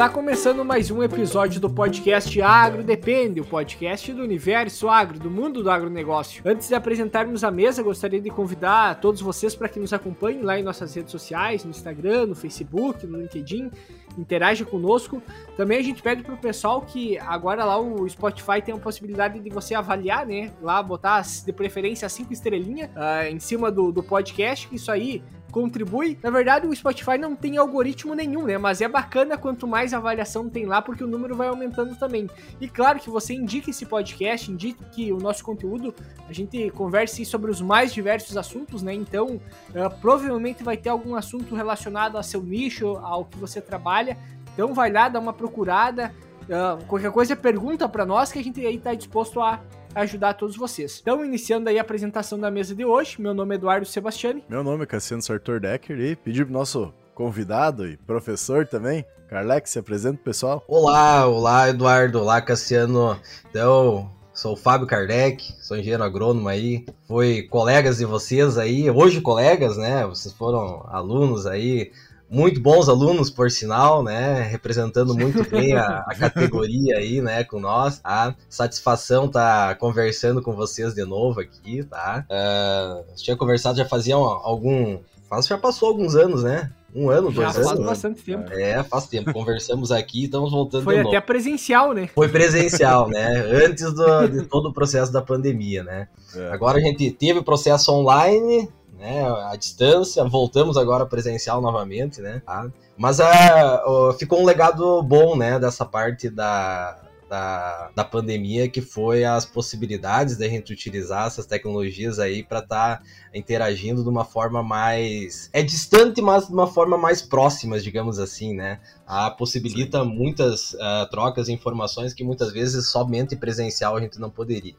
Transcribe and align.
Está 0.00 0.08
começando 0.08 0.64
mais 0.64 0.90
um 0.90 1.02
episódio 1.02 1.60
do 1.60 1.68
podcast 1.68 2.40
Agro 2.40 2.82
Depende, 2.82 3.38
o 3.38 3.44
podcast 3.44 4.10
do 4.14 4.22
universo 4.22 4.88
agro, 4.88 5.18
do 5.18 5.30
mundo 5.30 5.62
do 5.62 5.70
agronegócio. 5.70 6.42
Antes 6.46 6.68
de 6.68 6.74
apresentarmos 6.74 7.44
a 7.44 7.50
mesa, 7.50 7.82
gostaria 7.82 8.18
de 8.18 8.30
convidar 8.30 8.98
todos 8.98 9.20
vocês 9.20 9.54
para 9.54 9.68
que 9.68 9.78
nos 9.78 9.92
acompanhem 9.92 10.40
lá 10.40 10.58
em 10.58 10.62
nossas 10.62 10.94
redes 10.94 11.10
sociais, 11.12 11.64
no 11.64 11.70
Instagram, 11.70 12.28
no 12.28 12.34
Facebook, 12.34 13.06
no 13.06 13.18
LinkedIn, 13.18 13.70
interaja 14.16 14.64
conosco. 14.64 15.22
Também 15.54 15.76
a 15.76 15.82
gente 15.82 16.02
pede 16.02 16.22
pro 16.22 16.34
pessoal 16.38 16.80
que 16.80 17.18
agora 17.18 17.62
lá 17.62 17.78
o 17.78 18.08
Spotify 18.08 18.62
tem 18.64 18.74
a 18.74 18.78
possibilidade 18.78 19.38
de 19.38 19.50
você 19.50 19.74
avaliar, 19.74 20.24
né? 20.24 20.50
Lá 20.62 20.82
botar 20.82 21.20
de 21.44 21.52
preferência 21.52 22.08
cinco 22.08 22.32
estrelinhas 22.32 22.88
uh, 22.92 23.30
em 23.30 23.38
cima 23.38 23.70
do, 23.70 23.92
do 23.92 24.02
podcast, 24.02 24.66
que 24.66 24.76
isso 24.76 24.90
aí 24.90 25.22
contribui. 25.50 26.18
Na 26.22 26.30
verdade, 26.30 26.66
o 26.66 26.74
Spotify 26.74 27.18
não 27.18 27.34
tem 27.34 27.56
algoritmo 27.56 28.14
nenhum, 28.14 28.44
né? 28.44 28.56
Mas 28.58 28.80
é 28.80 28.88
bacana 28.88 29.36
quanto 29.36 29.66
mais 29.66 29.92
avaliação 29.92 30.48
tem 30.48 30.66
lá, 30.66 30.80
porque 30.80 31.04
o 31.04 31.06
número 31.06 31.34
vai 31.34 31.48
aumentando 31.48 31.96
também. 31.96 32.28
E 32.60 32.68
claro 32.68 32.98
que 32.98 33.10
você 33.10 33.34
indique 33.34 33.70
esse 33.70 33.84
podcast, 33.86 34.50
indique 34.50 34.82
que 34.92 35.12
o 35.12 35.18
nosso 35.18 35.44
conteúdo, 35.44 35.94
a 36.28 36.32
gente 36.32 36.70
converse 36.70 37.24
sobre 37.24 37.50
os 37.50 37.60
mais 37.60 37.92
diversos 37.92 38.36
assuntos, 38.36 38.82
né? 38.82 38.94
Então, 38.94 39.40
uh, 39.70 40.00
provavelmente 40.00 40.62
vai 40.62 40.76
ter 40.76 40.88
algum 40.88 41.14
assunto 41.14 41.54
relacionado 41.54 42.16
a 42.16 42.22
seu 42.22 42.42
nicho, 42.42 42.96
ao 42.98 43.24
que 43.24 43.38
você 43.38 43.60
trabalha. 43.60 44.16
Então, 44.54 44.72
vai 44.72 44.90
lá, 44.90 45.08
dá 45.08 45.18
uma 45.18 45.32
procurada. 45.32 46.14
Uh, 46.42 46.84
qualquer 46.86 47.12
coisa, 47.12 47.36
pergunta 47.36 47.88
para 47.88 48.04
nós 48.04 48.32
que 48.32 48.38
a 48.38 48.44
gente 48.44 48.64
aí 48.64 48.78
tá 48.78 48.94
disposto 48.94 49.40
a 49.40 49.60
ajudar 49.94 50.34
todos 50.34 50.56
vocês. 50.56 50.98
Então, 51.00 51.24
iniciando 51.24 51.68
aí 51.68 51.78
a 51.78 51.82
apresentação 51.82 52.38
da 52.38 52.50
mesa 52.50 52.74
de 52.74 52.84
hoje, 52.84 53.20
meu 53.20 53.34
nome 53.34 53.54
é 53.54 53.58
Eduardo 53.58 53.86
Sebastiani. 53.86 54.44
Meu 54.48 54.62
nome 54.62 54.84
é 54.84 54.86
Cassiano 54.86 55.22
Sartor 55.22 55.60
Decker 55.60 55.98
e 55.98 56.16
pedir 56.16 56.44
pro 56.44 56.52
nosso 56.52 56.92
convidado 57.14 57.86
e 57.86 57.96
professor 57.96 58.66
também, 58.66 59.04
Carlex, 59.28 59.70
se 59.70 59.78
apresenta 59.78 60.16
pro 60.16 60.24
pessoal. 60.24 60.64
Olá, 60.66 61.26
olá 61.26 61.68
Eduardo, 61.68 62.20
olá 62.20 62.40
Cassiano. 62.40 63.18
Então, 63.50 64.10
sou 64.32 64.54
o 64.54 64.56
Fábio 64.56 64.86
Kardec, 64.86 65.54
sou 65.60 65.76
engenheiro 65.76 66.02
agrônomo 66.02 66.48
aí, 66.48 66.86
fui 67.06 67.42
colegas 67.42 67.98
de 67.98 68.04
vocês 68.04 68.56
aí, 68.56 68.90
hoje 68.90 69.20
colegas, 69.20 69.76
né? 69.76 70.06
Vocês 70.06 70.32
foram 70.32 70.84
alunos 70.88 71.46
aí 71.46 71.92
muito 72.30 72.60
bons 72.60 72.88
alunos, 72.88 73.28
por 73.28 73.50
sinal, 73.50 74.04
né? 74.04 74.42
Representando 74.42 75.16
muito 75.16 75.42
bem 75.50 75.74
a, 75.74 76.04
a 76.06 76.14
categoria 76.14 76.98
aí, 76.98 77.20
né? 77.20 77.42
Com 77.42 77.58
nós. 77.58 78.00
A 78.04 78.32
satisfação 78.48 79.26
tá 79.28 79.74
conversando 79.74 80.40
com 80.40 80.52
vocês 80.52 80.94
de 80.94 81.04
novo 81.04 81.40
aqui, 81.40 81.82
tá? 81.82 82.24
Uh, 82.30 83.14
tinha 83.16 83.36
conversado 83.36 83.76
já 83.76 83.84
fazia 83.84 84.14
algum. 84.14 85.00
Faz, 85.28 85.46
já 85.46 85.58
passou 85.58 85.88
alguns 85.88 86.14
anos, 86.14 86.44
né? 86.44 86.70
Um 86.94 87.08
ano, 87.10 87.30
dois 87.30 87.52
já 87.52 87.60
anos. 87.60 87.68
Faz 87.68 87.80
bastante 87.80 88.22
tempo. 88.22 88.52
É, 88.52 88.82
faz 88.84 89.06
tempo. 89.06 89.32
Conversamos 89.32 89.90
aqui, 89.90 90.24
estamos 90.24 90.52
voltando 90.52 90.84
Foi 90.84 91.00
até 91.00 91.20
presencial, 91.20 91.92
né? 91.92 92.08
Foi 92.14 92.28
presencial, 92.28 93.08
né? 93.08 93.44
Antes 93.66 93.92
do, 93.92 94.28
de 94.28 94.46
todo 94.46 94.68
o 94.68 94.72
processo 94.72 95.12
da 95.12 95.22
pandemia, 95.22 95.82
né? 95.82 96.08
É. 96.34 96.48
Agora 96.52 96.78
a 96.78 96.80
gente 96.80 97.10
teve 97.10 97.40
o 97.40 97.44
processo 97.44 97.92
online, 97.92 98.68
né, 99.00 99.24
à 99.50 99.56
distância, 99.56 100.22
voltamos 100.24 100.76
agora 100.76 101.06
presencial 101.06 101.62
novamente, 101.62 102.20
né, 102.20 102.42
tá? 102.44 102.70
Mas 102.98 103.18
uh, 103.18 104.12
ficou 104.18 104.42
um 104.42 104.44
legado 104.44 105.02
bom, 105.02 105.34
né, 105.34 105.58
dessa 105.58 105.86
parte 105.86 106.28
da, 106.28 107.00
da, 107.30 107.90
da 107.94 108.04
pandemia, 108.04 108.68
que 108.68 108.82
foi 108.82 109.24
as 109.24 109.46
possibilidades 109.46 110.36
da 110.36 110.46
gente 110.46 110.72
utilizar 110.72 111.28
essas 111.28 111.46
tecnologias 111.46 112.18
aí 112.18 112.42
para 112.42 112.58
estar 112.58 112.98
tá 112.98 113.02
interagindo 113.32 114.02
de 114.02 114.08
uma 114.08 114.24
forma 114.24 114.62
mais. 114.62 115.48
É 115.52 115.62
distante, 115.62 116.20
mas 116.20 116.48
de 116.48 116.52
uma 116.52 116.66
forma 116.66 116.98
mais 116.98 117.22
próxima, 117.22 117.80
digamos 117.80 118.18
assim, 118.18 118.52
né? 118.52 118.80
A 119.06 119.30
possibilita 119.30 120.04
muitas 120.04 120.74
uh, 120.74 121.08
trocas 121.10 121.48
e 121.48 121.52
informações 121.52 122.12
que 122.12 122.22
muitas 122.22 122.52
vezes 122.52 122.88
somente 122.88 123.34
presencial 123.34 123.96
a 123.96 124.00
gente 124.00 124.20
não 124.20 124.28
poderia. 124.28 124.74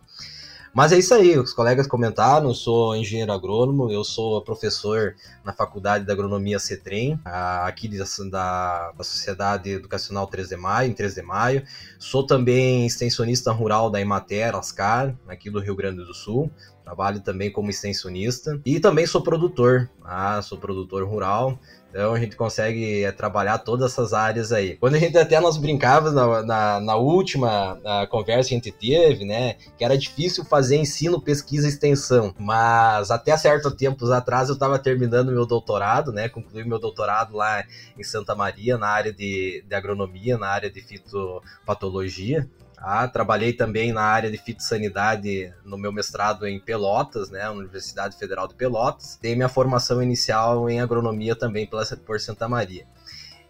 Mas 0.73 0.93
é 0.93 0.97
isso 0.97 1.13
aí, 1.13 1.37
os 1.37 1.53
colegas 1.53 1.85
comentaram, 1.85 2.47
eu 2.47 2.53
sou 2.53 2.95
engenheiro 2.95 3.33
agrônomo, 3.33 3.91
eu 3.91 4.05
sou 4.05 4.41
professor 4.41 5.15
na 5.43 5.51
Faculdade 5.51 6.05
de 6.05 6.11
Agronomia 6.11 6.59
CETREM, 6.59 7.19
aqui 7.25 7.89
da, 8.29 8.91
da 8.91 9.03
Sociedade 9.03 9.69
Educacional 9.69 10.27
3 10.27 10.47
de 10.47 10.55
Maio, 10.55 10.89
em 10.89 10.93
3 10.93 11.15
de 11.15 11.21
Maio. 11.21 11.63
Sou 11.99 12.25
também 12.25 12.85
extensionista 12.85 13.51
rural 13.51 13.89
da 13.89 13.99
Emater, 13.99 14.55
Ascar, 14.55 15.13
aqui 15.27 15.49
do 15.49 15.59
Rio 15.59 15.75
Grande 15.75 16.05
do 16.05 16.13
Sul. 16.13 16.49
Trabalho 16.85 17.19
também 17.19 17.51
como 17.51 17.69
extensionista 17.69 18.59
e 18.65 18.79
também 18.79 19.05
sou 19.05 19.21
produtor, 19.21 19.89
ah, 20.03 20.41
sou 20.41 20.57
produtor 20.57 21.07
rural. 21.07 21.59
Então 21.91 22.13
a 22.13 22.19
gente 22.19 22.37
consegue 22.37 23.03
é, 23.03 23.11
trabalhar 23.11 23.57
todas 23.59 23.91
essas 23.91 24.13
áreas 24.13 24.51
aí. 24.51 24.77
Quando 24.77 24.95
a 24.95 24.99
gente 24.99 25.17
até 25.17 25.39
nós 25.41 25.57
brincávamos 25.57 26.13
na, 26.13 26.41
na, 26.41 26.79
na 26.79 26.95
última 26.95 27.77
na 27.83 28.07
conversa 28.07 28.49
que 28.49 28.55
a 28.55 28.57
gente 28.57 28.71
teve, 28.71 29.25
né? 29.25 29.55
Que 29.77 29.83
era 29.83 29.97
difícil 29.97 30.45
fazer 30.45 30.77
ensino, 30.77 31.21
pesquisa 31.21 31.67
e 31.67 31.69
extensão. 31.69 32.33
Mas 32.39 33.11
até 33.11 33.35
certo 33.35 33.69
tempos 33.69 34.09
atrás 34.09 34.47
eu 34.47 34.53
estava 34.53 34.79
terminando 34.79 35.31
meu 35.31 35.45
doutorado, 35.45 36.13
né? 36.13 36.29
Concluí 36.29 36.63
meu 36.63 36.79
doutorado 36.79 37.35
lá 37.35 37.63
em 37.97 38.03
Santa 38.03 38.33
Maria, 38.33 38.77
na 38.77 38.87
área 38.87 39.11
de, 39.11 39.63
de 39.67 39.75
agronomia, 39.75 40.37
na 40.37 40.47
área 40.47 40.71
de 40.71 40.81
fitopatologia. 40.81 42.49
Ah, 42.83 43.07
trabalhei 43.07 43.53
também 43.53 43.93
na 43.93 44.01
área 44.01 44.31
de 44.31 44.37
fitossanidade 44.37 45.53
no 45.63 45.77
meu 45.77 45.91
mestrado 45.91 46.47
em 46.47 46.59
Pelotas, 46.59 47.29
né, 47.29 47.47
Universidade 47.47 48.17
Federal 48.17 48.47
de 48.47 48.55
Pelotas. 48.55 49.19
Dei 49.21 49.35
minha 49.35 49.47
formação 49.47 50.01
inicial 50.01 50.67
em 50.67 50.81
agronomia 50.81 51.35
também 51.35 51.67
pela, 51.67 51.85
por 52.05 52.19
Santa 52.19 52.49
Maria. 52.49 52.85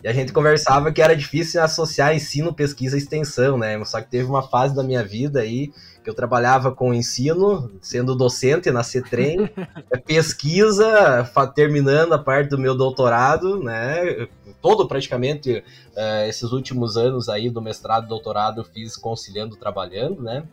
E 0.04 0.08
a 0.08 0.14
gente 0.14 0.34
conversava 0.34 0.92
que 0.92 1.02
era 1.02 1.16
difícil 1.16 1.62
associar 1.62 2.14
ensino, 2.14 2.54
pesquisa 2.54 2.98
e 2.98 3.00
extensão, 3.00 3.58
né? 3.58 3.84
Só 3.86 4.02
que 4.02 4.10
teve 4.10 4.26
uma 4.26 4.42
fase 4.42 4.76
da 4.76 4.84
minha 4.84 5.04
vida 5.04 5.40
aí 5.40 5.72
que 6.04 6.10
eu 6.10 6.16
trabalhava 6.16 6.72
com 6.72 6.94
ensino, 6.94 7.72
sendo 7.80 8.16
docente 8.16 8.72
na 8.72 8.84
CETREM, 8.84 9.48
pesquisa, 10.06 11.30
terminando 11.54 12.14
a 12.14 12.18
parte 12.18 12.50
do 12.50 12.58
meu 12.58 12.76
doutorado, 12.76 13.64
né? 13.64 14.28
Todo 14.62 14.88
praticamente 14.88 15.52
uh, 15.58 16.28
esses 16.28 16.52
últimos 16.52 16.98
anos 16.98 17.30
aí 17.30 17.50
do 17.50 17.62
mestrado 17.62 18.08
doutorado 18.08 18.62
eu 18.62 18.66
fiz 18.66 18.96
conciliando 18.96 19.56
trabalhando, 19.56 20.22
né? 20.22 20.44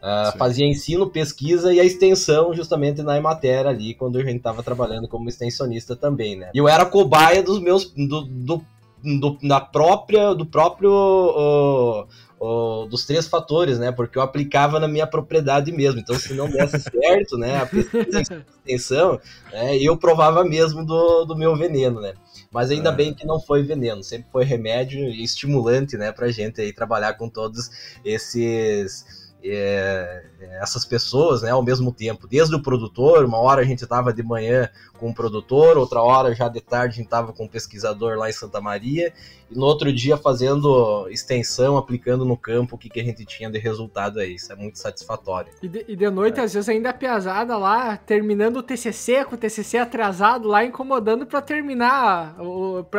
Uh, 0.00 0.36
fazia 0.38 0.66
ensino, 0.66 1.10
pesquisa 1.10 1.74
e 1.74 1.78
a 1.78 1.84
extensão 1.84 2.54
justamente 2.54 3.02
na 3.02 3.18
Emater 3.18 3.66
ali, 3.66 3.92
quando 3.94 4.16
a 4.16 4.22
gente 4.22 4.38
estava 4.38 4.62
trabalhando 4.62 5.06
como 5.06 5.28
extensionista 5.28 5.94
também, 5.94 6.36
né? 6.36 6.50
E 6.54 6.58
eu 6.58 6.66
era 6.66 6.86
cobaia 6.86 7.42
dos 7.42 7.60
meus, 7.60 7.92
do, 7.92 8.22
do, 8.22 8.64
do 9.04 9.38
da 9.42 9.60
própria, 9.60 10.34
do 10.34 10.46
próprio 10.46 10.90
uh, 10.90 12.06
o, 12.40 12.86
dos 12.86 13.04
três 13.04 13.28
fatores, 13.28 13.78
né? 13.78 13.92
Porque 13.92 14.16
eu 14.16 14.22
aplicava 14.22 14.80
na 14.80 14.88
minha 14.88 15.06
propriedade 15.06 15.70
mesmo. 15.70 16.00
Então, 16.00 16.18
se 16.18 16.32
não 16.32 16.48
desse 16.48 16.80
certo, 16.90 17.36
né? 17.36 17.58
A 17.58 17.66
pesquisa 17.66 18.22
extensão, 18.66 19.20
né, 19.52 19.76
eu 19.76 19.96
provava 19.98 20.42
mesmo 20.42 20.84
do, 20.84 21.26
do 21.26 21.36
meu 21.36 21.54
veneno, 21.54 22.00
né? 22.00 22.14
Mas 22.50 22.70
ainda 22.70 22.90
é. 22.90 22.94
bem 22.94 23.14
que 23.14 23.26
não 23.26 23.40
foi 23.40 23.62
veneno, 23.62 24.02
sempre 24.02 24.28
foi 24.30 24.44
remédio 24.44 25.00
e 25.00 25.22
estimulante, 25.22 25.96
né, 25.96 26.10
pra 26.10 26.30
gente 26.30 26.60
aí 26.60 26.72
trabalhar 26.72 27.14
com 27.14 27.28
todos 27.28 27.70
esses 28.04 29.30
é, 29.42 30.24
essas 30.60 30.84
pessoas 30.84 31.42
né, 31.42 31.50
ao 31.50 31.62
mesmo 31.62 31.92
tempo. 31.92 32.26
Desde 32.26 32.54
o 32.54 32.62
produtor, 32.62 33.24
uma 33.24 33.38
hora 33.38 33.62
a 33.62 33.64
gente 33.64 33.82
estava 33.82 34.12
de 34.12 34.22
manhã 34.22 34.68
com 35.00 35.08
o 35.08 35.14
produtor, 35.14 35.78
outra 35.78 36.02
hora 36.02 36.34
já 36.34 36.46
de 36.46 36.60
tarde 36.60 36.94
a 36.94 36.96
gente 36.98 37.06
estava 37.06 37.32
com 37.32 37.46
o 37.46 37.48
pesquisador 37.48 38.18
lá 38.18 38.28
em 38.28 38.32
Santa 38.32 38.60
Maria, 38.60 39.12
e 39.50 39.58
no 39.58 39.64
outro 39.64 39.90
dia 39.92 40.16
fazendo 40.16 41.08
extensão, 41.10 41.78
aplicando 41.78 42.24
no 42.24 42.36
campo 42.36 42.76
o 42.76 42.78
que, 42.78 42.90
que 42.90 43.00
a 43.00 43.04
gente 43.04 43.24
tinha 43.24 43.50
de 43.50 43.58
resultado 43.58 44.20
aí. 44.20 44.34
Isso 44.34 44.52
é 44.52 44.54
muito 44.54 44.78
satisfatório. 44.78 45.50
E 45.62 45.66
de, 45.66 45.84
e 45.88 45.96
de 45.96 46.10
noite, 46.10 46.38
é. 46.38 46.44
às 46.44 46.52
vezes, 46.52 46.68
ainda 46.68 46.90
a 46.90 46.92
piazada 46.92 47.56
lá, 47.56 47.96
terminando 47.96 48.58
o 48.58 48.62
TCC, 48.62 49.24
com 49.24 49.34
o 49.34 49.38
TCC 49.38 49.78
atrasado 49.78 50.46
lá, 50.46 50.64
incomodando 50.64 51.26
para 51.26 51.40
terminar, 51.40 52.36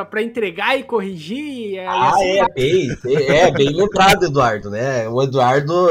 para 0.10 0.22
entregar 0.24 0.78
e 0.78 0.84
corrigir. 0.84 1.76
E 1.76 1.80
ah, 1.80 2.10
assim 2.10 2.40
é, 2.40 2.54
bem, 2.54 2.90
é, 3.06 3.52
bem 3.52 3.70
lembrado, 3.70 4.26
Eduardo, 4.26 4.70
né? 4.70 5.08
O 5.08 5.22
Eduardo 5.22 5.90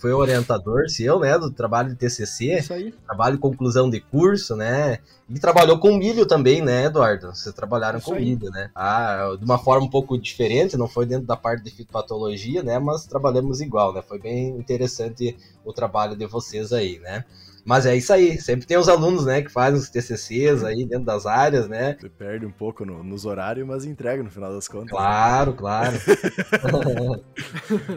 foi 0.00 0.12
orientador 0.12 0.88
seu, 0.88 1.20
né, 1.20 1.38
do 1.38 1.50
trabalho 1.50 1.90
de 1.90 1.96
TCC, 1.96 2.58
Isso 2.58 2.72
aí. 2.72 2.94
trabalho 3.06 3.36
de 3.36 3.42
conclusão 3.42 3.90
de 3.90 4.00
curso, 4.00 4.56
né? 4.56 4.98
E 5.28 5.40
trabalhou 5.40 5.78
com 5.78 5.96
milho 5.96 6.24
também, 6.24 6.62
né, 6.62 6.84
Eduardo? 6.84 7.34
Vocês 7.34 7.52
trabalharam 7.52 7.98
Isso 7.98 8.08
com 8.08 8.14
aí. 8.14 8.24
milho, 8.24 8.48
né? 8.50 8.70
Ah, 8.74 9.34
de 9.36 9.44
uma 9.44 9.58
forma 9.58 9.84
um 9.84 9.90
pouco 9.90 10.16
diferente, 10.16 10.76
não 10.76 10.88
foi 10.88 11.04
dentro 11.04 11.26
da 11.26 11.36
parte 11.36 11.64
de 11.64 11.70
fitopatologia, 11.70 12.62
né? 12.62 12.78
Mas 12.78 13.06
trabalhamos 13.06 13.60
igual, 13.60 13.92
né? 13.92 14.02
Foi 14.06 14.20
bem 14.20 14.50
interessante 14.50 15.36
o 15.64 15.72
trabalho 15.72 16.14
de 16.14 16.26
vocês 16.26 16.72
aí, 16.72 17.00
né? 17.00 17.24
Mas 17.66 17.84
é 17.84 17.96
isso 17.96 18.12
aí, 18.12 18.40
sempre 18.40 18.64
tem 18.64 18.78
os 18.78 18.88
alunos, 18.88 19.26
né, 19.26 19.42
que 19.42 19.50
fazem 19.50 19.80
os 19.80 19.90
TCCs 19.90 20.62
aí 20.62 20.86
dentro 20.86 21.04
das 21.04 21.26
áreas, 21.26 21.68
né? 21.68 21.96
Você 21.98 22.08
perde 22.08 22.46
um 22.46 22.52
pouco 22.52 22.84
no, 22.84 23.02
nos 23.02 23.24
horários, 23.24 23.66
mas 23.66 23.84
entrega 23.84 24.22
no 24.22 24.30
final 24.30 24.52
das 24.52 24.68
contas. 24.68 24.90
Claro, 24.90 25.52
claro. 25.52 25.96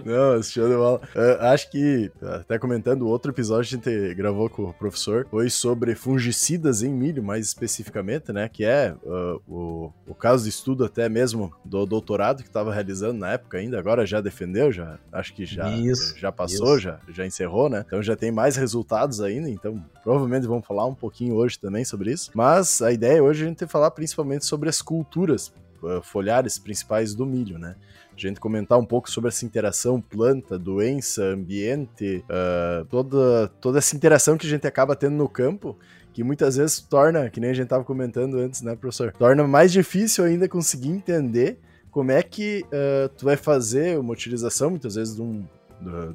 Não, 0.04 0.42
show 0.42 0.68
de 0.68 0.75
bola. 0.75 1.01
Uh, 1.16 1.45
acho 1.45 1.69
que, 1.69 2.12
até 2.21 2.57
comentando, 2.57 3.07
outro 3.07 3.31
episódio 3.31 3.80
que 3.80 3.89
a 3.89 3.94
gente 3.94 4.16
gravou 4.16 4.50
com 4.50 4.63
o 4.63 4.74
professor 4.74 5.27
foi 5.30 5.51
sobre 5.51 5.94
fungicidas 5.94 6.81
em 6.81 6.92
milho, 6.92 7.21
mais 7.21 7.45
especificamente, 7.45 8.33
né, 8.33 8.50
que 8.50 8.66
é 8.66 8.95
uh, 9.04 9.39
o, 9.48 9.94
o 10.07 10.16
caso 10.16 10.45
de 10.45 10.50
estudo 10.50 10.83
até 10.83 11.07
mesmo 11.07 11.54
do 11.63 11.86
doutorado 11.86 12.42
que 12.42 12.50
estava 12.50 12.74
realizando 12.74 13.19
na 13.19 13.33
época 13.33 13.60
ainda, 13.60 13.77
agora 13.77 14.06
já 14.06 14.19
defendeu, 14.19 14.71
já 14.71 14.98
acho 15.12 15.33
que 15.33 15.45
já, 15.45 15.69
isso, 15.69 16.18
já 16.18 16.31
passou, 16.31 16.75
isso. 16.75 16.80
já, 16.80 17.00
já 17.10 17.25
encerrou, 17.25 17.69
né? 17.69 17.83
Então 17.86 18.01
já 18.01 18.16
tem 18.16 18.31
mais 18.31 18.56
resultados 18.56 19.21
ainda, 19.21 19.59
então 19.60 19.84
provavelmente 20.04 20.48
vamos 20.48 20.66
falar 20.66 20.86
um 20.86 20.96
pouquinho 20.96 21.36
hoje 21.36 21.60
também 21.60 21.84
sobre 21.84 22.12
isso. 22.12 22.32
Mas 22.34 22.82
a 22.82 22.92
ideia 22.92 23.24
hoje 23.24 23.44
é 23.44 23.46
a 23.46 23.50
gente 23.50 23.68
falar 23.68 23.92
principalmente 23.92 24.46
sobre 24.46 24.70
as 24.70 24.82
culturas 24.82 25.54
uh, 25.84 26.02
foliares 26.02 26.58
principais 26.58 27.14
do 27.14 27.26
milho, 27.26 27.60
né? 27.60 27.76
A 28.16 28.20
gente 28.20 28.40
comentar 28.40 28.78
um 28.78 28.86
pouco 28.86 29.10
sobre 29.10 29.30
essa 29.30 29.46
interação 29.46 30.02
planta, 30.02 30.60
doença, 30.60 31.24
ambiente, 31.24 32.24
uh, 32.26 32.86
toda, 32.86 33.48
toda 33.62 33.78
essa 33.78 33.96
interação 33.96 34.38
que 34.38 34.46
a 34.46 34.50
gente 34.50 34.68
acaba 34.68 34.96
tendo 34.96 35.16
no 35.16 35.30
campo 35.30 35.78
que 36.12 36.24
muitas 36.24 36.58
vezes 36.58 36.82
torna, 36.82 37.30
que 37.30 37.40
nem 37.40 37.52
a 37.52 37.54
gente 37.54 37.66
estava 37.66 37.84
comentando 37.84 38.38
antes, 38.40 38.62
né, 38.62 38.76
professor? 38.76 39.14
Torna 39.14 39.48
mais 39.48 39.72
difícil 39.72 40.26
ainda 40.26 40.50
conseguir 40.50 40.90
entender 40.90 41.58
como 41.92 42.12
é 42.12 42.22
que 42.22 42.66
uh, 42.66 43.10
tu 43.18 43.26
vai 43.26 43.38
fazer 43.38 43.98
uma 43.98 44.12
utilização, 44.12 44.70
muitas 44.70 44.96
vezes, 44.96 45.16
de 45.16 45.22
um, 45.22 45.48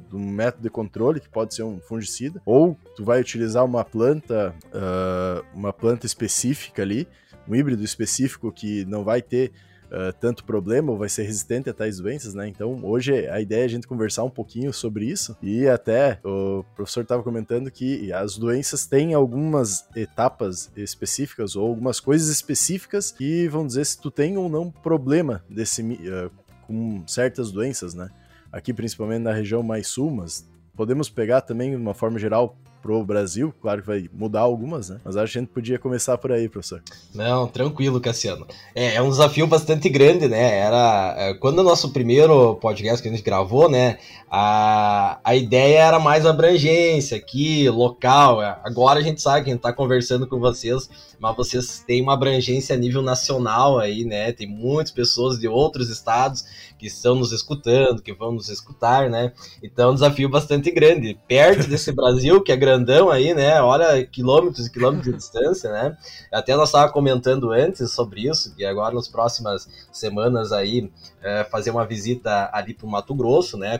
de 0.09 0.15
um 0.15 0.29
método 0.29 0.63
de 0.63 0.69
controle, 0.69 1.19
que 1.19 1.29
pode 1.29 1.55
ser 1.55 1.63
um 1.63 1.79
fungicida, 1.79 2.41
ou 2.45 2.77
tu 2.95 3.03
vai 3.03 3.19
utilizar 3.19 3.65
uma 3.65 3.83
planta, 3.83 4.53
uh, 4.67 5.45
uma 5.53 5.73
planta 5.73 6.05
específica 6.05 6.81
ali, 6.81 7.07
um 7.47 7.55
híbrido 7.55 7.83
específico 7.83 8.51
que 8.51 8.85
não 8.85 9.03
vai 9.03 9.21
ter 9.21 9.51
uh, 9.85 10.13
tanto 10.19 10.43
problema 10.43 10.91
ou 10.91 10.97
vai 10.97 11.09
ser 11.09 11.23
resistente 11.23 11.69
a 11.69 11.73
tais 11.73 11.99
doenças, 11.99 12.33
né? 12.33 12.47
Então, 12.47 12.79
hoje 12.83 13.27
a 13.27 13.39
ideia 13.39 13.61
é 13.61 13.65
a 13.65 13.69
gente 13.69 13.87
conversar 13.87 14.23
um 14.23 14.29
pouquinho 14.29 14.73
sobre 14.73 15.05
isso 15.05 15.35
e 15.41 15.67
até 15.67 16.19
o 16.23 16.63
professor 16.75 17.01
estava 17.01 17.23
comentando 17.23 17.69
que 17.71 18.11
as 18.13 18.37
doenças 18.37 18.85
têm 18.85 19.13
algumas 19.13 19.87
etapas 19.95 20.71
específicas 20.75 21.55
ou 21.55 21.67
algumas 21.67 21.99
coisas 21.99 22.29
específicas 22.29 23.11
que 23.11 23.47
vão 23.47 23.65
dizer 23.65 23.85
se 23.85 23.99
tu 23.99 24.11
tem 24.11 24.37
ou 24.37 24.49
não 24.49 24.71
problema 24.71 25.43
desse 25.49 25.81
uh, 25.81 26.31
com 26.67 27.03
certas 27.07 27.51
doenças, 27.51 27.93
né? 27.93 28.09
Aqui 28.55 28.73
principalmente 28.73 29.21
na 29.21 29.33
região 29.33 29.61
mais 29.61 29.87
sul, 29.87 30.09
mas 30.09 30.49
podemos 30.77 31.09
pegar 31.09 31.41
também 31.41 31.71
de 31.71 31.75
uma 31.75 31.93
forma 31.93 32.17
geral 32.17 32.55
pro 32.85 33.03
Brasil, 33.03 33.51
claro 33.61 33.81
que 33.81 33.87
vai 33.87 34.07
mudar 34.13 34.41
algumas, 34.41 34.89
né? 34.89 35.01
Mas 35.03 35.17
acho 35.17 35.33
que 35.33 35.39
a 35.39 35.41
gente 35.41 35.49
podia 35.49 35.79
começar 35.79 36.19
por 36.19 36.31
aí, 36.31 36.47
professor. 36.47 36.83
Não, 37.15 37.47
tranquilo, 37.47 37.99
Cassiano. 37.99 38.45
É, 38.75 38.93
é 38.93 39.01
um 39.01 39.09
desafio 39.09 39.47
bastante 39.47 39.89
grande, 39.89 40.27
né? 40.27 40.59
Era 40.59 41.15
é, 41.17 41.33
quando 41.33 41.59
o 41.59 41.63
nosso 41.63 41.91
primeiro 41.91 42.55
podcast 42.57 43.01
que 43.01 43.09
a 43.09 43.11
gente 43.11 43.23
gravou, 43.23 43.67
né? 43.67 43.97
A, 44.29 45.19
a 45.23 45.35
ideia 45.35 45.79
era 45.79 45.99
mais 45.99 46.27
abrangência 46.27 47.17
aqui, 47.17 47.67
local. 47.71 48.39
Agora 48.63 48.99
a 48.99 49.03
gente 49.03 49.19
sabe 49.19 49.43
que 49.43 49.49
a 49.49 49.53
gente 49.53 49.63
tá 49.63 49.73
conversando 49.73 50.27
com 50.27 50.39
vocês, 50.39 50.87
mas 51.19 51.35
vocês 51.35 51.83
têm 51.85 52.01
uma 52.01 52.13
abrangência 52.13 52.75
a 52.75 52.77
nível 52.77 53.01
nacional 53.01 53.79
aí, 53.79 54.05
né? 54.05 54.31
Tem 54.31 54.47
muitas 54.47 54.91
pessoas 54.91 55.39
de 55.39 55.47
outros 55.47 55.89
estados 55.89 56.45
que 56.77 56.87
estão 56.87 57.15
nos 57.15 57.31
escutando, 57.31 58.01
que 58.01 58.13
vão 58.13 58.31
nos 58.31 58.49
escutar, 58.49 59.09
né? 59.09 59.31
Então 59.63 59.89
é 59.89 59.91
um 59.91 59.95
desafio 59.95 60.29
bastante 60.29 60.71
grande. 60.71 61.17
Perto 61.27 61.67
desse 61.67 61.91
Brasil, 61.95 62.41
que 62.41 62.51
é 62.51 62.55
grandão 62.55 63.09
aí, 63.09 63.33
né? 63.33 63.61
Olha, 63.61 64.05
quilômetros 64.05 64.67
e 64.67 64.71
quilômetros 64.71 65.11
de 65.11 65.17
distância, 65.17 65.71
né? 65.71 65.97
Até 66.31 66.55
nós 66.55 66.69
estávamos 66.69 66.93
comentando 66.93 67.51
antes 67.51 67.91
sobre 67.91 68.27
isso, 68.27 68.53
e 68.57 68.65
agora 68.65 68.93
nas 68.93 69.07
próximas 69.07 69.67
semanas 69.91 70.51
aí 70.51 70.89
é, 71.23 71.43
fazer 71.43 71.71
uma 71.71 71.85
visita 71.85 72.49
ali 72.53 72.73
para 72.73 72.85
o 72.85 72.89
Mato 72.89 73.15
Grosso, 73.15 73.57
né? 73.57 73.79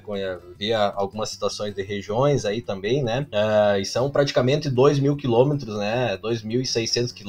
Ver 0.58 0.74
algumas 0.74 1.30
situações 1.30 1.76
de 1.76 1.84
regiões 1.84 2.46
aí 2.46 2.62
também, 2.62 3.04
né? 3.04 3.28
É, 3.32 3.80
e 3.80 3.86
são 3.86 4.10
praticamente 4.10 4.70
2 4.70 5.00
mil 5.00 5.16
quilômetros, 5.16 5.78
né? 5.78 6.18
2.600 6.18 7.14
quilômetros, 7.14 7.25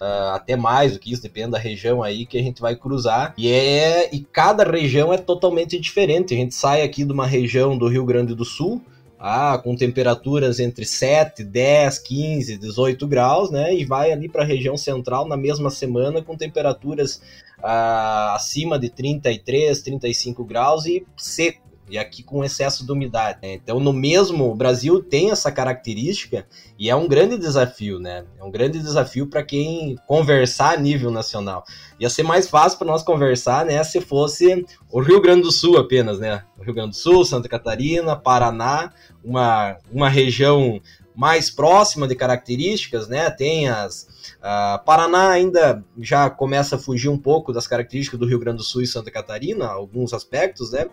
é, 0.00 0.34
até 0.34 0.56
mais 0.56 0.92
do 0.92 0.98
que 0.98 1.12
isso, 1.12 1.22
depende 1.22 1.50
da 1.50 1.58
região 1.58 2.02
aí 2.02 2.26
que 2.26 2.38
a 2.38 2.42
gente 2.42 2.60
vai 2.60 2.76
cruzar. 2.76 3.34
E, 3.36 3.50
é, 3.50 4.14
e 4.14 4.20
cada 4.20 4.64
região 4.64 5.12
é 5.12 5.18
totalmente 5.18 5.78
diferente. 5.78 6.34
A 6.34 6.36
gente 6.36 6.54
sai 6.54 6.82
aqui 6.82 7.04
de 7.04 7.12
uma 7.12 7.26
região 7.26 7.76
do 7.76 7.88
Rio 7.88 8.04
Grande 8.04 8.34
do 8.34 8.44
Sul, 8.44 8.82
ah, 9.18 9.60
com 9.62 9.76
temperaturas 9.76 10.58
entre 10.58 10.86
7, 10.86 11.44
10, 11.44 11.98
15, 11.98 12.56
18 12.56 13.06
graus, 13.06 13.50
né? 13.50 13.74
E 13.74 13.84
vai 13.84 14.12
ali 14.12 14.28
para 14.28 14.42
a 14.42 14.46
região 14.46 14.78
central 14.78 15.28
na 15.28 15.36
mesma 15.36 15.70
semana 15.70 16.22
com 16.22 16.36
temperaturas 16.36 17.20
ah, 17.62 18.34
acima 18.34 18.78
de 18.78 18.88
33, 18.88 19.82
35 19.82 20.42
graus 20.44 20.86
e 20.86 21.06
seco 21.16 21.69
e 21.90 21.98
aqui 21.98 22.22
com 22.22 22.44
excesso 22.44 22.86
de 22.86 22.92
umidade. 22.92 23.38
Né? 23.42 23.54
Então, 23.54 23.80
no 23.80 23.92
mesmo, 23.92 24.50
o 24.50 24.54
Brasil 24.54 25.02
tem 25.02 25.30
essa 25.30 25.50
característica 25.50 26.46
e 26.78 26.88
é 26.88 26.94
um 26.94 27.08
grande 27.08 27.36
desafio, 27.36 27.98
né? 27.98 28.24
É 28.38 28.44
um 28.44 28.50
grande 28.50 28.78
desafio 28.78 29.26
para 29.26 29.42
quem 29.42 29.96
conversar 30.06 30.74
a 30.74 30.76
nível 30.80 31.10
nacional. 31.10 31.64
Ia 31.98 32.08
ser 32.08 32.22
mais 32.22 32.48
fácil 32.48 32.78
para 32.78 32.86
nós 32.86 33.02
conversar, 33.02 33.66
né, 33.66 33.82
se 33.84 34.00
fosse 34.00 34.64
o 34.90 35.00
Rio 35.00 35.20
Grande 35.20 35.42
do 35.42 35.52
Sul 35.52 35.76
apenas, 35.76 36.18
né? 36.18 36.44
O 36.58 36.62
Rio 36.62 36.72
Grande 36.72 36.90
do 36.90 36.96
Sul, 36.96 37.24
Santa 37.24 37.48
Catarina, 37.48 38.16
Paraná, 38.16 38.92
uma, 39.22 39.76
uma 39.92 40.08
região 40.08 40.80
mais 41.20 41.50
próxima 41.50 42.08
de 42.08 42.14
características, 42.14 43.06
né? 43.06 43.30
Tem 43.30 43.68
as 43.68 44.08
Uh, 44.40 44.82
Paraná 44.84 45.30
ainda 45.30 45.84
já 46.00 46.30
começa 46.30 46.76
a 46.76 46.78
fugir 46.78 47.10
um 47.10 47.18
pouco 47.18 47.52
das 47.52 47.66
características 47.66 48.18
do 48.18 48.26
Rio 48.26 48.38
Grande 48.38 48.58
do 48.58 48.62
Sul 48.62 48.80
e 48.80 48.86
Santa 48.86 49.10
Catarina, 49.10 49.66
alguns 49.66 50.14
aspectos, 50.14 50.72
né? 50.72 50.86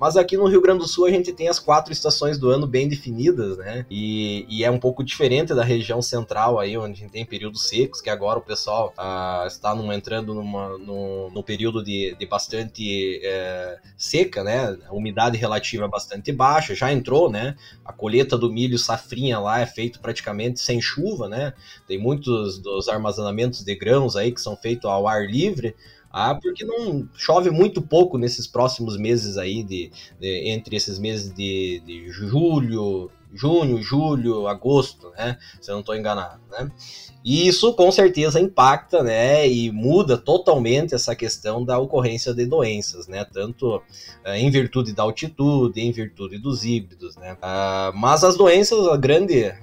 Mas 0.00 0.16
aqui 0.16 0.38
no 0.38 0.46
Rio 0.46 0.62
Grande 0.62 0.80
do 0.80 0.88
Sul 0.88 1.04
a 1.04 1.10
gente 1.10 1.32
tem 1.32 1.48
as 1.48 1.58
quatro 1.58 1.92
estações 1.92 2.38
do 2.38 2.48
ano 2.48 2.66
bem 2.66 2.88
definidas, 2.88 3.58
né? 3.58 3.84
E, 3.90 4.46
e 4.48 4.64
é 4.64 4.70
um 4.70 4.78
pouco 4.78 5.04
diferente 5.04 5.54
da 5.54 5.62
região 5.62 6.00
central 6.00 6.58
aí, 6.58 6.76
onde 6.78 6.92
a 6.92 6.96
gente 6.96 7.12
tem 7.12 7.26
períodos 7.26 7.68
secos, 7.68 8.00
que 8.00 8.08
agora 8.08 8.38
o 8.38 8.42
pessoal 8.42 8.94
uh, 8.98 9.46
está 9.46 9.74
numa, 9.74 9.94
entrando 9.94 10.32
numa, 10.32 10.78
no, 10.78 11.30
no 11.30 11.42
período 11.42 11.84
de, 11.84 12.16
de 12.18 12.26
bastante 12.26 13.20
é, 13.22 13.78
seca, 13.98 14.42
né? 14.42 14.78
A 14.88 14.94
umidade 14.94 15.36
relativa 15.36 15.84
é 15.84 15.88
bastante 15.88 16.32
baixa, 16.32 16.74
já 16.74 16.90
entrou, 16.90 17.30
né? 17.30 17.54
A 17.84 17.92
colheita 17.92 18.38
do 18.38 18.50
milho 18.50 18.78
safrinha 18.78 19.38
lá 19.38 19.60
é 19.60 19.66
feito 19.74 20.00
praticamente 20.00 20.60
sem 20.60 20.80
chuva, 20.80 21.28
né? 21.28 21.52
Tem 21.86 21.98
muitos 21.98 22.58
dos 22.58 22.88
armazenamentos 22.88 23.64
de 23.64 23.74
grãos 23.74 24.16
aí 24.16 24.32
que 24.32 24.40
são 24.40 24.56
feitos 24.56 24.88
ao 24.88 25.06
ar 25.08 25.26
livre, 25.26 25.74
ah, 26.10 26.34
porque 26.34 26.64
não 26.64 27.08
chove 27.16 27.50
muito 27.50 27.82
pouco 27.82 28.16
nesses 28.16 28.46
próximos 28.46 28.96
meses 28.96 29.36
aí, 29.36 29.64
de, 29.64 29.90
de 30.20 30.48
entre 30.48 30.76
esses 30.76 30.96
meses 30.96 31.34
de, 31.34 31.82
de 31.84 32.08
julho, 32.08 33.10
junho, 33.34 33.82
julho, 33.82 34.46
agosto, 34.46 35.10
né? 35.10 35.36
Se 35.60 35.70
eu 35.70 35.74
não 35.74 35.80
estou 35.80 35.96
enganado, 35.96 36.40
né? 36.50 36.70
E 37.24 37.48
isso 37.48 37.72
com 37.72 37.90
certeza 37.90 38.38
impacta, 38.38 39.02
né? 39.02 39.48
E 39.48 39.70
muda 39.72 40.18
totalmente 40.18 40.94
essa 40.94 41.16
questão 41.16 41.64
da 41.64 41.78
ocorrência 41.78 42.34
de 42.34 42.44
doenças, 42.44 43.08
né? 43.08 43.24
Tanto 43.24 43.76
uh, 43.76 43.82
em 44.34 44.50
virtude 44.50 44.92
da 44.92 45.02
altitude, 45.02 45.80
em 45.80 45.90
virtude 45.90 46.38
dos 46.38 46.64
híbridos, 46.64 47.16
né? 47.16 47.34
Uh, 47.34 47.96
mas 47.96 48.22
as 48.22 48.36
doenças, 48.36 48.86
a 48.88 48.96
grande 48.96 49.54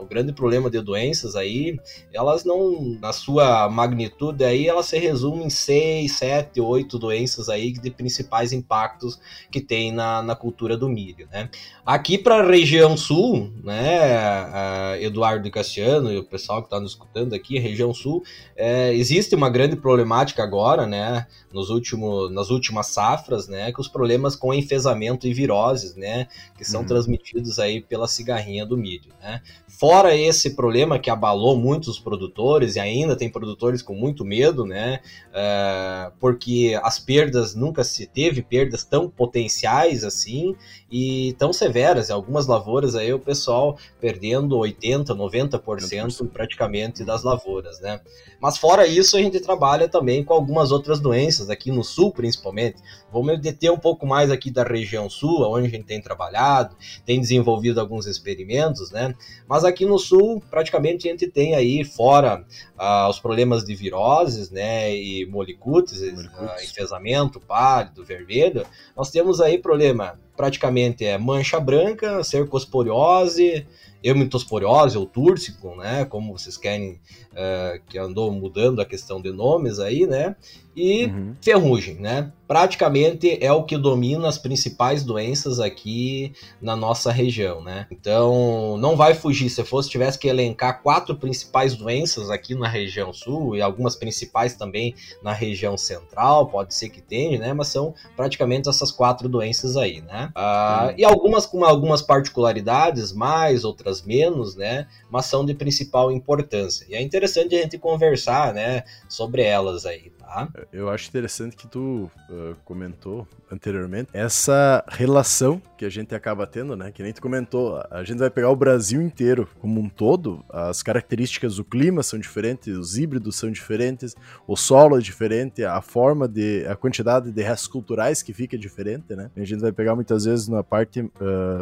o 0.00 0.04
grande 0.04 0.32
problema 0.32 0.70
de 0.70 0.80
doenças 0.80 1.36
aí, 1.36 1.78
elas 2.12 2.44
não, 2.44 2.98
na 3.00 3.12
sua 3.12 3.68
magnitude 3.68 4.44
aí, 4.44 4.66
elas 4.66 4.86
se 4.86 4.98
resumem 4.98 5.46
em 5.46 5.50
6, 5.50 6.12
7, 6.12 6.60
8 6.60 6.98
doenças 6.98 7.48
aí 7.48 7.72
de 7.72 7.90
principais 7.90 8.52
impactos 8.52 9.18
que 9.50 9.60
tem 9.60 9.92
na, 9.92 10.22
na 10.22 10.34
cultura 10.34 10.76
do 10.76 10.88
milho, 10.88 11.28
né? 11.30 11.48
Aqui 11.84 12.18
para 12.18 12.36
a 12.36 12.46
região 12.46 12.96
sul, 12.96 13.52
né, 13.64 15.00
Eduardo 15.00 15.46
e 15.46 15.50
Cassiano 15.50 16.12
e 16.12 16.18
o 16.18 16.24
pessoal 16.24 16.60
que 16.60 16.66
está 16.66 16.78
nos 16.78 16.92
escutando 16.92 17.34
aqui, 17.34 17.58
região 17.58 17.92
sul, 17.92 18.22
é, 18.56 18.94
existe 18.94 19.34
uma 19.34 19.50
grande 19.50 19.76
problemática 19.76 20.42
agora, 20.42 20.86
né, 20.86 21.26
nos 21.52 21.70
últimos, 21.70 22.30
nas 22.32 22.50
últimas 22.50 22.88
safras, 22.88 23.48
né, 23.48 23.72
que 23.72 23.80
os 23.80 23.88
problemas 23.88 24.36
com 24.36 24.54
enfesamento 24.54 25.26
e 25.26 25.34
viroses, 25.34 25.96
né, 25.96 26.28
que 26.56 26.64
são 26.64 26.82
uhum. 26.82 26.86
transmitidos 26.86 27.58
aí 27.58 27.80
pela 27.80 28.06
cigarrinha 28.06 28.64
do 28.64 28.76
milho, 28.76 29.12
né. 29.20 29.42
Fora 29.78 30.16
esse 30.16 30.56
problema 30.56 30.98
que 30.98 31.08
abalou 31.08 31.56
muitos 31.56 31.98
produtores 31.98 32.74
e 32.74 32.80
ainda 32.80 33.16
tem 33.16 33.30
produtores 33.30 33.80
com 33.80 33.94
muito 33.94 34.24
medo, 34.24 34.66
né, 34.66 35.00
é, 35.32 36.10
porque 36.18 36.78
as 36.82 36.98
perdas 36.98 37.54
nunca 37.54 37.84
se 37.84 38.06
teve 38.06 38.42
perdas 38.42 38.84
tão 38.84 39.08
potenciais 39.08 40.02
assim 40.02 40.56
e 40.90 41.34
tão 41.38 41.52
severas. 41.52 42.10
Em 42.10 42.12
algumas 42.12 42.46
lavouras 42.48 42.96
aí 42.96 43.12
o 43.12 43.18
pessoal 43.18 43.78
perdendo 44.00 44.58
80, 44.58 45.14
90% 45.14 46.28
praticamente 46.28 47.04
das 47.04 47.22
lavouras, 47.22 47.80
né? 47.80 48.00
Mas 48.40 48.58
fora 48.58 48.86
isso, 48.86 49.16
a 49.16 49.20
gente 49.20 49.38
trabalha 49.38 49.88
também 49.88 50.24
com 50.24 50.34
algumas 50.34 50.72
outras 50.72 50.98
doenças, 50.98 51.48
aqui 51.48 51.70
no 51.70 51.84
sul 51.84 52.12
principalmente. 52.12 52.82
Vou 53.12 53.22
me 53.22 53.36
deter 53.36 53.70
um 53.70 53.78
pouco 53.78 54.06
mais 54.06 54.30
aqui 54.30 54.50
da 54.50 54.64
região 54.64 55.08
sul, 55.08 55.42
onde 55.42 55.68
a 55.68 55.70
gente 55.70 55.84
tem 55.84 56.00
trabalhado, 56.00 56.74
tem 57.04 57.20
desenvolvido 57.20 57.80
alguns 57.80 58.06
experimentos, 58.06 58.90
né? 58.90 59.14
Mas 59.46 59.59
Mas 59.60 59.64
aqui 59.66 59.84
no 59.84 59.98
sul, 59.98 60.42
praticamente 60.50 61.06
a 61.06 61.10
gente 61.10 61.28
tem 61.28 61.54
aí, 61.54 61.84
fora 61.84 62.42
ah, 62.78 63.10
os 63.10 63.20
problemas 63.20 63.62
de 63.62 63.74
viroses, 63.74 64.50
né, 64.50 64.90
e 64.96 65.26
molicutes, 65.26 66.02
ah, 66.02 66.56
enfesamento 66.64 67.38
pálido, 67.38 68.02
vermelho, 68.02 68.64
nós 68.96 69.10
temos 69.10 69.38
aí 69.38 69.58
problema 69.58 70.18
praticamente 70.34 71.04
é 71.04 71.18
mancha 71.18 71.60
branca, 71.60 72.24
cercosporiose, 72.24 73.66
eumintosporiose 74.02 74.96
ou 74.96 75.06
túrcico, 75.06 75.76
né, 75.76 76.04
como 76.04 76.36
vocês 76.36 76.56
querem, 76.56 77.00
uh, 77.32 77.80
que 77.88 77.98
andou 77.98 78.30
mudando 78.32 78.80
a 78.80 78.86
questão 78.86 79.20
de 79.20 79.32
nomes 79.32 79.78
aí, 79.78 80.06
né, 80.06 80.36
e 80.74 81.06
uhum. 81.06 81.34
ferrugem, 81.42 81.96
né? 81.96 82.32
Praticamente 82.46 83.38
é 83.40 83.52
o 83.52 83.62
que 83.62 83.76
domina 83.76 84.28
as 84.28 84.38
principais 84.38 85.04
doenças 85.04 85.60
aqui 85.60 86.32
na 86.60 86.74
nossa 86.74 87.12
região, 87.12 87.62
né? 87.62 87.86
Então, 87.90 88.76
não 88.78 88.96
vai 88.96 89.14
fugir. 89.14 89.50
Se 89.50 89.62
fosse 89.64 89.90
tivesse 89.90 90.18
que 90.18 90.28
elencar 90.28 90.82
quatro 90.82 91.14
principais 91.16 91.76
doenças 91.76 92.30
aqui 92.30 92.54
na 92.54 92.68
região 92.68 93.12
sul 93.12 93.56
e 93.56 93.62
algumas 93.62 93.94
principais 93.94 94.54
também 94.54 94.94
na 95.22 95.32
região 95.32 95.76
central, 95.76 96.46
pode 96.46 96.74
ser 96.74 96.88
que 96.88 97.00
tenha, 97.00 97.38
né? 97.38 97.52
Mas 97.52 97.68
são 97.68 97.94
praticamente 98.16 98.68
essas 98.68 98.90
quatro 98.90 99.28
doenças 99.28 99.76
aí, 99.76 100.00
né? 100.00 100.30
Ah, 100.34 100.92
e 100.96 101.04
algumas 101.04 101.46
com 101.46 101.64
algumas 101.64 102.02
particularidades, 102.02 103.12
mais, 103.12 103.64
outras 103.64 103.89
menos, 104.02 104.54
né? 104.54 104.86
Mas 105.10 105.26
são 105.26 105.44
de 105.44 105.54
principal 105.54 106.12
importância. 106.12 106.86
E 106.88 106.94
é 106.94 107.02
interessante 107.02 107.54
a 107.54 107.62
gente 107.62 107.78
conversar, 107.78 108.54
né? 108.54 108.84
Sobre 109.08 109.42
elas 109.42 109.84
aí. 109.84 110.12
Tá? 110.30 110.48
Eu 110.72 110.88
acho 110.88 111.08
interessante 111.08 111.56
que 111.56 111.66
tu 111.66 112.08
uh, 112.30 112.54
comentou 112.64 113.26
anteriormente 113.50 114.10
essa 114.12 114.84
relação 114.86 115.60
que 115.76 115.84
a 115.84 115.88
gente 115.88 116.14
acaba 116.14 116.46
tendo, 116.46 116.76
né? 116.76 116.92
Que 116.92 117.02
nem 117.02 117.12
tu 117.12 117.20
comentou, 117.20 117.82
a 117.90 118.04
gente 118.04 118.18
vai 118.18 118.30
pegar 118.30 118.48
o 118.48 118.54
Brasil 118.54 119.02
inteiro 119.02 119.48
como 119.58 119.80
um 119.80 119.88
todo, 119.88 120.44
as 120.48 120.84
características 120.84 121.56
do 121.56 121.64
clima 121.64 122.04
são 122.04 122.16
diferentes, 122.16 122.76
os 122.76 122.96
híbridos 122.96 123.34
são 123.34 123.50
diferentes, 123.50 124.14
o 124.46 124.54
solo 124.56 124.96
é 124.96 125.00
diferente, 125.00 125.64
a 125.64 125.80
forma 125.80 126.28
de, 126.28 126.64
a 126.68 126.76
quantidade 126.76 127.32
de 127.32 127.42
restos 127.42 127.66
culturais 127.66 128.22
que 128.22 128.32
fica 128.32 128.56
diferente, 128.56 129.16
né? 129.16 129.32
A 129.36 129.44
gente 129.44 129.60
vai 129.60 129.72
pegar 129.72 129.96
muitas 129.96 130.26
vezes 130.26 130.46
na 130.46 130.62
parte 130.62 131.00
uh, 131.00 131.10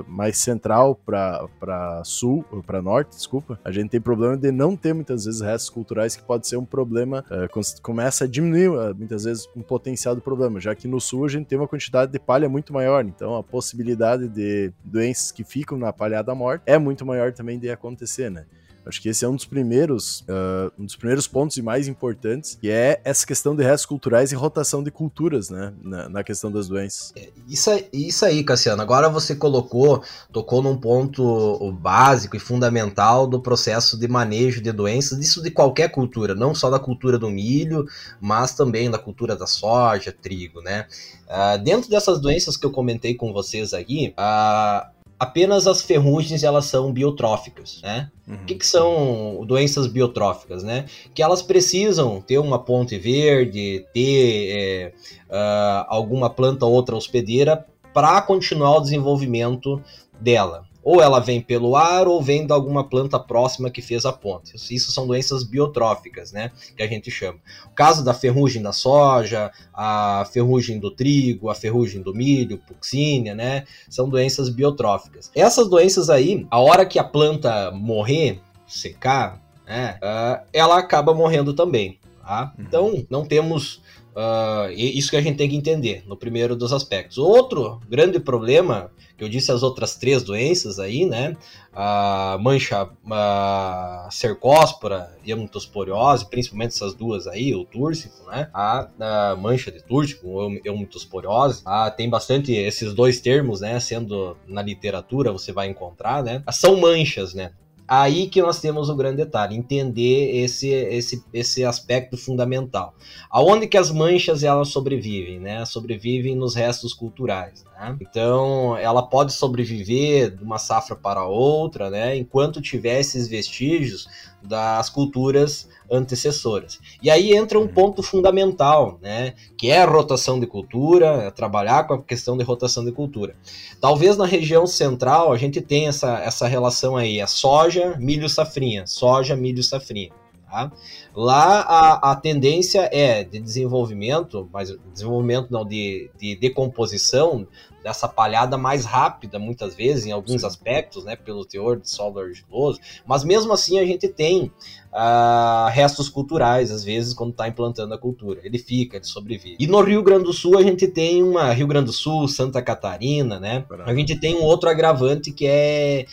mais 0.06 0.36
central 0.36 0.94
para 0.94 2.02
sul, 2.04 2.44
para 2.66 2.82
norte, 2.82 3.16
desculpa, 3.16 3.58
a 3.64 3.72
gente 3.72 3.88
tem 3.88 4.00
problema 4.00 4.36
de 4.36 4.52
não 4.52 4.76
ter 4.76 4.92
muitas 4.92 5.24
vezes 5.24 5.40
restos 5.40 5.70
culturais 5.70 6.14
que 6.14 6.22
pode 6.22 6.46
ser 6.46 6.58
um 6.58 6.66
problema, 6.66 7.24
uh, 7.30 7.80
começa 7.80 8.24
a 8.24 8.28
diminuir 8.28 8.57
diminuir 8.58 8.94
muitas 8.94 9.24
vezes 9.24 9.48
um 9.54 9.62
potencial 9.62 10.14
do 10.14 10.20
problema, 10.20 10.60
já 10.60 10.74
que 10.74 10.88
no 10.88 11.00
sul 11.00 11.24
a 11.24 11.28
gente 11.28 11.46
tem 11.46 11.58
uma 11.58 11.68
quantidade 11.68 12.12
de 12.12 12.18
palha 12.18 12.48
muito 12.48 12.72
maior, 12.72 13.04
então 13.04 13.36
a 13.36 13.42
possibilidade 13.42 14.28
de 14.28 14.72
doenças 14.84 15.30
que 15.30 15.44
ficam 15.44 15.78
na 15.78 15.92
palhada 15.92 16.34
morta 16.34 16.64
é 16.66 16.78
muito 16.78 17.06
maior 17.06 17.32
também 17.32 17.58
de 17.58 17.70
acontecer, 17.70 18.30
né? 18.30 18.46
Acho 18.88 19.02
que 19.02 19.10
esse 19.10 19.22
é 19.22 19.28
um 19.28 19.36
dos 19.36 19.44
primeiros, 19.44 20.20
uh, 20.20 20.72
um 20.78 20.86
dos 20.86 20.96
primeiros 20.96 21.28
pontos 21.28 21.58
e 21.58 21.62
mais 21.62 21.86
importantes, 21.86 22.56
que 22.58 22.70
é 22.70 23.00
essa 23.04 23.26
questão 23.26 23.54
de 23.54 23.62
restos 23.62 23.84
culturais 23.84 24.32
e 24.32 24.34
rotação 24.34 24.82
de 24.82 24.90
culturas, 24.90 25.50
né, 25.50 25.74
na, 25.82 26.08
na 26.08 26.24
questão 26.24 26.50
das 26.50 26.68
doenças. 26.68 27.12
É, 27.14 27.28
isso, 27.46 27.70
isso 27.92 28.24
aí, 28.24 28.42
Cassiano. 28.42 28.80
Agora 28.80 29.10
você 29.10 29.36
colocou, 29.36 30.02
tocou 30.32 30.62
num 30.62 30.76
ponto 30.76 31.70
básico 31.72 32.34
e 32.34 32.40
fundamental 32.40 33.26
do 33.26 33.40
processo 33.40 33.98
de 33.98 34.08
manejo 34.08 34.62
de 34.62 34.72
doenças, 34.72 35.18
isso 35.18 35.42
de 35.42 35.50
qualquer 35.50 35.90
cultura, 35.90 36.34
não 36.34 36.54
só 36.54 36.70
da 36.70 36.78
cultura 36.78 37.18
do 37.18 37.28
milho, 37.28 37.84
mas 38.18 38.54
também 38.54 38.90
da 38.90 38.98
cultura 38.98 39.36
da 39.36 39.46
soja, 39.46 40.12
trigo, 40.12 40.62
né? 40.62 40.86
Uh, 41.28 41.62
dentro 41.62 41.90
dessas 41.90 42.18
doenças 42.20 42.56
que 42.56 42.64
eu 42.64 42.70
comentei 42.70 43.14
com 43.14 43.34
vocês 43.34 43.74
aqui, 43.74 44.14
uh, 44.18 44.97
apenas 45.18 45.66
as 45.66 45.82
ferrugens 45.82 46.42
elas 46.42 46.66
são 46.66 46.92
biotróficas, 46.92 47.80
né? 47.82 48.10
Uhum. 48.26 48.34
O 48.34 48.44
que, 48.44 48.54
que, 48.54 48.66
são 48.66 49.44
doenças 49.46 49.86
biotróficas, 49.86 50.62
né? 50.62 50.86
Que 51.14 51.22
elas 51.22 51.42
precisam 51.42 52.20
ter 52.20 52.38
uma 52.38 52.58
ponte 52.58 52.98
verde, 52.98 53.84
ter 53.92 54.50
é, 54.50 54.92
uh, 55.28 55.84
alguma 55.88 56.30
planta 56.30 56.64
ou 56.64 56.72
outra 56.72 56.94
hospedeira 56.94 57.66
para 57.92 58.20
continuar 58.22 58.76
o 58.76 58.80
desenvolvimento 58.80 59.82
dela 60.20 60.67
ou 60.88 61.02
ela 61.02 61.20
vem 61.20 61.38
pelo 61.38 61.76
ar 61.76 62.08
ou 62.08 62.22
vem 62.22 62.46
de 62.46 62.52
alguma 62.54 62.82
planta 62.82 63.20
próxima 63.20 63.68
que 63.68 63.82
fez 63.82 64.06
a 64.06 64.12
ponte. 64.12 64.54
Isso 64.74 64.90
são 64.90 65.06
doenças 65.06 65.44
biotróficas, 65.44 66.32
né, 66.32 66.50
que 66.74 66.82
a 66.82 66.86
gente 66.86 67.10
chama. 67.10 67.38
O 67.66 67.74
caso 67.74 68.02
da 68.02 68.14
ferrugem 68.14 68.62
da 68.62 68.72
soja, 68.72 69.52
a 69.74 70.26
ferrugem 70.32 70.78
do 70.78 70.90
trigo, 70.90 71.50
a 71.50 71.54
ferrugem 71.54 72.00
do 72.00 72.14
milho, 72.14 72.56
puxínia, 72.56 73.34
né, 73.34 73.66
são 73.90 74.08
doenças 74.08 74.48
biotróficas. 74.48 75.30
Essas 75.34 75.68
doenças 75.68 76.08
aí, 76.08 76.46
a 76.50 76.58
hora 76.58 76.86
que 76.86 76.98
a 76.98 77.04
planta 77.04 77.70
morrer, 77.70 78.40
secar, 78.66 79.42
né, 79.66 79.98
uh, 80.02 80.42
ela 80.54 80.78
acaba 80.78 81.12
morrendo 81.12 81.52
também. 81.52 81.98
Tá? 82.22 82.54
Uhum. 82.56 82.64
Então, 82.64 83.06
não 83.10 83.26
temos 83.26 83.82
Uh, 84.18 84.72
isso 84.72 85.10
que 85.10 85.16
a 85.16 85.20
gente 85.20 85.36
tem 85.36 85.48
que 85.48 85.54
entender 85.54 86.02
no 86.04 86.16
primeiro 86.16 86.56
dos 86.56 86.72
aspectos. 86.72 87.18
Outro 87.18 87.80
grande 87.88 88.18
problema, 88.18 88.90
que 89.16 89.22
eu 89.22 89.28
disse 89.28 89.52
as 89.52 89.62
outras 89.62 89.94
três 89.94 90.24
doenças 90.24 90.80
aí, 90.80 91.06
né? 91.06 91.36
A 91.72 92.36
mancha 92.40 92.90
a 93.08 94.08
cercóspora 94.10 95.16
e 95.24 95.30
a 95.30 95.36
mutosporiose, 95.36 96.28
principalmente 96.28 96.74
essas 96.74 96.94
duas 96.94 97.28
aí, 97.28 97.54
o 97.54 97.64
túrcico, 97.64 98.28
né? 98.28 98.50
A, 98.52 98.88
a 98.98 99.36
mancha 99.36 99.70
de 99.70 99.84
túrcico 99.84 100.28
ou 100.28 100.76
mutosporiose. 100.76 101.62
Ah, 101.64 101.88
tem 101.88 102.10
bastante 102.10 102.52
esses 102.52 102.92
dois 102.92 103.20
termos, 103.20 103.60
né? 103.60 103.78
Sendo 103.78 104.36
na 104.48 104.62
literatura 104.62 105.30
você 105.30 105.52
vai 105.52 105.68
encontrar, 105.68 106.24
né? 106.24 106.42
São 106.50 106.80
manchas, 106.80 107.34
né? 107.34 107.52
Aí 107.88 108.28
que 108.28 108.42
nós 108.42 108.60
temos 108.60 108.90
o 108.90 108.94
grande 108.94 109.16
detalhe, 109.16 109.56
entender 109.56 110.36
esse, 110.36 110.68
esse, 110.68 111.24
esse 111.32 111.64
aspecto 111.64 112.18
fundamental. 112.18 112.94
Aonde 113.30 113.66
que 113.66 113.78
as 113.78 113.90
manchas 113.90 114.42
elas 114.42 114.68
sobrevivem, 114.68 115.40
né? 115.40 115.64
Sobrevivem 115.64 116.36
nos 116.36 116.54
restos 116.54 116.92
culturais, 116.92 117.64
né? 117.64 117.96
Então, 117.98 118.76
ela 118.76 119.02
pode 119.02 119.32
sobreviver 119.32 120.36
de 120.36 120.44
uma 120.44 120.58
safra 120.58 120.94
para 120.94 121.24
outra, 121.24 121.88
né? 121.88 122.14
Enquanto 122.14 122.60
tiver 122.60 123.00
esses 123.00 123.26
vestígios 123.26 124.06
das 124.42 124.88
culturas 124.88 125.68
antecessoras. 125.90 126.78
E 127.02 127.10
aí 127.10 127.34
entra 127.34 127.58
um 127.58 127.62
uhum. 127.62 127.68
ponto 127.68 128.02
fundamental, 128.02 128.98
né, 129.02 129.34
que 129.56 129.70
é 129.70 129.82
a 129.82 129.86
rotação 129.86 130.38
de 130.38 130.46
cultura, 130.46 131.06
é 131.24 131.30
trabalhar 131.30 131.86
com 131.86 131.94
a 131.94 132.02
questão 132.02 132.36
de 132.36 132.44
rotação 132.44 132.84
de 132.84 132.92
cultura. 132.92 133.34
Talvez 133.80 134.16
na 134.16 134.26
região 134.26 134.66
central 134.66 135.32
a 135.32 135.36
gente 135.36 135.60
tenha 135.60 135.88
essa, 135.88 136.18
essa 136.18 136.46
relação 136.46 136.96
aí, 136.96 137.20
a 137.20 137.26
soja, 137.26 137.96
milho, 137.98 138.28
safrinha, 138.28 138.86
soja, 138.86 139.34
milho, 139.34 139.62
safrinha. 139.62 140.10
Tá? 140.50 140.72
Lá 141.14 141.60
a, 141.60 142.12
a 142.12 142.16
tendência 142.16 142.88
é 142.92 143.22
de 143.22 143.38
desenvolvimento, 143.38 144.48
mas 144.52 144.74
desenvolvimento 144.92 145.50
não, 145.50 145.64
de, 145.64 146.10
de 146.18 146.36
decomposição 146.36 147.46
dessa 147.82 148.08
palhada 148.08 148.58
mais 148.58 148.84
rápida, 148.84 149.38
muitas 149.38 149.74
vezes, 149.74 150.06
em 150.06 150.12
alguns 150.12 150.40
Sim. 150.40 150.46
aspectos, 150.46 151.04
né, 151.04 151.16
pelo 151.16 151.44
teor 151.44 151.78
de 151.78 151.88
solo 151.88 152.18
argiloso, 152.18 152.80
mas 153.06 153.24
mesmo 153.24 153.52
assim 153.52 153.78
a 153.78 153.84
gente 153.84 154.08
tem 154.08 154.52
uh, 154.92 155.68
restos 155.70 156.08
culturais, 156.08 156.70
às 156.70 156.82
vezes, 156.82 157.14
quando 157.14 157.30
está 157.30 157.46
implantando 157.46 157.94
a 157.94 157.98
cultura. 157.98 158.40
Ele 158.42 158.58
fica, 158.58 158.96
ele 158.96 159.04
sobrevive. 159.04 159.56
E 159.58 159.66
no 159.66 159.80
Rio 159.80 160.02
Grande 160.02 160.24
do 160.24 160.32
Sul 160.32 160.58
a 160.58 160.62
gente 160.62 160.88
tem 160.88 161.22
uma, 161.22 161.52
Rio 161.52 161.66
Grande 161.66 161.86
do 161.86 161.92
Sul, 161.92 162.26
Santa 162.28 162.60
Catarina, 162.60 163.38
né, 163.38 163.64
a 163.84 163.94
gente 163.94 164.16
tem 164.18 164.36
um 164.36 164.42
outro 164.42 164.68
agravante 164.68 165.32
que 165.32 165.46
é 165.46 166.06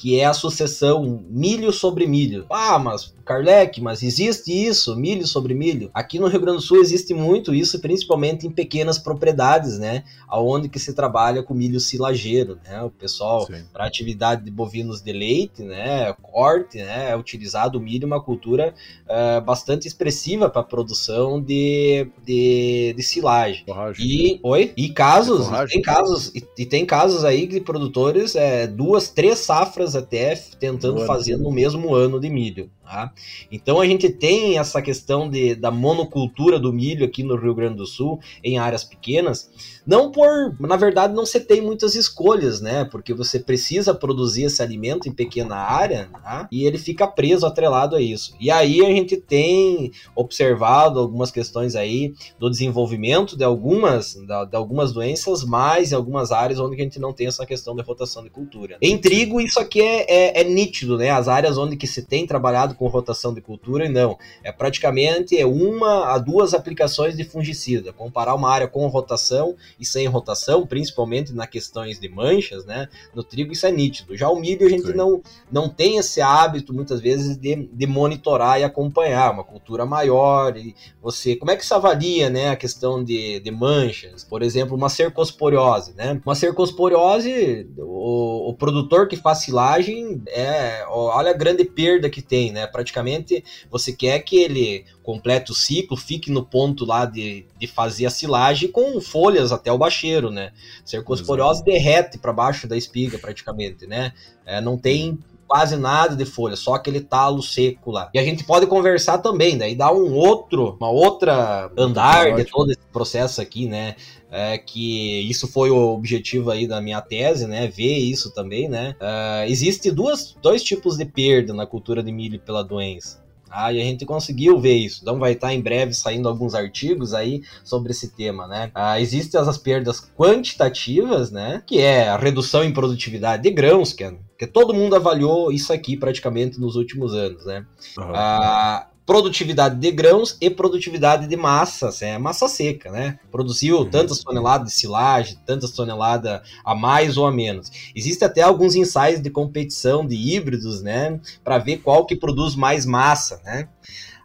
que 0.00 0.18
é 0.18 0.24
a 0.24 0.32
sucessão 0.32 1.22
milho 1.28 1.70
sobre 1.74 2.06
milho. 2.06 2.46
Ah, 2.48 2.78
mas 2.78 3.12
Kardec, 3.30 3.80
mas 3.80 4.02
existe 4.02 4.50
isso, 4.50 4.96
milho 4.96 5.24
sobre 5.24 5.54
milho? 5.54 5.88
Aqui 5.94 6.18
no 6.18 6.26
Rio 6.26 6.40
Grande 6.40 6.56
do 6.56 6.62
Sul 6.62 6.80
existe 6.80 7.14
muito 7.14 7.54
isso, 7.54 7.78
principalmente 7.78 8.44
em 8.44 8.50
pequenas 8.50 8.98
propriedades, 8.98 9.78
né? 9.78 10.02
Aonde 10.26 10.68
que 10.68 10.80
se 10.80 10.94
trabalha 10.94 11.40
com 11.40 11.54
milho 11.54 11.78
silageiro, 11.78 12.58
né? 12.64 12.82
O 12.82 12.90
pessoal, 12.90 13.46
para 13.72 13.84
atividade 13.84 14.42
de 14.42 14.50
bovinos 14.50 15.00
de 15.00 15.12
leite, 15.12 15.62
né? 15.62 16.12
Corte, 16.20 16.78
né? 16.78 17.10
É 17.10 17.16
utilizado 17.16 17.78
o 17.78 17.80
milho, 17.80 18.04
uma 18.04 18.20
cultura 18.20 18.74
uh, 19.04 19.40
bastante 19.42 19.86
expressiva 19.86 20.50
para 20.50 20.62
a 20.62 20.64
produção 20.64 21.40
de, 21.40 22.08
de, 22.24 22.94
de 22.96 23.02
silagem. 23.02 23.64
Forragem, 23.64 24.04
e, 24.04 24.32
né? 24.32 24.40
oi? 24.42 24.72
E 24.76 24.88
casos, 24.88 25.52
é 25.52 25.66
tem 25.66 25.82
casos, 25.82 26.32
e, 26.34 26.44
e, 26.58 26.66
tem 26.66 26.84
casos 26.84 27.24
aí 27.24 27.46
de 27.46 27.60
produtores, 27.60 28.34
é, 28.34 28.66
duas, 28.66 29.08
três 29.08 29.38
safras 29.38 29.89
até 29.94 30.34
tentando 30.58 31.00
fazer 31.06 31.36
no 31.36 31.50
mesmo 31.50 31.94
ano 31.94 32.20
de 32.20 32.28
milho. 32.30 32.70
Tá? 32.90 33.12
Então 33.52 33.80
a 33.80 33.86
gente 33.86 34.10
tem 34.10 34.58
essa 34.58 34.82
questão 34.82 35.30
de, 35.30 35.54
da 35.54 35.70
monocultura 35.70 36.58
do 36.58 36.72
milho 36.72 37.06
aqui 37.06 37.22
no 37.22 37.36
Rio 37.36 37.54
Grande 37.54 37.76
do 37.76 37.86
Sul, 37.86 38.18
em 38.42 38.58
áreas 38.58 38.82
pequenas, 38.82 39.48
não 39.86 40.10
por, 40.10 40.56
na 40.58 40.76
verdade, 40.76 41.14
não 41.14 41.24
se 41.24 41.38
tem 41.38 41.60
muitas 41.60 41.94
escolhas, 41.94 42.60
né? 42.60 42.84
Porque 42.84 43.14
você 43.14 43.38
precisa 43.38 43.94
produzir 43.94 44.44
esse 44.44 44.60
alimento 44.60 45.08
em 45.08 45.12
pequena 45.12 45.54
área 45.54 46.08
tá? 46.12 46.48
e 46.50 46.64
ele 46.64 46.78
fica 46.78 47.06
preso, 47.06 47.46
atrelado 47.46 47.94
a 47.94 48.00
isso. 48.00 48.34
E 48.40 48.50
aí 48.50 48.84
a 48.84 48.88
gente 48.88 49.16
tem 49.16 49.92
observado 50.16 50.98
algumas 50.98 51.30
questões 51.30 51.76
aí 51.76 52.12
do 52.40 52.50
desenvolvimento 52.50 53.36
de 53.36 53.44
algumas, 53.44 54.14
de, 54.14 54.56
algumas 54.56 54.92
doenças, 54.92 55.44
mas 55.44 55.92
em 55.92 55.94
algumas 55.94 56.32
áreas 56.32 56.58
onde 56.58 56.74
a 56.74 56.82
gente 56.82 56.98
não 56.98 57.12
tem 57.12 57.28
essa 57.28 57.46
questão 57.46 57.76
de 57.76 57.82
rotação 57.82 58.24
de 58.24 58.30
cultura. 58.30 58.78
Em 58.82 58.98
trigo, 58.98 59.40
isso 59.40 59.60
aqui 59.60 59.80
é, 59.80 60.06
é, 60.08 60.40
é, 60.40 60.44
nítido, 60.44 60.98
né? 60.98 61.10
As 61.10 61.28
áreas 61.28 61.56
onde 61.56 61.76
que 61.76 61.86
se 61.86 62.02
tem 62.02 62.26
trabalhado 62.26 62.74
com 62.80 62.86
rotação 62.86 63.34
de 63.34 63.42
cultura, 63.42 63.90
não. 63.90 64.16
É 64.42 64.50
praticamente 64.50 65.38
é 65.38 65.44
uma 65.44 66.14
a 66.14 66.18
duas 66.18 66.54
aplicações 66.54 67.14
de 67.14 67.24
fungicida. 67.24 67.92
Comparar 67.92 68.34
uma 68.34 68.50
área 68.50 68.66
com 68.66 68.86
rotação 68.86 69.54
e 69.78 69.84
sem 69.84 70.06
rotação, 70.06 70.66
principalmente 70.66 71.34
na 71.34 71.46
questões 71.46 72.00
de 72.00 72.08
manchas, 72.08 72.64
né? 72.64 72.88
No 73.14 73.22
trigo 73.22 73.52
isso 73.52 73.66
é 73.66 73.70
nítido. 73.70 74.16
Já 74.16 74.30
o 74.30 74.40
milho 74.40 74.66
a 74.66 74.70
gente 74.70 74.94
não, 74.94 75.20
não 75.52 75.68
tem 75.68 75.98
esse 75.98 76.22
hábito 76.22 76.72
muitas 76.72 77.02
vezes 77.02 77.36
de, 77.36 77.68
de 77.70 77.86
monitorar 77.86 78.58
e 78.58 78.64
acompanhar 78.64 79.30
uma 79.30 79.44
cultura 79.44 79.84
maior 79.84 80.56
e 80.56 80.74
você 81.02 81.36
como 81.36 81.50
é 81.50 81.56
que 81.56 81.66
se 81.66 81.74
avalia, 81.74 82.30
né? 82.30 82.48
A 82.48 82.56
questão 82.56 83.04
de, 83.04 83.40
de 83.40 83.50
manchas, 83.50 84.24
por 84.24 84.40
exemplo, 84.40 84.74
uma 84.74 84.88
cercosporiose, 84.88 85.92
né? 85.94 86.18
Uma 86.24 86.34
cercosporiose, 86.34 87.68
o, 87.76 88.48
o 88.48 88.54
produtor 88.54 89.06
que 89.06 89.16
faz 89.16 89.40
silagem 89.42 90.22
é, 90.28 90.82
olha 90.88 91.32
a 91.32 91.36
grande 91.36 91.62
perda 91.62 92.08
que 92.08 92.22
tem, 92.22 92.50
né? 92.50 92.69
Praticamente 92.70 93.44
você 93.70 93.92
quer 93.92 94.20
que 94.20 94.36
ele 94.36 94.84
complete 95.02 95.50
o 95.50 95.54
ciclo, 95.54 95.96
fique 95.96 96.30
no 96.30 96.44
ponto 96.44 96.84
lá 96.84 97.04
de, 97.04 97.46
de 97.58 97.66
fazer 97.66 98.06
a 98.06 98.10
silagem 98.10 98.70
com 98.70 99.00
folhas 99.00 99.52
até 99.52 99.72
o 99.72 99.78
bacheiro, 99.78 100.30
né? 100.30 100.52
Cercosporiose 100.84 101.64
derrete 101.64 102.18
para 102.18 102.32
baixo 102.32 102.66
da 102.66 102.76
espiga 102.76 103.18
praticamente, 103.18 103.86
né? 103.86 104.12
É, 104.46 104.60
não 104.60 104.78
tem 104.78 105.18
quase 105.50 105.76
nada 105.76 106.14
de 106.14 106.24
folha, 106.24 106.54
só 106.54 106.74
aquele 106.74 107.00
talo 107.00 107.42
seco 107.42 107.90
lá. 107.90 108.08
E 108.14 108.20
a 108.20 108.22
gente 108.22 108.44
pode 108.44 108.68
conversar 108.68 109.18
também, 109.18 109.58
daí 109.58 109.74
dá 109.74 109.92
um 109.92 110.14
outro, 110.14 110.76
uma 110.80 110.88
outra 110.88 111.68
andar 111.76 112.36
de 112.36 112.44
todo 112.44 112.70
esse 112.70 112.86
processo 112.92 113.42
aqui, 113.42 113.66
né? 113.66 113.96
É, 114.30 114.56
que 114.58 115.28
isso 115.28 115.48
foi 115.48 115.72
o 115.72 115.92
objetivo 115.92 116.52
aí 116.52 116.68
da 116.68 116.80
minha 116.80 117.00
tese, 117.00 117.48
né? 117.48 117.66
Ver 117.66 117.98
isso 117.98 118.32
também, 118.32 118.68
né? 118.68 118.94
Uh, 119.00 119.50
existe 119.50 119.90
duas, 119.90 120.36
dois 120.40 120.62
tipos 120.62 120.96
de 120.96 121.04
perda 121.04 121.52
na 121.52 121.66
cultura 121.66 122.00
de 122.00 122.12
milho 122.12 122.38
pela 122.38 122.62
doença. 122.62 123.20
Ah, 123.50 123.72
e 123.72 123.80
a 123.80 123.84
gente 123.84 124.06
conseguiu 124.06 124.60
ver 124.60 124.76
isso. 124.76 125.00
Então 125.02 125.18
vai 125.18 125.32
estar 125.32 125.52
em 125.52 125.60
breve 125.60 125.92
saindo 125.92 126.28
alguns 126.28 126.54
artigos 126.54 127.12
aí 127.12 127.42
sobre 127.64 127.90
esse 127.90 128.14
tema, 128.14 128.46
né? 128.46 128.70
Ah, 128.72 129.00
existem 129.00 129.40
as 129.40 129.58
perdas 129.58 130.00
quantitativas, 130.16 131.32
né? 131.32 131.60
Que 131.66 131.80
é 131.80 132.08
a 132.08 132.16
redução 132.16 132.62
em 132.62 132.72
produtividade 132.72 133.42
de 133.42 133.50
grãos, 133.50 133.92
que, 133.92 134.04
é, 134.04 134.14
que 134.40 134.46
todo 134.46 134.72
mundo 134.72 134.96
avaliou 134.96 135.52
isso 135.52 135.70
aqui 135.70 135.98
praticamente 135.98 136.58
nos 136.58 136.74
últimos 136.74 137.12
anos, 137.12 137.44
né? 137.44 137.66
Uhum. 137.98 138.04
Ah, 138.14 138.86
produtividade 139.04 139.78
de 139.78 139.90
grãos 139.90 140.38
e 140.40 140.48
produtividade 140.48 141.26
de 141.26 141.36
massas, 141.36 142.00
é 142.00 142.16
massa 142.16 142.48
seca, 142.48 142.90
né? 142.90 143.18
Produziu 143.30 143.80
uhum. 143.80 143.90
tantas 143.90 144.20
toneladas 144.20 144.68
de 144.68 144.74
silagem, 144.74 145.36
tantas 145.44 145.72
toneladas 145.72 146.40
a 146.64 146.74
mais 146.74 147.18
ou 147.18 147.26
a 147.26 147.30
menos. 147.30 147.70
Existem 147.94 148.26
até 148.26 148.40
alguns 148.40 148.74
ensaios 148.74 149.20
de 149.20 149.28
competição 149.28 150.06
de 150.06 150.16
híbridos, 150.16 150.80
né? 150.80 151.20
Para 151.44 151.58
ver 151.58 151.82
qual 151.82 152.06
que 152.06 152.16
produz 152.16 152.56
mais 152.56 152.86
massa, 152.86 153.42
né? 153.44 153.68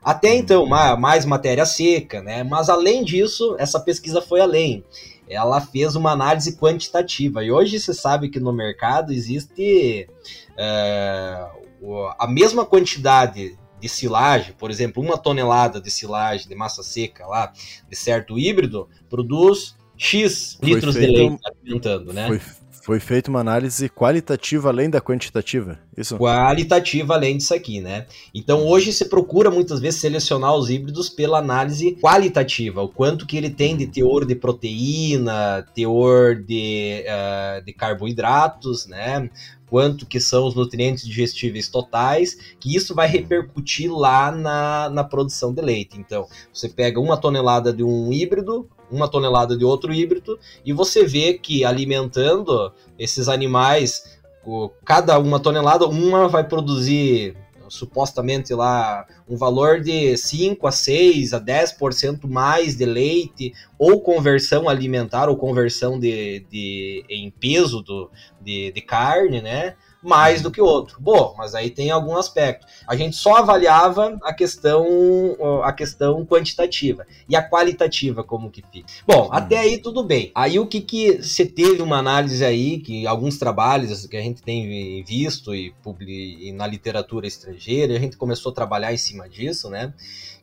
Até 0.01 0.29
uhum. 0.29 0.35
então, 0.35 0.65
mais 0.65 1.25
matéria 1.25 1.65
seca, 1.65 2.21
né? 2.21 2.41
Mas 2.41 2.69
além 2.69 3.03
disso, 3.03 3.57
essa 3.59 3.81
pesquisa 3.81 4.21
foi 4.21 4.39
além. 4.39 4.81
Ela 5.27 5.59
fez 5.61 5.95
uma 5.95 6.11
análise 6.11 6.55
quantitativa. 6.55 7.43
E 7.43 7.51
hoje 7.51 7.79
você 7.79 7.93
sabe 7.93 8.29
que 8.29 8.39
no 8.39 8.53
mercado 8.53 9.11
existe 9.11 10.07
é, 10.57 11.47
a 12.17 12.27
mesma 12.27 12.65
quantidade 12.65 13.57
de 13.79 13.89
silagem, 13.89 14.53
por 14.57 14.71
exemplo, 14.71 15.03
uma 15.03 15.17
tonelada 15.17 15.81
de 15.81 15.91
silagem 15.91 16.47
de 16.47 16.55
massa 16.55 16.81
seca 16.81 17.27
lá, 17.27 17.51
de 17.87 17.95
certo 17.95 18.39
híbrido, 18.39 18.89
produz 19.09 19.75
X 19.97 20.57
litros 20.61 20.95
feito, 20.95 21.11
de 21.11 21.17
leite 21.17 21.41
alimentando, 21.45 22.13
né? 22.13 22.27
Foi, 22.27 22.41
foi 22.85 22.99
feita 22.99 23.31
uma 23.31 23.39
análise 23.39 23.89
qualitativa 23.89 24.69
além 24.69 24.91
da 24.91 25.01
quantitativa, 25.01 25.79
isso? 25.97 26.19
Qualitativa 26.19 27.15
além 27.15 27.35
disso 27.35 27.51
aqui, 27.51 27.81
né? 27.81 28.05
Então 28.31 28.63
hoje 28.63 28.93
se 28.93 29.09
procura 29.09 29.49
muitas 29.49 29.79
vezes 29.79 29.99
selecionar 29.99 30.55
os 30.55 30.69
híbridos 30.69 31.09
pela 31.09 31.39
análise 31.39 31.97
qualitativa, 31.99 32.83
o 32.83 32.87
quanto 32.87 33.25
que 33.25 33.37
ele 33.37 33.49
tem 33.49 33.75
de 33.75 33.87
teor 33.87 34.23
de 34.23 34.35
proteína, 34.35 35.65
teor 35.73 36.35
de, 36.35 37.03
uh, 37.07 37.65
de 37.65 37.73
carboidratos, 37.73 38.85
né? 38.85 39.31
quanto 39.67 40.05
que 40.05 40.19
são 40.19 40.47
os 40.47 40.53
nutrientes 40.53 41.07
digestíveis 41.07 41.67
totais, 41.67 42.37
que 42.59 42.75
isso 42.75 42.93
vai 42.93 43.07
repercutir 43.07 43.91
lá 43.91 44.31
na, 44.31 44.91
na 44.91 45.03
produção 45.03 45.51
de 45.51 45.59
leite. 45.59 45.97
Então, 45.99 46.27
você 46.53 46.69
pega 46.69 46.99
uma 46.99 47.17
tonelada 47.17 47.73
de 47.73 47.83
um 47.83 48.13
híbrido, 48.13 48.69
uma 48.91 49.07
tonelada 49.07 49.57
de 49.57 49.65
outro 49.65 49.93
híbrido, 49.93 50.39
e 50.63 50.73
você 50.73 51.05
vê 51.05 51.33
que 51.33 51.65
alimentando 51.65 52.71
esses 52.97 53.27
animais, 53.27 54.19
cada 54.83 55.17
uma 55.19 55.39
tonelada, 55.39 55.85
uma 55.87 56.27
vai 56.27 56.47
produzir 56.47 57.35
supostamente 57.69 58.53
lá 58.53 59.05
um 59.27 59.35
valor 59.35 59.81
de 59.81 60.15
5 60.15 60.67
a 60.67 60.71
6 60.71 61.33
a 61.33 61.41
10% 61.41 62.27
mais 62.27 62.75
de 62.75 62.85
leite, 62.85 63.53
ou 63.77 64.01
conversão 64.01 64.69
alimentar, 64.69 65.29
ou 65.29 65.37
conversão 65.37 65.99
de, 65.99 66.45
de 66.49 67.03
em 67.09 67.31
peso 67.31 67.81
do, 67.81 68.09
de, 68.41 68.71
de 68.71 68.81
carne, 68.81 69.41
né? 69.41 69.75
Mais 70.05 70.41
do 70.41 70.51
que 70.51 70.61
outro. 70.61 70.97
Bom, 70.99 71.33
mas 71.35 71.55
aí 71.55 71.71
tem 71.71 71.89
algum 71.89 72.15
aspecto. 72.15 72.67
A 72.87 72.95
gente 72.95 73.15
só 73.15 73.37
avaliava 73.37 74.17
a 74.21 74.33
questão 74.33 74.85
a 75.63 75.73
questão 75.73 76.23
quantitativa 76.25 77.05
e 77.27 77.35
a 77.35 77.47
qualitativa 77.47 78.23
como 78.23 78.51
que 78.51 78.63
fica. 78.71 78.87
Bom, 79.07 79.29
até 79.31 79.57
aí 79.57 79.79
tudo 79.79 80.03
bem. 80.03 80.31
Aí 80.35 80.59
o 80.59 80.67
que 80.67 80.79
que 80.79 81.21
você 81.21 81.45
teve 81.45 81.81
uma 81.81 81.97
análise 81.97 82.45
aí 82.45 82.79
que 82.79 83.07
alguns 83.07 83.37
trabalhos 83.37 84.05
que 84.05 84.15
a 84.15 84.21
gente 84.21 84.43
tem 84.43 85.03
visto 85.03 85.55
e, 85.55 85.73
e 86.07 86.51
na 86.51 86.67
literatura 86.67 87.25
estrangeira, 87.25 87.95
a 87.95 87.99
gente 87.99 88.15
começou 88.15 88.51
a 88.51 88.55
trabalhar 88.55 88.93
em 88.93 88.97
cima 88.97 89.27
disso, 89.27 89.69
né? 89.69 89.91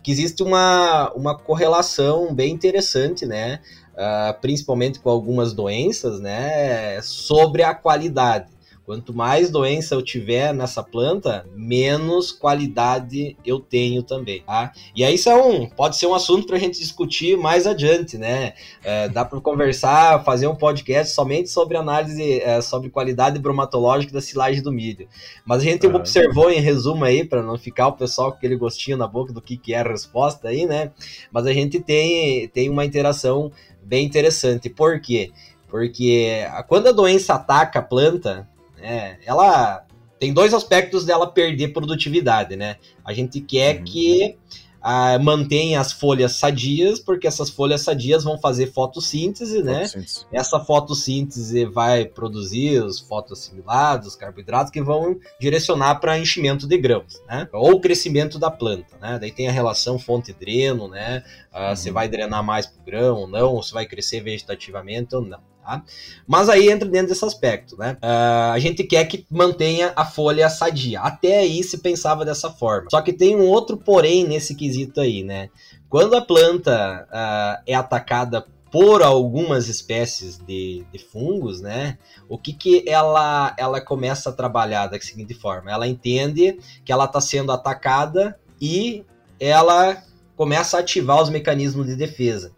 Que 0.02 0.10
existe 0.10 0.42
uma, 0.42 1.12
uma 1.14 1.38
correlação 1.38 2.34
bem 2.34 2.52
interessante, 2.52 3.24
né? 3.24 3.60
Uh, 3.92 4.40
principalmente 4.40 4.98
com 4.98 5.10
algumas 5.10 5.52
doenças, 5.52 6.20
né? 6.20 7.00
Sobre 7.02 7.62
a 7.62 7.74
qualidade. 7.74 8.50
Quanto 8.92 9.14
mais 9.14 9.48
doença 9.48 9.94
eu 9.94 10.02
tiver 10.02 10.52
nessa 10.52 10.82
planta, 10.82 11.46
menos 11.56 12.30
qualidade 12.30 13.34
eu 13.42 13.58
tenho 13.58 14.02
também, 14.02 14.42
tá? 14.42 14.70
E 14.94 15.02
aí 15.02 15.14
isso 15.14 15.30
é 15.30 15.34
um, 15.34 15.66
pode 15.66 15.96
ser 15.96 16.06
um 16.06 16.14
assunto 16.14 16.46
para 16.46 16.56
a 16.56 16.58
gente 16.58 16.78
discutir 16.78 17.38
mais 17.38 17.66
adiante, 17.66 18.18
né? 18.18 18.52
É, 18.84 19.08
dá 19.08 19.24
para 19.24 19.40
conversar, 19.40 20.22
fazer 20.24 20.46
um 20.46 20.54
podcast 20.54 21.14
somente 21.14 21.48
sobre 21.48 21.78
análise, 21.78 22.42
é, 22.42 22.60
sobre 22.60 22.90
qualidade 22.90 23.38
bromatológica 23.38 24.12
da 24.12 24.20
silagem 24.20 24.60
do 24.60 24.70
milho. 24.70 25.08
Mas 25.42 25.62
a 25.62 25.64
gente 25.64 25.86
observou 25.86 26.50
em 26.50 26.60
resumo 26.60 27.06
aí, 27.06 27.24
para 27.24 27.42
não 27.42 27.56
ficar 27.56 27.86
o 27.86 27.92
pessoal 27.92 28.30
com 28.30 28.36
aquele 28.36 28.56
gostinho 28.56 28.98
na 28.98 29.06
boca 29.06 29.32
do 29.32 29.40
que, 29.40 29.56
que 29.56 29.72
é 29.72 29.80
a 29.80 29.88
resposta 29.88 30.48
aí, 30.48 30.66
né? 30.66 30.90
Mas 31.32 31.46
a 31.46 31.52
gente 31.54 31.80
tem, 31.80 32.46
tem 32.48 32.68
uma 32.68 32.84
interação 32.84 33.50
bem 33.82 34.04
interessante. 34.04 34.68
Por 34.68 35.00
quê? 35.00 35.32
Porque 35.70 36.46
quando 36.68 36.88
a 36.88 36.92
doença 36.92 37.32
ataca 37.32 37.78
a 37.78 37.82
planta, 37.82 38.46
é, 38.82 39.18
ela 39.24 39.86
tem 40.18 40.32
dois 40.32 40.54
aspectos 40.54 41.04
dela 41.04 41.26
perder 41.26 41.72
produtividade, 41.72 42.54
né? 42.54 42.76
A 43.04 43.12
gente 43.12 43.40
quer 43.40 43.78
uhum. 43.78 43.84
que 43.84 44.36
ah, 44.82 45.16
mantenha 45.18 45.80
as 45.80 45.92
folhas 45.92 46.32
sadias, 46.32 46.98
porque 46.98 47.26
essas 47.26 47.48
folhas 47.48 47.82
sadias 47.82 48.24
vão 48.24 48.36
fazer 48.36 48.72
fotossíntese, 48.72 49.62
né? 49.62 49.86
Fotossíntese. 49.86 50.26
Essa 50.32 50.58
fotossíntese 50.58 51.64
vai 51.64 52.04
produzir 52.04 52.82
os 52.82 52.98
fotoassimilados, 52.98 54.08
os 54.08 54.16
carboidratos, 54.16 54.72
que 54.72 54.82
vão 54.82 55.18
direcionar 55.40 56.00
para 56.00 56.18
enchimento 56.18 56.66
de 56.66 56.76
grãos, 56.78 57.22
né? 57.28 57.48
Ou 57.52 57.80
crescimento 57.80 58.38
da 58.38 58.50
planta, 58.50 58.96
né? 59.00 59.18
Daí 59.20 59.30
tem 59.30 59.48
a 59.48 59.52
relação 59.52 59.98
fonte-dreno, 59.98 60.88
né? 60.88 61.22
Ah, 61.52 61.70
uhum. 61.70 61.76
Você 61.76 61.90
vai 61.92 62.08
drenar 62.08 62.42
mais 62.42 62.66
para 62.66 62.80
o 62.80 62.84
grão 62.84 63.16
ou 63.18 63.28
não, 63.28 63.54
ou 63.54 63.62
se 63.62 63.72
vai 63.72 63.86
crescer 63.86 64.20
vegetativamente 64.20 65.14
ou 65.14 65.22
não. 65.22 65.51
Tá? 65.62 65.84
Mas 66.26 66.48
aí 66.48 66.68
entra 66.68 66.88
dentro 66.88 67.08
desse 67.08 67.24
aspecto, 67.24 67.76
né? 67.78 67.96
Uh, 68.02 68.52
a 68.52 68.58
gente 68.58 68.82
quer 68.82 69.04
que 69.04 69.24
mantenha 69.30 69.92
a 69.94 70.04
folha 70.04 70.50
sadia. 70.50 71.00
Até 71.00 71.38
aí 71.38 71.62
se 71.62 71.78
pensava 71.78 72.24
dessa 72.24 72.50
forma. 72.50 72.88
Só 72.90 73.00
que 73.00 73.12
tem 73.12 73.36
um 73.36 73.46
outro 73.46 73.76
porém 73.76 74.26
nesse 74.26 74.56
quesito 74.56 75.00
aí, 75.00 75.22
né? 75.22 75.50
Quando 75.88 76.16
a 76.16 76.20
planta 76.20 77.06
uh, 77.08 77.62
é 77.64 77.74
atacada 77.74 78.44
por 78.72 79.02
algumas 79.02 79.68
espécies 79.68 80.38
de, 80.38 80.84
de, 80.90 80.98
fungos, 80.98 81.60
né? 81.60 81.98
O 82.28 82.38
que 82.38 82.54
que 82.54 82.84
ela 82.88 83.54
ela 83.58 83.80
começa 83.80 84.30
a 84.30 84.32
trabalhar 84.32 84.86
da 84.86 84.98
seguinte 84.98 85.34
forma? 85.34 85.70
Ela 85.70 85.86
entende 85.86 86.58
que 86.84 86.90
ela 86.90 87.04
está 87.04 87.20
sendo 87.20 87.52
atacada 87.52 88.36
e 88.60 89.04
ela 89.38 90.02
começa 90.34 90.78
a 90.78 90.80
ativar 90.80 91.22
os 91.22 91.28
mecanismos 91.28 91.86
de 91.86 91.94
defesa. 91.94 92.52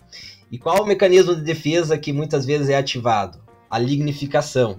E 0.55 0.59
qual 0.59 0.85
o 0.85 0.87
mecanismo 0.87 1.35
de 1.35 1.43
defesa 1.43 1.99
que 1.99 2.13
muitas 2.13 2.47
vezes 2.47 2.69
é 2.69 2.77
ativado? 2.77 3.41
A 3.69 3.77
lignificação. 3.77 4.79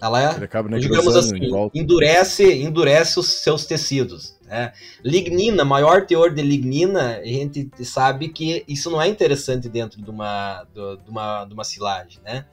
Ela 0.00 0.22
é, 0.22 0.78
digamos 0.78 1.16
assim, 1.16 1.50
endurece, 1.74 2.62
endurece 2.62 3.18
os 3.18 3.26
seus 3.26 3.66
tecidos. 3.66 4.35
É. 4.48 4.72
Lignina, 5.04 5.64
maior 5.64 6.06
teor 6.06 6.32
de 6.32 6.42
lignina, 6.42 7.18
a 7.18 7.26
gente 7.26 7.68
sabe 7.84 8.28
que 8.28 8.64
isso 8.68 8.90
não 8.90 9.00
é 9.02 9.08
interessante 9.08 9.68
dentro 9.68 10.00
de 10.00 10.10
uma, 10.10 10.64
de 10.72 11.10
uma, 11.10 11.44
de 11.44 11.54
uma 11.54 11.64
silagem, 11.64 12.20
né? 12.24 12.46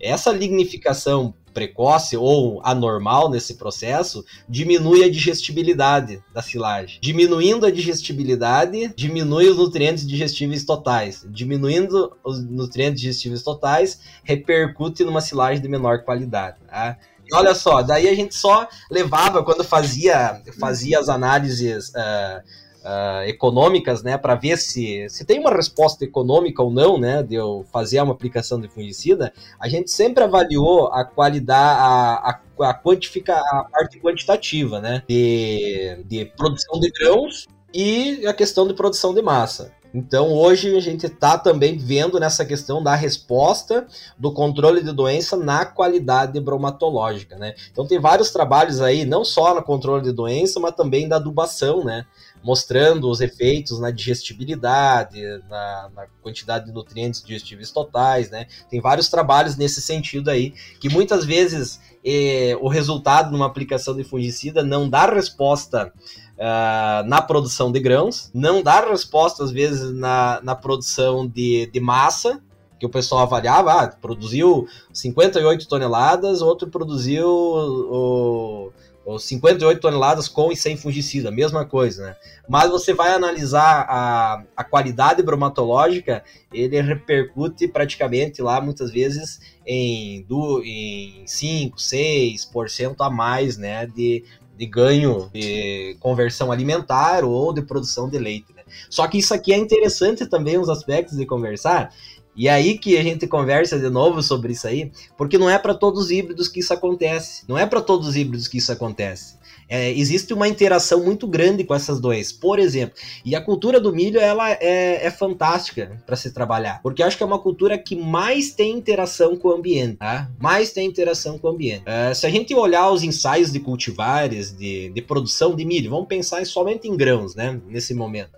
Essa 0.00 0.32
lignificação 0.32 1.34
precoce 1.54 2.16
ou 2.16 2.60
anormal 2.64 3.30
nesse 3.30 3.54
processo 3.54 4.24
diminui 4.48 5.04
a 5.04 5.10
digestibilidade 5.10 6.20
da 6.34 6.42
silagem. 6.42 6.98
Diminuindo 7.00 7.64
a 7.64 7.70
digestibilidade, 7.70 8.92
diminui 8.96 9.48
os 9.48 9.56
nutrientes 9.56 10.06
digestíveis 10.06 10.64
totais. 10.64 11.24
Diminuindo 11.30 12.12
os 12.24 12.44
nutrientes 12.44 13.00
digestíveis 13.00 13.42
totais, 13.42 14.00
repercute 14.24 15.04
numa 15.04 15.20
silagem 15.20 15.62
de 15.62 15.68
menor 15.68 16.02
qualidade. 16.02 16.58
Tá? 16.66 16.98
Olha 17.34 17.54
só, 17.54 17.82
daí 17.82 18.08
a 18.08 18.14
gente 18.14 18.34
só 18.34 18.68
levava, 18.90 19.42
quando 19.42 19.64
fazia, 19.64 20.40
fazia 20.58 20.98
as 20.98 21.08
análises 21.08 21.88
uh, 21.90 22.40
uh, 22.84 23.22
econômicas, 23.26 24.02
né, 24.02 24.16
para 24.16 24.34
ver 24.34 24.56
se, 24.56 25.06
se 25.08 25.24
tem 25.24 25.38
uma 25.38 25.50
resposta 25.50 26.04
econômica 26.04 26.62
ou 26.62 26.70
não, 26.70 26.98
né, 26.98 27.22
de 27.22 27.34
eu 27.34 27.64
fazer 27.72 28.00
uma 28.00 28.12
aplicação 28.12 28.60
de 28.60 28.68
fungicida, 28.68 29.32
a 29.58 29.68
gente 29.68 29.90
sempre 29.90 30.22
avaliou 30.22 30.88
a 30.88 31.04
qualidade, 31.04 31.80
a, 31.80 32.30
a 32.30 32.40
a 32.60 32.74
quantificar 32.74 33.42
a 33.52 33.64
parte 33.64 33.98
quantitativa, 33.98 34.80
né? 34.80 35.02
De, 35.08 35.98
de 36.04 36.24
produção 36.36 36.78
de 36.78 36.90
grãos 36.90 37.46
e 37.72 38.24
a 38.26 38.32
questão 38.32 38.66
de 38.66 38.74
produção 38.74 39.12
de 39.12 39.22
massa. 39.22 39.72
Então, 39.94 40.32
hoje 40.32 40.76
a 40.76 40.80
gente 40.80 41.06
está 41.06 41.38
também 41.38 41.78
vendo 41.78 42.18
nessa 42.18 42.44
questão 42.44 42.82
da 42.82 42.96
resposta 42.96 43.86
do 44.18 44.32
controle 44.32 44.82
de 44.82 44.90
doença 44.90 45.36
na 45.36 45.64
qualidade 45.64 46.40
bromatológica, 46.40 47.38
né? 47.38 47.54
Então, 47.70 47.86
tem 47.86 48.00
vários 48.00 48.30
trabalhos 48.30 48.80
aí, 48.80 49.04
não 49.04 49.24
só 49.24 49.54
no 49.54 49.62
controle 49.62 50.02
de 50.02 50.10
doença, 50.10 50.58
mas 50.58 50.74
também 50.74 51.06
da 51.06 51.14
adubação, 51.14 51.84
né? 51.84 52.04
Mostrando 52.42 53.08
os 53.08 53.20
efeitos 53.20 53.78
na 53.78 53.92
digestibilidade, 53.92 55.22
na, 55.48 55.90
na 55.94 56.06
quantidade 56.20 56.66
de 56.66 56.72
nutrientes 56.72 57.22
digestíveis 57.22 57.70
totais, 57.70 58.30
né? 58.30 58.48
Tem 58.68 58.80
vários 58.80 59.08
trabalhos 59.08 59.56
nesse 59.56 59.80
sentido 59.80 60.28
aí, 60.28 60.52
que 60.80 60.88
muitas 60.88 61.24
vezes 61.24 61.80
eh, 62.04 62.58
o 62.60 62.66
resultado 62.66 63.30
numa 63.30 63.46
aplicação 63.46 63.96
de 63.96 64.02
fungicida 64.02 64.64
não 64.64 64.90
dá 64.90 65.06
resposta 65.06 65.92
uh, 66.38 67.06
na 67.06 67.20
produção 67.22 67.70
de 67.70 67.80
grãos, 67.80 68.30
não 68.34 68.62
dá 68.62 68.80
resposta 68.80 69.44
às 69.44 69.50
vezes 69.50 69.92
na, 69.92 70.40
na 70.42 70.54
produção 70.54 71.26
de, 71.26 71.66
de 71.72 71.80
massa, 71.80 72.40
que 72.78 72.86
o 72.86 72.90
pessoal 72.90 73.22
avaliava, 73.22 73.72
ah, 73.72 73.88
produziu 73.88 74.66
58 74.92 75.66
toneladas, 75.68 76.42
outro 76.42 76.68
produziu 76.68 77.28
o, 77.28 78.72
o 79.06 79.18
58 79.18 79.80
toneladas 79.80 80.28
com 80.28 80.50
e 80.50 80.56
sem 80.56 80.76
fungicida, 80.76 81.30
mesma 81.30 81.64
coisa, 81.64 82.04
né? 82.04 82.16
Mas 82.48 82.70
você 82.70 82.92
vai 82.92 83.12
analisar 83.12 83.86
a, 83.88 84.42
a 84.56 84.64
qualidade 84.64 85.22
bromatológica, 85.22 86.24
ele 86.52 86.80
repercute 86.80 87.68
praticamente 87.68 88.42
lá, 88.42 88.60
muitas 88.60 88.90
vezes, 88.90 89.40
em, 89.66 90.22
do, 90.22 90.62
em 90.62 91.22
5, 91.26 91.76
6% 91.76 92.96
a 92.98 93.10
mais, 93.10 93.56
né, 93.56 93.86
de, 93.86 94.24
de 94.56 94.66
ganho 94.66 95.28
de 95.32 95.96
conversão 96.00 96.52
alimentar 96.52 97.24
ou 97.24 97.52
de 97.52 97.62
produção 97.62 98.08
de 98.08 98.18
leite. 98.18 98.52
Né? 98.54 98.62
Só 98.88 99.06
que 99.06 99.18
isso 99.18 99.34
aqui 99.34 99.52
é 99.52 99.56
interessante 99.56 100.26
também 100.26 100.58
os 100.58 100.68
aspectos 100.68 101.16
de 101.16 101.26
conversar. 101.26 101.92
E 102.36 102.48
aí 102.48 102.76
que 102.76 102.98
a 102.98 103.02
gente 103.02 103.26
conversa 103.28 103.78
de 103.78 103.88
novo 103.88 104.20
sobre 104.22 104.52
isso 104.52 104.66
aí, 104.66 104.90
porque 105.16 105.38
não 105.38 105.48
é 105.48 105.58
para 105.58 105.74
todos 105.74 106.04
os 106.04 106.10
híbridos 106.10 106.48
que 106.48 106.60
isso 106.60 106.72
acontece. 106.72 107.44
Não 107.48 107.56
é 107.56 107.64
para 107.64 107.80
todos 107.80 108.08
os 108.08 108.16
híbridos 108.16 108.48
que 108.48 108.58
isso 108.58 108.72
acontece. 108.72 109.36
É, 109.68 109.90
existe 109.90 110.32
uma 110.32 110.48
interação 110.48 111.02
muito 111.02 111.26
grande 111.26 111.64
com 111.64 111.74
essas 111.74 112.00
doenças, 112.00 112.32
por 112.32 112.58
exemplo. 112.58 112.96
E 113.24 113.34
a 113.34 113.40
cultura 113.40 113.80
do 113.80 113.92
milho 113.92 114.20
ela 114.20 114.50
é, 114.50 115.06
é 115.06 115.10
fantástica 115.10 116.02
para 116.06 116.16
se 116.16 116.32
trabalhar, 116.32 116.80
porque 116.82 117.02
acho 117.02 117.16
que 117.16 117.22
é 117.22 117.26
uma 117.26 117.38
cultura 117.38 117.78
que 117.78 117.96
mais 117.96 118.52
tem 118.52 118.72
interação 118.72 119.36
com 119.36 119.48
o 119.48 119.52
ambiente, 119.52 119.96
tá? 119.96 120.30
Mais 120.38 120.72
tem 120.72 120.86
interação 120.86 121.38
com 121.38 121.48
o 121.48 121.50
ambiente. 121.50 121.82
É, 121.86 122.12
se 122.14 122.26
a 122.26 122.30
gente 122.30 122.54
olhar 122.54 122.90
os 122.90 123.02
ensaios 123.02 123.52
de 123.52 123.60
cultivares, 123.60 124.56
de, 124.56 124.90
de 124.90 125.02
produção 125.02 125.54
de 125.54 125.64
milho, 125.64 125.90
vamos 125.90 126.08
pensar 126.08 126.44
somente 126.46 126.88
em 126.88 126.96
grãos, 126.96 127.34
né? 127.34 127.60
Nesse 127.68 127.94
momento. 127.94 128.30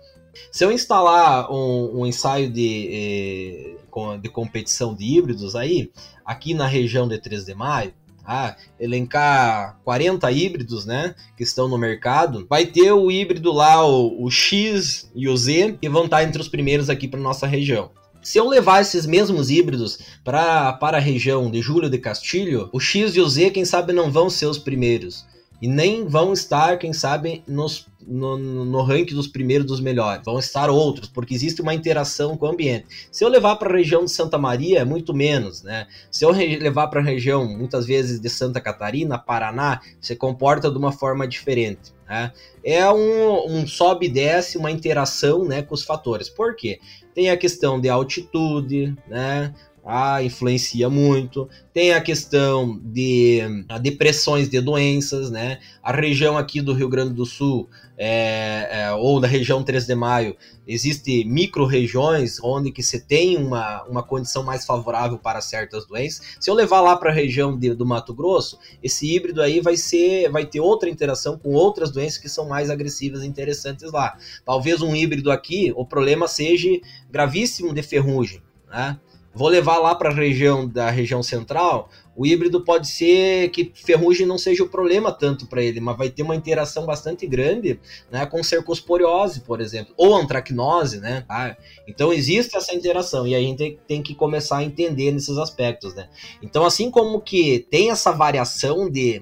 Se 0.51 0.63
eu 0.63 0.71
instalar 0.71 1.51
um, 1.51 2.01
um 2.01 2.05
ensaio 2.05 2.49
de, 2.51 2.89
eh, 2.91 4.17
de 4.21 4.29
competição 4.29 4.93
de 4.93 5.17
híbridos 5.17 5.55
aí, 5.55 5.91
aqui 6.23 6.53
na 6.53 6.67
região 6.67 7.07
de 7.07 7.19
3 7.19 7.45
de 7.45 7.55
maio, 7.55 7.93
ah, 8.27 8.57
elencar 8.77 9.79
40 9.85 10.29
híbridos, 10.31 10.85
né, 10.85 11.15
que 11.37 11.43
estão 11.43 11.69
no 11.69 11.77
mercado, 11.77 12.45
vai 12.49 12.65
ter 12.65 12.91
o 12.91 13.09
híbrido 13.09 13.53
lá, 13.53 13.87
o, 13.87 14.25
o 14.25 14.29
X 14.29 15.09
e 15.15 15.29
o 15.29 15.37
Z, 15.37 15.77
que 15.81 15.87
vão 15.87 16.03
estar 16.03 16.23
entre 16.23 16.41
os 16.41 16.49
primeiros 16.49 16.89
aqui 16.89 17.07
para 17.07 17.19
nossa 17.19 17.47
região. 17.47 17.89
Se 18.21 18.37
eu 18.37 18.45
levar 18.49 18.81
esses 18.81 19.05
mesmos 19.05 19.49
híbridos 19.49 19.99
pra, 20.23 20.73
para 20.73 20.97
a 20.97 21.01
região 21.01 21.49
de 21.49 21.61
Júlio 21.61 21.89
de 21.89 21.97
Castilho, 21.97 22.69
o 22.73 22.79
X 22.79 23.15
e 23.15 23.21
o 23.21 23.29
Z, 23.29 23.51
quem 23.51 23.63
sabe, 23.63 23.93
não 23.93 24.11
vão 24.11 24.29
ser 24.29 24.47
os 24.47 24.57
primeiros. 24.57 25.25
E 25.61 25.67
nem 25.67 26.07
vão 26.07 26.33
estar, 26.33 26.77
quem 26.77 26.93
sabe, 26.93 27.43
nos 27.47 27.87
no, 28.07 28.37
no 28.37 28.81
ranking 28.81 29.13
dos 29.13 29.27
primeiros 29.27 29.67
dos 29.67 29.81
melhores. 29.81 30.23
Vão 30.23 30.39
estar 30.39 30.69
outros, 30.69 31.09
porque 31.09 31.33
existe 31.33 31.61
uma 31.61 31.73
interação 31.73 32.37
com 32.37 32.45
o 32.45 32.49
ambiente. 32.49 32.85
Se 33.11 33.23
eu 33.23 33.27
levar 33.27 33.57
para 33.57 33.69
a 33.69 33.77
região 33.77 34.05
de 34.05 34.11
Santa 34.11 34.37
Maria, 34.37 34.79
é 34.79 34.85
muito 34.85 35.13
menos, 35.13 35.61
né? 35.61 35.87
Se 36.09 36.23
eu 36.23 36.31
levar 36.31 36.87
para 36.87 37.01
a 37.01 37.03
região, 37.03 37.45
muitas 37.45 37.85
vezes, 37.85 38.19
de 38.19 38.29
Santa 38.29 38.61
Catarina, 38.61 39.19
Paraná, 39.19 39.81
se 39.99 40.15
comporta 40.15 40.71
de 40.71 40.77
uma 40.77 40.91
forma 40.91 41.27
diferente. 41.27 41.93
Né? 42.07 42.31
É 42.63 42.89
um, 42.89 43.57
um 43.57 43.67
sobe 43.67 44.05
e 44.05 44.09
desce, 44.09 44.57
uma 44.57 44.71
interação 44.71 45.43
né, 45.43 45.61
com 45.61 45.75
os 45.75 45.83
fatores. 45.83 46.29
Por 46.29 46.55
quê? 46.55 46.79
Tem 47.13 47.29
a 47.29 47.37
questão 47.37 47.81
de 47.81 47.89
altitude, 47.89 48.95
né? 49.07 49.53
Ah, 49.89 50.21
influencia 50.21 50.89
muito. 50.89 51.47
Tem 51.73 51.93
a 51.93 52.01
questão 52.01 52.77
de 52.83 53.39
depressões 53.81 54.49
de 54.49 54.59
doenças, 54.59 55.31
né? 55.31 55.59
A 55.81 55.93
região 55.93 56.37
aqui 56.37 56.61
do 56.61 56.73
Rio 56.73 56.89
Grande 56.89 57.13
do 57.13 57.25
Sul, 57.25 57.69
é, 57.97 58.67
é, 58.69 58.93
ou 58.93 59.21
da 59.21 59.27
região 59.27 59.63
3 59.63 59.85
de 59.85 59.95
Maio, 59.95 60.35
existe 60.67 61.23
micro-regiões 61.23 62.37
onde 62.43 62.69
que 62.69 62.83
você 62.83 62.99
tem 62.99 63.37
uma, 63.37 63.83
uma 63.83 64.03
condição 64.03 64.43
mais 64.43 64.65
favorável 64.65 65.17
para 65.17 65.39
certas 65.39 65.87
doenças. 65.87 66.35
Se 66.37 66.49
eu 66.49 66.53
levar 66.53 66.81
lá 66.81 66.97
para 66.97 67.09
a 67.09 67.13
região 67.13 67.57
de, 67.57 67.73
do 67.73 67.85
Mato 67.85 68.13
Grosso, 68.13 68.59
esse 68.83 69.15
híbrido 69.15 69.41
aí 69.41 69.61
vai 69.61 69.77
ser, 69.77 70.29
vai 70.29 70.45
ter 70.45 70.59
outra 70.59 70.89
interação 70.89 71.39
com 71.39 71.53
outras 71.53 71.91
doenças 71.91 72.17
que 72.17 72.27
são 72.27 72.45
mais 72.45 72.69
agressivas 72.69 73.23
e 73.23 73.27
interessantes 73.27 73.89
lá. 73.93 74.17
Talvez 74.43 74.81
um 74.81 74.93
híbrido 74.93 75.31
aqui, 75.31 75.71
o 75.77 75.85
problema 75.85 76.27
seja 76.27 76.67
gravíssimo 77.09 77.73
de 77.73 77.81
ferrugem, 77.81 78.41
né? 78.69 78.99
Vou 79.37 79.47
levar 79.47 79.77
lá 79.77 79.93
para 79.93 80.09
a 80.09 80.13
região 80.13 80.67
da 80.67 80.89
região 80.89 81.21
central, 81.21 81.89
o 82.15 82.25
híbrido 82.25 82.63
pode 82.63 82.87
ser 82.87 83.49
que 83.51 83.71
ferrugem 83.75 84.25
não 84.25 84.39
seja 84.39 84.63
o 84.63 84.67
problema 84.67 85.11
tanto 85.11 85.45
para 85.45 85.61
ele, 85.61 85.79
mas 85.79 85.95
vai 85.95 86.09
ter 86.09 86.23
uma 86.23 86.35
interação 86.35 86.83
bastante 86.83 87.27
grande 87.27 87.79
né, 88.09 88.25
com 88.25 88.43
cercosporiose, 88.43 89.41
por 89.41 89.61
exemplo, 89.61 89.93
ou 89.95 90.15
antracnose, 90.15 90.99
né? 90.99 91.23
Tá? 91.27 91.55
Então 91.87 92.11
existe 92.11 92.57
essa 92.57 92.73
interação 92.73 93.27
e 93.27 93.35
a 93.35 93.39
gente 93.39 93.77
tem 93.87 94.01
que 94.01 94.15
começar 94.15 94.57
a 94.57 94.63
entender 94.63 95.11
nesses 95.11 95.37
aspectos, 95.37 95.93
né? 95.93 96.09
Então 96.41 96.65
assim 96.65 96.89
como 96.89 97.21
que 97.21 97.59
tem 97.69 97.91
essa 97.91 98.11
variação 98.11 98.89
de 98.89 99.21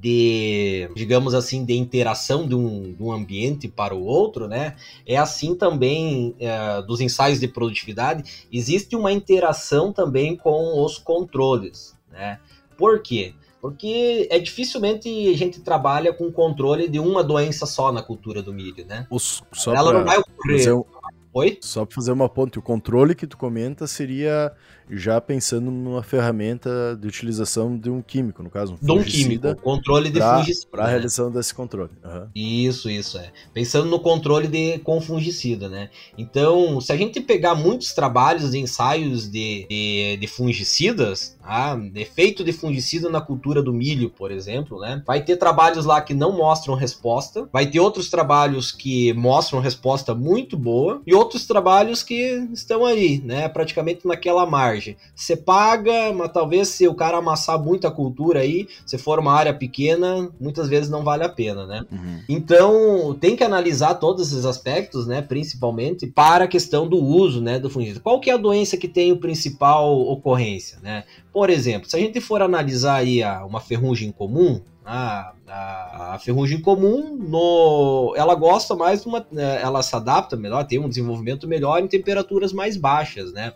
de, 0.00 0.88
digamos 0.96 1.34
assim, 1.34 1.64
de 1.64 1.76
interação 1.76 2.46
de 2.46 2.54
um, 2.54 2.94
de 2.94 3.02
um 3.02 3.12
ambiente 3.12 3.68
para 3.68 3.94
o 3.94 4.02
outro, 4.02 4.48
né? 4.48 4.76
É 5.06 5.16
assim 5.16 5.54
também 5.54 6.34
é, 6.40 6.80
dos 6.82 7.00
ensaios 7.00 7.38
de 7.38 7.46
produtividade, 7.46 8.46
existe 8.50 8.96
uma 8.96 9.12
interação 9.12 9.92
também 9.92 10.36
com 10.36 10.82
os 10.82 10.96
controles, 10.96 11.94
né? 12.10 12.40
Por 12.78 13.02
quê? 13.02 13.34
Porque 13.60 14.26
é 14.30 14.38
dificilmente 14.38 15.08
a 15.28 15.36
gente 15.36 15.60
trabalha 15.60 16.14
com 16.14 16.32
controle 16.32 16.88
de 16.88 16.98
uma 16.98 17.22
doença 17.22 17.66
só 17.66 17.92
na 17.92 18.02
cultura 18.02 18.42
do 18.42 18.54
milho, 18.54 18.86
né? 18.86 19.06
Os, 19.10 19.42
Ela 19.66 19.92
não 19.92 20.04
vai 20.04 20.18
ocorrer. 20.18 20.78
Um... 20.78 20.84
Oi? 21.32 21.58
Só 21.60 21.84
para 21.84 21.94
fazer 21.94 22.10
uma 22.10 22.28
ponte, 22.28 22.58
o 22.58 22.62
controle 22.62 23.14
que 23.14 23.26
tu 23.26 23.36
comenta 23.36 23.86
seria 23.86 24.52
já 24.90 25.20
pensando 25.20 25.70
numa 25.70 26.02
ferramenta 26.02 26.96
de 27.00 27.06
utilização 27.06 27.76
de 27.76 27.90
um 27.90 28.02
químico, 28.02 28.42
no 28.42 28.50
caso, 28.50 28.78
um 28.82 28.86
de 28.86 28.92
um 28.92 29.02
químico, 29.02 29.54
controle 29.56 30.10
de 30.10 30.18
pra, 30.18 30.38
fungicida. 30.38 30.66
Para 30.70 30.82
a 30.82 30.86
né? 30.86 30.92
realização 30.92 31.30
desse 31.30 31.54
controle. 31.54 31.90
Uhum. 32.04 32.26
Isso, 32.34 32.90
isso, 32.90 33.18
é. 33.18 33.30
Pensando 33.52 33.86
no 33.88 34.00
controle 34.00 34.48
de, 34.48 34.78
com 34.78 35.00
fungicida, 35.00 35.68
né? 35.68 35.90
Então, 36.18 36.80
se 36.80 36.92
a 36.92 36.96
gente 36.96 37.20
pegar 37.20 37.54
muitos 37.54 37.92
trabalhos 37.92 38.50
de 38.50 38.58
ensaios 38.58 39.30
de, 39.30 39.66
de, 39.68 40.16
de 40.20 40.26
fungicidas, 40.26 41.36
ah, 41.42 41.78
efeito 41.94 42.44
de 42.44 42.52
fungicida 42.52 43.08
na 43.08 43.20
cultura 43.20 43.62
do 43.62 43.72
milho, 43.72 44.10
por 44.10 44.30
exemplo, 44.30 44.78
né? 44.80 45.02
Vai 45.06 45.22
ter 45.22 45.36
trabalhos 45.36 45.84
lá 45.84 46.00
que 46.00 46.14
não 46.14 46.36
mostram 46.36 46.74
resposta, 46.74 47.48
vai 47.52 47.66
ter 47.66 47.80
outros 47.80 48.08
trabalhos 48.08 48.72
que 48.72 49.12
mostram 49.14 49.60
resposta 49.60 50.14
muito 50.14 50.56
boa, 50.56 51.02
e 51.06 51.14
outros 51.14 51.46
trabalhos 51.46 52.02
que 52.02 52.48
estão 52.52 52.84
aí, 52.84 53.20
né? 53.24 53.48
Praticamente 53.48 54.06
naquela 54.06 54.46
margem. 54.46 54.79
Você 55.14 55.36
paga, 55.36 56.12
mas 56.12 56.32
talvez 56.32 56.68
se 56.68 56.88
o 56.88 56.94
cara 56.94 57.18
amassar 57.18 57.62
muita 57.62 57.90
cultura 57.90 58.40
aí, 58.40 58.66
se 58.86 58.98
for 58.98 59.18
uma 59.18 59.32
área 59.32 59.54
pequena, 59.54 60.30
muitas 60.40 60.68
vezes 60.68 60.90
não 60.90 61.02
vale 61.02 61.24
a 61.24 61.28
pena, 61.28 61.66
né? 61.66 61.84
Uhum. 61.90 62.20
Então, 62.28 63.16
tem 63.20 63.36
que 63.36 63.44
analisar 63.44 63.94
todos 63.94 64.28
esses 64.28 64.44
aspectos, 64.44 65.06
né? 65.06 65.22
Principalmente 65.22 66.06
para 66.06 66.44
a 66.44 66.48
questão 66.48 66.88
do 66.88 66.96
uso, 66.96 67.40
né? 67.40 67.58
Do 67.58 67.70
fungicida. 67.70 68.00
Qual 68.00 68.20
que 68.20 68.30
é 68.30 68.34
a 68.34 68.38
doença 68.38 68.76
que 68.76 68.88
tem 68.88 69.12
o 69.12 69.16
principal 69.18 69.98
ocorrência, 70.00 70.78
né? 70.82 71.04
Por 71.32 71.50
exemplo, 71.50 71.88
se 71.88 71.96
a 71.96 72.00
gente 72.00 72.20
for 72.20 72.42
analisar 72.42 72.96
aí 72.96 73.22
uma 73.46 73.60
ferrugem 73.60 74.10
comum, 74.10 74.60
a, 74.84 75.32
a, 75.46 76.14
a, 76.14 76.18
ferrugem 76.18 76.60
comum, 76.60 77.16
no, 77.16 78.14
ela 78.16 78.34
gosta 78.34 78.74
mais 78.74 79.04
uma. 79.04 79.24
Né, 79.30 79.60
ela 79.60 79.82
se 79.82 79.94
adapta 79.94 80.36
melhor, 80.36 80.64
tem 80.66 80.78
um 80.78 80.88
desenvolvimento 80.88 81.46
melhor 81.46 81.80
em 81.80 81.86
temperaturas 81.86 82.52
mais 82.52 82.76
baixas, 82.76 83.32
né? 83.32 83.52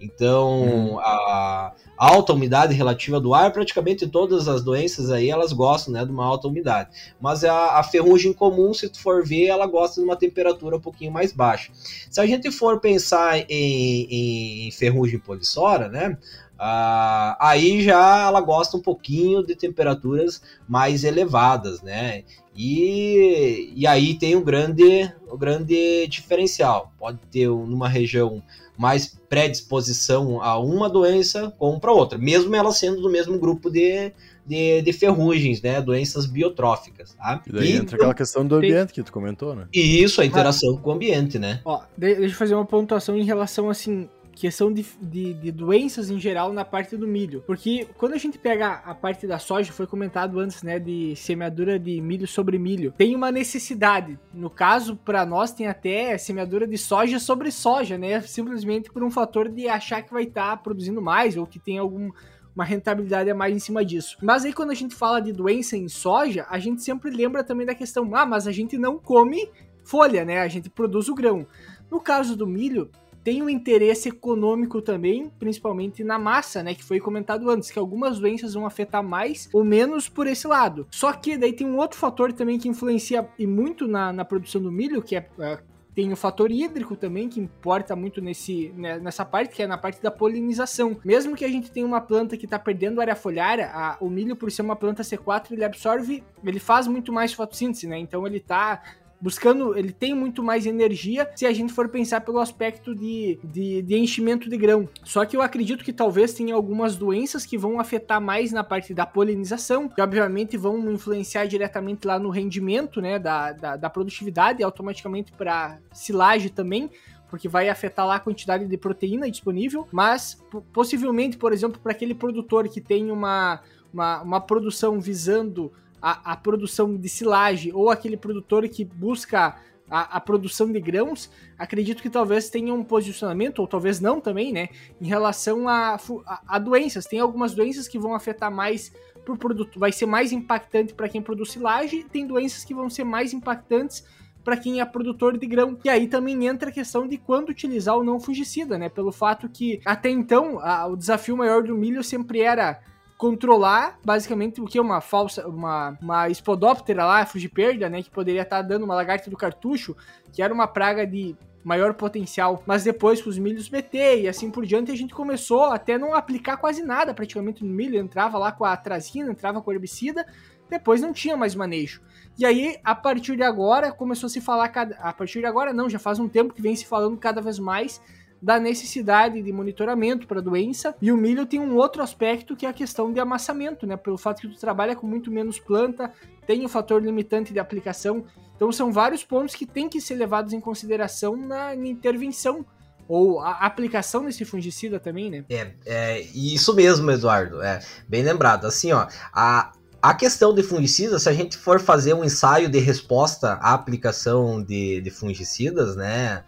Então, 0.00 0.94
hum. 0.94 0.98
a, 0.98 1.72
alta 1.96 2.32
umidade 2.32 2.74
relativa 2.74 3.20
do 3.20 3.32
ar, 3.32 3.52
praticamente 3.52 4.08
todas 4.08 4.48
as 4.48 4.64
doenças 4.64 5.10
aí 5.10 5.30
elas 5.30 5.52
gostam 5.52 5.94
né, 5.94 6.04
de 6.04 6.10
uma 6.10 6.24
alta 6.24 6.48
umidade. 6.48 6.90
Mas 7.20 7.44
a, 7.44 7.78
a 7.78 7.84
ferrugem 7.84 8.32
comum, 8.32 8.74
se 8.74 8.88
tu 8.88 8.98
for 8.98 9.24
ver, 9.24 9.46
ela 9.46 9.66
gosta 9.66 10.00
de 10.00 10.04
uma 10.04 10.16
temperatura 10.16 10.76
um 10.76 10.80
pouquinho 10.80 11.12
mais 11.12 11.32
baixa. 11.32 11.70
Se 12.10 12.20
a 12.20 12.26
gente 12.26 12.50
for 12.50 12.80
pensar 12.80 13.38
em, 13.48 14.66
em 14.66 14.70
ferrugem 14.72 15.20
polissora, 15.20 15.88
né? 15.88 16.18
Uh, 16.62 17.34
aí 17.40 17.82
já 17.82 18.28
ela 18.28 18.40
gosta 18.40 18.76
um 18.76 18.80
pouquinho 18.80 19.44
de 19.44 19.56
temperaturas 19.56 20.40
mais 20.68 21.02
elevadas, 21.02 21.82
né? 21.82 22.22
E, 22.54 23.72
e 23.74 23.84
aí 23.84 24.14
tem 24.14 24.36
um 24.36 24.44
grande, 24.44 25.12
um 25.28 25.36
grande 25.36 26.06
diferencial. 26.06 26.92
Pode 26.96 27.18
ter 27.32 27.48
numa 27.48 27.88
região 27.88 28.40
mais 28.78 29.18
predisposição 29.28 30.40
a 30.40 30.56
uma 30.56 30.88
doença 30.88 31.52
como 31.58 31.80
para 31.80 31.90
outra, 31.90 32.16
mesmo 32.16 32.54
ela 32.54 32.70
sendo 32.70 33.00
do 33.00 33.10
mesmo 33.10 33.40
grupo 33.40 33.68
de, 33.68 34.12
de, 34.46 34.82
de 34.82 34.92
ferrugens, 34.92 35.60
né? 35.60 35.80
Doenças 35.80 36.26
biotróficas, 36.26 37.14
tá? 37.14 37.42
E 37.44 37.52
daí 37.52 37.72
e, 37.72 37.76
entra 37.76 37.96
aquela 37.96 38.14
questão 38.14 38.46
do 38.46 38.54
ambiente 38.54 38.92
tem... 38.92 38.94
que 38.94 39.02
tu 39.02 39.12
comentou, 39.12 39.56
né? 39.56 39.66
Isso, 39.72 40.20
a 40.20 40.24
interação 40.24 40.76
com 40.76 40.90
o 40.90 40.92
ambiente, 40.92 41.40
né? 41.40 41.60
Ó, 41.64 41.80
deixa 41.98 42.22
eu 42.22 42.30
fazer 42.30 42.54
uma 42.54 42.64
pontuação 42.64 43.16
em 43.16 43.24
relação, 43.24 43.68
assim, 43.68 44.08
questão 44.34 44.72
de, 44.72 44.84
de, 45.00 45.34
de, 45.34 45.52
doenças 45.52 46.10
em 46.10 46.18
geral 46.18 46.52
na 46.52 46.64
parte 46.64 46.96
do 46.96 47.06
milho. 47.06 47.42
Porque 47.46 47.86
quando 47.96 48.14
a 48.14 48.18
gente 48.18 48.38
pega 48.38 48.82
a 48.84 48.94
parte 48.94 49.26
da 49.26 49.38
soja, 49.38 49.72
foi 49.72 49.86
comentado 49.86 50.38
antes, 50.40 50.62
né, 50.62 50.78
de 50.78 51.14
semeadura 51.16 51.78
de 51.78 52.00
milho 52.00 52.26
sobre 52.26 52.58
milho, 52.58 52.92
tem 52.96 53.14
uma 53.14 53.30
necessidade. 53.30 54.18
No 54.32 54.50
caso, 54.50 54.96
para 54.96 55.24
nós, 55.24 55.52
tem 55.52 55.66
até 55.66 56.16
semeadura 56.18 56.66
de 56.66 56.78
soja 56.78 57.18
sobre 57.18 57.50
soja, 57.50 57.96
né? 57.96 58.20
Simplesmente 58.22 58.90
por 58.90 59.02
um 59.04 59.10
fator 59.10 59.48
de 59.48 59.68
achar 59.68 60.02
que 60.02 60.12
vai 60.12 60.24
estar 60.24 60.50
tá 60.50 60.56
produzindo 60.56 61.00
mais 61.00 61.36
ou 61.36 61.46
que 61.46 61.58
tem 61.58 61.78
algum 61.78 62.10
uma 62.54 62.64
rentabilidade 62.64 63.30
a 63.30 63.34
mais 63.34 63.54
em 63.54 63.58
cima 63.58 63.84
disso. 63.84 64.18
Mas 64.22 64.44
aí 64.44 64.52
quando 64.52 64.70
a 64.70 64.74
gente 64.74 64.94
fala 64.94 65.20
de 65.20 65.32
doença 65.32 65.76
em 65.76 65.88
soja, 65.88 66.46
a 66.50 66.58
gente 66.58 66.82
sempre 66.82 67.10
lembra 67.10 67.42
também 67.42 67.66
da 67.66 67.74
questão, 67.74 68.14
ah, 68.14 68.26
mas 68.26 68.46
a 68.46 68.52
gente 68.52 68.76
não 68.76 68.98
come 68.98 69.50
folha, 69.84 70.24
né? 70.24 70.40
A 70.40 70.48
gente 70.48 70.68
produz 70.68 71.08
o 71.08 71.14
grão. 71.14 71.46
No 71.90 72.00
caso 72.00 72.36
do 72.36 72.46
milho, 72.46 72.90
tem 73.22 73.42
um 73.42 73.48
interesse 73.48 74.08
econômico 74.08 74.80
também, 74.80 75.30
principalmente 75.38 76.02
na 76.02 76.18
massa, 76.18 76.62
né? 76.62 76.74
Que 76.74 76.84
foi 76.84 77.00
comentado 77.00 77.48
antes, 77.50 77.70
que 77.70 77.78
algumas 77.78 78.18
doenças 78.18 78.54
vão 78.54 78.66
afetar 78.66 79.02
mais 79.02 79.48
ou 79.52 79.64
menos 79.64 80.08
por 80.08 80.26
esse 80.26 80.46
lado. 80.46 80.86
Só 80.90 81.12
que 81.12 81.36
daí 81.36 81.52
tem 81.52 81.66
um 81.66 81.76
outro 81.76 81.98
fator 81.98 82.32
também 82.32 82.58
que 82.58 82.68
influencia 82.68 83.28
e 83.38 83.46
muito 83.46 83.86
na, 83.86 84.12
na 84.12 84.24
produção 84.24 84.60
do 84.60 84.72
milho, 84.72 85.02
que 85.02 85.16
é, 85.16 85.28
é 85.38 85.58
tem 85.94 86.12
o 86.12 86.16
fator 86.16 86.50
hídrico 86.50 86.96
também, 86.96 87.28
que 87.28 87.38
importa 87.38 87.94
muito 87.94 88.20
nesse, 88.20 88.72
né, 88.76 88.98
nessa 88.98 89.24
parte, 89.24 89.54
que 89.54 89.62
é 89.62 89.66
na 89.66 89.76
parte 89.76 90.02
da 90.02 90.10
polinização. 90.10 90.96
Mesmo 91.04 91.36
que 91.36 91.44
a 91.44 91.48
gente 91.48 91.70
tenha 91.70 91.86
uma 91.86 92.00
planta 92.00 92.36
que 92.36 92.46
está 92.46 92.58
perdendo 92.58 93.00
área 93.00 93.14
foliária, 93.14 93.70
a, 93.72 93.98
o 94.00 94.08
milho, 94.08 94.34
por 94.34 94.50
ser 94.50 94.62
uma 94.62 94.76
planta 94.76 95.02
C4, 95.02 95.52
ele 95.52 95.64
absorve, 95.64 96.24
ele 96.42 96.58
faz 96.58 96.86
muito 96.86 97.12
mais 97.12 97.32
fotossíntese, 97.32 97.86
né? 97.86 97.98
Então 97.98 98.26
ele 98.26 98.38
está 98.38 98.82
buscando, 99.22 99.78
ele 99.78 99.92
tem 99.92 100.12
muito 100.12 100.42
mais 100.42 100.66
energia 100.66 101.30
se 101.36 101.46
a 101.46 101.52
gente 101.52 101.72
for 101.72 101.88
pensar 101.88 102.22
pelo 102.22 102.40
aspecto 102.40 102.92
de, 102.92 103.38
de, 103.44 103.80
de, 103.80 103.96
enchimento 103.96 104.50
de 104.50 104.56
grão. 104.56 104.88
Só 105.04 105.24
que 105.24 105.36
eu 105.36 105.40
acredito 105.40 105.84
que 105.84 105.92
talvez 105.92 106.34
tenha 106.34 106.56
algumas 106.56 106.96
doenças 106.96 107.46
que 107.46 107.56
vão 107.56 107.78
afetar 107.78 108.20
mais 108.20 108.50
na 108.50 108.64
parte 108.64 108.92
da 108.92 109.06
polinização, 109.06 109.88
que 109.88 110.02
obviamente 110.02 110.56
vão 110.56 110.90
influenciar 110.90 111.46
diretamente 111.46 112.04
lá 112.04 112.18
no 112.18 112.30
rendimento, 112.30 113.00
né, 113.00 113.16
da, 113.16 113.52
da, 113.52 113.76
da 113.76 113.88
produtividade 113.88 114.60
automaticamente 114.60 115.30
para 115.30 115.78
silagem 115.92 116.48
também, 116.48 116.90
porque 117.30 117.48
vai 117.48 117.68
afetar 117.68 118.04
lá 118.04 118.16
a 118.16 118.20
quantidade 118.20 118.66
de 118.66 118.76
proteína 118.76 119.30
disponível, 119.30 119.86
mas 119.92 120.42
possivelmente, 120.72 121.38
por 121.38 121.52
exemplo, 121.52 121.80
para 121.80 121.92
aquele 121.92 122.14
produtor 122.14 122.68
que 122.68 122.80
tem 122.80 123.12
uma, 123.12 123.60
uma, 123.94 124.22
uma 124.22 124.40
produção 124.40 125.00
visando 125.00 125.72
a, 126.02 126.32
a 126.32 126.36
produção 126.36 126.96
de 126.96 127.08
silagem 127.08 127.72
ou 127.72 127.88
aquele 127.88 128.16
produtor 128.16 128.68
que 128.68 128.84
busca 128.84 129.56
a, 129.88 130.16
a, 130.16 130.20
produção 130.20 130.72
de 130.72 130.80
grãos, 130.80 131.30
acredito 131.58 132.02
que 132.02 132.10
talvez 132.10 132.48
tenha 132.48 132.72
um 132.72 132.82
posicionamento, 132.82 133.58
ou 133.58 133.68
talvez 133.68 134.00
não 134.00 134.20
também, 134.20 134.52
né, 134.52 134.68
em 135.00 135.06
relação 135.06 135.68
a, 135.68 135.96
a, 136.26 136.42
a 136.48 136.58
doenças. 136.58 137.04
Tem 137.04 137.20
algumas 137.20 137.54
doenças 137.54 137.86
que 137.86 137.98
vão 137.98 138.14
afetar 138.14 138.50
mais 138.50 138.92
o 139.28 139.36
produto, 139.36 139.78
vai 139.78 139.92
ser 139.92 140.06
mais 140.06 140.32
impactante 140.32 140.94
para 140.94 141.08
quem 141.08 141.22
produz 141.22 141.52
silagem, 141.52 142.02
tem 142.02 142.26
doenças 142.26 142.64
que 142.64 142.74
vão 142.74 142.90
ser 142.90 143.04
mais 143.04 143.32
impactantes 143.32 144.04
para 144.42 144.56
quem 144.56 144.80
é 144.80 144.84
produtor 144.84 145.38
de 145.38 145.46
grão. 145.46 145.78
E 145.84 145.88
aí 145.88 146.08
também 146.08 146.46
entra 146.46 146.70
a 146.70 146.72
questão 146.72 147.06
de 147.06 147.16
quando 147.16 147.50
utilizar 147.50 147.96
o 147.96 148.02
não 148.02 148.18
fungicida, 148.18 148.76
né? 148.76 148.88
Pelo 148.88 149.12
fato 149.12 149.48
que 149.48 149.80
até 149.84 150.10
então 150.10 150.58
a, 150.58 150.86
o 150.86 150.96
desafio 150.96 151.36
maior 151.36 151.62
do 151.62 151.76
milho 151.76 152.02
sempre 152.02 152.40
era 152.40 152.80
controlar 153.22 154.00
basicamente 154.04 154.60
o 154.60 154.64
que? 154.64 154.80
Uma 154.80 155.00
falsa, 155.00 155.46
uma, 155.46 155.96
uma 156.02 156.28
espodóptera 156.28 157.06
lá, 157.06 157.24
fugiperda, 157.24 157.88
né, 157.88 158.02
que 158.02 158.10
poderia 158.10 158.42
estar 158.42 158.56
tá 158.56 158.62
dando 158.62 158.82
uma 158.82 158.96
lagarta 158.96 159.30
do 159.30 159.36
cartucho, 159.36 159.96
que 160.32 160.42
era 160.42 160.52
uma 160.52 160.66
praga 160.66 161.06
de 161.06 161.36
maior 161.62 161.94
potencial, 161.94 162.64
mas 162.66 162.82
depois 162.82 163.22
com 163.22 163.30
os 163.30 163.38
milhos 163.38 163.68
BT 163.68 164.22
e 164.22 164.28
assim 164.28 164.50
por 164.50 164.66
diante 164.66 164.90
a 164.90 164.96
gente 164.96 165.14
começou 165.14 165.66
até 165.66 165.96
não 165.96 166.12
aplicar 166.12 166.56
quase 166.56 166.82
nada 166.82 167.14
praticamente 167.14 167.62
no 167.62 167.72
milho, 167.72 167.96
entrava 167.96 168.36
lá 168.38 168.50
com 168.50 168.64
a 168.64 168.72
atrazina, 168.72 169.30
entrava 169.30 169.62
com 169.62 169.72
herbicida, 169.72 170.26
depois 170.68 171.00
não 171.00 171.12
tinha 171.12 171.36
mais 171.36 171.54
manejo. 171.54 172.02
E 172.36 172.44
aí, 172.44 172.76
a 172.82 172.92
partir 172.92 173.36
de 173.36 173.44
agora, 173.44 173.92
começou 173.92 174.26
a 174.26 174.30
se 174.30 174.40
falar, 174.40 174.72
a 174.98 175.12
partir 175.12 175.38
de 175.38 175.46
agora 175.46 175.72
não, 175.72 175.88
já 175.88 176.00
faz 176.00 176.18
um 176.18 176.28
tempo 176.28 176.52
que 176.52 176.60
vem 176.60 176.74
se 176.74 176.86
falando 176.86 177.16
cada 177.16 177.40
vez 177.40 177.60
mais 177.60 178.00
da 178.42 178.58
necessidade 178.58 179.40
de 179.40 179.52
monitoramento 179.52 180.26
para 180.26 180.40
a 180.40 180.42
doença. 180.42 180.96
E 181.00 181.12
o 181.12 181.16
milho 181.16 181.46
tem 181.46 181.60
um 181.60 181.76
outro 181.76 182.02
aspecto 182.02 182.56
que 182.56 182.66
é 182.66 182.68
a 182.68 182.72
questão 182.72 183.12
de 183.12 183.20
amassamento, 183.20 183.86
né? 183.86 183.96
Pelo 183.96 184.18
fato 184.18 184.40
que 184.40 184.48
tu 184.48 184.58
trabalha 184.58 184.96
com 184.96 185.06
muito 185.06 185.30
menos 185.30 185.60
planta, 185.60 186.12
tem 186.44 186.64
o 186.64 186.68
fator 186.68 187.00
limitante 187.00 187.52
de 187.52 187.60
aplicação. 187.60 188.24
Então 188.56 188.72
são 188.72 188.92
vários 188.92 189.22
pontos 189.22 189.54
que 189.54 189.64
têm 189.64 189.88
que 189.88 190.00
ser 190.00 190.16
levados 190.16 190.52
em 190.52 190.60
consideração 190.60 191.36
na, 191.36 191.74
na 191.76 191.86
intervenção 191.86 192.66
ou 193.06 193.40
a 193.40 193.52
aplicação 193.66 194.24
desse 194.24 194.44
fungicida 194.44 194.98
também, 194.98 195.30
né? 195.30 195.44
É, 195.48 195.72
é 195.86 196.20
isso 196.34 196.74
mesmo, 196.74 197.10
Eduardo. 197.10 197.62
É 197.62 197.80
bem 198.08 198.24
lembrado. 198.24 198.66
Assim, 198.66 198.90
ó, 198.92 199.06
a 199.32 199.72
a 200.02 200.14
questão 200.14 200.52
de 200.52 200.64
fungicidas, 200.64 201.22
se 201.22 201.28
a 201.28 201.32
gente 201.32 201.56
for 201.56 201.78
fazer 201.78 202.12
um 202.12 202.24
ensaio 202.24 202.68
de 202.68 202.80
resposta 202.80 203.52
à 203.52 203.72
aplicação 203.72 204.60
de, 204.60 205.00
de 205.00 205.10
fungicidas, 205.10 205.94
né? 205.94 206.42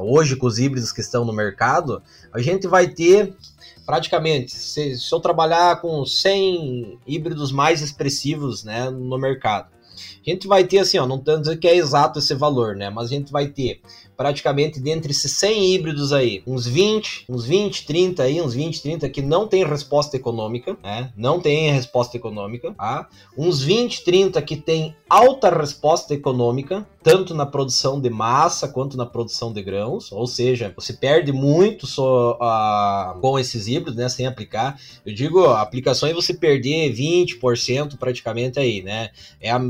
Hoje 0.00 0.34
com 0.34 0.46
os 0.46 0.58
híbridos 0.58 0.92
que 0.92 1.02
estão 1.02 1.22
no 1.22 1.32
mercado, 1.32 2.02
a 2.32 2.40
gente 2.40 2.66
vai 2.66 2.88
ter 2.88 3.36
praticamente, 3.84 4.56
se, 4.56 4.98
se 4.98 5.14
eu 5.14 5.20
trabalhar 5.20 5.80
com 5.80 6.04
100 6.06 6.98
híbridos 7.06 7.52
mais 7.52 7.82
expressivos 7.82 8.64
né, 8.64 8.90
no 8.90 9.18
mercado, 9.18 9.68
a 10.26 10.30
gente 10.30 10.48
vai 10.48 10.64
ter 10.64 10.78
assim, 10.78 10.98
ó, 10.98 11.06
não 11.06 11.18
dizendo 11.18 11.56
que 11.56 11.68
é 11.68 11.76
exato 11.76 12.18
esse 12.18 12.34
valor, 12.34 12.74
né? 12.74 12.90
Mas 12.90 13.06
a 13.06 13.10
gente 13.10 13.30
vai 13.30 13.46
ter 13.46 13.80
praticamente 14.16 14.80
dentre 14.80 15.10
esses 15.10 15.32
100 15.32 15.74
híbridos 15.74 16.12
aí, 16.12 16.42
uns 16.46 16.66
20, 16.66 17.26
uns 17.28 17.44
20, 17.44 17.86
30 17.86 18.22
aí, 18.22 18.40
uns 18.40 18.54
20, 18.54 18.82
30 18.82 19.08
que 19.08 19.22
não 19.22 19.46
tem 19.46 19.64
resposta 19.64 20.16
econômica, 20.16 20.76
né? 20.82 21.12
Não 21.16 21.40
tem 21.40 21.70
resposta 21.70 22.16
econômica, 22.16 22.72
tá? 22.72 23.08
Uns 23.36 23.62
20, 23.62 24.04
30 24.04 24.42
que 24.42 24.56
tem 24.56 24.96
alta 25.08 25.50
resposta 25.50 26.14
econômica, 26.14 26.86
tanto 27.06 27.32
na 27.34 27.46
produção 27.46 28.00
de 28.00 28.10
massa 28.10 28.66
quanto 28.66 28.96
na 28.96 29.06
produção 29.06 29.52
de 29.52 29.62
grãos, 29.62 30.10
ou 30.10 30.26
seja, 30.26 30.72
você 30.74 30.92
perde 30.92 31.30
muito 31.30 31.86
só, 31.86 32.32
uh, 32.32 33.20
com 33.20 33.38
esses 33.38 33.68
híbridos, 33.68 33.94
né, 33.94 34.08
sem 34.08 34.26
aplicar. 34.26 34.76
Eu 35.04 35.14
digo, 35.14 35.46
aplicações 35.46 36.16
você 36.16 36.34
perder 36.34 36.92
20% 36.92 37.96
praticamente 37.96 38.58
aí, 38.58 38.82
né? 38.82 39.10
É 39.40 39.52
a, 39.52 39.60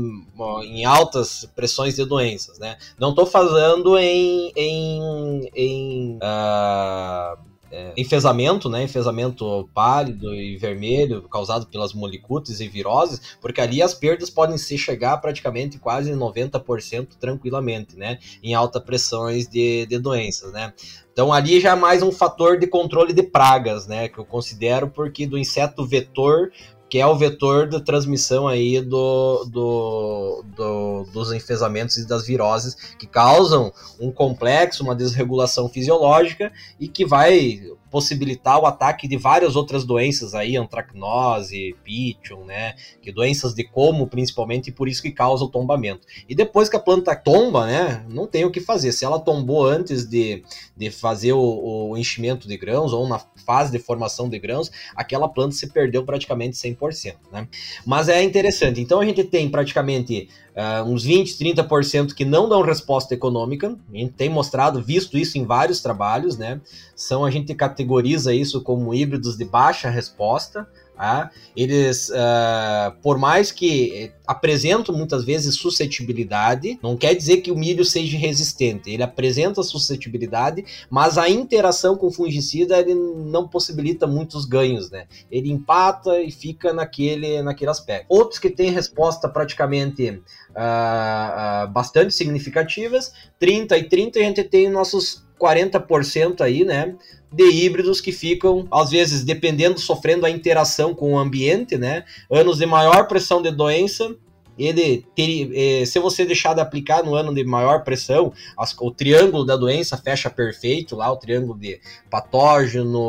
em 0.63 0.83
altas 0.83 1.47
pressões 1.55 1.95
de 1.95 2.05
doenças, 2.05 2.57
né? 2.57 2.75
Não 2.99 3.11
estou 3.11 3.27
falando 3.27 3.95
em 3.99 4.51
em, 4.55 5.51
em 5.55 6.15
uh, 6.15 7.37
é, 7.71 7.93
enfesamento, 7.97 8.69
né? 8.69 8.83
Enfesamento 8.83 9.69
pálido 9.73 10.33
e 10.33 10.57
vermelho 10.57 11.23
causado 11.23 11.67
pelas 11.67 11.93
molicutes 11.93 12.59
e 12.59 12.67
viroses, 12.67 13.37
porque 13.41 13.61
ali 13.61 13.81
as 13.81 13.93
perdas 13.93 14.29
podem 14.29 14.57
se 14.57 14.77
chegar 14.77 15.17
praticamente 15.17 15.77
quase 15.77 16.11
90% 16.11 17.09
tranquilamente, 17.19 17.97
né? 17.97 18.19
Em 18.41 18.53
alta 18.53 18.79
pressões 18.79 19.47
de, 19.47 19.85
de 19.85 19.99
doenças, 19.99 20.51
né? 20.51 20.73
Então 21.11 21.33
ali 21.33 21.59
já 21.59 21.71
é 21.71 21.75
mais 21.75 22.03
um 22.03 22.11
fator 22.11 22.59
de 22.59 22.67
controle 22.67 23.11
de 23.11 23.23
pragas, 23.23 23.87
né? 23.87 24.07
Que 24.07 24.19
eu 24.19 24.25
considero 24.25 24.87
porque 24.89 25.25
do 25.25 25.37
inseto 25.37 25.85
vetor 25.85 26.51
que 26.89 26.99
é 26.99 27.05
o 27.05 27.15
vetor 27.15 27.67
da 27.67 27.79
transmissão 27.79 28.47
aí 28.47 28.81
do, 28.81 29.45
do, 29.45 30.43
do, 30.55 31.03
dos 31.11 31.31
enfesamentos 31.31 31.97
e 31.97 32.07
das 32.07 32.25
viroses, 32.25 32.75
que 32.97 33.05
causam 33.05 33.71
um 33.99 34.11
complexo, 34.11 34.83
uma 34.83 34.95
desregulação 34.95 35.67
fisiológica 35.69 36.51
e 36.79 36.87
que 36.87 37.05
vai 37.05 37.61
possibilitar 37.89 38.59
o 38.59 38.65
ataque 38.65 39.07
de 39.07 39.17
várias 39.17 39.55
outras 39.55 39.83
doenças 39.83 40.33
aí, 40.33 40.57
antracnose, 40.57 41.75
pitchon, 41.83 42.43
né, 42.43 42.75
que 43.01 43.11
doenças 43.11 43.53
de 43.53 43.63
como 43.63 44.07
principalmente, 44.07 44.67
e 44.67 44.73
por 44.73 44.87
isso 44.87 45.01
que 45.01 45.11
causa 45.11 45.45
o 45.45 45.49
tombamento. 45.49 46.05
E 46.27 46.35
depois 46.35 46.69
que 46.69 46.75
a 46.75 46.79
planta 46.79 47.15
tomba, 47.15 47.65
né, 47.65 48.05
não 48.09 48.27
tem 48.27 48.45
o 48.45 48.51
que 48.51 48.59
fazer. 48.59 48.91
Se 48.91 49.05
ela 49.05 49.19
tombou 49.19 49.65
antes 49.65 50.05
de, 50.05 50.43
de 50.75 50.91
fazer 50.91 51.33
o, 51.33 51.89
o 51.89 51.97
enchimento 51.97 52.47
de 52.47 52.57
grãos 52.57 52.93
ou 52.93 53.07
na 53.07 53.21
fase 53.47 53.71
de 53.71 53.79
formação 53.79 54.27
de 54.27 54.37
grãos, 54.37 54.69
aquela 54.93 55.29
planta 55.29 55.55
se 55.55 55.67
perdeu 55.67 56.03
praticamente 56.03 56.57
100%, 56.57 57.15
né. 57.31 57.47
Mas 57.85 58.09
é 58.09 58.21
interessante. 58.21 58.81
Então 58.81 58.99
a 58.99 59.05
gente 59.05 59.23
tem 59.23 59.49
praticamente 59.49 60.27
uh, 60.53 60.83
uns 60.83 61.05
20, 61.05 61.37
30% 61.37 62.13
que 62.13 62.25
não 62.25 62.49
dão 62.49 62.61
resposta 62.61 63.13
econômica. 63.13 63.77
A 63.93 63.97
gente 63.97 64.11
tem 64.13 64.27
mostrado, 64.27 64.83
visto 64.83 65.17
isso 65.17 65.37
em 65.37 65.45
vários 65.45 65.81
trabalhos, 65.81 66.37
né? 66.37 66.59
São 66.93 67.23
a 67.23 67.31
gente 67.31 67.55
categoriza 67.55 68.33
isso 68.35 68.61
como 68.61 68.93
híbridos 68.93 69.37
de 69.37 69.45
baixa 69.45 69.89
resposta. 69.89 70.67
Tá? 70.97 71.29
Eles, 71.55 72.09
uh, 72.09 72.91
por 73.03 73.19
mais 73.19 73.51
que 73.51 74.11
apresentam 74.25 74.95
muitas 74.95 75.23
vezes 75.23 75.55
suscetibilidade, 75.55 76.79
não 76.81 76.97
quer 76.97 77.13
dizer 77.13 77.37
que 77.37 77.51
o 77.51 77.55
milho 77.55 77.85
seja 77.85 78.17
resistente. 78.17 78.89
Ele 78.89 79.03
apresenta 79.03 79.61
suscetibilidade, 79.61 80.65
mas 80.89 81.19
a 81.19 81.29
interação 81.29 81.95
com 81.95 82.11
fungicida 82.11 82.79
ele 82.79 82.95
não 82.95 83.47
possibilita 83.47 84.07
muitos 84.07 84.43
ganhos, 84.43 84.89
né? 84.89 85.05
Ele 85.31 85.51
empata 85.51 86.19
e 86.19 86.31
fica 86.31 86.73
naquele, 86.73 87.43
naquele 87.43 87.69
aspecto. 87.69 88.07
Outros 88.09 88.39
que 88.39 88.49
têm 88.49 88.71
resposta 88.71 89.29
praticamente 89.29 90.09
uh, 90.09 91.67
uh, 91.67 91.71
bastante 91.71 92.11
significativas, 92.15 93.13
30 93.37 93.77
e 93.77 93.83
30 93.83 94.19
a 94.19 94.23
gente 94.23 94.43
tem 94.43 94.67
nossos 94.67 95.26
40% 95.39 96.41
aí, 96.41 96.63
né? 96.63 96.95
de 97.31 97.43
híbridos 97.43 97.99
que 97.99 98.11
ficam, 98.11 98.67
às 98.71 98.89
vezes, 98.89 99.23
dependendo, 99.23 99.79
sofrendo 99.79 100.25
a 100.25 100.29
interação 100.29 100.93
com 100.93 101.13
o 101.13 101.19
ambiente, 101.19 101.77
né? 101.77 102.05
Anos 102.31 102.57
de 102.57 102.65
maior 102.65 103.07
pressão 103.07 103.41
de 103.41 103.51
doença, 103.51 104.15
ele 104.57 105.05
ter, 105.15 105.51
eh, 105.53 105.85
se 105.85 105.99
você 105.99 106.25
deixar 106.25 106.53
de 106.53 106.61
aplicar 106.61 107.03
no 107.03 107.13
ano 107.13 107.33
de 107.33 107.43
maior 107.43 107.83
pressão, 107.83 108.33
as, 108.57 108.75
o 108.79 108.89
triângulo 108.91 109.45
da 109.45 109.55
doença 109.55 109.97
fecha 109.97 110.29
perfeito 110.29 110.95
lá, 110.95 111.11
o 111.11 111.17
triângulo 111.17 111.59
de 111.59 111.79
patógeno, 112.09 112.99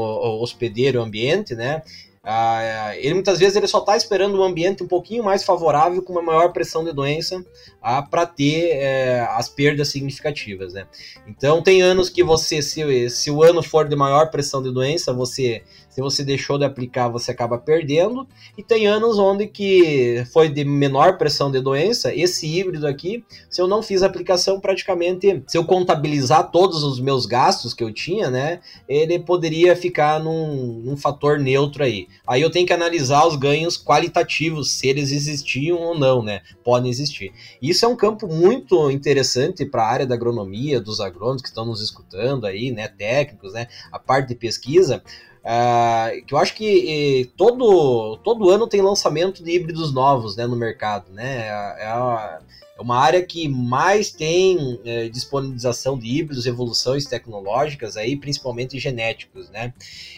hospedeiro, 0.42 1.00
ambiente, 1.00 1.54
né? 1.54 1.82
Ah, 2.22 2.92
ele 2.96 3.14
muitas 3.14 3.38
vezes 3.38 3.56
ele 3.56 3.66
só 3.66 3.78
está 3.78 3.96
esperando 3.96 4.38
um 4.38 4.44
ambiente 4.44 4.82
um 4.82 4.88
pouquinho 4.88 5.22
mais 5.22 5.44
favorável, 5.44 6.02
com 6.02 6.12
uma 6.12 6.22
maior 6.22 6.52
pressão 6.52 6.84
de 6.84 6.92
doença, 6.92 7.44
ah, 7.80 8.02
para 8.02 8.26
ter 8.26 8.70
é, 8.72 9.20
as 9.30 9.48
perdas 9.48 9.88
significativas. 9.88 10.72
Né? 10.74 10.86
Então, 11.26 11.62
tem 11.62 11.80
anos 11.80 12.10
que 12.10 12.22
você, 12.22 12.60
se, 12.60 13.10
se 13.10 13.30
o 13.30 13.42
ano 13.42 13.62
for 13.62 13.88
de 13.88 13.96
maior 13.96 14.30
pressão 14.30 14.62
de 14.62 14.70
doença, 14.72 15.12
você 15.12 15.62
se 15.98 16.00
você 16.00 16.22
deixou 16.22 16.56
de 16.56 16.64
aplicar, 16.64 17.08
você 17.08 17.32
acaba 17.32 17.58
perdendo. 17.58 18.24
E 18.56 18.62
tem 18.62 18.86
anos 18.86 19.18
onde 19.18 19.48
que 19.48 20.24
foi 20.32 20.48
de 20.48 20.64
menor 20.64 21.18
pressão 21.18 21.50
de 21.50 21.60
doença. 21.60 22.14
Esse 22.14 22.46
híbrido 22.46 22.86
aqui, 22.86 23.24
se 23.50 23.60
eu 23.60 23.66
não 23.66 23.82
fiz 23.82 24.04
aplicação, 24.04 24.60
praticamente, 24.60 25.42
se 25.48 25.58
eu 25.58 25.64
contabilizar 25.64 26.52
todos 26.52 26.84
os 26.84 27.00
meus 27.00 27.26
gastos 27.26 27.74
que 27.74 27.82
eu 27.82 27.92
tinha, 27.92 28.30
né, 28.30 28.60
ele 28.88 29.18
poderia 29.18 29.74
ficar 29.74 30.22
num, 30.22 30.80
num 30.84 30.96
fator 30.96 31.36
neutro 31.36 31.82
aí. 31.82 32.06
Aí 32.28 32.42
eu 32.42 32.50
tenho 32.50 32.64
que 32.64 32.72
analisar 32.72 33.26
os 33.26 33.34
ganhos 33.34 33.76
qualitativos, 33.76 34.70
se 34.74 34.86
eles 34.86 35.10
existiam 35.10 35.78
ou 35.78 35.98
não, 35.98 36.22
né? 36.22 36.42
Podem 36.62 36.88
existir. 36.88 37.32
Isso 37.60 37.84
é 37.84 37.88
um 37.88 37.96
campo 37.96 38.28
muito 38.28 38.88
interessante 38.88 39.66
para 39.66 39.82
a 39.82 39.88
área 39.88 40.06
da 40.06 40.14
agronomia, 40.14 40.80
dos 40.80 41.00
agrônomos 41.00 41.42
que 41.42 41.48
estão 41.48 41.64
nos 41.64 41.82
escutando 41.82 42.46
aí, 42.46 42.70
né, 42.70 42.86
técnicos, 42.86 43.52
né, 43.52 43.66
a 43.90 43.98
parte 43.98 44.28
de 44.28 44.36
pesquisa, 44.36 45.02
Uh, 45.44 46.24
que 46.26 46.34
eu 46.34 46.38
acho 46.38 46.54
que 46.54 47.22
eh, 47.22 47.30
todo, 47.36 48.18
todo 48.18 48.50
ano 48.50 48.66
tem 48.66 48.82
lançamento 48.82 49.42
de 49.42 49.52
híbridos 49.52 49.92
novos 49.94 50.36
né, 50.36 50.46
no 50.46 50.56
mercado. 50.56 51.10
Né? 51.12 51.48
É, 51.48 51.84
é, 51.84 52.38
é 52.78 52.82
uma 52.82 52.96
área 52.96 53.20
que 53.24 53.48
mais 53.48 54.12
tem 54.12 54.78
é, 54.84 55.08
disponibilização 55.08 55.98
de 55.98 56.06
híbridos, 56.06 56.46
evoluções 56.46 57.04
tecnológicas 57.06 57.96
aí, 57.96 58.16
principalmente 58.16 58.78
genéticos, 58.78 59.50
né? 59.50 59.74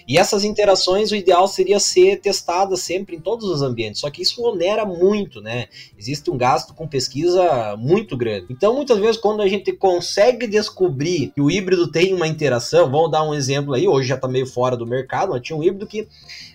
E 0.07 0.19
essas 0.19 0.45
interações, 0.45 1.11
o 1.11 1.17
ideal 1.17 1.49
seria 1.49 1.81
ser 1.81 2.21
testada 2.21 2.77
sempre 2.77 3.17
em 3.17 3.21
todos 3.21 3.49
os 3.49 3.63
ambientes, 3.63 4.03
só 4.03 4.11
que 4.11 4.21
isso 4.21 4.43
onera 4.43 4.85
muito, 4.85 5.41
né? 5.41 5.69
Existe 5.99 6.31
um 6.31 6.37
gasto 6.37 6.75
com 6.75 6.87
pesquisa 6.87 7.77
muito 7.79 8.15
grande. 8.15 8.47
Então, 8.51 8.75
muitas 8.75 8.99
vezes, 8.99 9.17
quando 9.17 9.41
a 9.41 9.49
gente 9.49 9.73
consegue 9.73 10.47
descobrir 10.47 11.33
que 11.35 11.41
o 11.41 11.51
híbrido 11.51 11.91
tem 11.91 12.13
uma 12.13 12.29
interação, 12.29 12.91
vamos 12.91 13.11
dar 13.11 13.23
um 13.23 13.33
exemplo 13.33 13.73
aí, 13.73 13.89
hoje 13.89 14.09
já 14.09 14.17
está 14.17 14.29
meio 14.29 14.47
fora 14.47 14.77
do 14.77 14.87
mercado, 14.87 15.31
mas 15.31 15.41
tinha 15.41 15.57
um 15.57 15.63
híbrido 15.63 15.87
que, 15.87 16.07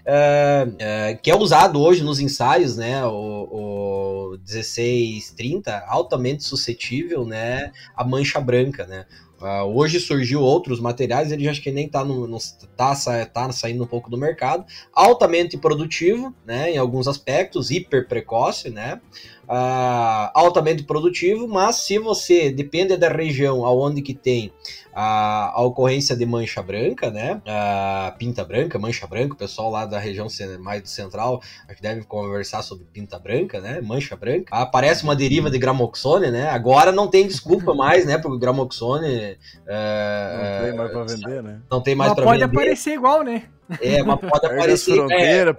uh, 0.05 0.69
uh, 0.69 1.21
que 1.21 1.31
é 1.31 1.35
usado 1.35 1.81
hoje 1.81 2.03
nos 2.03 2.19
ensaios, 2.19 2.77
né? 2.77 3.05
O, 3.05 3.49
o 3.51 4.37
1630 4.45 5.85
altamente 5.87 6.43
suscetível, 6.43 7.25
né, 7.25 7.71
à 7.95 8.03
mancha 8.03 8.39
branca, 8.39 8.85
né? 8.85 9.05
Uh, 9.41 9.65
hoje 9.77 9.99
surgiu 9.99 10.41
outros 10.41 10.79
materiais, 10.79 11.29
ele 11.29 11.47
acho 11.49 11.61
que 11.61 11.69
nem 11.69 11.87
está 11.87 12.05
no, 12.05 12.25
no, 12.25 12.37
tá, 12.77 12.95
tá 13.25 13.51
saindo 13.51 13.83
um 13.83 13.87
pouco 13.87 14.09
do 14.09 14.17
mercado, 14.17 14.65
altamente 14.93 15.57
produtivo, 15.57 16.33
né, 16.45 16.71
em 16.71 16.77
alguns 16.77 17.05
aspectos, 17.05 17.69
hiper 17.69 18.07
precoce, 18.07 18.69
né, 18.69 19.01
uh, 19.43 20.31
altamente 20.33 20.83
produtivo, 20.83 21.49
mas 21.49 21.77
se 21.77 21.99
você 21.99 22.49
depende 22.49 22.95
da 22.95 23.09
região 23.09 23.65
aonde 23.65 24.01
que 24.01 24.13
tem 24.13 24.53
a, 24.95 25.51
a 25.53 25.61
ocorrência 25.61 26.15
de 26.15 26.25
mancha 26.25 26.63
branca, 26.63 27.11
né? 27.11 27.41
A 27.45 28.15
pinta 28.17 28.45
branca, 28.45 28.79
mancha 28.79 29.05
branca, 29.05 29.33
o 29.33 29.37
pessoal 29.37 29.69
lá 29.69 29.85
da 29.85 29.99
região 29.99 30.27
mais 30.61 30.81
do 30.81 30.87
central 30.87 31.41
acho 31.67 31.75
que 31.75 31.81
deve 31.81 32.05
conversar 32.05 32.61
sobre 32.61 32.85
pinta 32.85 33.19
branca, 33.19 33.59
né? 33.59 33.81
Mancha 33.81 34.15
branca. 34.15 34.55
Aparece 34.55 35.03
uma 35.03 35.15
deriva 35.15 35.49
de 35.49 35.59
gramoxone, 35.59 36.31
né? 36.31 36.49
Agora 36.49 36.93
não 36.93 37.09
tem 37.09 37.27
desculpa 37.27 37.73
mais, 37.73 38.05
né? 38.05 38.17
Porque 38.17 38.37
o 38.37 38.39
gramoxone. 38.39 39.37
Uh, 39.67 40.47
não 40.47 40.63
tem 40.63 40.77
mais 40.77 40.91
para 40.91 41.03
vender, 41.03 41.43
né? 41.43 41.59
Não 41.69 41.81
tem 41.81 41.95
mais 41.95 42.13
para 42.13 42.23
vender. 42.23 42.39
Pode 42.39 42.43
aparecer 42.43 42.93
igual, 42.93 43.21
né? 43.21 43.43
É, 43.81 44.03
mas 44.03 44.19
pode 44.19 44.45
aparecer. 44.45 44.95
É. 45.11 45.51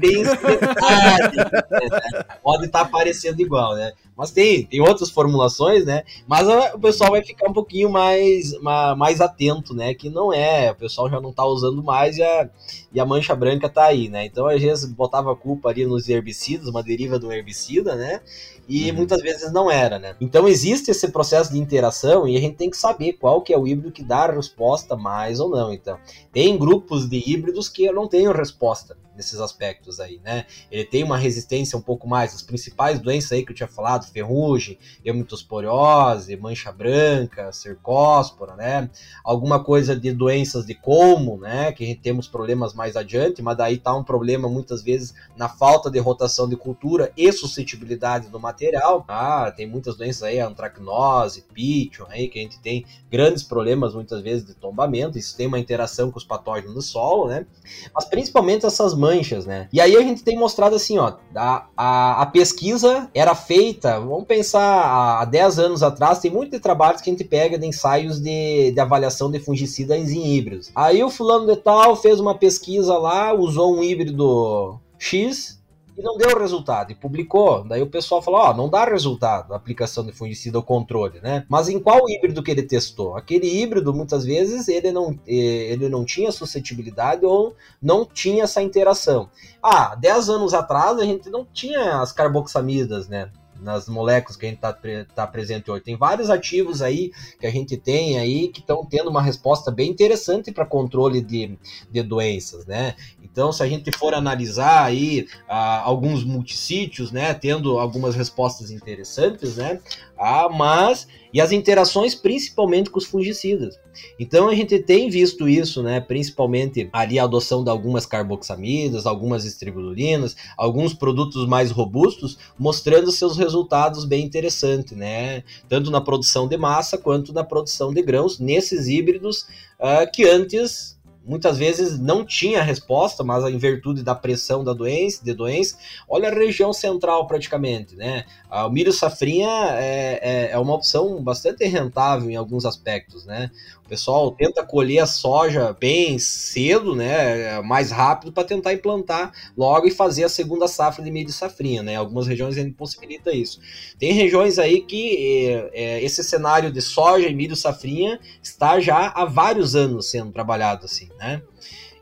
Bem, 0.00 0.24
pode 2.42 2.66
estar 2.66 2.80
tá 2.80 2.84
aparecendo 2.84 3.40
igual, 3.40 3.76
né? 3.76 3.92
Mas 4.16 4.30
tem, 4.30 4.64
tem 4.64 4.80
outras 4.80 5.10
formulações, 5.10 5.84
né? 5.84 6.02
Mas 6.26 6.48
o 6.74 6.78
pessoal 6.78 7.10
vai 7.10 7.22
ficar 7.22 7.50
um 7.50 7.52
pouquinho 7.52 7.90
mais, 7.90 8.58
mais 8.60 9.20
atento, 9.20 9.74
né? 9.74 9.92
Que 9.92 10.08
não 10.08 10.32
é, 10.32 10.70
o 10.70 10.74
pessoal 10.74 11.10
já 11.10 11.20
não 11.20 11.32
tá 11.32 11.44
usando 11.44 11.82
mais 11.82 12.16
e 12.16 12.22
a, 12.22 12.48
e 12.92 12.98
a 12.98 13.04
mancha 13.04 13.34
branca 13.34 13.68
tá 13.68 13.84
aí, 13.84 14.08
né? 14.08 14.24
Então 14.24 14.46
às 14.46 14.62
vezes 14.62 14.90
botava 14.90 15.32
a 15.32 15.36
culpa 15.36 15.68
ali 15.68 15.84
nos 15.84 16.08
herbicidas, 16.08 16.68
uma 16.68 16.82
deriva 16.82 17.18
do 17.18 17.30
herbicida, 17.30 17.94
né? 17.94 18.22
E 18.66 18.90
uhum. 18.90 18.96
muitas 18.96 19.20
vezes 19.20 19.52
não 19.52 19.70
era, 19.70 19.98
né? 19.98 20.16
Então 20.18 20.48
existe 20.48 20.90
esse 20.90 21.08
processo 21.08 21.52
de 21.52 21.58
interação 21.58 22.26
e 22.26 22.38
a 22.38 22.40
gente 22.40 22.56
tem 22.56 22.70
que 22.70 22.76
saber 22.76 23.14
qual 23.14 23.42
que 23.42 23.52
é 23.52 23.58
o 23.58 23.68
híbrido 23.68 23.92
que 23.92 24.02
dá 24.02 24.24
a 24.24 24.32
resposta 24.32 24.96
mais 24.96 25.40
ou 25.40 25.50
não. 25.50 25.72
Então, 25.72 25.98
tem 26.32 26.56
grupos 26.56 27.06
de 27.08 27.22
híbridos 27.30 27.68
que 27.68 27.92
não 27.92 28.08
têm 28.08 28.32
resposta 28.32 28.96
nesses 29.16 29.40
aspectos 29.40 29.98
aí, 29.98 30.20
né? 30.22 30.46
Ele 30.70 30.84
tem 30.84 31.02
uma 31.02 31.16
resistência 31.16 31.76
um 31.78 31.80
pouco 31.80 32.06
mais. 32.06 32.34
As 32.34 32.42
principais 32.42 33.00
doenças 33.00 33.32
aí 33.32 33.44
que 33.44 33.52
eu 33.52 33.56
tinha 33.56 33.68
falado, 33.68 34.06
ferrugem, 34.10 34.78
hematosporiose, 35.04 36.36
mancha 36.36 36.70
branca, 36.70 37.52
cercóspora, 37.52 38.54
né? 38.54 38.90
Alguma 39.24 39.62
coisa 39.62 39.96
de 39.96 40.12
doenças 40.12 40.66
de 40.66 40.74
como, 40.74 41.38
né? 41.38 41.72
Que 41.72 41.84
a 41.84 41.86
gente 41.86 42.00
temos 42.00 42.28
problemas 42.28 42.74
mais 42.74 42.96
adiante, 42.96 43.42
mas 43.42 43.56
daí 43.56 43.78
tá 43.78 43.94
um 43.94 44.04
problema 44.04 44.48
muitas 44.48 44.82
vezes 44.82 45.14
na 45.36 45.48
falta 45.48 45.90
de 45.90 45.98
rotação 45.98 46.48
de 46.48 46.56
cultura 46.56 47.12
e 47.16 47.32
suscetibilidade 47.32 48.28
do 48.28 48.38
material. 48.38 49.04
Ah, 49.08 49.52
tem 49.54 49.66
muitas 49.66 49.96
doenças 49.96 50.22
aí, 50.22 50.38
antracnose, 50.38 51.42
pitchon, 51.54 52.06
aí 52.08 52.28
que 52.28 52.38
a 52.38 52.42
gente 52.42 52.60
tem 52.60 52.84
grandes 53.10 53.42
problemas 53.42 53.94
muitas 53.94 54.20
vezes 54.20 54.46
de 54.46 54.54
tombamento. 54.54 55.18
Isso 55.18 55.36
tem 55.36 55.46
uma 55.46 55.58
interação 55.58 56.10
com 56.10 56.18
os 56.18 56.24
patógenos 56.24 56.74
do 56.74 56.82
solo, 56.82 57.28
né? 57.28 57.46
Mas 57.94 58.04
principalmente 58.04 58.66
essas 58.66 58.94
manchas, 58.94 59.05
né? 59.46 59.68
E 59.72 59.80
aí 59.80 59.96
a 59.96 60.00
gente 60.02 60.22
tem 60.22 60.38
mostrado 60.38 60.76
assim, 60.76 60.98
ó, 60.98 61.14
a, 61.34 61.66
a, 61.76 62.22
a 62.22 62.26
pesquisa 62.26 63.08
era 63.14 63.34
feita, 63.34 63.98
vamos 64.00 64.26
pensar, 64.26 65.20
há 65.20 65.24
10 65.24 65.58
anos 65.58 65.82
atrás, 65.82 66.18
tem 66.18 66.30
muitos 66.30 66.60
trabalhos 66.60 67.00
que 67.00 67.10
a 67.10 67.12
gente 67.12 67.24
pega 67.24 67.58
de 67.58 67.66
ensaios 67.66 68.20
de, 68.20 68.70
de 68.72 68.80
avaliação 68.80 69.30
de 69.30 69.38
fungicidas 69.38 70.10
em 70.10 70.34
híbridos. 70.34 70.70
Aí 70.74 71.02
o 71.02 71.10
fulano 71.10 71.46
de 71.46 71.56
tal 71.56 71.96
fez 71.96 72.20
uma 72.20 72.34
pesquisa 72.34 72.96
lá, 72.98 73.32
usou 73.32 73.76
um 73.76 73.82
híbrido 73.82 74.78
X, 74.98 75.60
e 75.96 76.02
não 76.02 76.16
deu 76.16 76.38
resultado, 76.38 76.92
e 76.92 76.94
publicou. 76.94 77.64
Daí 77.64 77.80
o 77.80 77.86
pessoal 77.86 78.20
falou: 78.20 78.40
Ó, 78.40 78.50
oh, 78.50 78.54
não 78.54 78.68
dá 78.68 78.84
resultado 78.84 79.52
a 79.52 79.56
aplicação 79.56 80.04
de 80.04 80.12
fungicida 80.12 80.58
ao 80.58 80.62
controle, 80.62 81.20
né? 81.20 81.46
Mas 81.48 81.68
em 81.68 81.80
qual 81.80 82.08
híbrido 82.08 82.42
que 82.42 82.50
ele 82.50 82.62
testou? 82.62 83.16
Aquele 83.16 83.46
híbrido, 83.46 83.94
muitas 83.94 84.24
vezes, 84.24 84.68
ele 84.68 84.92
não, 84.92 85.18
ele 85.26 85.88
não 85.88 86.04
tinha 86.04 86.30
suscetibilidade 86.30 87.24
ou 87.24 87.54
não 87.80 88.04
tinha 88.04 88.44
essa 88.44 88.62
interação. 88.62 89.30
Ah, 89.62 89.94
10 89.94 90.28
anos 90.28 90.54
atrás 90.54 90.98
a 90.98 91.04
gente 91.04 91.30
não 91.30 91.44
tinha 91.44 92.00
as 92.00 92.12
carboxamidas, 92.12 93.08
né? 93.08 93.30
Nas 93.60 93.88
moléculas 93.88 94.36
que 94.36 94.46
a 94.46 94.48
gente 94.48 94.58
está 94.58 94.72
tá 95.14 95.26
presente 95.26 95.70
hoje. 95.70 95.82
Tem 95.82 95.96
vários 95.96 96.30
ativos 96.30 96.82
aí 96.82 97.12
que 97.40 97.46
a 97.46 97.50
gente 97.50 97.76
tem 97.76 98.18
aí 98.18 98.48
que 98.48 98.60
estão 98.60 98.84
tendo 98.84 99.10
uma 99.10 99.22
resposta 99.22 99.70
bem 99.70 99.90
interessante 99.90 100.52
para 100.52 100.64
controle 100.64 101.20
de, 101.20 101.58
de 101.90 102.02
doenças, 102.02 102.66
né? 102.66 102.94
Então, 103.22 103.52
se 103.52 103.62
a 103.62 103.68
gente 103.68 103.90
for 103.96 104.14
analisar 104.14 104.84
aí 104.84 105.28
ah, 105.46 105.82
alguns 105.82 106.24
multissítios, 106.24 107.12
né, 107.12 107.34
tendo 107.34 107.78
algumas 107.78 108.14
respostas 108.14 108.70
interessantes, 108.70 109.56
né, 109.56 109.78
ah, 110.18 110.48
mas 110.48 111.06
e 111.32 111.40
as 111.40 111.52
interações 111.52 112.14
principalmente 112.14 112.88
com 112.88 112.98
os 112.98 113.04
fungicidas. 113.04 113.78
Então 114.18 114.48
a 114.48 114.54
gente 114.54 114.78
tem 114.78 115.10
visto 115.10 115.48
isso, 115.48 115.82
né, 115.82 116.00
principalmente 116.00 116.88
ali 116.92 117.18
a 117.18 117.24
adoção 117.24 117.62
de 117.62 117.70
algumas 117.70 118.06
carboxamidas, 118.06 119.06
algumas 119.06 119.44
estribululinas, 119.44 120.36
alguns 120.56 120.94
produtos 120.94 121.46
mais 121.46 121.70
robustos, 121.70 122.38
mostrando 122.58 123.12
seus 123.12 123.36
resultados 123.36 124.04
bem 124.04 124.24
interessantes, 124.24 124.96
né, 124.96 125.42
tanto 125.68 125.90
na 125.90 126.00
produção 126.00 126.48
de 126.48 126.56
massa 126.56 126.96
quanto 126.96 127.32
na 127.32 127.44
produção 127.44 127.92
de 127.92 128.02
grãos 128.02 128.38
nesses 128.38 128.88
híbridos 128.88 129.42
uh, 129.78 130.10
que 130.12 130.24
antes 130.26 130.95
muitas 131.26 131.58
vezes 131.58 131.98
não 131.98 132.24
tinha 132.24 132.62
resposta, 132.62 133.24
mas 133.24 133.44
em 133.44 133.58
virtude 133.58 134.02
da 134.02 134.14
pressão 134.14 134.62
da 134.62 134.72
doença, 134.72 135.24
de 135.24 135.34
doença, 135.34 135.76
olha 136.08 136.28
a 136.28 136.32
região 136.34 136.72
central 136.72 137.26
praticamente, 137.26 137.96
né? 137.96 138.24
O 138.50 138.70
milho 138.70 138.92
safrinha 138.92 139.48
é, 139.72 140.20
é, 140.22 140.50
é, 140.52 140.58
uma 140.58 140.74
opção 140.74 141.22
bastante 141.22 141.64
rentável 141.66 142.30
em 142.30 142.36
alguns 142.36 142.64
aspectos, 142.64 143.26
né? 143.26 143.50
Pessoal 143.88 144.30
tenta 144.32 144.64
colher 144.64 144.98
a 145.00 145.06
soja 145.06 145.76
bem 145.78 146.18
cedo, 146.18 146.94
né? 146.94 147.60
Mais 147.62 147.90
rápido 147.90 148.32
para 148.32 148.44
tentar 148.44 148.72
implantar 148.72 149.32
logo 149.56 149.86
e 149.86 149.90
fazer 149.90 150.24
a 150.24 150.28
segunda 150.28 150.68
safra 150.68 151.04
de 151.04 151.10
milho 151.10 151.32
safrinha, 151.32 151.82
né? 151.82 151.96
Algumas 151.96 152.26
regiões 152.26 152.56
ainda 152.56 152.74
possibilita 152.76 153.32
isso. 153.32 153.60
Tem 153.98 154.12
regiões 154.12 154.58
aí 154.58 154.80
que 154.82 155.48
é, 155.48 155.70
é, 155.72 156.04
esse 156.04 156.22
cenário 156.22 156.70
de 156.70 156.80
soja 156.80 157.28
e 157.28 157.34
milho 157.34 157.56
safrinha 157.56 158.20
está 158.42 158.80
já 158.80 159.08
há 159.08 159.24
vários 159.24 159.74
anos 159.74 160.10
sendo 160.10 160.32
trabalhado 160.32 160.84
assim 160.84 161.08
né? 161.18 161.42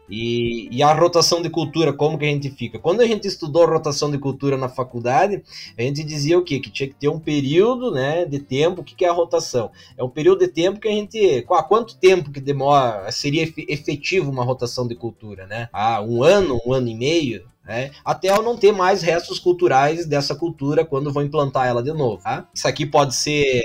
E, 0.08 0.68
e, 0.70 0.82
a 0.82 0.92
rotação 0.92 1.40
de 1.40 1.48
cultura, 1.48 1.92
como 1.92 2.18
que 2.18 2.24
a 2.24 2.28
gente 2.28 2.50
fica? 2.50 2.78
Quando 2.78 3.00
a 3.00 3.06
gente 3.06 3.26
estudou 3.26 3.66
rotação 3.66 4.10
de 4.10 4.18
cultura 4.18 4.56
na 4.56 4.68
faculdade, 4.68 5.42
a 5.76 5.82
gente 5.82 6.04
dizia 6.04 6.38
o 6.38 6.44
quê? 6.44 6.60
Que 6.60 6.70
tinha 6.70 6.88
que 6.88 6.94
ter 6.94 7.08
um 7.08 7.18
período 7.18 7.90
né, 7.90 8.24
de 8.26 8.38
tempo. 8.38 8.82
O 8.82 8.84
que, 8.84 8.94
que 8.94 9.04
é 9.04 9.08
a 9.08 9.12
rotação? 9.12 9.70
É 9.96 10.04
um 10.04 10.08
período 10.08 10.40
de 10.40 10.48
tempo 10.48 10.78
que 10.78 10.88
a 10.88 10.92
gente. 10.92 11.44
Há 11.50 11.62
quanto 11.62 11.96
tempo 11.96 12.30
que 12.30 12.40
demora, 12.40 13.10
seria 13.10 13.42
efetivo 13.42 14.30
uma 14.30 14.44
rotação 14.44 14.86
de 14.86 14.94
cultura, 14.94 15.46
né? 15.46 15.68
Ah, 15.72 16.02
um 16.02 16.22
ano, 16.22 16.60
um 16.66 16.72
ano 16.72 16.88
e 16.88 16.94
meio? 16.94 17.54
É, 17.66 17.92
até 18.04 18.28
eu 18.28 18.42
não 18.42 18.58
ter 18.58 18.72
mais 18.72 19.00
restos 19.00 19.38
culturais 19.38 20.04
dessa 20.04 20.34
cultura 20.34 20.84
quando 20.84 21.10
vou 21.10 21.22
implantar 21.22 21.66
ela 21.66 21.82
de 21.82 21.94
novo. 21.94 22.22
Tá? 22.22 22.46
Isso 22.52 22.68
aqui 22.68 22.84
pode 22.84 23.14
ser 23.14 23.62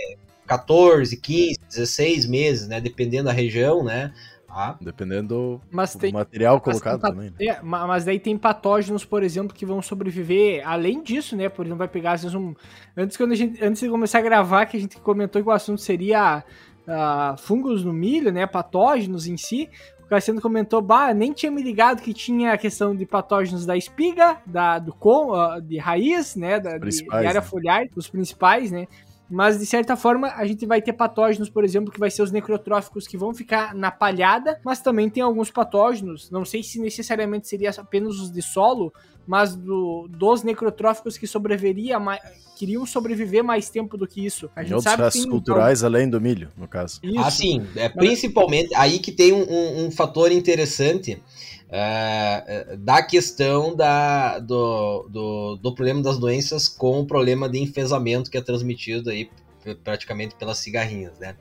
14, 0.48 1.18
15, 1.18 1.60
16 1.68 2.26
meses, 2.26 2.68
né? 2.68 2.80
Dependendo 2.80 3.26
da 3.26 3.34
região, 3.34 3.84
né? 3.84 4.14
Ah. 4.50 4.76
Dependendo 4.82 5.62
mas 5.72 5.94
do 5.94 6.00
tem, 6.00 6.12
material 6.12 6.60
colocado 6.60 7.00
mas 7.02 7.12
também. 7.12 7.30
Né? 7.40 7.46
É, 7.48 7.62
mas 7.62 8.06
daí 8.06 8.20
tem 8.20 8.38
patógenos, 8.38 9.06
por 9.06 9.24
exemplo, 9.24 9.56
que 9.56 9.66
vão 9.66 9.82
sobreviver. 9.82 10.68
Além 10.68 11.04
disso, 11.04 11.36
né? 11.36 11.50
Por 11.50 11.66
exemplo, 11.66 11.80
vai 11.80 11.88
pegar 11.88 12.14
às 12.14 12.24
vezes 12.24 12.36
um. 12.36 12.54
Antes, 12.98 13.16
quando 13.16 13.34
a 13.34 13.36
gente, 13.36 13.64
antes 13.64 13.82
de 13.82 13.90
começar 13.90 14.20
a 14.20 14.22
gravar, 14.22 14.66
que 14.66 14.78
a 14.78 14.80
gente 14.80 14.98
comentou 14.98 15.42
que 15.42 15.48
o 15.48 15.52
assunto 15.52 15.82
seria 15.82 16.44
uh, 16.88 17.38
fungos 17.38 17.84
no 17.84 17.94
milho, 17.94 18.32
né? 18.32 18.46
Patógenos 18.48 19.28
em 19.28 19.38
si. 19.38 19.70
O 20.04 20.10
Cassiano 20.10 20.42
comentou, 20.42 20.82
bah, 20.82 21.14
nem 21.14 21.32
tinha 21.32 21.52
me 21.52 21.62
ligado 21.62 22.02
que 22.02 22.16
tinha 22.16 22.54
a 22.54 22.58
questão 22.58 22.96
de 22.96 23.06
patógenos 23.06 23.64
da 23.64 23.78
espiga, 23.78 24.38
da, 24.44 24.80
do 24.80 24.92
com, 24.92 25.32
uh, 25.32 25.62
de 25.62 25.78
raiz, 25.78 26.36
né? 26.36 26.60
Da, 26.60 26.80
de, 26.80 26.90
de 26.90 27.14
área 27.14 27.34
né? 27.36 27.42
foliar, 27.42 27.86
os 27.96 28.10
principais, 28.10 28.72
né? 28.72 28.88
Mas, 29.30 29.60
de 29.60 29.66
certa 29.66 29.96
forma, 29.96 30.30
a 30.36 30.46
gente 30.46 30.66
vai 30.66 30.82
ter 30.82 30.94
patógenos, 30.94 31.50
por 31.50 31.64
exemplo, 31.64 31.92
que 31.92 32.00
vai 32.00 32.10
ser 32.10 32.24
os 32.24 32.32
necrotróficos 32.32 33.08
que 33.08 33.16
vão 33.16 33.34
ficar 33.34 33.76
na 33.76 33.92
palhada, 33.92 34.60
mas 34.66 34.82
também 34.82 35.10
tem 35.10 35.22
alguns 35.22 35.52
patógenos, 35.52 36.32
não 36.32 36.44
sei 36.44 36.64
se 36.64 36.80
necessariamente 36.80 37.48
seria 37.48 37.70
apenas 37.78 38.20
os 38.20 38.32
de 38.32 38.42
solo, 38.42 38.92
mas 39.28 39.56
do, 39.56 40.08
dos 40.10 40.42
necrotróficos 40.42 41.16
que 41.16 41.28
sobreviveria 41.28 42.00
mais, 42.00 42.20
queriam 42.58 42.84
sobreviver 42.86 43.44
mais 43.44 43.70
tempo 43.70 43.96
do 43.96 44.08
que 44.08 44.26
isso. 44.26 44.50
A 44.56 44.64
gente 44.64 44.74
outros 44.74 44.92
sabe 44.92 45.12
que 45.12 45.20
tem, 45.20 45.30
culturais 45.30 45.84
além 45.84 46.10
do 46.10 46.20
milho, 46.20 46.52
no 46.58 46.68
caso. 46.68 47.00
Isso. 47.04 47.20
Assim, 47.20 47.68
é 47.76 47.88
principalmente 47.88 48.74
aí 48.74 48.98
que 48.98 49.12
tem 49.12 49.32
um, 49.32 49.44
um, 49.48 49.86
um 49.86 49.92
fator 49.92 50.32
interessante 50.32 51.22
uh, 51.70 52.78
da 52.78 53.02
questão 53.02 53.76
da, 53.76 54.40
do, 54.40 55.08
do, 55.10 55.56
do, 55.58 55.76
problema 55.76 56.02
das 56.02 56.18
doenças 56.18 56.68
com 56.68 57.00
o 57.00 57.06
problema 57.06 57.48
de 57.48 57.60
enfesamento 57.60 58.30
que 58.30 58.38
é 58.38 58.42
transmitido 58.42 59.10
aí 59.10 59.30
praticamente 59.84 60.36
pelas 60.36 60.58
cigarrinhas, 60.58 61.20
né? 61.20 61.36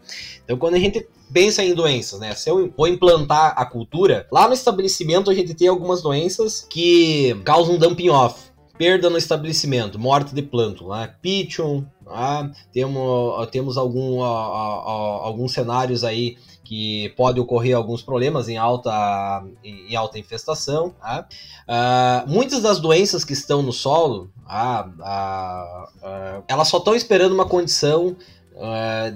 Então, 0.45 0.59
quando 0.59 0.75
a 0.75 0.79
gente 0.79 1.07
pensa 1.33 1.63
em 1.63 1.73
doenças, 1.73 2.19
né? 2.21 2.35
Se 2.35 2.51
eu 2.51 2.73
vou 2.77 2.89
implantar 2.89 3.55
a 3.57 3.65
cultura, 3.65 4.27
lá 4.31 4.49
no 4.49 4.55
estabelecimento 4.55 5.31
a 5.31 5.35
gente 5.35 5.55
tem 5.55 5.69
algumas 5.69 6.03
doenças 6.03 6.67
que 6.69 7.41
causam 7.45 7.79
dumping 7.79 8.11
off, 8.11 8.49
perda 8.79 9.11
no 9.11 9.19
estabelecimento, 9.19 9.99
morte 9.99 10.35
de 10.35 10.41
plâncton, 10.41 10.89
né? 10.89 11.13
Pitchon, 11.21 11.85
ah, 12.07 12.49
temos, 12.73 13.49
temos 13.51 13.77
algum, 13.77 14.23
alguns 14.23 15.53
cenários 15.53 16.05
aí 16.05 16.39
que 16.69 17.09
pode 17.17 17.41
ocorrer 17.41 17.75
alguns 17.75 18.03
problemas 18.03 18.47
em 18.47 18.59
alta, 18.59 19.43
em 19.65 19.97
alta 19.97 20.19
infestação. 20.19 20.95
Tá? 21.01 21.27
Uh, 21.67 22.31
muitas 22.31 22.61
das 22.61 22.79
doenças 22.79 23.25
que 23.25 23.33
estão 23.33 23.63
no 23.63 23.73
solo, 23.73 24.31
ah, 24.47 24.87
ah, 25.01 25.89
ah, 26.03 26.43
elas 26.47 26.69
só 26.69 26.77
estão 26.77 26.95
esperando 26.95 27.33
uma 27.33 27.47
condição 27.47 28.17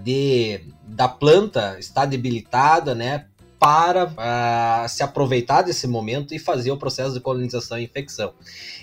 de 0.02 0.60
da 0.84 1.08
planta 1.08 1.76
estar 1.80 2.04
debilitada, 2.04 2.94
né, 2.94 3.26
para 3.62 4.06
uh, 4.06 4.88
se 4.88 5.04
aproveitar 5.04 5.62
desse 5.62 5.86
momento 5.86 6.34
e 6.34 6.38
fazer 6.40 6.72
o 6.72 6.76
processo 6.76 7.14
de 7.14 7.20
colonização 7.20 7.78
e 7.78 7.84
infecção. 7.84 8.32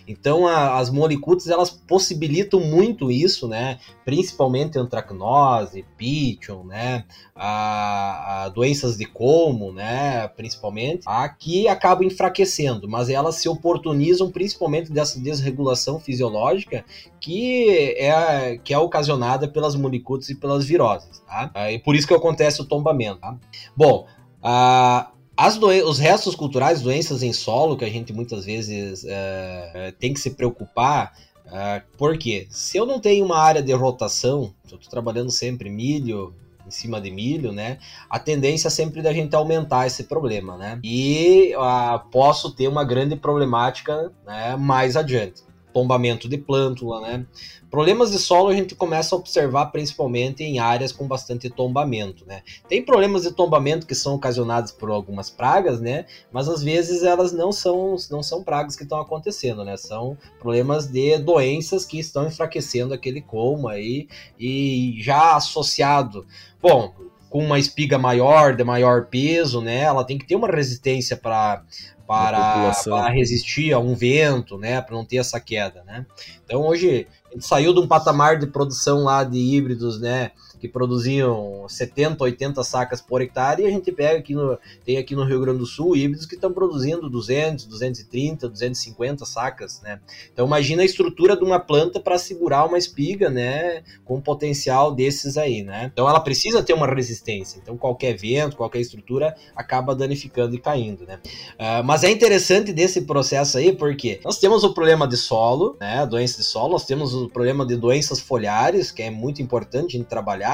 Então, 0.08 0.48
a, 0.48 0.80
as 0.80 0.90
molicutes 0.90 1.48
elas 1.48 1.70
possibilitam 1.70 2.62
muito 2.62 3.12
isso, 3.12 3.46
né? 3.46 3.78
Principalmente 4.06 4.80
antracnose, 4.80 5.86
pitchon, 5.98 6.64
né? 6.64 7.04
A, 7.36 8.46
a 8.46 8.50
doenças 8.50 8.96
de 8.96 9.04
como, 9.04 9.74
né? 9.74 10.30
Principalmente, 10.30 11.04
aqui 11.06 11.68
acabam 11.68 12.08
enfraquecendo, 12.08 12.88
mas 12.88 13.10
elas 13.10 13.36
se 13.36 13.50
oportunizam 13.50 14.32
principalmente 14.32 14.94
dessa 14.94 15.20
desregulação 15.20 16.00
fisiológica 16.00 16.86
que 17.20 17.96
é, 17.98 18.58
que 18.64 18.74
é 18.74 18.78
ocasionada 18.78 19.46
pelas 19.46 19.76
molicutes 19.76 20.30
e 20.30 20.36
pelas 20.36 20.64
viroses, 20.64 21.20
tá? 21.28 21.52
E 21.70 21.80
por 21.80 21.98
isso 21.98 22.08
que 22.08 22.14
acontece 22.14 22.62
o 22.62 22.66
tombamento, 22.66 23.20
tá? 23.20 23.36
Bom, 23.76 24.08
ah, 24.42 25.12
as 25.36 25.58
os 25.58 26.00
restos 26.00 26.36
culturais, 26.36 26.82
doenças 26.82 27.24
em 27.24 27.32
solo, 27.32 27.78
que 27.78 27.86
a 27.86 27.90
gente 27.90 28.12
muitas 28.12 28.46
vezes 28.46 29.06
é, 29.08 29.94
tem 29.98 30.14
que 30.14 30.20
se 30.20 30.32
preocupar, 30.32 31.14
é, 31.46 31.82
porque 31.98 32.46
se 32.50 32.78
eu 32.78 32.86
não 32.86 33.00
tenho 33.00 33.26
uma 33.26 33.38
área 33.38 33.62
de 33.62 33.72
rotação, 33.74 34.54
eu 34.70 34.78
estou 34.78 34.92
trabalhando 34.92 35.32
sempre 35.32 35.70
milho, 35.70 36.34
em 36.68 36.72
cima 36.72 37.02
de 37.02 37.10
milho, 37.10 37.52
né? 37.52 37.80
A 38.10 38.20
tendência 38.20 38.68
é 38.68 38.72
sempre 38.72 39.02
da 39.02 39.12
gente 39.12 39.36
aumentar 39.36 39.88
esse 39.88 40.04
problema, 40.04 40.56
né? 40.56 40.80
E 40.84 41.54
uh, 41.56 42.00
posso 42.12 42.52
ter 42.52 42.68
uma 42.68 42.84
grande 42.84 43.16
problemática 43.16 44.12
né, 44.26 44.56
mais 44.56 44.96
adiante 44.96 45.49
tombamento 45.74 46.28
de 46.28 46.38
plântula, 46.38 47.02
né? 47.02 47.26
Problemas 47.70 48.12
de 48.12 48.18
solo 48.18 48.50
a 48.50 48.56
gente 48.56 48.74
começa 48.74 49.14
a 49.14 49.18
observar 49.18 49.68
principalmente 49.68 50.44
em 50.44 50.58
áreas 50.60 50.92
com 50.92 51.08
bastante 51.08 51.50
tombamento, 51.50 52.26
né? 52.26 52.42
Tem 52.68 52.84
problemas 52.84 53.24
de 53.24 53.32
tombamento 53.32 53.86
que 53.86 53.94
são 53.94 54.16
ocasionados 54.16 54.72
por 54.72 54.90
algumas 54.90 55.30
pragas, 55.30 55.80
né? 55.80 56.06
Mas 56.32 56.50
às 56.50 56.64
vezes 56.64 57.04
elas 57.04 57.32
não 57.32 57.52
são, 57.52 57.96
não 58.10 58.24
são 58.24 58.44
pragas 58.44 58.76
que 58.76 58.84
estão 58.84 59.00
acontecendo, 59.00 59.64
né? 59.64 59.78
São 59.78 60.18
problemas 60.40 60.88
de 60.88 61.18
doenças 61.20 61.86
que 61.86 62.00
estão 62.00 62.28
enfraquecendo 62.28 62.94
aquele 62.94 63.22
colmo 63.22 63.68
aí 63.68 64.08
e 64.40 64.96
já 65.00 65.36
associado. 65.36 66.26
Bom, 66.62 66.94
com 67.30 67.44
uma 67.44 67.60
espiga 67.60 67.98
maior, 67.98 68.56
de 68.56 68.64
maior 68.64 69.06
peso, 69.06 69.62
né? 69.62 69.82
Ela 69.82 70.04
tem 70.04 70.18
que 70.18 70.26
ter 70.26 70.36
uma 70.36 70.48
resistência 70.48 71.16
para 71.16 71.64
para, 72.08 72.72
para 72.86 73.10
resistir 73.12 73.72
a 73.72 73.78
um 73.78 73.94
vento, 73.94 74.58
né, 74.58 74.82
para 74.82 74.96
não 74.96 75.06
ter 75.06 75.18
essa 75.18 75.40
queda, 75.40 75.84
né? 75.84 76.08
Então 76.44 76.62
hoje 76.66 77.06
a 77.30 77.34
gente 77.36 77.46
saiu 77.46 77.72
de 77.72 77.80
um 77.80 77.88
patamar 77.88 78.40
de 78.40 78.48
produção 78.48 79.04
lá 79.04 79.24
de 79.24 79.38
híbridos, 79.38 80.02
né, 80.02 80.32
que 80.60 80.68
produziam 80.68 81.66
70, 81.68 82.24
80 82.24 82.64
sacas 82.64 83.02
por 83.02 83.22
hectare, 83.22 83.64
e 83.64 83.66
a 83.66 83.70
gente 83.70 83.92
pega 83.92 84.20
aqui 84.20 84.34
no, 84.34 84.58
tem 84.84 84.98
aqui 84.98 85.16
no 85.16 85.24
Rio 85.24 85.40
Grande 85.40 85.60
do 85.60 85.66
Sul 85.66 85.96
híbridos 85.96 86.26
que 86.26 86.36
estão 86.36 86.52
produzindo 86.52 87.10
200, 87.10 87.66
230, 87.66 88.50
250 88.50 89.26
sacas, 89.26 89.82
né? 89.82 90.00
Então 90.32 90.46
imagina 90.46 90.82
a 90.82 90.86
estrutura 90.86 91.38
de 91.38 91.44
uma 91.44 91.60
planta 91.60 92.00
para 92.00 92.18
segurar 92.18 92.66
uma 92.66 92.78
espiga, 92.78 93.30
né, 93.30 93.84
com 94.04 94.16
um 94.18 94.22
potencial 94.22 94.94
desses 94.94 95.38
aí, 95.38 95.64
né? 95.64 95.90
Então 95.92 96.08
ela 96.10 96.20
precisa 96.20 96.62
ter 96.62 96.74
uma 96.74 96.88
resistência. 96.88 97.60
Então 97.62 97.78
qualquer 97.78 98.18
vento, 98.18 98.58
qualquer 98.58 98.80
estrutura 98.80 99.36
acaba 99.56 99.96
danificando 99.96 100.56
e 100.56 100.60
caindo, 100.60 101.06
né? 101.06 101.20
Uh, 101.56 101.84
mas 101.84 102.04
é 102.04 102.12
interessante 102.12 102.74
desse 102.74 103.02
processo 103.02 103.58
aí 103.58 103.72
porque 103.72 104.20
nós 104.26 104.40
temos 104.40 104.64
o 104.64 104.74
problema 104.74 105.08
de 105.08 105.16
solo, 105.16 105.78
né, 105.80 106.06
doença 106.06 106.38
de 106.38 106.44
solo, 106.44 106.74
nós 106.74 106.86
temos 106.86 107.14
o 107.14 107.30
problema 107.30 107.66
de 107.66 107.76
doenças 107.78 108.20
foliares, 108.20 108.92
que 108.92 109.02
é 109.02 109.10
muito 109.10 109.42
importante 109.42 109.96
a 109.96 110.00
gente 110.00 110.08
trabalhar 110.08 110.49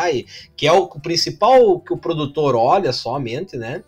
que 0.56 0.68
é 0.68 0.72
o 0.72 0.88
principal 0.88 1.80
que 1.80 1.94
o 1.94 1.98
produtor 1.98 2.56
olha 2.56 2.92
somente, 2.92 3.58
né? 3.58 3.84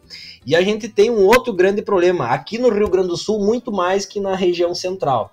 E 0.45 0.55
a 0.55 0.61
gente 0.61 0.87
tem 0.87 1.09
um 1.09 1.25
outro 1.25 1.53
grande 1.53 1.81
problema 1.81 2.27
aqui 2.27 2.57
no 2.57 2.69
Rio 2.69 2.89
Grande 2.89 3.09
do 3.09 3.17
Sul, 3.17 3.39
muito 3.39 3.71
mais 3.71 4.05
que 4.05 4.19
na 4.19 4.35
região 4.35 4.73
central. 4.73 5.31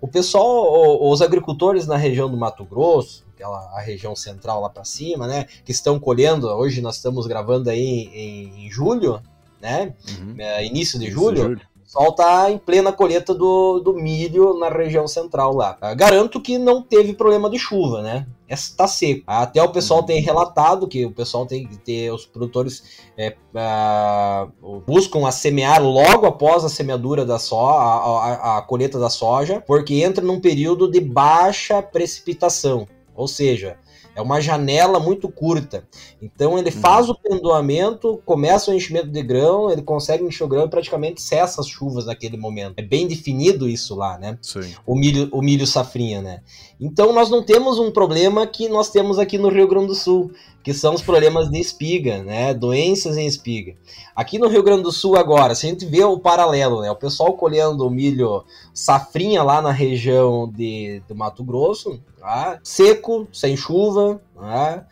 O 0.00 0.08
pessoal, 0.08 0.98
os 1.10 1.22
agricultores 1.22 1.86
na 1.86 1.96
região 1.96 2.30
do 2.30 2.36
Mato 2.36 2.64
Grosso, 2.64 3.24
aquela 3.34 3.58
a 3.76 3.80
região 3.80 4.14
central 4.14 4.60
lá 4.60 4.68
para 4.68 4.84
cima, 4.84 5.26
né? 5.26 5.46
Que 5.64 5.72
estão 5.72 5.98
colhendo. 5.98 6.48
Hoje 6.48 6.80
nós 6.80 6.96
estamos 6.96 7.26
gravando 7.26 7.70
aí 7.70 8.10
em, 8.12 8.66
em 8.66 8.70
julho, 8.70 9.20
né? 9.60 9.94
Uhum. 10.18 10.34
É, 10.38 10.64
início 10.64 10.98
de 10.98 11.10
julho. 11.10 11.42
julho 11.42 11.75
pessoal 11.96 12.10
está 12.10 12.50
em 12.50 12.58
plena 12.58 12.92
colheita 12.92 13.34
do, 13.34 13.80
do 13.80 13.94
milho 13.94 14.58
na 14.58 14.68
região 14.68 15.08
central 15.08 15.54
lá. 15.54 15.78
Uh, 15.82 15.96
garanto 15.96 16.40
que 16.40 16.58
não 16.58 16.82
teve 16.82 17.14
problema 17.14 17.48
de 17.48 17.58
chuva, 17.58 18.02
né? 18.02 18.26
Está 18.48 18.86
seco. 18.86 19.24
Até 19.26 19.62
o 19.62 19.70
pessoal 19.70 20.02
tem 20.02 20.20
relatado 20.20 20.86
que 20.86 21.04
o 21.04 21.10
pessoal 21.10 21.46
tem 21.46 21.66
que 21.66 21.76
ter, 21.78 22.12
os 22.12 22.26
produtores 22.26 23.00
é, 23.16 23.34
uh, 23.54 24.80
buscam 24.86 25.26
a 25.26 25.32
semear 25.32 25.82
logo 25.82 26.26
após 26.26 26.64
a 26.64 26.68
semeadura 26.68 27.24
da 27.24 27.38
soja, 27.38 27.80
a, 27.80 28.54
a, 28.54 28.58
a 28.58 28.62
colheita 28.62 29.00
da 29.00 29.10
soja, 29.10 29.62
porque 29.66 30.02
entra 30.02 30.24
num 30.24 30.40
período 30.40 30.88
de 30.90 31.00
baixa 31.00 31.82
precipitação. 31.82 32.86
Ou 33.16 33.26
seja, 33.26 33.78
é 34.16 34.22
uma 34.22 34.40
janela 34.40 34.98
muito 34.98 35.28
curta. 35.28 35.86
Então 36.20 36.58
ele 36.58 36.70
uhum. 36.70 36.80
faz 36.80 37.10
o 37.10 37.14
pendoamento, 37.14 38.18
começa 38.24 38.70
o 38.70 38.74
enchimento 38.74 39.08
de 39.08 39.22
grão, 39.22 39.70
ele 39.70 39.82
consegue 39.82 40.24
encher 40.24 40.44
o 40.44 40.48
grão 40.48 40.64
e 40.64 40.70
praticamente 40.70 41.20
cessa 41.20 41.60
as 41.60 41.68
chuvas 41.68 42.06
naquele 42.06 42.38
momento. 42.38 42.74
É 42.78 42.82
bem 42.82 43.06
definido 43.06 43.68
isso 43.68 43.94
lá, 43.94 44.16
né? 44.16 44.38
Sim. 44.40 44.74
O 44.86 44.96
milho, 44.96 45.28
o 45.30 45.42
milho 45.42 45.66
safrinha, 45.66 46.22
né? 46.22 46.40
Então 46.80 47.12
nós 47.12 47.28
não 47.28 47.42
temos 47.42 47.78
um 47.78 47.90
problema 47.90 48.46
que 48.46 48.70
nós 48.70 48.90
temos 48.90 49.18
aqui 49.18 49.36
no 49.36 49.48
Rio 49.48 49.68
Grande 49.68 49.88
do 49.88 49.94
Sul, 49.94 50.30
que 50.62 50.72
são 50.72 50.94
os 50.94 51.02
problemas 51.02 51.50
de 51.50 51.60
espiga, 51.60 52.22
né? 52.22 52.54
Doenças 52.54 53.18
em 53.18 53.26
espiga. 53.26 53.74
Aqui 54.14 54.38
no 54.38 54.48
Rio 54.48 54.62
Grande 54.62 54.82
do 54.82 54.92
Sul 54.92 55.16
agora, 55.16 55.54
se 55.54 55.66
a 55.66 55.68
gente 55.68 55.84
vê 55.84 56.02
o 56.04 56.18
paralelo, 56.18 56.80
né? 56.80 56.90
O 56.90 56.96
pessoal 56.96 57.34
colhendo 57.34 57.86
o 57.86 57.90
milho 57.90 58.44
safrinha 58.72 59.42
lá 59.42 59.60
na 59.60 59.70
região 59.70 60.50
de, 60.50 61.02
do 61.06 61.14
Mato 61.14 61.44
Grosso, 61.44 62.00
tá? 62.26 62.58
seco, 62.64 63.28
sem 63.32 63.56
chuva, 63.56 64.20
tá? 64.34 64.84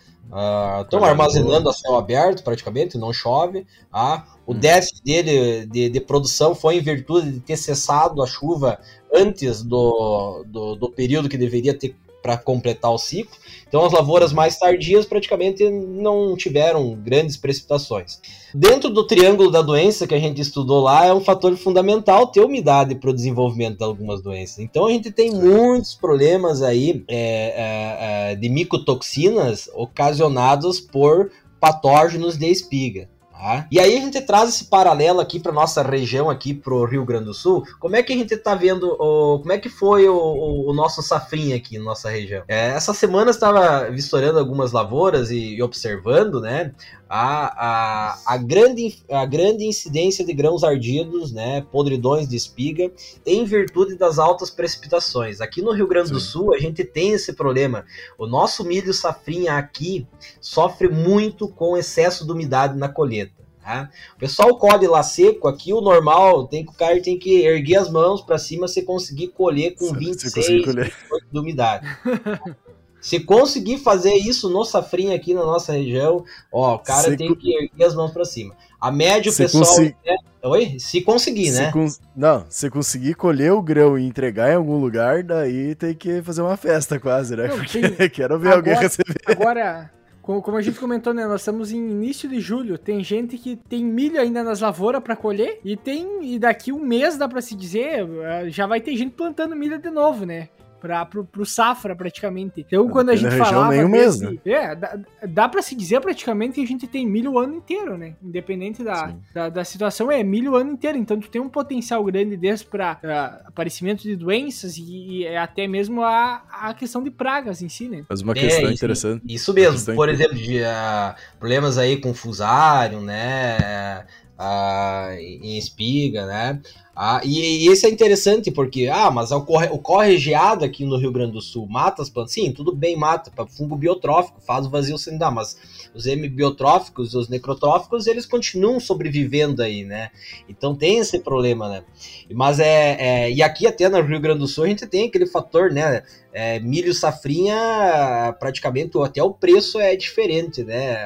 estão 0.82 1.00
uh, 1.00 1.04
armazenando 1.04 1.68
a 1.68 1.72
céu 1.72 1.96
aberto 1.96 2.44
praticamente, 2.44 2.96
não 2.96 3.12
chove. 3.12 3.66
Tá? 3.90 4.24
O 4.46 4.52
hum. 4.52 4.58
déficit 4.58 5.02
dele 5.02 5.66
de, 5.66 5.88
de, 5.90 6.00
produção 6.00 6.54
foi 6.54 6.76
em 6.76 6.80
virtude 6.80 7.32
de 7.32 7.40
ter 7.40 7.56
cessado 7.56 8.22
a 8.22 8.26
chuva 8.26 8.78
antes 9.12 9.62
do, 9.62 10.44
do, 10.46 10.76
do 10.76 10.90
período 10.90 11.28
que 11.28 11.36
deveria 11.36 11.76
ter 11.76 11.96
para 12.24 12.38
completar 12.38 12.90
o 12.90 12.96
ciclo. 12.96 13.36
Então 13.68 13.84
as 13.84 13.92
lavouras 13.92 14.32
mais 14.32 14.58
tardias 14.58 15.04
praticamente 15.04 15.68
não 15.68 16.34
tiveram 16.34 16.94
grandes 16.94 17.36
precipitações. 17.36 18.18
Dentro 18.54 18.88
do 18.88 19.06
triângulo 19.06 19.50
da 19.50 19.60
doença 19.60 20.06
que 20.06 20.14
a 20.14 20.18
gente 20.18 20.40
estudou 20.40 20.82
lá, 20.82 21.04
é 21.04 21.12
um 21.12 21.20
fator 21.20 21.54
fundamental 21.54 22.28
ter 22.28 22.40
umidade 22.40 22.94
para 22.94 23.10
o 23.10 23.14
desenvolvimento 23.14 23.76
de 23.76 23.84
algumas 23.84 24.22
doenças. 24.22 24.60
Então 24.60 24.86
a 24.86 24.90
gente 24.90 25.10
tem 25.10 25.32
muitos 25.32 25.94
problemas 25.94 26.62
aí 26.62 27.04
é, 27.08 27.18
é, 27.18 28.32
é 28.32 28.34
de 28.36 28.48
micotoxinas 28.48 29.68
ocasionados 29.74 30.80
por 30.80 31.30
patógenos 31.60 32.38
de 32.38 32.46
espiga. 32.46 33.10
Tá? 33.44 33.66
E 33.70 33.78
aí 33.78 33.98
a 33.98 34.00
gente 34.00 34.22
traz 34.22 34.48
esse 34.48 34.64
paralelo 34.64 35.20
aqui 35.20 35.38
para 35.38 35.52
nossa 35.52 35.82
região, 35.82 36.30
aqui 36.30 36.54
para 36.54 36.72
o 36.72 36.86
Rio 36.86 37.04
Grande 37.04 37.26
do 37.26 37.34
Sul. 37.34 37.62
Como 37.78 37.94
é 37.94 38.02
que 38.02 38.10
a 38.10 38.16
gente 38.16 38.32
está 38.32 38.54
vendo, 38.54 38.96
o, 38.98 39.38
como 39.38 39.52
é 39.52 39.58
que 39.58 39.68
foi 39.68 40.08
o, 40.08 40.16
o, 40.16 40.70
o 40.70 40.72
nosso 40.72 41.02
safrinha 41.02 41.54
aqui 41.54 41.76
na 41.76 41.84
nossa 41.84 42.08
região? 42.08 42.42
É, 42.48 42.70
essa 42.70 42.94
semana 42.94 43.30
estava 43.30 43.90
vistoriando 43.90 44.38
algumas 44.38 44.72
lavouras 44.72 45.30
e, 45.30 45.56
e 45.56 45.62
observando, 45.62 46.40
né, 46.40 46.72
a, 47.16 48.16
a, 48.26 48.34
a, 48.34 48.36
grande, 48.36 48.98
a 49.08 49.24
grande 49.24 49.64
incidência 49.64 50.24
de 50.24 50.32
grãos 50.32 50.64
ardidos, 50.64 51.30
né, 51.30 51.64
podridões 51.70 52.28
de 52.28 52.34
espiga, 52.34 52.90
em 53.24 53.44
virtude 53.44 53.94
das 53.94 54.18
altas 54.18 54.50
precipitações. 54.50 55.40
Aqui 55.40 55.62
no 55.62 55.70
Rio 55.70 55.86
Grande 55.86 56.08
Sim. 56.08 56.14
do 56.14 56.20
Sul, 56.20 56.52
a 56.52 56.58
gente 56.58 56.82
tem 56.82 57.12
esse 57.12 57.32
problema. 57.34 57.84
O 58.18 58.26
nosso 58.26 58.64
milho 58.64 58.92
safrinha 58.92 59.54
aqui 59.54 60.04
sofre 60.40 60.88
muito 60.88 61.46
com 61.46 61.76
excesso 61.76 62.26
de 62.26 62.32
umidade 62.32 62.76
na 62.76 62.88
colheita. 62.88 63.44
Tá? 63.62 63.88
O 64.16 64.18
pessoal 64.18 64.58
colhe 64.58 64.88
lá 64.88 65.04
seco, 65.04 65.46
aqui 65.46 65.72
o 65.72 65.80
normal 65.80 66.48
tem 66.48 66.66
que 66.66 66.72
o 66.72 66.74
cara 66.74 67.00
tem 67.00 67.16
que 67.16 67.42
erguer 67.44 67.76
as 67.76 67.88
mãos 67.88 68.22
para 68.22 68.38
cima 68.38 68.66
se 68.66 68.82
conseguir 68.82 69.28
colher 69.28 69.76
com 69.76 69.92
26 69.92 70.64
colher. 70.64 70.92
de 71.30 71.38
umidade. 71.38 71.86
se 73.04 73.20
conseguir 73.20 73.76
fazer 73.76 74.14
isso 74.14 74.48
no 74.48 74.64
safrinha 74.64 75.14
aqui 75.14 75.34
na 75.34 75.44
nossa 75.44 75.74
região, 75.74 76.24
ó, 76.50 76.76
o 76.76 76.78
cara 76.78 77.10
se 77.10 77.16
tem 77.18 77.34
que 77.34 77.54
erguer 77.54 77.84
as 77.84 77.94
mãos 77.94 78.10
para 78.10 78.24
cima. 78.24 78.56
A 78.80 78.90
média 78.90 79.30
o 79.30 79.36
pessoal 79.36 79.62
consegui... 79.62 79.94
é... 80.06 80.14
Oi? 80.48 80.76
Se 80.78 81.02
conseguir, 81.02 81.50
se 81.50 81.60
né? 81.60 81.70
Cons... 81.70 82.00
Não, 82.16 82.46
se 82.48 82.70
conseguir 82.70 83.12
colher 83.12 83.52
o 83.52 83.60
grão 83.60 83.98
e 83.98 84.06
entregar 84.06 84.50
em 84.50 84.54
algum 84.54 84.78
lugar, 84.78 85.22
daí 85.22 85.74
tem 85.74 85.94
que 85.94 86.22
fazer 86.22 86.40
uma 86.40 86.56
festa 86.56 86.98
quase, 86.98 87.36
né? 87.36 87.48
Não, 87.48 87.58
Porque 87.58 87.90
tem... 87.90 88.08
quero 88.08 88.38
ver 88.38 88.54
agora, 88.54 88.56
alguém 88.56 88.74
receber. 88.74 89.20
Agora, 89.26 89.90
como 90.22 90.56
a 90.56 90.62
gente 90.62 90.80
comentou, 90.80 91.12
né? 91.12 91.26
Nós 91.26 91.42
estamos 91.42 91.72
em 91.72 91.76
início 91.76 92.26
de 92.26 92.40
julho. 92.40 92.78
Tem 92.78 93.04
gente 93.04 93.36
que 93.36 93.54
tem 93.54 93.84
milho 93.84 94.18
ainda 94.18 94.42
nas 94.42 94.60
lavouras 94.60 95.02
para 95.02 95.14
colher. 95.14 95.60
E 95.62 95.76
tem. 95.76 96.24
E 96.24 96.38
daqui 96.38 96.72
um 96.72 96.80
mês, 96.80 97.18
dá 97.18 97.28
para 97.28 97.42
se 97.42 97.54
dizer, 97.54 98.08
eh, 98.22 98.48
já 98.48 98.66
vai 98.66 98.80
ter 98.80 98.96
gente 98.96 99.12
plantando 99.12 99.54
milho 99.54 99.78
de 99.78 99.90
novo, 99.90 100.24
né? 100.24 100.48
Para 100.84 101.06
pro, 101.06 101.24
pro 101.24 101.46
safra 101.46 101.96
praticamente. 101.96 102.60
Então, 102.60 102.86
quando 102.90 103.08
a 103.08 103.16
gente 103.16 103.34
falava 103.36 103.74
nem 103.74 103.90
desse, 103.90 104.22
né? 104.22 104.38
é, 104.44 104.74
dá, 104.74 104.98
dá 105.26 105.48
para 105.48 105.62
se 105.62 105.74
dizer 105.74 105.98
praticamente 106.02 106.56
que 106.56 106.60
a 106.60 106.66
gente 106.66 106.86
tem 106.86 107.06
milho 107.06 107.32
o 107.32 107.38
ano 107.38 107.54
inteiro, 107.54 107.96
né? 107.96 108.16
Independente 108.22 108.84
da, 108.84 109.14
da, 109.32 109.48
da, 109.48 109.64
situação, 109.64 110.12
é 110.12 110.22
milho 110.22 110.52
o 110.52 110.56
ano 110.56 110.72
inteiro. 110.72 110.98
Então, 110.98 111.18
tu 111.18 111.30
tem 111.30 111.40
um 111.40 111.48
potencial 111.48 112.04
grande 112.04 112.36
desse 112.36 112.66
para 112.66 112.98
uh, 113.02 113.48
aparecimento 113.48 114.02
de 114.02 114.14
doenças 114.14 114.76
e, 114.76 115.22
e, 115.22 115.36
até 115.36 115.66
mesmo 115.66 116.02
a, 116.02 116.42
a 116.50 116.74
questão 116.74 117.02
de 117.02 117.10
pragas 117.10 117.62
em 117.62 117.68
si, 117.70 117.88
né? 117.88 118.04
Mas 118.06 118.20
uma 118.20 118.34
questão 118.34 118.68
é, 118.68 118.72
isso, 118.72 118.74
interessante. 118.74 119.22
Isso 119.26 119.54
mesmo. 119.54 119.94
Por 119.94 120.10
exemplo, 120.10 120.34
de, 120.34 120.58
uh, 120.60 121.14
problemas 121.38 121.78
aí 121.78 121.96
com 121.96 122.12
fusário, 122.12 123.00
né? 123.00 124.04
Uh, 124.38 125.12
em 125.14 125.56
espiga, 125.56 126.26
né? 126.26 126.60
Ah, 126.96 127.20
e, 127.24 127.66
e 127.66 127.68
esse 127.68 127.86
é 127.86 127.90
interessante 127.90 128.52
porque, 128.52 128.86
ah, 128.86 129.10
mas 129.10 129.32
ocorre, 129.32 129.66
ocorre 129.68 130.16
geada 130.16 130.64
aqui 130.64 130.84
no 130.84 130.96
Rio 130.96 131.10
Grande 131.10 131.32
do 131.32 131.40
Sul, 131.40 131.66
mata 131.68 132.00
as 132.02 132.08
plantas? 132.08 132.32
Sim, 132.32 132.52
tudo 132.52 132.72
bem, 132.72 132.96
mata, 132.96 133.32
fungo 133.48 133.74
biotrófico, 133.74 134.40
faz 134.40 134.66
o 134.66 134.70
vazio 134.70 134.96
sem 134.96 135.18
dar, 135.18 135.32
mas 135.32 135.56
os 135.92 136.06
hemibiotróficos 136.06 137.12
e 137.12 137.16
os 137.16 137.28
necrotróficos, 137.28 138.06
eles 138.06 138.26
continuam 138.26 138.78
sobrevivendo 138.78 139.60
aí, 139.60 139.84
né? 139.84 140.10
Então 140.48 140.74
tem 140.74 140.98
esse 140.98 141.18
problema, 141.18 141.68
né? 141.68 141.84
Mas 142.32 142.60
é, 142.60 142.96
é 142.98 143.32
e 143.32 143.42
aqui 143.42 143.66
até 143.66 143.88
no 143.88 144.00
Rio 144.00 144.20
Grande 144.20 144.38
do 144.38 144.46
Sul 144.46 144.64
a 144.64 144.68
gente 144.68 144.86
tem 144.86 145.08
aquele 145.08 145.26
fator, 145.26 145.72
né? 145.72 146.02
É, 146.32 146.58
milho 146.58 146.92
safrinha, 146.92 148.34
praticamente 148.40 148.98
até 148.98 149.22
o 149.22 149.32
preço 149.32 149.78
é 149.78 149.94
diferente, 149.94 150.64
né? 150.64 150.96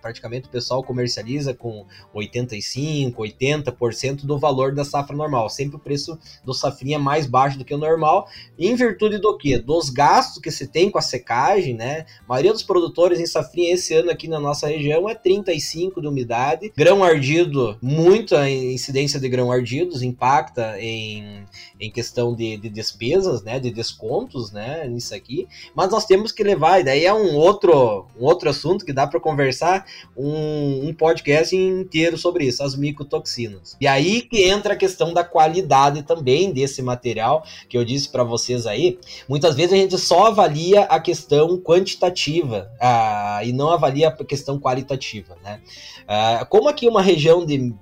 Praticamente 0.00 0.46
o 0.46 0.50
pessoal 0.50 0.82
comercializa 0.82 1.54
com 1.54 1.86
85, 2.12 3.22
80% 3.22 4.26
do 4.26 4.38
valor 4.38 4.74
da 4.74 4.84
safra 4.84 5.16
normal 5.16 5.33
normal. 5.34 5.50
Sempre 5.50 5.76
o 5.76 5.80
preço 5.80 6.18
do 6.44 6.54
safrinha 6.54 6.96
é 6.96 6.98
mais 6.98 7.26
baixo 7.26 7.58
do 7.58 7.64
que 7.64 7.74
o 7.74 7.78
normal, 7.78 8.28
em 8.58 8.74
virtude 8.74 9.18
do 9.18 9.36
quê? 9.36 9.58
Dos 9.58 9.90
gastos 9.90 10.40
que 10.40 10.50
se 10.50 10.68
tem 10.68 10.90
com 10.90 10.98
a 10.98 11.02
secagem, 11.02 11.74
né? 11.74 12.06
A 12.24 12.28
maioria 12.28 12.52
dos 12.52 12.62
produtores 12.62 13.18
em 13.18 13.26
safrinha 13.26 13.74
esse 13.74 13.92
ano 13.94 14.10
aqui 14.10 14.28
na 14.28 14.38
nossa 14.38 14.68
região 14.68 15.08
é 15.08 15.14
35 15.14 16.00
de 16.00 16.06
umidade. 16.06 16.72
Grão 16.76 17.02
ardido, 17.02 17.76
muita 17.82 18.48
incidência 18.48 19.18
de 19.18 19.28
grão 19.28 19.50
ardidos, 19.50 20.02
impacta 20.02 20.78
em, 20.78 21.44
em 21.80 21.90
questão 21.90 22.34
de, 22.34 22.56
de 22.56 22.68
despesas, 22.68 23.42
né? 23.42 23.58
De 23.58 23.70
descontos, 23.70 24.52
né? 24.52 24.86
Nisso 24.86 25.14
aqui. 25.14 25.48
Mas 25.74 25.90
nós 25.90 26.06
temos 26.06 26.30
que 26.30 26.44
levar, 26.44 26.80
e 26.80 26.84
daí 26.84 27.04
é 27.04 27.12
um 27.12 27.34
outro, 27.34 28.06
um 28.18 28.24
outro 28.24 28.48
assunto 28.48 28.84
que 28.84 28.92
dá 28.92 29.06
para 29.06 29.18
conversar 29.18 29.84
um, 30.16 30.88
um 30.88 30.94
podcast 30.94 31.56
inteiro 31.56 32.16
sobre 32.16 32.44
isso, 32.44 32.62
as 32.62 32.76
micotoxinas. 32.76 33.76
E 33.80 33.86
aí 33.86 34.22
que 34.22 34.44
entra 34.44 34.74
a 34.74 34.76
questão 34.76 35.12
da 35.12 35.23
qualidade 35.24 36.02
também 36.02 36.52
desse 36.52 36.82
material, 36.82 37.44
que 37.68 37.76
eu 37.76 37.84
disse 37.84 38.08
para 38.08 38.24
vocês 38.24 38.66
aí. 38.66 38.98
Muitas 39.28 39.54
vezes 39.54 39.72
a 39.72 39.76
gente 39.76 39.98
só 39.98 40.26
avalia 40.26 40.82
a 40.82 41.00
questão 41.00 41.58
quantitativa 41.58 42.70
ah, 42.80 43.40
e 43.44 43.52
não 43.52 43.70
avalia 43.70 44.08
a 44.08 44.24
questão 44.24 44.58
qualitativa, 44.58 45.36
né? 45.42 45.60
Ah, 46.06 46.46
como 46.48 46.68
aqui 46.68 46.88
uma 46.88 47.02
região 47.02 47.44
de 47.44 47.74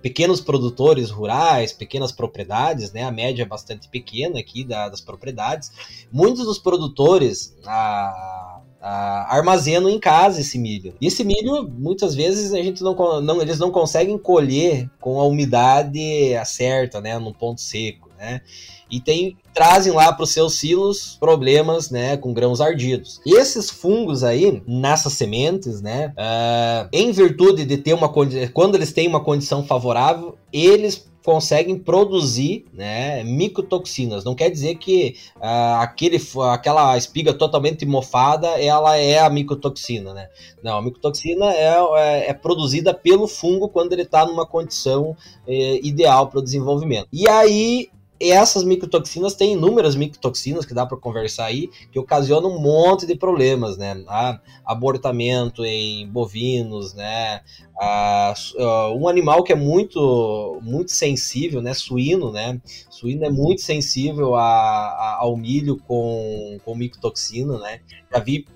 pequenos 0.00 0.40
produtores 0.40 1.10
rurais, 1.10 1.72
pequenas 1.72 2.12
propriedades, 2.12 2.92
né? 2.92 3.02
A 3.02 3.10
média 3.10 3.42
é 3.42 3.46
bastante 3.46 3.88
pequena 3.88 4.38
aqui 4.38 4.64
da, 4.64 4.88
das 4.88 5.00
propriedades. 5.00 5.70
Muitos 6.10 6.44
dos 6.44 6.58
produtores, 6.58 7.56
ah, 7.66 8.47
armazenam 8.80 9.88
em 9.88 9.98
casa 9.98 10.40
esse 10.40 10.58
milho. 10.58 10.94
E 11.00 11.06
esse 11.06 11.24
milho, 11.24 11.68
muitas 11.68 12.14
vezes, 12.14 12.52
a 12.52 12.62
gente 12.62 12.82
não, 12.82 13.20
não, 13.20 13.42
eles 13.42 13.58
não 13.58 13.70
conseguem 13.70 14.16
colher 14.18 14.88
com 15.00 15.20
a 15.20 15.24
umidade 15.24 16.00
certa, 16.44 17.00
né, 17.00 17.18
num 17.18 17.32
ponto 17.32 17.60
seco, 17.60 18.08
né? 18.18 18.40
E 18.90 19.00
tem, 19.00 19.36
trazem 19.52 19.92
lá 19.92 20.10
para 20.12 20.24
os 20.24 20.30
seus 20.30 20.54
silos 20.54 21.16
problemas, 21.20 21.90
né, 21.90 22.16
com 22.16 22.32
grãos 22.32 22.60
ardidos. 22.60 23.20
E 23.26 23.36
esses 23.36 23.68
fungos 23.68 24.24
aí, 24.24 24.62
nessas 24.66 25.12
sementes, 25.12 25.82
né, 25.82 26.14
uh, 26.16 26.88
em 26.90 27.12
virtude 27.12 27.66
de 27.66 27.76
ter 27.76 27.92
uma 27.92 28.08
quando 28.08 28.74
eles 28.74 28.92
têm 28.92 29.06
uma 29.06 29.22
condição 29.22 29.62
favorável, 29.62 30.38
eles 30.50 31.06
conseguem 31.28 31.78
produzir 31.78 32.64
né, 32.72 33.22
micotoxinas. 33.22 34.24
Não 34.24 34.34
quer 34.34 34.48
dizer 34.48 34.76
que 34.76 35.14
uh, 35.36 35.76
aquele, 35.82 36.18
aquela 36.50 36.96
espiga 36.96 37.34
totalmente 37.34 37.84
mofada 37.84 38.46
ela 38.58 38.96
é 38.96 39.18
a 39.18 39.28
micotoxina. 39.28 40.14
Né? 40.14 40.30
Não, 40.62 40.78
a 40.78 40.82
micotoxina 40.82 41.52
é, 41.52 41.76
é, 41.96 42.30
é 42.30 42.32
produzida 42.32 42.94
pelo 42.94 43.28
fungo 43.28 43.68
quando 43.68 43.92
ele 43.92 44.04
está 44.04 44.24
numa 44.24 44.46
condição 44.46 45.14
é, 45.46 45.86
ideal 45.86 46.28
para 46.28 46.38
o 46.38 46.42
desenvolvimento. 46.42 47.08
E 47.12 47.28
aí 47.28 47.90
essas 48.20 48.64
micotoxinas 48.64 49.34
têm 49.34 49.52
inúmeras 49.52 49.94
micotoxinas 49.94 50.66
que 50.66 50.74
dá 50.74 50.84
para 50.84 50.96
conversar 50.96 51.46
aí, 51.46 51.68
que 51.92 51.98
ocasionam 51.98 52.50
um 52.50 52.60
monte 52.60 53.06
de 53.06 53.14
problemas, 53.14 53.76
né? 53.76 54.02
Ah, 54.08 54.40
abortamento 54.64 55.64
em 55.64 56.08
bovinos, 56.08 56.94
né? 56.94 57.40
Ah, 57.80 58.34
um 58.96 59.08
animal 59.08 59.44
que 59.44 59.52
é 59.52 59.56
muito 59.56 60.58
muito 60.62 60.90
sensível, 60.90 61.62
né? 61.62 61.74
Suíno, 61.74 62.32
né? 62.32 62.60
Suíno 62.90 63.24
é 63.24 63.30
muito 63.30 63.62
sensível 63.62 64.34
a, 64.34 64.42
a, 64.42 65.18
ao 65.20 65.36
milho 65.36 65.78
com, 65.86 66.58
com 66.64 66.74
micotoxina, 66.74 67.58
né? 67.58 67.80
Já 68.12 68.18
vi 68.20 68.46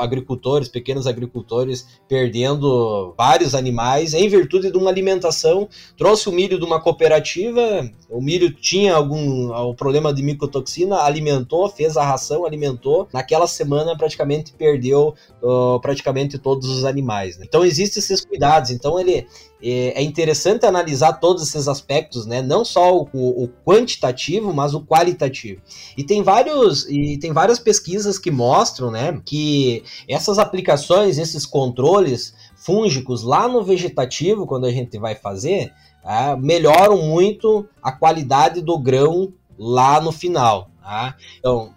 agricultores, 0.00 0.68
pequenos 0.68 1.06
agricultores, 1.06 1.86
perdendo 2.08 3.14
vários 3.16 3.54
animais 3.54 4.14
em 4.14 4.28
virtude 4.28 4.70
de 4.70 4.76
uma 4.76 4.90
alimentação. 4.90 5.68
Trouxe 5.96 6.28
o 6.28 6.32
milho 6.32 6.58
de 6.58 6.64
uma 6.64 6.80
cooperativa, 6.80 7.90
o 8.08 8.20
milho 8.20 8.52
tinha 8.52 8.94
algum, 8.94 9.52
algum 9.52 9.74
problema 9.74 10.12
de 10.12 10.22
micotoxina, 10.22 11.02
alimentou, 11.02 11.68
fez 11.68 11.96
a 11.96 12.04
ração, 12.04 12.44
alimentou. 12.44 13.08
Naquela 13.12 13.46
semana 13.46 13.96
praticamente 13.96 14.52
perdeu 14.52 15.14
uh, 15.42 15.80
praticamente 15.80 16.38
todos 16.38 16.68
os 16.68 16.84
animais. 16.84 17.38
Né? 17.38 17.44
Então 17.48 17.64
existem 17.64 18.00
esses 18.00 18.24
cuidados. 18.24 18.70
Então 18.70 18.98
ele 19.00 19.26
é, 19.64 20.00
é 20.00 20.02
interessante 20.02 20.66
analisar 20.66 21.14
todos 21.14 21.42
esses 21.42 21.66
aspectos, 21.66 22.26
né? 22.26 22.42
Não 22.42 22.64
só 22.64 22.94
o, 22.94 23.08
o, 23.14 23.48
quantitativo, 23.64 24.52
mas 24.52 24.74
o 24.74 24.82
qualitativo. 24.82 25.62
E 25.96 26.04
tem 26.04 26.22
vários 26.22 26.86
e 26.88 27.16
tem 27.18 27.32
várias 27.32 27.58
pesquisas 27.58 28.18
que 28.18 28.30
mostram, 28.30 28.90
né, 28.90 29.18
que 29.24 29.82
essas 30.06 30.38
aplicações, 30.38 31.16
esses 31.16 31.46
controles 31.46 32.34
fúngicos 32.54 33.22
lá 33.22 33.48
no 33.48 33.64
vegetativo, 33.64 34.46
quando 34.46 34.66
a 34.66 34.70
gente 34.70 34.98
vai 34.98 35.14
fazer, 35.14 35.72
é, 36.04 36.36
melhoram 36.36 37.02
muito 37.02 37.66
a 37.82 37.90
qualidade 37.90 38.60
do 38.60 38.78
grão 38.78 39.32
lá 39.58 39.98
no 40.00 40.12
final. 40.12 40.70
Tá? 40.82 41.16
Então, 41.38 41.74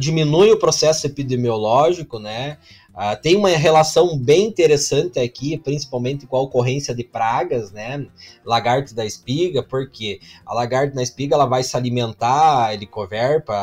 diminui 0.00 0.50
o 0.50 0.58
processo 0.58 1.06
epidemiológico, 1.06 2.18
né? 2.18 2.58
Uh, 2.98 3.14
tem 3.22 3.36
uma 3.36 3.48
relação 3.50 4.18
bem 4.18 4.48
interessante 4.48 5.20
aqui, 5.20 5.56
principalmente 5.56 6.26
com 6.26 6.36
a 6.36 6.40
ocorrência 6.40 6.92
de 6.92 7.04
pragas, 7.04 7.70
né? 7.70 8.04
Lagarto 8.44 8.92
da 8.92 9.06
espiga, 9.06 9.62
porque 9.62 10.18
a 10.44 10.52
lagarto 10.52 10.96
da 10.96 11.02
espiga 11.02 11.36
ela 11.36 11.46
vai 11.46 11.62
se 11.62 11.76
alimentar, 11.76 12.74
helicoverpa, 12.74 13.54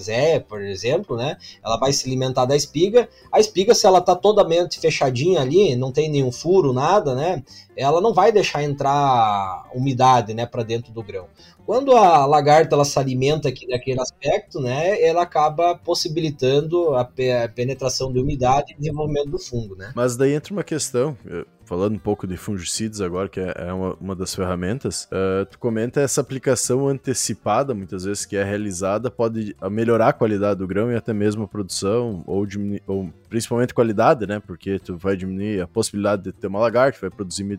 zé, 0.00 0.40
por 0.40 0.60
exemplo, 0.60 1.16
né? 1.16 1.36
Ela 1.64 1.76
vai 1.76 1.92
se 1.92 2.08
alimentar 2.08 2.44
da 2.44 2.56
espiga. 2.56 3.08
A 3.30 3.38
espiga, 3.38 3.72
se 3.72 3.86
ela 3.86 4.00
tá 4.00 4.16
totalmente 4.16 4.80
fechadinha 4.80 5.40
ali, 5.40 5.76
não 5.76 5.92
tem 5.92 6.10
nenhum 6.10 6.32
furo, 6.32 6.72
nada, 6.72 7.14
né? 7.14 7.40
Ela 7.76 8.00
não 8.00 8.12
vai 8.12 8.30
deixar 8.30 8.62
entrar 8.62 9.68
umidade, 9.74 10.34
né, 10.34 10.46
para 10.46 10.62
dentro 10.62 10.92
do 10.92 11.02
grão. 11.02 11.26
Quando 11.64 11.92
a 11.92 12.26
lagarta 12.26 12.74
ela 12.74 12.84
se 12.84 12.98
alimenta 12.98 13.48
aqui 13.48 13.66
daquele 13.68 14.00
aspecto, 14.00 14.60
né, 14.60 15.00
ela 15.00 15.22
acaba 15.22 15.76
possibilitando 15.76 16.94
a, 16.94 17.08
penetração 17.54 18.12
de 18.12 18.18
umidade 18.18 18.72
e 18.72 18.76
desenvolvimento 18.76 19.30
do 19.30 19.38
fungo, 19.38 19.76
né? 19.76 19.92
Mas 19.94 20.16
daí 20.16 20.34
entra 20.34 20.52
uma 20.52 20.64
questão, 20.64 21.16
falando 21.64 21.94
um 21.94 21.98
pouco 21.98 22.26
de 22.26 22.36
fungicidas 22.36 23.00
agora, 23.00 23.28
que 23.28 23.40
é, 23.40 23.54
é 23.56 23.72
uma, 23.72 23.94
uma 24.00 24.16
das 24.16 24.34
ferramentas, 24.34 25.04
uh, 25.04 25.46
tu 25.46 25.58
comenta 25.58 26.00
essa 26.00 26.20
aplicação 26.20 26.88
antecipada, 26.88 27.74
muitas 27.74 28.04
vezes, 28.04 28.26
que 28.26 28.36
é 28.36 28.44
realizada, 28.44 29.10
pode 29.10 29.56
melhorar 29.70 30.08
a 30.08 30.12
qualidade 30.12 30.58
do 30.58 30.66
grão 30.66 30.90
e 30.90 30.96
até 30.96 31.12
mesmo 31.12 31.44
a 31.44 31.48
produção, 31.48 32.24
ou, 32.26 32.44
diminuir, 32.44 32.82
ou 32.86 33.08
principalmente 33.32 33.72
qualidade, 33.72 34.26
né? 34.26 34.42
Porque 34.46 34.78
tu 34.78 34.94
vai 34.98 35.16
diminuir 35.16 35.62
a 35.62 35.66
possibilidade 35.66 36.24
de 36.24 36.32
ter 36.32 36.48
uma 36.48 36.58
lagarta, 36.58 36.98
vai 37.00 37.08
produzir 37.08 37.58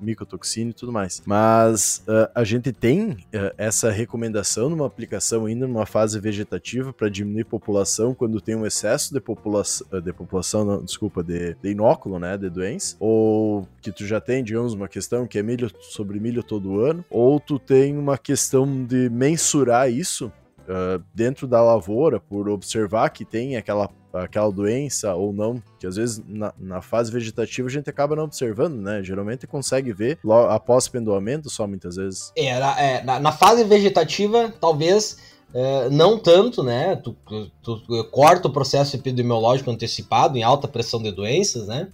micotoxina 0.00 0.70
e 0.70 0.72
tudo 0.72 0.92
mais. 0.92 1.20
Mas 1.26 2.04
uh, 2.06 2.30
a 2.32 2.44
gente 2.44 2.72
tem 2.72 3.10
uh, 3.10 3.52
essa 3.58 3.90
recomendação 3.90 4.70
numa 4.70 4.86
aplicação 4.86 5.46
ainda 5.46 5.66
numa 5.66 5.84
fase 5.84 6.20
vegetativa 6.20 6.92
para 6.92 7.08
diminuir 7.08 7.42
população 7.42 8.14
quando 8.14 8.40
tem 8.40 8.54
um 8.54 8.64
excesso 8.64 9.12
de, 9.12 9.20
popula 9.20 9.64
de 10.00 10.12
população, 10.12 10.64
não, 10.64 10.84
desculpa, 10.84 11.24
de, 11.24 11.56
de 11.60 11.70
inóculo, 11.70 12.20
né? 12.20 12.38
De 12.38 12.48
doença, 12.48 12.94
ou 13.00 13.66
que 13.82 13.90
tu 13.90 14.06
já 14.06 14.20
tem, 14.20 14.44
digamos, 14.44 14.74
uma 14.74 14.86
questão 14.86 15.26
que 15.26 15.40
é 15.40 15.42
milho 15.42 15.72
sobre 15.80 16.20
milho 16.20 16.44
todo 16.44 16.78
ano, 16.82 17.04
ou 17.10 17.40
tu 17.40 17.58
tem 17.58 17.98
uma 17.98 18.16
questão 18.16 18.84
de 18.84 19.10
mensurar 19.10 19.90
isso 19.90 20.30
uh, 20.70 21.02
dentro 21.12 21.46
da 21.46 21.60
lavoura 21.60 22.20
por 22.20 22.48
observar 22.48 23.10
que 23.10 23.24
tem 23.24 23.56
aquela, 23.56 23.90
aquela 24.12 24.50
doença 24.50 25.14
ou 25.14 25.32
não, 25.32 25.62
que 25.78 25.86
às 25.86 25.96
vezes 25.96 26.22
na, 26.26 26.54
na 26.58 26.80
fase 26.80 27.10
vegetativa 27.10 27.68
a 27.68 27.70
gente 27.70 27.90
acaba 27.90 28.14
não 28.14 28.24
observando, 28.24 28.76
né? 28.76 29.02
Geralmente 29.02 29.46
consegue 29.46 29.92
ver 29.92 30.18
após 30.48 30.88
pendoamento 30.88 31.50
só 31.50 31.66
muitas 31.66 31.96
vezes. 31.96 32.32
É, 32.36 32.58
na, 32.58 32.80
é, 32.80 33.04
na, 33.04 33.20
na 33.20 33.32
fase 33.32 33.64
vegetativa, 33.64 34.52
talvez 34.60 35.39
é, 35.52 35.90
não 35.90 36.16
tanto, 36.16 36.62
né? 36.62 36.94
Tu, 36.96 37.16
tu, 37.26 37.50
tu, 37.62 38.04
corta 38.04 38.46
o 38.46 38.52
processo 38.52 38.94
epidemiológico 38.94 39.70
antecipado 39.70 40.38
em 40.38 40.44
alta 40.44 40.68
pressão 40.68 41.02
de 41.02 41.10
doenças, 41.10 41.66
né? 41.66 41.88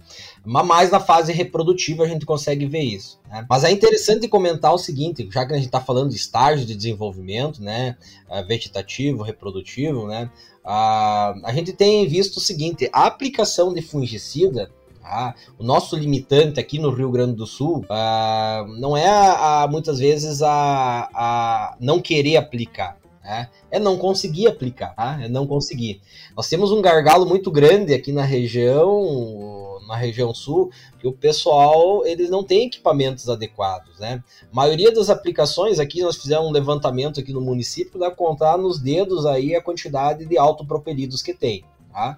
Mas 0.45 0.65
mais 0.65 0.91
na 0.91 0.99
fase 0.99 1.33
reprodutiva 1.33 2.03
a 2.03 2.07
gente 2.07 2.25
consegue 2.25 2.67
ver 2.67 2.83
isso. 2.83 3.19
Né? 3.27 3.45
Mas 3.49 3.63
é 3.63 3.71
interessante 3.71 4.27
comentar 4.27 4.73
o 4.73 4.77
seguinte, 4.77 5.27
já 5.31 5.45
que 5.45 5.53
a 5.53 5.55
gente 5.55 5.65
está 5.65 5.81
falando 5.81 6.11
de 6.11 6.15
estágio 6.15 6.65
de 6.65 6.75
desenvolvimento, 6.75 7.61
né? 7.61 7.97
É, 8.29 8.43
vegetativo, 8.43 9.23
reprodutivo, 9.23 10.07
né? 10.07 10.29
A, 10.63 11.51
gente 11.53 11.73
tem 11.73 12.07
visto 12.07 12.37
o 12.37 12.41
seguinte: 12.41 12.89
a 12.93 13.05
aplicação 13.05 13.73
de 13.73 13.81
fungicida 13.81 14.69
Tá? 15.01 15.35
O 15.57 15.63
nosso 15.63 15.95
limitante 15.95 16.59
aqui 16.59 16.77
no 16.79 16.89
Rio 16.89 17.09
Grande 17.09 17.33
do 17.33 17.47
Sul 17.47 17.85
uh, 17.85 18.67
não 18.77 18.97
é 18.97 19.07
a, 19.07 19.63
a, 19.63 19.67
muitas 19.69 19.99
vezes 19.99 20.41
a, 20.41 21.09
a 21.13 21.77
não 21.79 22.01
querer 22.01 22.35
aplicar. 22.35 22.97
Né? 23.27 23.49
É 23.69 23.77
não 23.77 23.97
conseguir 23.97 24.47
aplicar, 24.47 24.95
tá? 24.95 25.19
É 25.21 25.27
não 25.27 25.45
conseguir. 25.45 25.99
Nós 26.33 26.47
temos 26.47 26.71
um 26.71 26.81
gargalo 26.81 27.25
muito 27.25 27.51
grande 27.51 27.93
aqui 27.93 28.13
na 28.13 28.23
região, 28.23 29.81
na 29.85 29.97
região 29.97 30.33
sul, 30.33 30.71
que 30.97 31.05
o 31.05 31.11
pessoal 31.11 32.05
eles 32.05 32.29
não 32.29 32.41
tem 32.41 32.67
equipamentos 32.67 33.27
adequados, 33.27 33.99
né? 33.99 34.23
A 34.49 34.55
maioria 34.55 34.93
das 34.93 35.09
aplicações 35.09 35.77
aqui 35.77 36.01
nós 36.01 36.15
fizemos 36.15 36.47
um 36.47 36.51
levantamento 36.51 37.19
aqui 37.19 37.33
no 37.33 37.41
município 37.41 37.99
dá 37.99 38.09
contar 38.09 38.57
nos 38.57 38.79
dedos 38.79 39.25
aí 39.25 39.53
a 39.53 39.61
quantidade 39.61 40.25
de 40.25 40.37
autopropelidos 40.37 41.21
que 41.21 41.33
tem, 41.33 41.65
tá? 41.91 42.17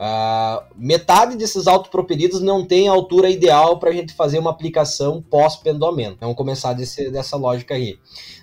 Uh, 0.00 0.64
metade 0.74 1.36
desses 1.36 1.68
autopropelidos 1.68 2.40
não 2.40 2.66
tem 2.66 2.88
a 2.88 2.92
altura 2.92 3.30
ideal 3.30 3.78
para 3.78 3.90
a 3.90 3.92
gente 3.92 4.14
fazer 4.14 4.40
uma 4.40 4.50
aplicação 4.50 5.22
pós-pendoamento. 5.22 6.16
Vamos 6.20 6.36
começar 6.36 6.72
desse, 6.72 7.08
dessa 7.08 7.36
lógica 7.36 7.74
aí. 7.74 7.98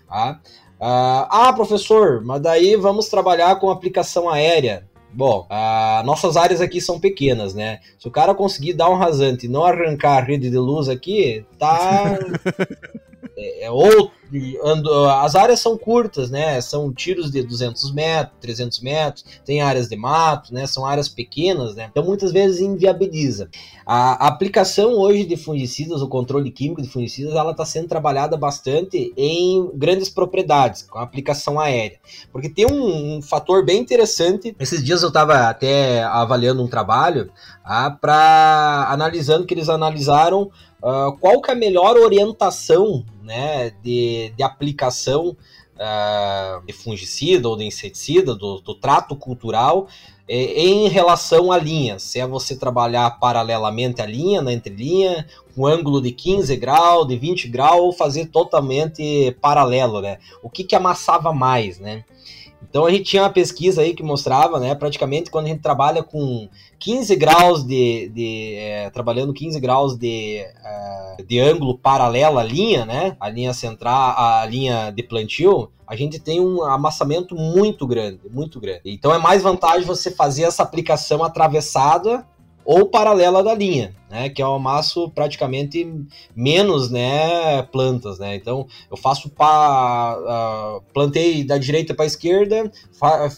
Tá? 0.08 0.39
Ah, 0.80 1.51
professor, 1.55 2.23
mas 2.23 2.41
daí 2.41 2.75
vamos 2.75 3.09
trabalhar 3.09 3.55
com 3.59 3.69
aplicação 3.69 4.30
aérea. 4.30 4.88
Bom, 5.11 5.47
ah, 5.49 6.03
nossas 6.05 6.38
áreas 6.38 6.61
aqui 6.61 6.80
são 6.80 6.99
pequenas, 6.99 7.53
né? 7.53 7.80
Se 7.97 8.07
o 8.07 8.11
cara 8.11 8.36
conseguir 8.36 8.73
dar 8.73 8.89
um 8.89 8.95
rasante 8.95 9.45
e 9.45 9.49
não 9.49 9.65
arrancar 9.65 10.17
a 10.17 10.21
rede 10.21 10.49
de 10.49 10.57
luz 10.57 10.89
aqui, 10.89 11.45
tá. 11.57 12.19
é, 13.36 13.65
é 13.65 13.71
ou 13.71 13.84
ando, 13.88 14.11
as 15.21 15.36
áreas 15.36 15.59
são 15.59 15.78
curtas, 15.78 16.30
né? 16.30 16.59
São 16.61 16.91
tiros 16.93 17.32
de 17.32 17.43
200 17.43 17.91
metros, 17.93 18.38
300 18.41 18.80
metros, 18.82 19.25
tem 19.45 19.61
áreas 19.61 19.88
de 19.88 19.95
mato, 19.95 20.53
né? 20.53 20.67
São 20.67 20.86
áreas 20.86 21.07
pequenas, 21.07 21.75
né? 21.75 21.88
Então 21.91 22.03
muitas 22.03 22.32
vezes 22.32 22.59
inviabiliza. 22.59 23.49
A, 23.86 24.28
aplicação 24.28 24.93
hoje 24.93 25.23
de 25.23 25.38
fungicidas, 25.38 26.01
o 26.01 26.07
controle 26.07 26.51
químico 26.51 26.82
de 26.82 26.89
fungicidas, 26.89 27.36
ela 27.36 27.51
está 27.51 27.65
sendo 27.65 27.88
trabalhada 27.88 28.36
bastante 28.36 29.13
em 29.15 29.71
grandes 29.73 30.09
propriedades, 30.09 30.84
com 30.84 30.99
a 30.99 31.03
aplicação 31.03 31.59
aérea. 31.59 31.99
Porque 32.32 32.49
tem 32.49 32.65
um, 32.65 33.17
um 33.17 33.21
fator 33.21 33.65
bem 33.65 33.80
interessante. 33.80 34.55
Esses 34.59 34.84
dias 34.84 35.01
eu 35.01 35.07
estava 35.07 35.47
até 35.47 36.03
avaliando 36.03 36.63
um 36.63 36.67
trabalho 36.67 37.32
ah, 37.63 37.91
para 37.91 38.88
analisando 38.89 39.45
que 39.45 39.53
eles 39.53 39.69
analisaram 39.69 40.51
uh, 40.82 41.17
qual 41.19 41.41
que 41.41 41.51
é 41.51 41.53
a 41.53 41.57
melhor 41.57 41.97
orientação 41.97 43.03
né, 43.28 43.71
de, 43.84 44.32
de 44.36 44.41
aplicação 44.41 45.36
uh, 45.75 46.65
de 46.65 46.71
fungicida 46.71 47.49
ou 47.49 47.57
de 47.57 47.65
inseticida, 47.65 48.34
do, 48.34 48.61
do 48.61 48.73
trato 48.73 49.17
cultural, 49.17 49.88
eh, 50.30 50.63
em 50.65 50.88
relação 50.88 51.51
à 51.51 51.57
linha. 51.57 51.99
Se 51.99 52.19
é 52.19 52.25
você 52.25 52.57
trabalhar 52.57 53.19
paralelamente 53.19 54.01
à 54.01 54.05
linha, 54.05 54.41
na 54.41 54.53
entrelinha, 54.53 55.28
com 55.53 55.67
ângulo 55.67 56.01
de 56.01 56.11
15 56.11 56.55
graus, 56.55 57.05
de 57.05 57.17
20 57.17 57.49
graus, 57.49 57.82
ou 57.82 57.91
fazer 57.91 58.28
totalmente 58.28 59.36
paralelo, 59.41 60.01
né? 60.01 60.19
O 60.41 60.49
que, 60.49 60.63
que 60.63 60.75
amassava 60.75 61.34
mais, 61.34 61.80
né? 61.80 62.05
Então 62.70 62.86
a 62.86 62.91
gente 62.91 63.03
tinha 63.03 63.24
uma 63.24 63.30
pesquisa 63.30 63.82
aí 63.82 63.93
que 63.93 64.03
mostrava, 64.03 64.59
né, 64.59 64.76
praticamente 64.76 65.32
quando 65.32 65.45
a 65.45 65.49
gente 65.49 65.61
trabalha 65.61 66.03
com 66.03 66.47
15 66.80 67.15
graus 67.15 67.63
de, 67.65 68.09
de 68.09 68.55
é, 68.55 68.89
trabalhando 68.89 69.34
15 69.34 69.59
graus 69.59 69.97
de, 69.97 70.45
uh, 71.20 71.26
de 71.26 71.39
ângulo 71.39 71.78
paralelo 71.78 72.38
à 72.38 72.43
linha, 72.43 72.86
né, 72.86 73.15
a 73.20 73.30
linha 73.30 73.53
central, 73.53 74.15
a 74.18 74.45
linha 74.45 74.91
de 74.91 75.03
plantio, 75.03 75.72
a 75.88 75.95
gente 75.95 76.20
tem 76.20 76.41
um 76.41 76.63
amassamento 76.63 77.34
muito 77.34 77.88
grande, 77.88 78.20
muito 78.30 78.59
grande. 78.59 78.82
Então 78.86 79.13
é 79.13 79.18
mais 79.18 79.41
vantagem 79.41 79.88
você 79.88 80.11
fazer 80.11 80.43
essa 80.43 80.61
aplicação 80.61 81.24
atravessada 81.24 82.26
ou 82.68 82.86
paralela 82.86 83.41
da 83.41 83.55
linha, 83.55 83.95
né, 84.09 84.28
que 84.28 84.41
é 84.41 84.45
o 84.45 84.55
amasso 84.55 85.09
praticamente 85.11 85.89
menos, 86.36 86.91
né, 86.91 87.61
plantas, 87.72 88.20
né. 88.20 88.36
Então 88.36 88.68
eu 88.91 88.97
faço 88.97 89.30
pa, 89.30 90.18
uh, 90.20 90.84
plantei 90.93 91.45
da 91.45 91.57
direita 91.57 91.93
para 91.93 92.03
a 92.03 92.07
esquerda, 92.07 92.70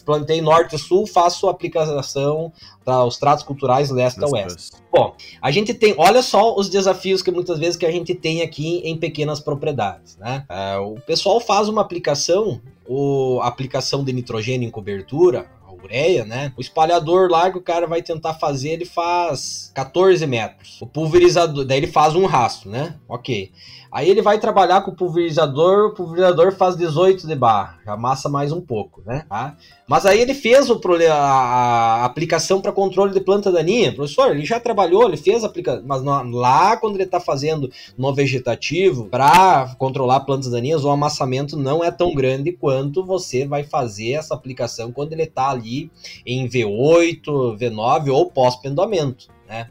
plantei 0.04 0.40
norte 0.40 0.74
e 0.74 0.78
sul, 0.80 1.06
faço 1.06 1.48
aplicação 1.48 2.52
para 2.84 3.04
os 3.04 3.18
tratos 3.18 3.44
culturais 3.44 3.88
leste 3.88 4.22
a 4.24 4.26
oeste. 4.26 4.72
Bom, 4.92 5.14
a 5.40 5.52
gente 5.52 5.72
tem, 5.74 5.94
olha 5.96 6.22
só 6.22 6.56
os 6.56 6.68
desafios 6.68 7.22
que 7.22 7.30
muitas 7.30 7.60
vezes 7.60 7.76
que 7.76 7.86
a 7.86 7.92
gente 7.92 8.16
tem 8.16 8.42
aqui 8.42 8.78
em 8.84 8.96
pequenas 8.96 9.38
propriedades, 9.38 10.16
né. 10.16 10.44
Uh, 10.50 10.94
o 10.94 11.00
pessoal 11.02 11.38
faz 11.38 11.68
uma 11.68 11.82
aplicação, 11.82 12.60
ou 12.84 13.40
aplicação 13.42 14.02
de 14.02 14.12
nitrogênio 14.12 14.66
em 14.66 14.70
cobertura, 14.72 15.46
ureia, 15.82 16.24
né? 16.24 16.52
O 16.56 16.60
espalhador 16.60 17.30
lá 17.30 17.50
que 17.50 17.58
o 17.58 17.62
cara 17.62 17.86
vai 17.86 18.02
tentar 18.02 18.34
fazer, 18.34 18.70
ele 18.70 18.84
faz 18.84 19.70
14 19.74 20.26
metros. 20.26 20.80
O 20.80 20.86
pulverizador, 20.86 21.64
daí 21.64 21.78
ele 21.78 21.86
faz 21.86 22.14
um 22.14 22.26
rastro, 22.26 22.70
né? 22.70 22.96
Ok. 23.08 23.52
Aí 23.92 24.08
ele 24.08 24.22
vai 24.22 24.38
trabalhar 24.38 24.82
com 24.82 24.92
o 24.92 24.94
pulverizador, 24.94 25.88
o 25.88 25.94
pulverizador 25.94 26.52
faz 26.52 26.76
18 26.76 27.26
de 27.26 27.34
barra, 27.34 27.78
amassa 27.84 28.28
mais 28.28 28.52
um 28.52 28.60
pouco, 28.60 29.02
né? 29.04 29.24
Tá? 29.28 29.56
Mas 29.88 30.06
aí 30.06 30.20
ele 30.20 30.32
fez 30.32 30.70
o, 30.70 30.80
a, 31.10 31.14
a 31.14 32.04
aplicação 32.04 32.60
para 32.60 32.70
controle 32.70 33.12
de 33.12 33.20
planta 33.20 33.50
daninha. 33.50 33.92
Professor, 33.92 34.30
ele 34.30 34.44
já 34.44 34.60
trabalhou, 34.60 35.08
ele 35.08 35.16
fez 35.16 35.42
a 35.42 35.48
aplicação, 35.48 35.82
mas 35.84 36.02
lá 36.02 36.76
quando 36.76 36.94
ele 36.94 37.02
está 37.02 37.18
fazendo 37.18 37.68
no 37.98 38.14
vegetativo 38.14 39.06
para 39.06 39.74
controlar 39.76 40.20
plantas 40.20 40.52
daninhas, 40.52 40.84
o 40.84 40.90
amassamento 40.90 41.56
não 41.56 41.82
é 41.82 41.90
tão 41.90 42.14
grande 42.14 42.52
quanto 42.52 43.04
você 43.04 43.44
vai 43.44 43.64
fazer 43.64 44.12
essa 44.12 44.34
aplicação 44.34 44.92
quando 44.92 45.12
ele 45.14 45.24
está 45.24 45.50
ali 45.50 45.90
em 46.24 46.48
V8, 46.48 47.24
V9 47.58 48.12
ou 48.12 48.30
pós-pendamento, 48.30 49.28
né? 49.48 49.68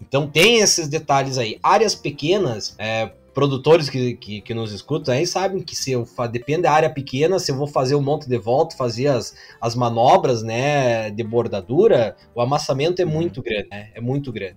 Então 0.00 0.26
tem 0.26 0.58
esses 0.58 0.88
detalhes 0.88 1.38
aí. 1.38 1.58
Áreas 1.62 1.94
pequenas, 1.94 2.74
é, 2.78 3.10
produtores 3.36 3.90
que, 3.90 4.14
que, 4.14 4.40
que, 4.40 4.54
nos 4.54 4.72
escutam 4.72 5.12
aí 5.12 5.26
sabem 5.26 5.60
que 5.60 5.76
se 5.76 5.92
eu 5.92 6.08
depende 6.32 6.62
da 6.62 6.72
área 6.72 6.88
pequena, 6.88 7.38
se 7.38 7.52
eu 7.52 7.56
vou 7.56 7.66
fazer 7.66 7.94
um 7.94 8.00
monte 8.00 8.26
de 8.26 8.38
volta, 8.38 8.74
fazer 8.74 9.08
as, 9.08 9.34
as 9.60 9.74
manobras, 9.74 10.42
né, 10.42 11.10
de 11.10 11.22
bordadura, 11.22 12.16
o 12.34 12.40
amassamento 12.40 13.02
é 13.02 13.04
uhum. 13.04 13.10
muito 13.10 13.42
grande, 13.42 13.68
né? 13.70 13.90
É 13.94 14.00
muito 14.00 14.32
grande. 14.32 14.56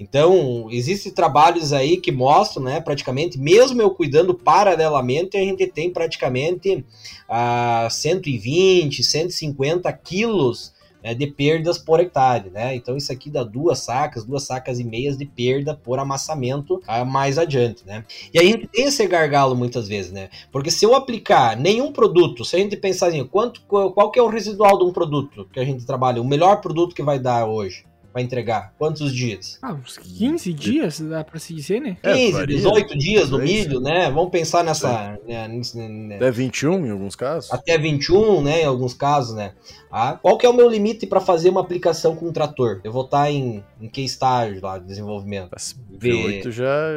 Então, 0.00 0.68
existem 0.70 1.12
trabalhos 1.12 1.70
aí 1.74 1.98
que 1.98 2.10
mostram, 2.10 2.64
né, 2.64 2.80
praticamente, 2.80 3.38
mesmo 3.38 3.82
eu 3.82 3.90
cuidando 3.90 4.34
paralelamente, 4.34 5.36
a 5.36 5.40
gente 5.40 5.66
tem 5.66 5.92
praticamente 5.92 6.82
uh, 7.28 7.90
120, 7.90 9.04
150 9.04 9.92
quilos 9.92 10.73
né, 11.04 11.14
de 11.14 11.26
perdas 11.26 11.76
por 11.76 12.00
hectare, 12.00 12.48
né? 12.48 12.74
Então 12.74 12.96
isso 12.96 13.12
aqui 13.12 13.28
dá 13.28 13.44
duas 13.44 13.80
sacas, 13.80 14.24
duas 14.24 14.44
sacas 14.44 14.80
e 14.80 14.84
meias 14.84 15.18
de 15.18 15.26
perda 15.26 15.74
por 15.74 15.98
amassamento 15.98 16.76
uh, 16.88 17.04
mais 17.04 17.36
adiante, 17.36 17.86
né? 17.86 18.06
E 18.32 18.38
aí 18.38 18.48
a 18.48 18.50
gente 18.52 18.66
tem 18.68 18.86
esse 18.86 19.06
gargalo 19.06 19.54
muitas 19.54 19.86
vezes, 19.86 20.10
né? 20.10 20.30
Porque 20.50 20.70
se 20.70 20.86
eu 20.86 20.94
aplicar 20.94 21.58
nenhum 21.58 21.92
produto, 21.92 22.42
se 22.42 22.56
a 22.56 22.58
gente 22.58 22.76
pensar 22.78 23.08
assim, 23.08 23.22
quanto, 23.26 23.60
qual 23.66 24.10
que 24.10 24.18
é 24.18 24.22
o 24.22 24.28
residual 24.28 24.78
de 24.78 24.84
um 24.84 24.92
produto 24.92 25.46
que 25.52 25.60
a 25.60 25.64
gente 25.64 25.84
trabalha, 25.84 26.22
o 26.22 26.26
melhor 26.26 26.62
produto 26.62 26.94
que 26.94 27.02
vai 27.02 27.18
dar 27.18 27.44
hoje? 27.44 27.84
Para 28.14 28.22
entregar? 28.22 28.72
Quantos 28.78 29.12
dias? 29.12 29.58
Ah, 29.60 29.72
uns 29.72 29.98
15 29.98 30.52
dias, 30.52 31.00
dá 31.00 31.24
para 31.24 31.40
se 31.40 31.52
dizer, 31.52 31.80
né? 31.80 31.96
15, 32.00 32.42
é, 32.42 32.46
18 32.46 32.96
dias 32.96 33.28
no 33.28 33.40
milho, 33.40 33.80
né? 33.80 34.08
Vamos 34.08 34.30
pensar 34.30 34.62
nessa. 34.62 35.18
Né, 35.26 35.48
né, 35.48 36.16
Até 36.16 36.30
21 36.30 36.86
em 36.86 36.90
alguns 36.90 37.16
casos. 37.16 37.52
Até 37.52 37.76
21, 37.76 38.40
né? 38.40 38.62
Em 38.62 38.66
alguns 38.66 38.94
casos, 38.94 39.34
né? 39.34 39.54
Ah, 39.90 40.18
qual 40.20 40.38
que 40.38 40.46
é 40.46 40.48
o 40.48 40.52
meu 40.52 40.68
limite 40.68 41.06
para 41.06 41.20
fazer 41.20 41.50
uma 41.50 41.60
aplicação 41.60 42.14
com 42.14 42.26
um 42.26 42.32
trator? 42.32 42.80
Eu 42.84 42.92
vou 42.92 43.04
estar 43.04 43.24
tá 43.24 43.30
em, 43.30 43.64
em 43.80 43.88
que 43.88 44.02
estágio 44.02 44.60
lá 44.62 44.78
de 44.78 44.86
desenvolvimento? 44.86 45.50
V8 45.98 46.50
já. 46.52 46.88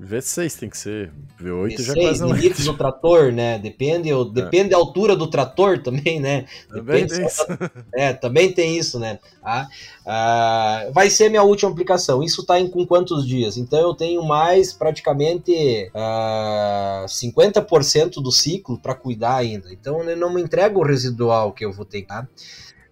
V6 0.00 0.58
tem 0.58 0.68
que 0.68 0.78
ser. 0.78 1.12
V8 1.40 1.76
V6, 1.76 1.82
já 1.82 1.94
quase 1.94 2.20
não 2.22 2.32
limite 2.32 2.62
do 2.62 2.74
trator, 2.74 3.32
né? 3.32 3.58
Depende, 3.58 4.10
é. 4.10 4.24
depende 4.32 4.70
da 4.70 4.76
altura 4.76 5.14
do 5.14 5.28
trator 5.28 5.82
também, 5.82 6.18
né? 6.18 6.46
Também 6.68 7.06
tem 7.06 7.26
isso. 7.26 7.46
É, 7.94 8.12
também 8.12 8.52
tem 8.52 8.76
isso, 8.76 8.98
né? 8.98 9.18
Ah, 9.42 9.68
ah, 10.06 10.55
vai 10.92 11.10
ser 11.10 11.28
minha 11.28 11.42
última 11.42 11.70
aplicação. 11.70 12.22
Isso 12.22 12.40
está 12.40 12.58
em 12.60 12.68
com 12.68 12.86
quantos 12.86 13.26
dias? 13.26 13.56
Então 13.56 13.78
eu 13.78 13.94
tenho 13.94 14.22
mais 14.22 14.72
praticamente 14.72 15.90
ah, 15.94 17.04
50% 17.08 18.22
do 18.22 18.30
ciclo 18.30 18.78
para 18.78 18.94
cuidar 18.94 19.36
ainda. 19.36 19.72
Então 19.72 20.02
eu 20.02 20.16
não 20.16 20.32
me 20.32 20.42
entrego 20.42 20.80
o 20.80 20.86
residual 20.86 21.52
que 21.52 21.64
eu 21.64 21.72
vou 21.72 21.84
ter, 21.84 22.02
tá? 22.02 22.26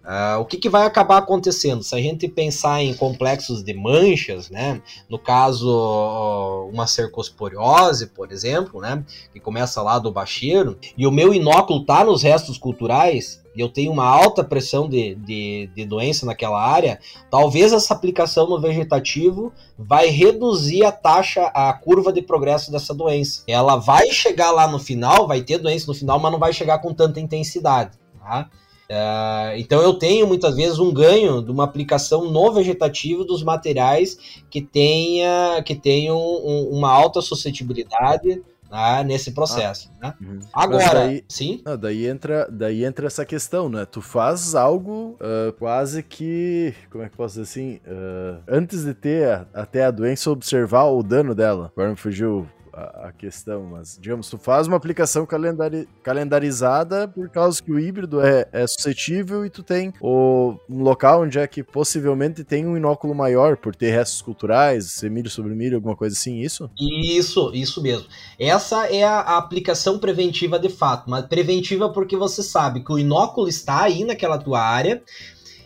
Uh, 0.05 0.39
o 0.39 0.45
que, 0.45 0.57
que, 0.57 0.69
vai 0.69 0.85
acabar 0.85 1.17
acontecendo? 1.17 1.81
Se 1.81 1.95
a 1.95 1.97
gente 1.97 2.27
pensar 2.27 2.79
em 2.83 2.93
complexos 2.93 3.63
de 3.63 3.73
manchas, 3.73 4.51
né? 4.51 4.79
No 5.09 5.17
caso, 5.17 6.69
uma 6.71 6.85
cercosporiose, 6.85 8.07
por 8.07 8.31
exemplo, 8.31 8.79
né? 8.79 9.03
Que 9.33 9.39
começa 9.39 9.81
lá 9.81 9.97
do 9.97 10.11
bacheiro, 10.11 10.77
e 10.95 11.07
o 11.07 11.11
meu 11.11 11.33
inóculo 11.33 11.83
tá 11.83 12.05
nos 12.05 12.21
restos 12.21 12.55
culturais, 12.55 13.43
e 13.55 13.61
eu 13.61 13.67
tenho 13.67 13.91
uma 13.91 14.05
alta 14.05 14.43
pressão 14.43 14.87
de, 14.87 15.15
de, 15.15 15.71
de, 15.73 15.85
doença 15.85 16.25
naquela 16.25 16.61
área, 16.61 16.99
talvez 17.31 17.73
essa 17.73 17.93
aplicação 17.93 18.47
no 18.47 18.59
vegetativo 18.59 19.51
vai 19.79 20.09
reduzir 20.09 20.83
a 20.83 20.91
taxa, 20.91 21.45
a 21.47 21.73
curva 21.73 22.13
de 22.13 22.21
progresso 22.21 22.71
dessa 22.71 22.93
doença. 22.93 23.43
Ela 23.47 23.77
vai 23.77 24.11
chegar 24.11 24.51
lá 24.51 24.67
no 24.67 24.77
final, 24.77 25.25
vai 25.25 25.41
ter 25.41 25.57
doença 25.57 25.87
no 25.87 25.95
final, 25.95 26.19
mas 26.19 26.31
não 26.31 26.39
vai 26.39 26.53
chegar 26.53 26.77
com 26.79 26.93
tanta 26.93 27.19
intensidade, 27.19 27.97
tá? 28.19 28.49
Uh, 28.89 29.57
então 29.57 29.81
eu 29.81 29.95
tenho 29.95 30.27
muitas 30.27 30.55
vezes 30.55 30.77
um 30.77 30.93
ganho 30.93 31.41
de 31.41 31.49
uma 31.49 31.63
aplicação 31.63 32.29
no 32.29 32.53
vegetativo 32.53 33.23
dos 33.23 33.41
materiais 33.41 34.15
que 34.47 34.61
tenha 34.61 35.63
que 35.65 35.73
tenham 35.73 36.17
um, 36.17 36.69
uma 36.71 36.91
alta 36.91 37.19
suscetibilidade 37.19 38.43
né, 38.69 39.03
nesse 39.03 39.31
processo. 39.31 39.91
Ah, 39.99 40.07
né? 40.07 40.13
uhum. 40.21 40.39
Agora, 40.53 41.05
daí, 41.05 41.25
sim. 41.27 41.61
Não, 41.65 41.77
daí 41.77 42.05
entra 42.05 42.47
daí 42.51 42.85
entra 42.85 43.07
essa 43.07 43.25
questão, 43.25 43.69
né? 43.69 43.85
Tu 43.85 44.01
faz 44.01 44.53
algo 44.53 45.17
uh, 45.19 45.51
quase 45.53 46.03
que 46.03 46.73
como 46.91 47.03
é 47.03 47.09
que 47.09 47.17
posso 47.17 47.41
dizer 47.41 47.49
assim, 47.49 47.79
uh, 47.87 48.39
antes 48.47 48.85
de 48.85 48.93
ter 48.93 49.29
a, 49.29 49.47
até 49.53 49.85
a 49.85 49.91
doença 49.91 50.29
observar 50.29 50.85
o 50.85 51.01
dano 51.01 51.33
dela. 51.33 51.71
Agora 51.75 51.89
me 51.89 51.97
fugiu 51.97 52.47
a, 52.75 53.07
a, 53.07 53.11
questão, 53.13 53.63
mas, 53.63 53.97
digamos, 53.99 54.29
tu 54.29 54.37
faz 54.37 54.67
uma 54.67 54.75
aplicação 54.75 55.25
calendari, 55.25 55.87
calendarizada 56.03 57.07
por 57.07 57.29
causa 57.29 57.63
que 57.63 57.71
o 57.71 57.79
híbrido 57.79 58.21
é, 58.21 58.47
é 58.51 58.67
suscetível 58.67 59.45
e 59.45 59.49
tu 59.49 59.63
tem 59.63 59.93
o, 60.01 60.55
um 60.69 60.83
local 60.83 61.23
onde 61.23 61.39
é 61.39 61.47
que 61.47 61.63
possivelmente 61.63 62.43
tem 62.43 62.65
um 62.65 62.75
inóculo 62.75 63.15
maior 63.15 63.55
por 63.55 63.75
ter 63.75 63.91
restos 63.91 64.21
culturais, 64.21 64.91
ser 64.91 65.09
milho 65.09 65.29
sobre 65.29 65.55
milho, 65.55 65.77
alguma 65.77 65.95
coisa 65.95 66.15
assim, 66.15 66.41
isso? 66.41 66.69
Isso, 66.77 67.51
isso 67.53 67.81
mesmo. 67.81 68.07
Essa 68.37 68.87
é 68.87 69.03
a, 69.03 69.19
a 69.19 69.37
aplicação 69.37 69.97
preventiva 69.97 70.59
de 70.59 70.69
fato, 70.69 71.09
mas 71.09 71.25
preventiva 71.25 71.89
porque 71.89 72.17
você 72.17 72.43
sabe 72.43 72.83
que 72.83 72.91
o 72.91 72.99
inóculo 72.99 73.47
está 73.47 73.83
aí 73.83 74.03
naquela 74.03 74.37
tua 74.37 74.59
área, 74.61 75.01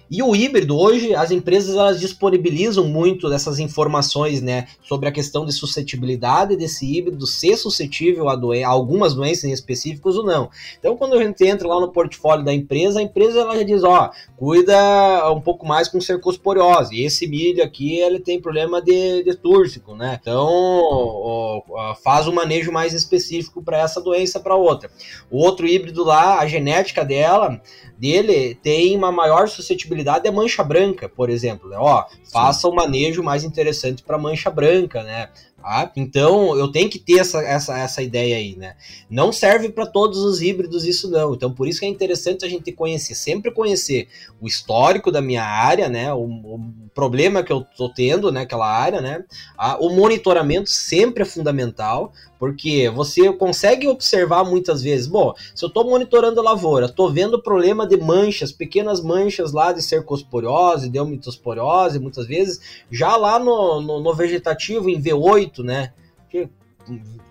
e 0.09 0.23
o 0.23 0.35
híbrido, 0.35 0.77
hoje, 0.77 1.13
as 1.13 1.29
empresas 1.31 1.75
elas 1.75 1.99
disponibilizam 1.99 2.87
muito 2.87 3.29
dessas 3.29 3.59
informações, 3.59 4.41
né, 4.41 4.67
sobre 4.81 5.07
a 5.07 5.11
questão 5.11 5.45
de 5.45 5.51
suscetibilidade 5.51 6.55
desse 6.55 6.85
híbrido 6.85 7.27
ser 7.27 7.55
suscetível 7.57 8.27
a, 8.27 8.35
doen 8.35 8.63
a 8.65 8.67
algumas 8.67 9.13
doenças 9.13 9.43
em 9.43 9.51
específicos 9.51 10.17
ou 10.17 10.25
não. 10.25 10.49
Então, 10.79 10.97
quando 10.97 11.13
a 11.13 11.23
gente 11.23 11.45
entra 11.45 11.67
lá 11.67 11.79
no 11.79 11.91
portfólio 11.91 12.43
da 12.43 12.53
empresa, 12.53 12.99
a 12.99 13.03
empresa 13.03 13.41
ela 13.41 13.55
já 13.55 13.63
diz, 13.63 13.83
ó, 13.83 14.09
cuida 14.35 15.31
um 15.31 15.41
pouco 15.41 15.67
mais 15.67 15.87
com 15.87 16.01
cercosporiose. 16.01 17.03
Esse 17.03 17.27
milho 17.27 17.63
aqui, 17.63 17.99
ele 17.99 18.19
tem 18.19 18.41
problema 18.41 18.81
de, 18.81 19.23
de 19.23 19.35
túrcico, 19.35 19.95
né? 19.95 20.17
Então, 20.19 20.47
ó, 20.49 21.95
faz 22.03 22.27
um 22.27 22.33
manejo 22.33 22.71
mais 22.71 22.93
específico 22.93 23.61
para 23.61 23.77
essa 23.77 24.01
doença 24.01 24.39
para 24.39 24.55
outra. 24.55 24.89
O 25.29 25.37
outro 25.37 25.67
híbrido 25.67 26.03
lá, 26.03 26.39
a 26.39 26.47
genética 26.47 27.05
dela, 27.05 27.61
dele 27.99 28.55
tem 28.55 28.95
uma 28.95 29.11
maior 29.11 29.49
suscetibilidade 29.49 30.27
à 30.27 30.31
mancha 30.31 30.63
branca, 30.63 31.09
por 31.09 31.29
exemplo. 31.29 31.69
Né? 31.69 31.77
Ó, 31.77 32.05
faça 32.31 32.67
o 32.67 32.71
um 32.71 32.75
manejo 32.75 33.21
mais 33.21 33.43
interessante 33.43 34.01
para 34.01 34.17
mancha 34.17 34.49
branca, 34.49 35.03
né? 35.03 35.29
Tá? 35.61 35.91
Então 35.97 36.55
eu 36.57 36.71
tenho 36.71 36.89
que 36.89 36.97
ter 36.97 37.19
essa, 37.19 37.41
essa, 37.41 37.77
essa 37.77 38.01
ideia 38.01 38.37
aí, 38.37 38.55
né? 38.55 38.77
Não 39.09 39.33
serve 39.33 39.67
para 39.67 39.85
todos 39.85 40.19
os 40.19 40.41
híbridos 40.41 40.85
isso 40.85 41.09
não. 41.09 41.33
Então 41.33 41.53
por 41.53 41.67
isso 41.67 41.81
que 41.81 41.85
é 41.85 41.89
interessante 41.89 42.45
a 42.45 42.49
gente 42.49 42.71
conhecer, 42.71 43.13
sempre 43.13 43.51
conhecer 43.51 44.07
o 44.39 44.47
histórico 44.47 45.11
da 45.11 45.21
minha 45.21 45.43
área, 45.43 45.89
né? 45.89 46.13
O, 46.13 46.23
o 46.23 46.88
problema 46.99 47.41
que 47.41 47.53
eu 47.53 47.65
tô 47.77 47.87
tendo 47.87 48.29
naquela 48.29 48.67
né? 48.67 48.77
área, 48.77 49.01
né? 49.01 49.23
Ah, 49.57 49.77
o 49.79 49.89
monitoramento 49.89 50.69
sempre 50.69 51.23
é 51.23 51.25
fundamental 51.25 52.11
porque 52.37 52.89
você 52.89 53.31
consegue 53.31 53.87
observar 53.87 54.43
muitas 54.43 54.81
vezes, 54.81 55.07
bom, 55.07 55.33
se 55.55 55.63
eu 55.63 55.67
estou 55.67 55.85
monitorando 55.85 56.41
a 56.41 56.43
lavoura, 56.43 56.87
estou 56.87 57.09
vendo 57.09 57.41
problema 57.41 57.87
de 57.87 57.95
manchas, 57.95 58.51
pequenas 58.51 59.01
manchas 59.01 59.53
lá 59.53 59.71
de 59.71 59.81
cercosporiose, 59.81 60.89
de 60.89 60.99
omitosporiose, 60.99 61.99
muitas 61.99 62.27
vezes, 62.27 62.59
já 62.91 63.15
lá 63.15 63.39
no, 63.39 63.79
no, 63.79 64.01
no 64.01 64.13
vegetativo 64.13 64.89
em 64.89 65.01
V8, 65.01 65.63
né? 65.63 65.93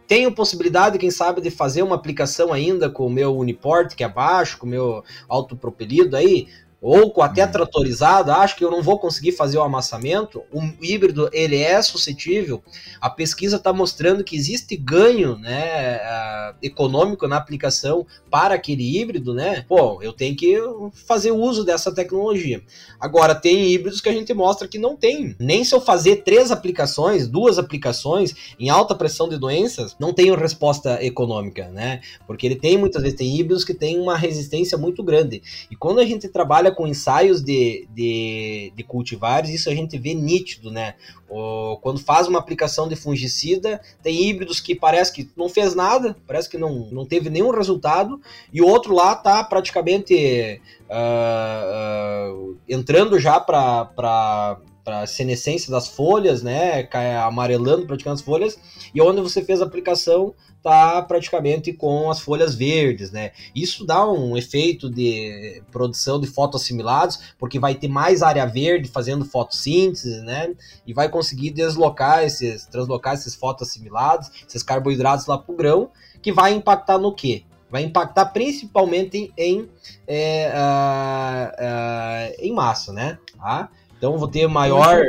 tenho 0.06 0.32
possibilidade, 0.32 0.98
quem 0.98 1.10
sabe, 1.10 1.42
de 1.42 1.50
fazer 1.50 1.82
uma 1.82 1.94
aplicação 1.94 2.50
ainda 2.50 2.88
com 2.88 3.06
o 3.06 3.10
meu 3.10 3.36
Uniport, 3.36 3.94
que 3.94 4.02
é 4.02 4.08
baixo, 4.08 4.56
com 4.56 4.66
o 4.66 4.70
meu 4.70 5.04
autopropelido 5.28 6.16
aí, 6.16 6.48
ou 6.80 7.10
com 7.10 7.22
até 7.22 7.44
uhum. 7.44 7.50
tratorizado, 7.50 8.30
acho 8.30 8.56
que 8.56 8.64
eu 8.64 8.70
não 8.70 8.82
vou 8.82 8.98
conseguir 8.98 9.32
fazer 9.32 9.58
o 9.58 9.62
amassamento. 9.62 10.42
O 10.52 10.62
híbrido 10.80 11.28
ele 11.32 11.56
é 11.56 11.80
suscetível. 11.82 12.62
A 13.00 13.10
pesquisa 13.10 13.56
está 13.56 13.72
mostrando 13.72 14.22
que 14.22 14.36
existe 14.36 14.76
ganho, 14.76 15.36
né, 15.38 15.98
econômico 16.62 17.26
na 17.26 17.36
aplicação 17.36 18.06
para 18.30 18.54
aquele 18.54 18.98
híbrido, 18.98 19.34
né? 19.34 19.64
Pô, 19.68 20.00
eu 20.02 20.12
tenho 20.12 20.36
que 20.36 20.56
fazer 21.06 21.32
uso 21.32 21.64
dessa 21.64 21.92
tecnologia. 21.92 22.62
Agora 23.00 23.34
tem 23.34 23.72
híbridos 23.72 24.00
que 24.00 24.08
a 24.08 24.12
gente 24.12 24.32
mostra 24.32 24.68
que 24.68 24.78
não 24.78 24.96
tem. 24.96 25.34
Nem 25.38 25.64
se 25.64 25.74
eu 25.74 25.80
fazer 25.80 26.16
três 26.16 26.50
aplicações, 26.50 27.26
duas 27.26 27.58
aplicações 27.58 28.34
em 28.58 28.68
alta 28.68 28.94
pressão 28.94 29.28
de 29.28 29.38
doenças, 29.38 29.96
não 29.98 30.12
tenho 30.12 30.36
resposta 30.36 31.02
econômica, 31.04 31.68
né? 31.68 32.00
Porque 32.26 32.46
ele 32.46 32.56
tem 32.56 32.78
muitas 32.78 33.02
vezes 33.02 33.18
tem 33.18 33.36
híbridos 33.36 33.64
que 33.64 33.74
têm 33.74 33.98
uma 33.98 34.16
resistência 34.16 34.78
muito 34.78 35.02
grande. 35.02 35.42
E 35.70 35.76
quando 35.76 35.98
a 35.98 36.04
gente 36.04 36.28
trabalha 36.28 36.67
trabalha 36.68 36.74
com 36.74 36.86
ensaios 36.86 37.42
de, 37.42 37.88
de, 37.90 38.72
de 38.74 38.82
cultivares, 38.84 39.50
isso 39.50 39.68
a 39.68 39.74
gente 39.74 39.98
vê 39.98 40.14
nítido, 40.14 40.70
né? 40.70 40.94
O, 41.28 41.78
quando 41.82 41.98
faz 41.98 42.26
uma 42.26 42.38
aplicação 42.38 42.88
de 42.88 42.96
fungicida, 42.96 43.80
tem 44.02 44.28
híbridos 44.28 44.60
que 44.60 44.74
parece 44.74 45.12
que 45.12 45.30
não 45.36 45.48
fez 45.48 45.74
nada, 45.74 46.16
parece 46.26 46.48
que 46.48 46.58
não, 46.58 46.88
não 46.90 47.04
teve 47.04 47.30
nenhum 47.30 47.50
resultado, 47.50 48.20
e 48.52 48.60
o 48.62 48.66
outro 48.66 48.94
lá 48.94 49.14
tá 49.14 49.42
praticamente 49.44 50.60
uh, 50.88 52.34
uh, 52.34 52.56
entrando 52.68 53.18
já 53.18 53.40
para 53.40 54.58
a 54.88 55.06
senescência 55.06 55.70
das 55.70 55.88
folhas, 55.88 56.42
né? 56.42 56.88
Amarelando 57.22 57.86
praticamente 57.86 58.20
as 58.20 58.24
folhas, 58.24 58.58
e 58.94 59.00
onde 59.00 59.20
você 59.20 59.42
fez 59.42 59.60
a 59.60 59.64
aplicação 59.64 60.34
tá 60.62 61.00
praticamente 61.02 61.72
com 61.72 62.10
as 62.10 62.20
folhas 62.20 62.54
verdes, 62.54 63.10
né? 63.10 63.32
Isso 63.54 63.86
dá 63.86 64.10
um 64.10 64.36
efeito 64.36 64.90
de 64.90 65.62
produção 65.70 66.20
de 66.20 66.26
fotoassimilados, 66.26 67.34
porque 67.38 67.58
vai 67.58 67.74
ter 67.74 67.88
mais 67.88 68.22
área 68.22 68.44
verde 68.44 68.88
fazendo 68.88 69.24
fotossíntese, 69.24 70.20
né? 70.22 70.54
E 70.86 70.92
vai 70.92 71.08
conseguir 71.08 71.50
deslocar 71.50 72.24
esses, 72.24 72.66
translocar 72.66 73.14
esses 73.14 73.34
fotoassimilados, 73.34 74.30
esses 74.46 74.62
carboidratos 74.62 75.26
lá 75.26 75.38
pro 75.38 75.54
grão, 75.54 75.90
que 76.20 76.32
vai 76.32 76.52
impactar 76.52 76.98
no 76.98 77.14
quê? 77.14 77.44
Vai 77.70 77.82
impactar 77.82 78.26
principalmente 78.26 79.32
em, 79.36 79.68
é, 80.06 80.52
uh, 80.54 81.50
uh, 81.62 82.44
em 82.44 82.52
massa, 82.52 82.92
né? 82.92 83.18
Tá? 83.38 83.70
Então 83.98 84.16
vou 84.16 84.28
ter 84.28 84.46
maior, 84.46 85.02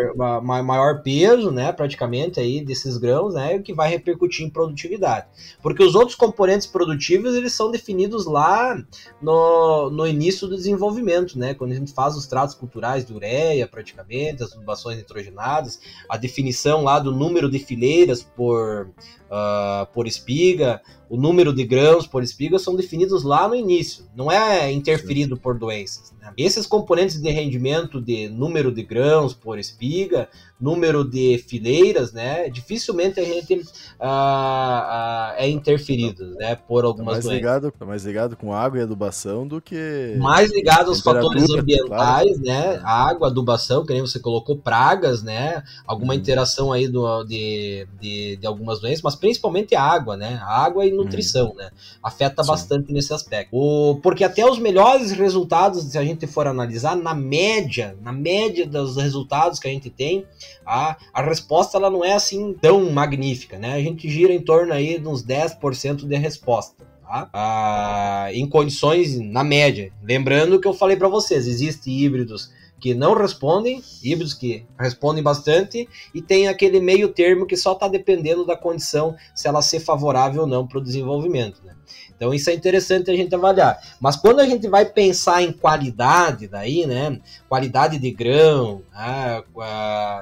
maior 0.43 1.03
peso, 1.03 1.51
né, 1.51 1.71
praticamente 1.71 2.39
aí 2.39 2.59
desses 2.59 2.97
grãos, 2.97 3.35
né, 3.35 3.55
o 3.55 3.61
que 3.61 3.71
vai 3.71 3.87
repercutir 3.87 4.45
em 4.45 4.49
produtividade. 4.49 5.27
Porque 5.61 5.83
os 5.83 5.93
outros 5.93 6.15
componentes 6.15 6.65
produtivos, 6.65 7.35
eles 7.35 7.53
são 7.53 7.69
definidos 7.69 8.25
lá 8.25 8.75
no, 9.21 9.91
no 9.91 10.07
início 10.07 10.47
do 10.47 10.55
desenvolvimento, 10.55 11.37
né, 11.37 11.53
quando 11.53 11.71
a 11.71 11.75
gente 11.75 11.93
faz 11.93 12.17
os 12.17 12.25
tratos 12.25 12.55
culturais 12.55 13.05
de 13.05 13.13
ureia, 13.13 13.67
praticamente, 13.67 14.41
as 14.41 14.51
tubações 14.51 14.97
nitrogenadas, 14.97 15.79
a 16.09 16.17
definição 16.17 16.83
lá 16.83 16.97
do 16.97 17.11
número 17.11 17.49
de 17.49 17.59
fileiras 17.59 18.23
por, 18.23 18.87
uh, 18.87 19.85
por 19.93 20.07
espiga, 20.07 20.81
o 21.07 21.15
número 21.15 21.53
de 21.53 21.63
grãos 21.63 22.07
por 22.07 22.23
espiga 22.23 22.57
são 22.57 22.75
definidos 22.75 23.23
lá 23.23 23.47
no 23.47 23.55
início, 23.55 24.05
não 24.15 24.31
é 24.31 24.71
interferido 24.71 25.37
por 25.37 25.57
doenças. 25.57 26.13
Esses 26.37 26.65
componentes 26.65 27.21
de 27.21 27.31
rendimento 27.31 27.99
de 27.99 28.29
número 28.29 28.71
de 28.71 28.83
grãos 28.83 29.33
por 29.33 29.59
espiga 29.59 30.29
número 30.59 31.09
de 31.09 31.37
fileiras, 31.47 32.11
né, 32.11 32.49
dificilmente 32.49 33.19
a 33.19 33.23
gente 33.23 33.61
ah, 33.99 35.31
ah, 35.31 35.35
é 35.37 35.49
interferido, 35.49 36.35
né, 36.35 36.55
por 36.55 36.83
algumas 36.83 37.05
tá 37.05 37.11
mais 37.13 37.23
doenças. 37.23 37.39
Ligado, 37.39 37.71
tá 37.71 37.85
mais 37.85 38.03
ligado 38.03 38.35
com 38.35 38.53
água 38.53 38.79
e 38.79 38.81
adubação 38.81 39.47
do 39.47 39.61
que... 39.61 40.15
Mais 40.19 40.51
ligado 40.51 40.89
aos 40.89 41.01
fatores 41.01 41.49
ambientais, 41.49 42.37
claro. 42.37 42.41
né, 42.41 42.81
água, 42.83 43.27
adubação, 43.29 43.85
que 43.85 43.93
nem 43.93 44.01
você 44.01 44.19
colocou, 44.19 44.57
pragas, 44.57 45.23
né, 45.23 45.63
alguma 45.87 46.13
hum. 46.13 46.17
interação 46.17 46.73
aí 46.73 46.87
do, 46.87 47.23
de, 47.23 47.87
de, 47.99 48.37
de, 48.37 48.47
algumas 48.47 48.79
doenças, 48.81 49.01
mas 49.01 49.15
principalmente 49.15 49.75
a 49.75 49.81
água, 49.81 50.17
né, 50.17 50.41
água 50.43 50.85
e 50.85 50.91
nutrição, 50.91 51.51
hum. 51.51 51.55
né, 51.55 51.69
afeta 52.03 52.43
Sim. 52.43 52.49
bastante 52.49 52.91
nesse 52.91 53.13
aspecto. 53.13 53.55
O, 53.55 53.99
porque 54.01 54.25
até 54.25 54.45
os 54.45 54.59
melhores 54.59 55.11
resultados, 55.11 55.83
se 55.83 55.97
a 55.97 56.03
gente 56.03 56.27
for 56.27 56.47
analisar, 56.47 56.97
na 56.97 57.13
média, 57.13 57.95
na 58.01 58.11
média 58.11 58.67
dos 58.67 58.97
resultados 58.97 59.59
que 59.59 59.67
a 59.67 59.71
gente 59.71 59.89
tem, 59.89 60.25
a, 60.65 60.97
a 61.13 61.21
resposta 61.21 61.77
ela 61.77 61.89
não 61.89 62.03
é 62.03 62.13
assim 62.13 62.53
tão 62.53 62.91
magnífica, 62.91 63.57
né? 63.57 63.73
A 63.73 63.81
gente 63.81 64.09
gira 64.09 64.33
em 64.33 64.41
torno 64.41 64.73
aí 64.73 64.99
de 64.99 65.07
uns 65.07 65.23
10% 65.23 66.07
de 66.07 66.15
resposta. 66.15 66.85
Tá? 67.01 67.29
Ah, 67.33 68.29
em 68.31 68.47
condições 68.47 69.19
na 69.19 69.43
média. 69.43 69.91
Lembrando 70.03 70.59
que 70.59 70.67
eu 70.67 70.73
falei 70.73 70.95
para 70.95 71.07
vocês, 71.07 71.47
existem 71.47 71.99
híbridos 71.99 72.51
que 72.79 72.93
não 72.93 73.13
respondem, 73.13 73.83
híbridos 74.03 74.33
que 74.33 74.65
respondem 74.79 75.21
bastante, 75.21 75.87
e 76.13 76.21
tem 76.21 76.47
aquele 76.47 76.79
meio 76.79 77.09
termo 77.09 77.45
que 77.45 77.57
só 77.57 77.73
está 77.73 77.87
dependendo 77.87 78.45
da 78.45 78.55
condição 78.55 79.15
se 79.35 79.47
ela 79.47 79.61
ser 79.61 79.79
favorável 79.79 80.43
ou 80.43 80.47
não 80.47 80.65
para 80.65 80.77
o 80.77 80.83
desenvolvimento. 80.83 81.61
Né? 81.63 81.75
Então 82.15 82.33
isso 82.33 82.49
é 82.49 82.53
interessante 82.53 83.09
a 83.09 83.15
gente 83.15 83.33
avaliar. 83.33 83.79
Mas 83.99 84.15
quando 84.15 84.41
a 84.41 84.45
gente 84.45 84.67
vai 84.67 84.85
pensar 84.85 85.41
em 85.41 85.53
qualidade 85.53 86.47
daí, 86.47 86.85
né? 86.85 87.19
Qualidade 87.47 87.97
de 87.97 88.11
grão, 88.11 88.81
né, 88.93 89.41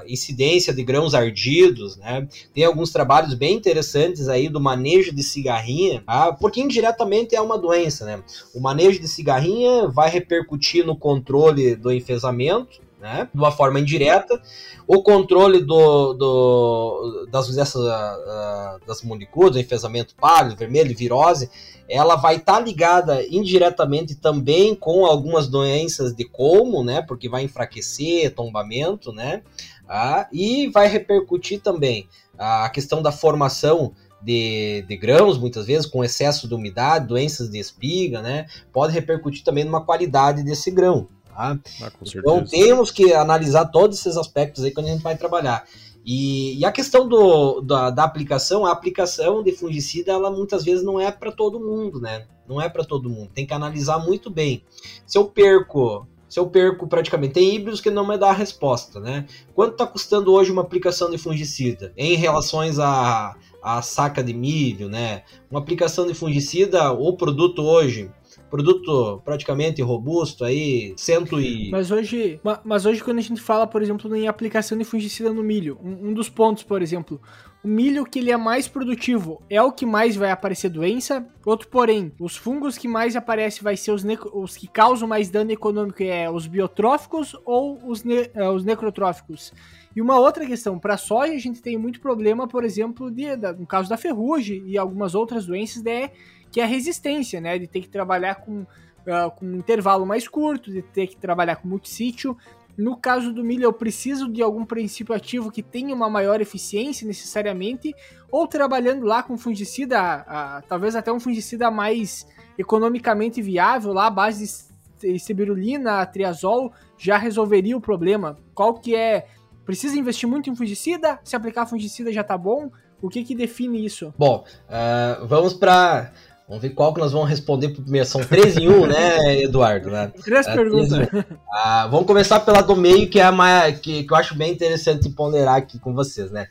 incidência 0.06 0.72
de 0.72 0.82
grãos 0.84 1.14
ardidos, 1.14 1.96
né? 1.96 2.26
Tem 2.54 2.64
alguns 2.64 2.90
trabalhos 2.90 3.34
bem 3.34 3.56
interessantes 3.56 4.28
aí 4.28 4.48
do 4.48 4.60
manejo 4.60 5.12
de 5.12 5.22
cigarrinha, 5.22 6.02
tá? 6.06 6.32
porque 6.32 6.60
indiretamente 6.60 7.34
é 7.34 7.40
uma 7.40 7.58
doença, 7.58 8.04
né? 8.04 8.22
O 8.54 8.60
manejo 8.60 9.00
de 9.00 9.08
cigarrinha 9.08 9.88
vai 9.88 10.08
repercutir 10.08 10.86
no 10.86 10.96
controle 10.96 11.74
do 11.74 11.92
enfesamento, 11.92 12.80
né, 13.00 13.28
de 13.32 13.40
uma 13.40 13.50
forma 13.50 13.80
indireta. 13.80 14.40
O 14.86 15.02
controle 15.02 15.60
do, 15.60 16.14
do 16.14 17.26
das, 17.30 17.54
dessas, 17.54 17.82
uh, 17.82 18.86
das 18.86 19.02
moléculas, 19.02 19.56
enfesamento 19.56 20.14
pálido, 20.16 20.56
vermelho, 20.56 20.96
virose, 20.96 21.50
ela 21.88 22.16
vai 22.16 22.36
estar 22.36 22.54
tá 22.54 22.60
ligada 22.60 23.24
indiretamente 23.26 24.14
também 24.14 24.74
com 24.74 25.06
algumas 25.06 25.46
doenças 25.46 26.14
de 26.14 26.24
colmo, 26.24 26.82
né, 26.82 27.02
porque 27.02 27.28
vai 27.28 27.42
enfraquecer, 27.42 28.34
tombamento, 28.34 29.12
né, 29.12 29.42
ah, 29.88 30.28
e 30.32 30.68
vai 30.68 30.86
repercutir 30.86 31.60
também 31.60 32.08
a 32.38 32.68
questão 32.68 33.02
da 33.02 33.10
formação 33.10 33.94
de, 34.20 34.84
de 34.88 34.96
grãos, 34.96 35.38
muitas 35.38 35.66
vezes, 35.66 35.86
com 35.86 36.04
excesso 36.04 36.48
de 36.48 36.54
umidade, 36.54 37.06
doenças 37.06 37.48
de 37.48 37.58
espiga, 37.58 38.20
né? 38.20 38.46
Pode 38.72 38.92
repercutir 38.92 39.44
também 39.44 39.64
numa 39.64 39.84
qualidade 39.84 40.42
desse 40.42 40.70
grão. 40.70 41.08
Tá? 41.38 41.56
Ah, 41.80 41.92
então 42.02 42.44
temos 42.44 42.90
que 42.90 43.12
analisar 43.12 43.66
todos 43.66 44.00
esses 44.00 44.16
aspectos 44.16 44.64
aí 44.64 44.72
quando 44.72 44.88
a 44.88 44.90
gente 44.90 45.02
vai 45.02 45.16
trabalhar. 45.16 45.64
E, 46.04 46.58
e 46.58 46.64
a 46.64 46.72
questão 46.72 47.06
do, 47.06 47.60
da, 47.60 47.90
da, 47.90 48.02
aplicação, 48.02 48.66
a 48.66 48.72
aplicação 48.72 49.42
de 49.42 49.52
fungicida, 49.52 50.10
ela 50.10 50.32
muitas 50.32 50.64
vezes 50.64 50.84
não 50.84 50.98
é 50.98 51.12
para 51.12 51.30
todo 51.30 51.60
mundo, 51.60 52.00
né? 52.00 52.26
Não 52.48 52.60
é 52.60 52.68
para 52.68 52.82
todo 52.82 53.08
mundo. 53.08 53.30
Tem 53.32 53.46
que 53.46 53.54
analisar 53.54 53.98
muito 53.98 54.30
bem. 54.30 54.64
Se 55.06 55.16
eu 55.16 55.26
perco 55.26 56.08
se 56.28 56.38
eu 56.38 56.46
perco 56.46 56.86
praticamente. 56.86 57.34
Tem 57.34 57.54
híbridos 57.54 57.80
que 57.80 57.90
não 57.90 58.06
me 58.06 58.18
dá 58.18 58.28
a 58.28 58.34
resposta, 58.34 59.00
né? 59.00 59.26
Quanto 59.54 59.72
está 59.72 59.86
custando 59.86 60.32
hoje 60.32 60.52
uma 60.52 60.60
aplicação 60.60 61.10
de 61.10 61.16
fungicida 61.16 61.92
em 61.96 62.16
relação 62.16 62.60
a, 62.60 63.34
a 63.62 63.82
saca 63.82 64.22
de 64.22 64.34
milho, 64.34 64.88
né? 64.88 65.22
Uma 65.50 65.60
aplicação 65.60 66.06
de 66.06 66.12
fungicida, 66.12 66.92
o 66.92 67.16
produto 67.16 67.62
hoje, 67.62 68.10
produto 68.50 69.20
praticamente 69.24 69.82
robusto 69.82 70.44
aí, 70.44 70.94
cento 70.96 71.40
e... 71.40 71.70
Mas 71.70 71.90
hoje, 71.90 72.40
mas 72.64 72.86
hoje 72.86 73.02
quando 73.02 73.18
a 73.18 73.22
gente 73.22 73.40
fala, 73.40 73.66
por 73.66 73.82
exemplo, 73.82 74.14
em 74.14 74.26
aplicação 74.26 74.76
de 74.76 74.84
fungicida 74.84 75.32
no 75.32 75.42
milho, 75.42 75.78
um, 75.82 76.08
um 76.08 76.14
dos 76.14 76.28
pontos, 76.28 76.62
por 76.62 76.82
exemplo, 76.82 77.20
o 77.62 77.68
milho 77.68 78.04
que 78.04 78.20
ele 78.20 78.30
é 78.30 78.36
mais 78.36 78.68
produtivo 78.68 79.42
é 79.50 79.60
o 79.60 79.72
que 79.72 79.84
mais 79.84 80.14
vai 80.14 80.30
aparecer 80.30 80.70
doença. 80.70 81.26
Outro 81.44 81.68
porém, 81.68 82.12
os 82.20 82.36
fungos 82.36 82.78
que 82.78 82.86
mais 82.86 83.16
aparecem 83.16 83.62
vai 83.62 83.76
ser 83.76 83.90
os, 83.90 84.04
os 84.32 84.56
que 84.56 84.68
causam 84.68 85.08
mais 85.08 85.28
dano 85.28 85.50
econômico 85.50 86.02
é 86.02 86.30
os 86.30 86.46
biotróficos 86.46 87.36
ou 87.44 87.78
os, 87.84 88.04
ne 88.04 88.30
uh, 88.34 88.52
os 88.54 88.64
necrotróficos. 88.64 89.52
E 89.96 90.00
uma 90.00 90.20
outra 90.20 90.46
questão, 90.46 90.78
para 90.78 90.96
soja 90.96 91.32
a 91.32 91.38
gente 91.38 91.60
tem 91.60 91.76
muito 91.76 92.00
problema, 92.00 92.46
por 92.46 92.62
exemplo, 92.62 93.10
de, 93.10 93.36
de, 93.36 93.52
no 93.54 93.66
caso 93.66 93.88
da 93.88 93.96
ferrugem 93.96 94.62
e 94.66 94.78
algumas 94.78 95.16
outras 95.16 95.44
doenças, 95.44 95.82
de, 95.82 96.10
que 96.50 96.60
é 96.60 96.64
a 96.64 96.66
resistência, 96.66 97.40
né? 97.40 97.58
De 97.58 97.66
ter 97.66 97.80
que 97.80 97.88
trabalhar 97.88 98.36
com, 98.36 98.60
uh, 98.62 99.30
com 99.36 99.46
um 99.46 99.56
intervalo 99.56 100.06
mais 100.06 100.26
curto, 100.26 100.70
de 100.70 100.82
ter 100.82 101.06
que 101.06 101.16
trabalhar 101.16 101.56
com 101.56 101.68
multissítio. 101.68 102.36
No 102.76 102.96
caso 102.96 103.32
do 103.32 103.42
milho, 103.42 103.64
eu 103.64 103.72
preciso 103.72 104.32
de 104.32 104.40
algum 104.40 104.64
princípio 104.64 105.12
ativo 105.12 105.50
que 105.50 105.64
tenha 105.64 105.92
uma 105.92 106.08
maior 106.08 106.40
eficiência 106.40 107.04
necessariamente, 107.04 107.92
ou 108.30 108.46
trabalhando 108.46 109.04
lá 109.04 109.20
com 109.20 109.36
fungicida, 109.36 110.62
talvez 110.68 110.94
até 110.94 111.12
um 111.12 111.18
fungicida 111.18 111.72
mais 111.72 112.24
economicamente 112.56 113.42
viável, 113.42 113.92
lá 113.92 114.06
a 114.06 114.10
base 114.10 114.68
de 115.00 115.18
sibirulina, 115.18 116.06
triazol, 116.06 116.72
já 116.96 117.18
resolveria 117.18 117.76
o 117.76 117.80
problema. 117.80 118.38
Qual 118.54 118.74
que 118.74 118.94
é? 118.94 119.26
Precisa 119.64 119.98
investir 119.98 120.28
muito 120.28 120.48
em 120.48 120.54
fungicida? 120.54 121.18
Se 121.24 121.34
aplicar 121.34 121.66
fungicida 121.66 122.12
já 122.12 122.22
tá 122.22 122.38
bom? 122.38 122.70
O 123.02 123.08
que 123.08 123.22
que 123.22 123.34
define 123.34 123.84
isso? 123.84 124.12
Bom, 124.18 124.44
uh, 124.68 125.26
vamos 125.26 125.54
para 125.54 126.12
Vamos 126.48 126.62
ver 126.62 126.70
qual 126.70 126.94
que 126.94 127.00
nós 127.00 127.12
vamos 127.12 127.28
responder 127.28 127.68
primeiro. 127.68 128.06
São 128.06 128.22
três 128.24 128.56
em 128.56 128.68
um, 128.68 128.86
né, 128.86 129.42
Eduardo? 129.42 129.90
Né? 129.90 130.10
Três 130.24 130.46
é, 130.46 130.54
perguntas. 130.54 131.08
Ah, 131.52 131.86
vamos 131.90 132.06
começar 132.06 132.40
pela 132.40 132.62
do 132.62 132.74
meio, 132.74 133.10
que 133.10 133.20
é 133.20 133.24
a 133.24 133.30
mais, 133.30 133.78
que, 133.80 134.04
que 134.04 134.12
eu 134.12 134.16
acho 134.16 134.34
bem 134.34 134.52
interessante 134.52 135.10
ponderar 135.10 135.56
aqui 135.56 135.78
com 135.78 135.92
vocês, 135.92 136.30
né? 136.30 136.48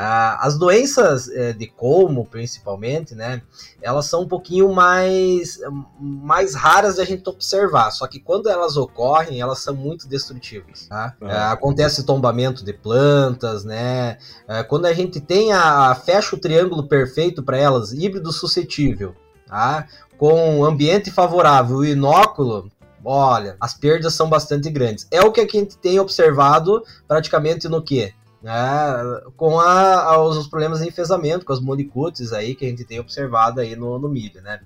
Ah, 0.00 0.46
as 0.46 0.56
doenças 0.56 1.28
é, 1.28 1.52
de 1.52 1.66
colmo, 1.66 2.24
principalmente, 2.24 3.16
né? 3.16 3.42
Elas 3.82 4.06
são 4.06 4.22
um 4.22 4.28
pouquinho 4.28 4.72
mais, 4.72 5.58
mais 5.98 6.54
raras 6.54 6.94
de 6.94 7.00
a 7.00 7.04
gente 7.04 7.28
observar. 7.28 7.90
Só 7.90 8.06
que 8.06 8.20
quando 8.20 8.48
elas 8.48 8.76
ocorrem, 8.76 9.40
elas 9.40 9.58
são 9.58 9.74
muito 9.74 10.06
destrutivas. 10.06 10.86
Tá? 10.86 11.16
É, 11.22 11.36
acontece 11.36 12.04
tombamento 12.04 12.64
de 12.64 12.72
plantas, 12.72 13.64
né? 13.64 14.18
É, 14.46 14.62
quando 14.62 14.86
a 14.86 14.92
gente 14.92 15.20
tem 15.20 15.52
a 15.52 15.92
fecha 15.96 16.36
o 16.36 16.38
triângulo 16.38 16.86
perfeito 16.86 17.42
para 17.42 17.58
elas, 17.58 17.92
híbrido 17.92 18.32
suscetível, 18.32 19.16
tá? 19.48 19.84
com 20.16 20.64
ambiente 20.64 21.10
favorável 21.10 21.84
e 21.84 21.90
inóculo, 21.90 22.70
olha, 23.04 23.56
as 23.60 23.74
perdas 23.74 24.14
são 24.14 24.28
bastante 24.30 24.70
grandes. 24.70 25.08
É 25.10 25.22
o 25.22 25.32
que 25.32 25.40
a 25.40 25.46
gente 25.46 25.76
tem 25.76 25.98
observado 25.98 26.84
praticamente 27.08 27.68
no 27.68 27.82
que? 27.82 28.14
É, 28.44 29.30
com 29.36 29.58
a, 29.58 30.16
os 30.22 30.46
problemas 30.46 30.78
de 30.78 30.86
enfesamento, 30.86 31.44
com 31.44 31.52
as 31.52 31.60
molicutes 31.60 32.32
aí 32.32 32.54
que 32.54 32.64
a 32.64 32.68
gente 32.68 32.84
tem 32.84 33.00
observado 33.00 33.60
aí 33.60 33.74
no, 33.74 33.98
no 33.98 34.08
milho, 34.08 34.40
né? 34.42 34.60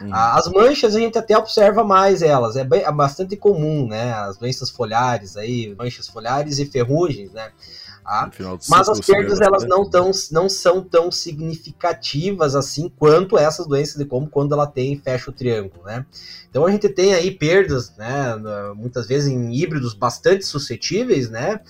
Hum. 0.00 0.10
As 0.12 0.46
manchas 0.48 0.94
a 0.94 1.00
gente 1.00 1.18
até 1.18 1.36
observa 1.36 1.82
mais 1.82 2.22
elas, 2.22 2.54
é, 2.54 2.62
bem, 2.62 2.82
é 2.82 2.92
bastante 2.92 3.36
comum, 3.36 3.88
né? 3.88 4.12
As 4.12 4.36
doenças 4.36 4.70
foliares 4.70 5.36
aí, 5.36 5.74
manchas 5.76 6.06
foliares 6.06 6.58
e 6.60 6.66
ferrugens, 6.66 7.32
né? 7.32 7.50
Tá? 8.06 8.30
Mas 8.68 8.88
as 8.88 9.00
perdas 9.00 9.40
elas 9.40 9.64
não, 9.64 9.90
tão, 9.90 10.12
não 10.30 10.48
são 10.48 10.80
tão 10.80 11.10
significativas 11.10 12.54
assim 12.54 12.88
quanto 12.88 13.36
essas 13.36 13.66
doenças 13.66 13.96
de 13.96 14.04
como 14.04 14.28
quando 14.28 14.54
ela 14.54 14.66
tem 14.68 14.96
fecha 14.96 15.28
o 15.28 15.32
triângulo, 15.32 15.82
né? 15.82 16.06
Então 16.48 16.64
a 16.64 16.70
gente 16.70 16.88
tem 16.88 17.14
aí 17.14 17.32
perdas, 17.32 17.94
né, 17.96 18.36
muitas 18.76 19.08
vezes 19.08 19.28
em 19.28 19.52
híbridos 19.52 19.92
bastante 19.92 20.46
suscetíveis, 20.46 21.28
né, 21.28 21.60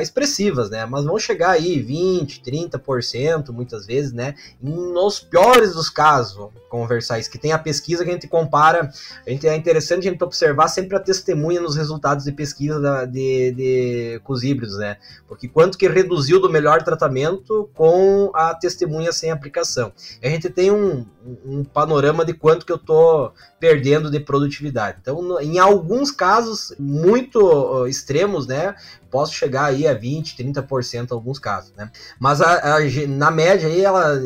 expressivas, 0.00 0.70
né, 0.70 0.86
mas 0.86 1.04
vão 1.04 1.18
chegar 1.18 1.50
aí 1.50 1.80
20, 1.80 2.40
30% 2.40 3.50
muitas 3.50 3.84
vezes, 3.84 4.12
né, 4.12 4.34
nos 4.62 5.18
piores 5.18 5.74
dos 5.74 5.90
casos, 5.90 6.48
conversar 6.68 7.18
isso, 7.18 7.30
que 7.30 7.38
tem 7.38 7.52
a 7.52 7.58
pesquisa 7.58 8.04
que 8.04 8.10
a 8.10 8.12
gente 8.12 8.28
compara, 8.28 8.92
a 9.26 9.30
gente, 9.30 9.48
é 9.48 9.56
interessante 9.56 10.06
a 10.06 10.10
gente 10.10 10.22
observar 10.22 10.68
sempre 10.68 10.96
a 10.96 11.00
testemunha 11.00 11.60
nos 11.60 11.74
resultados 11.74 12.24
de 12.24 12.32
pesquisa 12.32 12.78
da, 12.80 13.04
de, 13.04 13.52
de, 13.52 14.20
com 14.22 14.32
os 14.32 14.44
híbridos, 14.44 14.76
né, 14.76 14.96
porque 15.26 15.48
quanto 15.48 15.76
que 15.76 15.88
reduziu 15.88 16.40
do 16.40 16.48
melhor 16.48 16.82
tratamento 16.82 17.68
com 17.74 18.30
a 18.34 18.54
testemunha 18.54 19.12
sem 19.12 19.30
aplicação. 19.30 19.92
A 20.22 20.28
gente 20.28 20.48
tem 20.48 20.70
um, 20.70 21.04
um 21.44 21.64
panorama 21.64 22.24
de 22.24 22.32
quanto 22.32 22.64
que 22.64 22.72
eu 22.72 22.78
tô 22.78 23.32
perdendo 23.58 24.10
de 24.10 24.20
produtividade. 24.20 24.98
Então, 25.00 25.40
em 25.40 25.58
alguns 25.58 26.10
casos 26.10 26.74
muito 26.78 27.86
extremos, 27.86 28.46
né, 28.46 28.74
posso 29.10 29.34
chegar 29.34 29.66
aí 29.66 29.86
a 29.86 29.94
20, 29.94 30.36
30% 30.36 31.10
em 31.10 31.14
alguns 31.14 31.38
casos, 31.38 31.72
né? 31.74 31.90
Mas 32.18 32.40
a, 32.40 32.76
a, 32.76 32.78
na 33.08 33.30
média 33.30 33.68
aí 33.68 33.84
ela 33.84 34.20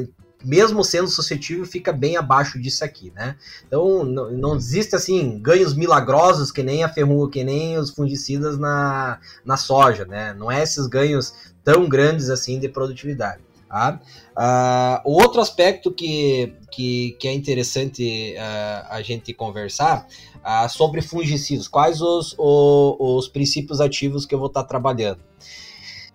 mesmo 0.45 0.85
sendo 0.85 1.09
suscetível, 1.09 1.65
fica 1.65 1.93
bem 1.93 2.17
abaixo 2.17 2.61
disso 2.61 2.85
aqui, 2.85 3.11
né? 3.15 3.37
Então, 3.67 4.05
não, 4.05 4.31
não 4.31 4.57
existe, 4.57 4.95
assim, 4.95 5.39
ganhos 5.41 5.75
milagrosos 5.75 6.53
que 6.53 6.63
nem 6.63 6.85
a 6.85 6.89
ferrugem, 6.89 7.31
que 7.31 7.45
nem 7.45 7.79
os 7.79 7.91
fungicidas 7.91 8.59
na, 8.59 9.19
na 9.45 9.57
soja, 9.57 10.05
né? 10.05 10.35
Não 10.35 10.53
é 10.53 10.63
esses 10.63 10.87
ganhos 10.87 11.33
tão 11.65 11.89
grandes, 11.89 12.29
assim, 12.29 12.61
de 12.61 12.69
produtividade. 12.69 13.43
Tá? 13.75 15.03
Outro 15.05 15.41
aspecto 15.41 15.91
que, 15.91 16.55
que, 16.71 17.17
que 17.19 17.27
é 17.27 17.33
interessante 17.33 18.37
uh, 18.37 18.87
a 18.89 19.03
gente 19.03 19.35
conversar 19.35 20.07
uh, 20.45 20.69
sobre 20.69 21.03
fungicidas, 21.03 21.67
quais 21.67 22.01
os, 22.01 22.37
os, 22.39 22.97
os, 23.01 23.29
princípios 23.29 23.81
ativos 23.81 24.25
que 24.25 24.33
eu 24.33 24.39
vou 24.39 24.47
estar 24.47 24.63
trabalhando. 24.63 25.19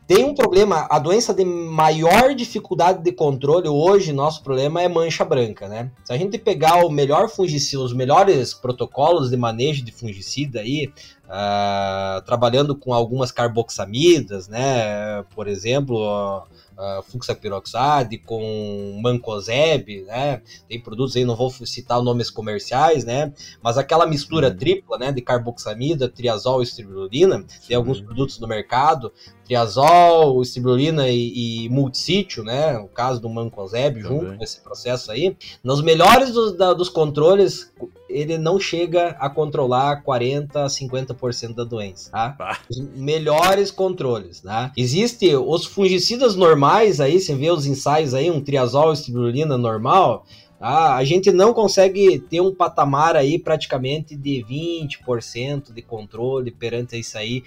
Tem 0.07 0.24
um 0.24 0.34
problema, 0.34 0.88
a 0.89 0.97
doença 0.97 1.34
de 1.34 1.43
maior 1.43 2.34
dificuldade 2.34 3.03
de 3.03 3.12
controle 3.12 3.68
hoje, 3.68 4.14
nosso 4.14 4.41
problema 4.41 4.82
é 4.82 4.88
mancha 4.88 5.26
branca, 5.26 5.68
né? 5.68 5.91
Se 6.03 6.14
a 6.14 6.18
gente 6.18 6.38
pegar 6.38 6.84
o 6.84 6.89
melhor 6.89 7.30
fungicida, 7.30 7.84
os 7.84 7.93
melhores 7.93 8.53
protocolos 8.53 9.30
de 9.30 9.38
manejo 9.38 9.84
de 9.84 9.91
fungicida 9.91 10.62
aí, 10.62 10.91
uh, 11.26 12.26
trabalhando 12.26 12.76
com 12.76 12.91
algumas 12.91 13.32
carboxamidas, 13.32 14.47
né? 14.47 15.24
Por 15.36 15.47
exemplo, 15.47 16.47
uh, 16.80 17.03
fluxapiroxide, 17.03 18.17
com 18.25 18.99
mancozeb, 19.03 20.03
né? 20.05 20.41
Tem 20.67 20.80
produtos 20.80 21.15
aí, 21.15 21.25
não 21.25 21.36
vou 21.36 21.51
citar 21.51 22.01
nomes 22.01 22.30
comerciais, 22.32 23.03
né? 23.03 23.34
Mas 23.61 23.77
aquela 23.77 24.07
mistura 24.07 24.47
uhum. 24.47 24.57
tripla, 24.57 24.97
né? 24.97 25.11
De 25.11 25.21
carboxamida, 25.21 26.07
triazol 26.07 26.61
e 26.61 26.63
estribulina, 26.63 27.43
tem 27.67 27.75
alguns 27.75 27.99
produtos 27.99 28.39
no 28.39 28.47
mercado, 28.47 29.11
triazol, 29.50 30.39
estribulina 30.43 31.10
e, 31.10 31.66
e 31.66 31.70
multissítio, 31.70 32.43
né? 32.43 32.78
O 32.78 32.88
caso 32.88 33.20
do 33.20 33.28
mancozeb 33.28 34.00
junto 34.00 34.38
com 34.38 34.43
esse 34.43 34.62
processo 34.62 35.12
aí. 35.12 35.36
Nos 35.64 35.82
melhores 35.82 36.32
dos, 36.32 36.56
da, 36.56 36.72
dos 36.72 36.88
controles, 36.88 37.74
ele 38.08 38.38
não 38.38 38.60
chega 38.60 39.18
a 39.20 39.28
controlar 39.28 40.04
40 40.04 40.66
a 40.66 40.68
50% 40.68 41.56
da 41.56 41.64
doença, 41.64 42.12
tá? 42.12 42.60
Os 42.70 42.80
melhores 42.95 43.72
controles, 43.72 44.41
tá? 44.41 44.72
Existe 44.78 45.36
os 45.36 45.66
fungicidas 45.66 46.36
normais 46.36 47.02
aí, 47.02 47.20
você 47.20 47.34
vê 47.34 47.50
os 47.50 47.66
ensaios 47.66 48.14
aí, 48.14 48.30
um 48.30 48.41
triazol 48.41 48.93
estribulina 48.93 49.58
normal, 49.58 50.28
tá? 50.60 50.95
a 50.95 51.03
gente 51.03 51.32
não 51.32 51.53
consegue 51.53 52.20
ter 52.20 52.41
um 52.41 52.53
patamar 52.53 53.16
aí 53.16 53.39
praticamente 53.39 54.16
de 54.16 54.45
20% 54.47 55.72
de 55.74 55.82
controle 55.82 56.51
perante 56.51 56.99
isso 56.99 57.18
aí, 57.18 57.43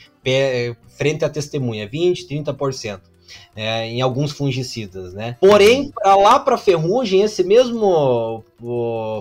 frente 0.89 1.25
à 1.25 1.29
testemunha, 1.29 1.87
20, 1.87 2.27
30% 2.27 3.13
é, 3.55 3.87
em 3.87 4.01
alguns 4.01 4.33
fungicidas, 4.33 5.13
né? 5.13 5.37
Porém, 5.41 5.91
para 5.91 6.17
lá 6.17 6.41
para 6.41 6.57
ferrugem, 6.57 7.23
esse 7.23 7.45
mesmo 7.45 8.45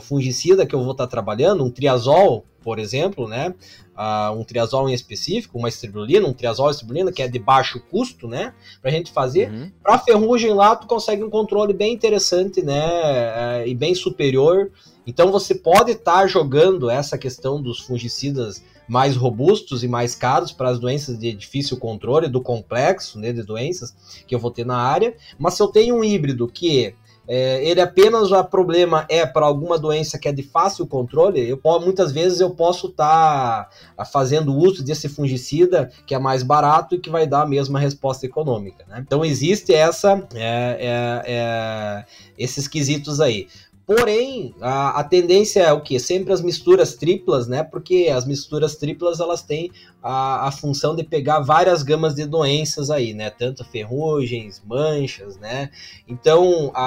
fungicida 0.02 0.66
que 0.66 0.76
eu 0.76 0.82
vou 0.82 0.92
estar 0.92 1.06
tá 1.06 1.12
trabalhando, 1.12 1.64
um 1.64 1.72
triazol, 1.72 2.46
por 2.64 2.80
exemplo, 2.80 3.28
né? 3.28 3.54
Uh, 3.92 4.40
um 4.40 4.44
triazol 4.44 4.90
em 4.90 4.94
específico, 4.94 5.58
uma 5.58 5.70
estribulina, 5.70 6.28
um 6.28 6.34
triazol 6.34 6.72
estribulina, 6.72 7.12
que 7.12 7.22
é 7.22 7.28
de 7.28 7.38
baixo 7.38 7.80
custo, 7.92 8.28
né? 8.28 8.54
Pra 8.82 8.90
gente 8.90 9.12
fazer. 9.12 9.52
Uhum. 9.52 9.72
Pra 9.84 9.98
ferrugem 9.98 10.54
lá, 10.54 10.76
tu 10.76 10.88
consegue 10.88 11.24
um 11.24 11.30
controle 11.30 11.74
bem 11.74 11.94
interessante, 11.94 12.62
né? 12.62 13.64
Uh, 13.64 13.68
e 13.68 13.76
bem 13.76 13.94
superior. 13.94 14.72
Então 15.06 15.32
você 15.32 15.56
pode 15.56 15.92
estar 15.92 16.22
tá 16.22 16.28
jogando 16.28 16.90
essa 16.90 17.18
questão 17.18 17.62
dos 17.62 17.80
fungicidas 17.80 18.64
mais 18.88 19.16
robustos 19.16 19.84
e 19.84 19.88
mais 19.88 20.16
caros 20.16 20.52
para 20.52 20.70
as 20.70 20.78
doenças 20.78 21.18
de 21.18 21.32
difícil 21.32 21.78
controle, 21.78 22.28
do 22.28 22.42
complexo 22.42 23.18
né, 23.18 23.32
de 23.32 23.42
doenças 23.42 23.96
que 24.28 24.36
eu 24.36 24.40
vou 24.40 24.52
ter 24.52 24.66
na 24.66 24.78
área. 24.78 25.16
Mas 25.40 25.54
se 25.54 25.64
eu 25.64 25.68
tenho 25.68 25.96
um 25.96 26.04
híbrido 26.04 26.48
que 26.48 26.94
é, 27.34 27.64
ele 27.64 27.80
apenas 27.80 28.30
o 28.30 28.44
problema 28.44 29.06
é 29.08 29.26
para 29.26 29.46
alguma 29.46 29.80
doença 29.80 30.20
que 30.20 30.28
é 30.28 30.34
de 30.34 30.44
fácil 30.44 30.86
controle, 30.86 31.40
eu, 31.48 31.58
muitas 31.80 32.12
vezes 32.12 32.42
eu 32.42 32.50
posso 32.50 32.88
estar 32.88 33.70
tá 33.96 34.04
fazendo 34.04 34.54
uso 34.54 34.84
desse 34.84 35.08
fungicida 35.08 35.90
que 36.06 36.14
é 36.14 36.20
mais 36.20 36.44
barato 36.44 36.94
e 36.94 37.00
que 37.00 37.10
vai 37.10 37.26
dar 37.26 37.44
a 37.44 37.48
mesma 37.48 37.80
resposta 37.80 38.26
econômica. 38.26 38.84
Né? 38.86 39.02
Então 39.08 39.24
existe 39.24 39.74
essa, 39.74 40.28
é, 40.36 40.78
é, 40.78 41.24
é 41.26 42.06
esses 42.38 42.68
quesitos 42.68 43.22
aí. 43.22 43.48
Porém, 43.86 44.54
a, 44.62 45.00
a, 45.00 45.04
tendência 45.04 45.62
é 45.62 45.74
o 45.74 45.82
que? 45.82 46.00
Sempre 46.00 46.32
as 46.32 46.42
misturas 46.42 46.96
triplas, 46.96 47.48
né? 47.48 47.64
Porque 47.64 48.10
as 48.14 48.26
misturas 48.26 48.76
triplas 48.76 49.20
elas 49.20 49.42
têm 49.42 49.72
a, 50.02 50.48
a 50.48 50.52
função 50.52 50.96
de 50.96 51.04
pegar 51.04 51.40
várias 51.40 51.84
gamas 51.84 52.14
de 52.16 52.26
doenças 52.26 52.90
aí, 52.90 53.14
né? 53.14 53.30
Tanto 53.30 53.66
ferrugens, 53.66 54.62
manchas, 54.66 55.38
né? 55.38 55.72
Então 56.08 56.72
a, 56.74 56.84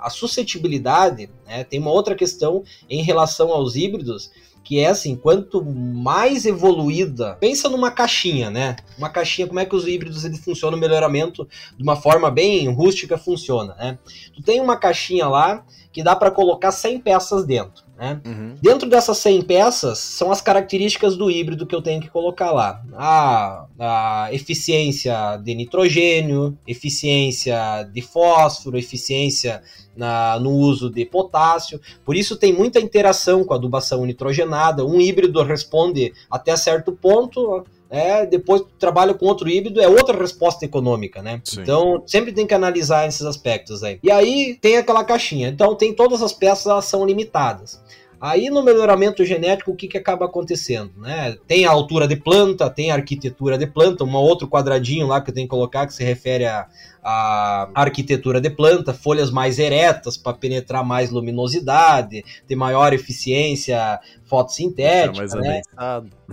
a, 0.00 0.06
a 0.06 0.10
suscetibilidade, 0.10 1.30
né? 1.46 1.64
Tem 1.64 1.78
uma 1.78 1.92
outra 1.92 2.14
questão 2.14 2.62
em 2.90 3.02
relação 3.02 3.50
aos 3.50 3.76
híbridos 3.76 4.30
que 4.66 4.80
é 4.80 4.88
assim, 4.88 5.14
quanto 5.14 5.64
mais 5.64 6.44
evoluída, 6.44 7.36
pensa 7.38 7.68
numa 7.68 7.88
caixinha, 7.88 8.50
né? 8.50 8.74
Uma 8.98 9.08
caixinha, 9.08 9.46
como 9.46 9.60
é 9.60 9.64
que 9.64 9.76
os 9.76 9.86
híbridos 9.86 10.24
ele 10.24 10.36
funcionam, 10.36 10.76
o 10.76 10.80
melhoramento 10.80 11.48
de 11.76 11.84
uma 11.84 11.94
forma 11.94 12.32
bem 12.32 12.68
rústica 12.74 13.16
funciona, 13.16 13.76
né? 13.76 13.96
Tu 14.34 14.42
tem 14.42 14.60
uma 14.60 14.76
caixinha 14.76 15.28
lá 15.28 15.64
que 15.92 16.02
dá 16.02 16.16
para 16.16 16.32
colocar 16.32 16.72
100 16.72 16.98
peças 16.98 17.46
dentro. 17.46 17.84
Né? 17.96 18.20
Uhum. 18.26 18.54
Dentro 18.60 18.88
dessas 18.88 19.16
100 19.18 19.42
peças 19.42 19.98
são 19.98 20.30
as 20.30 20.42
características 20.42 21.16
do 21.16 21.30
híbrido 21.30 21.66
que 21.66 21.74
eu 21.74 21.80
tenho 21.80 22.00
que 22.00 22.10
colocar 22.10 22.52
lá. 22.52 22.82
A, 22.94 23.66
a 23.78 24.28
eficiência 24.32 25.36
de 25.38 25.54
nitrogênio, 25.54 26.58
eficiência 26.66 27.84
de 27.90 28.02
fósforo, 28.02 28.76
eficiência 28.76 29.62
na, 29.96 30.38
no 30.38 30.50
uso 30.50 30.90
de 30.90 31.06
potássio. 31.06 31.80
Por 32.04 32.14
isso 32.14 32.36
tem 32.36 32.52
muita 32.52 32.78
interação 32.78 33.42
com 33.44 33.54
a 33.54 33.56
adubação 33.56 34.04
nitrogenada. 34.04 34.84
Um 34.84 35.00
híbrido 35.00 35.42
responde 35.42 36.12
até 36.30 36.54
certo 36.54 36.92
ponto 36.92 37.64
é, 37.88 38.26
depois 38.26 38.62
trabalha 38.78 39.14
com 39.14 39.26
outro 39.26 39.48
híbrido, 39.48 39.80
é 39.80 39.88
outra 39.88 40.18
resposta 40.18 40.64
econômica, 40.64 41.22
né? 41.22 41.40
Sim. 41.44 41.62
Então, 41.62 42.02
sempre 42.06 42.32
tem 42.32 42.46
que 42.46 42.54
analisar 42.54 43.06
esses 43.06 43.22
aspectos 43.22 43.82
aí. 43.82 43.98
E 44.02 44.10
aí 44.10 44.58
tem 44.60 44.76
aquela 44.76 45.04
caixinha. 45.04 45.48
Então, 45.48 45.74
tem 45.74 45.94
todas 45.94 46.22
as 46.22 46.32
peças, 46.32 46.66
elas 46.66 46.84
são 46.84 47.06
limitadas. 47.06 47.80
Aí 48.18 48.48
no 48.48 48.62
melhoramento 48.62 49.24
genético, 49.24 49.72
o 49.72 49.76
que, 49.76 49.86
que 49.86 49.98
acaba 49.98 50.24
acontecendo? 50.24 50.90
Né? 50.96 51.36
Tem 51.46 51.66
a 51.66 51.70
altura 51.70 52.08
de 52.08 52.16
planta, 52.16 52.70
tem 52.70 52.90
a 52.90 52.94
arquitetura 52.94 53.58
de 53.58 53.66
planta, 53.66 54.04
um 54.04 54.16
outro 54.16 54.48
quadradinho 54.48 55.06
lá 55.06 55.20
que 55.20 55.30
eu 55.30 55.34
tenho 55.34 55.46
que 55.46 55.50
colocar 55.50 55.86
que 55.86 55.92
se 55.92 56.02
refere 56.02 56.46
a, 56.46 56.66
a 57.04 57.68
arquitetura 57.74 58.40
de 58.40 58.48
planta, 58.48 58.94
folhas 58.94 59.30
mais 59.30 59.58
eretas 59.58 60.16
para 60.16 60.36
penetrar 60.36 60.82
mais 60.82 61.10
luminosidade, 61.10 62.24
ter 62.48 62.56
maior 62.56 62.94
eficiência 62.94 64.00
fotossintética. 64.26 65.24
É 65.24 65.40
né? 65.40 65.62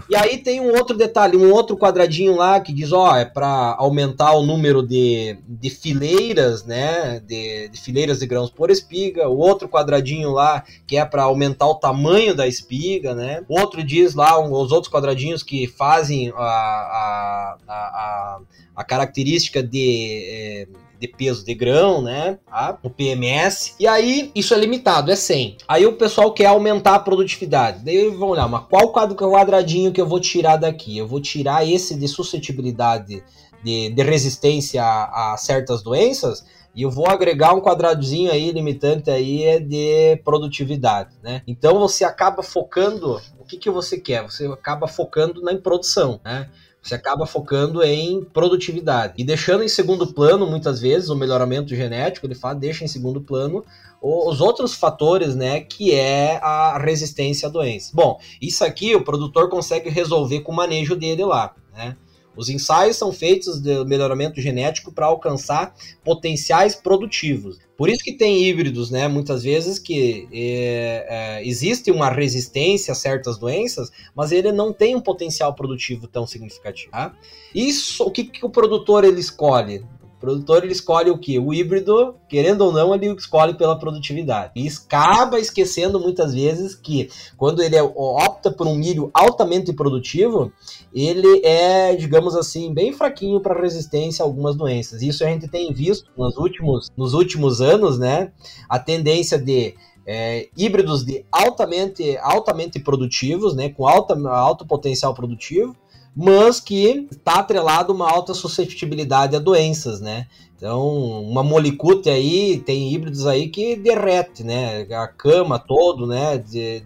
E 0.10 0.16
aí 0.16 0.38
tem 0.40 0.60
um 0.60 0.76
outro 0.76 0.98
detalhe, 0.98 1.38
um 1.38 1.52
outro 1.52 1.78
quadradinho 1.78 2.36
lá 2.36 2.60
que 2.60 2.74
diz, 2.74 2.92
ó, 2.92 3.16
é 3.16 3.26
para 3.26 3.76
aumentar 3.78 4.34
o 4.34 4.44
número 4.44 4.86
de, 4.86 5.38
de 5.48 5.70
fileiras, 5.70 6.66
né, 6.66 7.20
de, 7.20 7.70
de, 7.70 7.80
fileiras 7.80 8.20
de 8.20 8.26
grãos 8.26 8.50
por 8.50 8.70
espiga. 8.70 9.30
O 9.30 9.38
outro 9.38 9.70
quadradinho 9.70 10.32
lá 10.32 10.64
que 10.86 10.98
é 10.98 11.06
para 11.06 11.24
aumentar 11.24 11.68
o 11.68 11.76
tamanho 11.76 12.36
da 12.36 12.48
espiga, 12.48 13.14
né. 13.14 13.44
O 13.48 13.60
outro 13.60 13.84
diz 13.84 14.16
lá 14.16 14.40
um, 14.40 14.52
os 14.52 14.72
outros 14.72 14.92
quadradinhos 14.92 15.44
que 15.44 15.68
fazem 15.68 16.34
a, 16.36 16.42
a, 16.42 17.58
a, 17.68 18.40
a 18.76 18.84
característica 18.84 19.62
de 19.62 20.26
é, 20.28 20.68
de 21.00 21.08
peso 21.08 21.44
de 21.46 21.54
grão, 21.54 22.02
né? 22.02 22.40
Tá? 22.50 22.78
O 22.82 22.90
PMS. 22.90 23.76
E 23.80 23.88
aí, 23.88 24.32
isso 24.34 24.54
é 24.54 24.58
limitado, 24.58 25.12
é 25.12 25.16
100. 25.16 25.58
Aí 25.68 25.86
o 25.86 25.94
pessoal 25.94 26.34
quer 26.34 26.48
aumentar 26.48 26.96
a 26.96 27.00
produtividade. 27.00 27.84
Daí 27.84 28.10
vão 28.10 28.30
olhar, 28.30 28.48
mas 28.48 28.66
qual 28.70 28.92
quadradinho 28.92 29.92
que 29.92 30.02
eu 30.02 30.08
vou 30.08 30.20
tirar 30.20 30.58
daqui? 30.58 30.98
Eu 30.98 31.08
vou 31.08 31.22
tirar 31.22 31.68
esse 31.68 31.96
de 31.96 32.08
suscetibilidade, 32.08 33.24
de, 33.64 33.90
de 33.90 34.04
resistência 34.04 34.84
a, 34.84 35.34
a 35.34 35.38
certas 35.38 35.82
doenças 35.82 36.44
e 36.76 36.82
eu 36.82 36.90
vou 36.90 37.08
agregar 37.08 37.54
um 37.54 37.62
quadradinho 37.62 38.32
aí 38.32 38.52
limitante 38.52 39.12
aí 39.12 39.44
é 39.44 39.60
de 39.60 40.18
produtividade, 40.24 41.16
né? 41.22 41.44
Então 41.46 41.80
você 41.80 42.04
acaba 42.04 42.42
focando 42.42 43.22
o 43.40 43.46
que, 43.46 43.58
que 43.58 43.70
você 43.70 44.00
quer? 44.00 44.24
Você 44.24 44.48
acaba 44.48 44.88
focando 44.88 45.42
na 45.42 45.56
produção, 45.56 46.20
né? 46.26 46.50
Você 46.84 46.96
acaba 46.96 47.26
focando 47.26 47.82
em 47.82 48.22
produtividade 48.26 49.14
e 49.18 49.24
deixando 49.24 49.64
em 49.64 49.70
segundo 49.70 50.06
plano, 50.14 50.46
muitas 50.46 50.82
vezes, 50.82 51.10
o 51.10 51.16
melhoramento 51.16 51.74
genético, 51.74 52.28
ele 52.28 52.36
fala, 52.36 52.56
deixa 52.56 52.84
em 52.84 52.90
segundo 52.90 53.22
plano 53.22 53.64
os 54.02 54.42
outros 54.42 54.74
fatores, 54.74 55.34
né, 55.34 55.62
que 55.62 55.94
é 55.94 56.38
a 56.44 56.78
resistência 56.78 57.48
à 57.48 57.52
doença. 57.52 57.92
Bom, 57.94 58.20
isso 58.42 58.66
aqui 58.66 58.94
o 58.94 59.04
produtor 59.04 59.50
consegue 59.50 59.90
resolver 59.90 60.42
com 60.42 60.52
o 60.52 60.56
manejo 60.56 60.94
dele 60.94 61.24
lá, 61.24 61.56
né? 61.74 61.96
Os 62.36 62.50
ensaios 62.50 62.98
são 62.98 63.12
feitos 63.12 63.62
de 63.62 63.84
melhoramento 63.86 64.42
genético 64.42 64.92
para 64.92 65.06
alcançar 65.06 65.76
potenciais 66.04 66.76
produtivos. 66.76 67.60
Por 67.78 67.90
isso 67.90 68.04
que 68.04 68.14
tem 68.14 68.44
híbridos, 68.44 68.92
né? 68.92 69.08
Muitas 69.08 69.44
vezes 69.44 69.80
que 69.80 70.28
é, 70.32 71.06
é, 71.10 71.48
existe 71.48 71.92
uma 71.92 72.10
resistência 72.10 72.92
a 72.92 72.96
certas 72.96 73.38
doenças, 73.38 73.92
mas 74.16 74.32
ele 74.32 74.52
não 74.52 74.72
tem 74.72 74.96
um 74.96 75.02
potencial 75.02 75.54
produtivo 75.54 76.08
tão 76.08 76.26
significativo. 76.28 76.92
Tá? 76.92 77.14
Isso, 77.54 78.04
o 78.04 78.12
que, 78.12 78.24
que 78.26 78.46
o 78.46 78.50
produtor 78.50 79.04
ele 79.04 79.20
escolhe? 79.20 79.84
Produtor 80.24 80.64
ele 80.64 80.72
escolhe 80.72 81.12
o 81.12 81.18
que? 81.18 81.38
O 81.38 81.54
híbrido, 81.54 82.16
querendo 82.30 82.62
ou 82.62 82.72
não, 82.72 82.96
ele 82.96 83.14
escolhe 83.14 83.56
pela 83.56 83.78
produtividade. 83.78 84.54
E 84.56 84.70
acaba 84.70 85.38
esquecendo 85.38 86.00
muitas 86.00 86.34
vezes 86.34 86.74
que 86.74 87.10
quando 87.36 87.62
ele 87.62 87.76
é, 87.76 87.84
opta 87.84 88.50
por 88.50 88.66
um 88.66 88.76
milho 88.76 89.12
altamente 89.14 89.74
produtivo, 89.74 90.50
ele 90.94 91.42
é, 91.44 91.94
digamos 91.98 92.38
assim, 92.38 92.74
bem 92.74 92.94
fraquinho 92.94 93.42
para 93.42 93.62
resistência 93.62 94.24
a 94.24 94.26
algumas 94.26 94.56
doenças. 94.56 95.02
Isso 95.02 95.26
a 95.26 95.28
gente 95.28 95.50
tem 95.50 95.74
visto 95.74 96.10
nos 96.18 96.38
últimos, 96.38 96.90
nos 96.96 97.14
últimos 97.14 97.60
anos, 97.60 98.00
né? 98.00 98.32
A 98.70 98.80
tendência 98.80 99.38
de 99.38 99.76
é, 100.06 100.48
híbridos 100.58 101.04
de 101.04 101.26
altamente, 101.30 102.18
altamente 102.20 102.80
produtivos, 102.80 103.54
né, 103.56 103.70
com 103.70 103.86
alta, 103.86 104.18
alto 104.30 104.66
potencial 104.66 105.14
produtivo, 105.14 105.76
mas 106.16 106.60
que 106.60 107.08
está 107.12 107.40
atrelado 107.40 107.94
uma 107.94 108.10
alta 108.10 108.34
suscetibilidade 108.34 109.36
a 109.36 109.40
doenças, 109.40 110.00
né? 110.00 110.28
Então, 110.56 111.22
uma 111.24 111.44
molicute 111.44 112.10
aí, 112.10 112.58
tem 112.58 112.94
híbridos 112.94 113.28
aí 113.28 113.50
que 113.50 113.76
derrete, 113.76 114.46
né? 114.46 114.84
A 114.94 115.08
cama 115.10 115.60
todo, 115.60 116.08
né? 116.08 116.38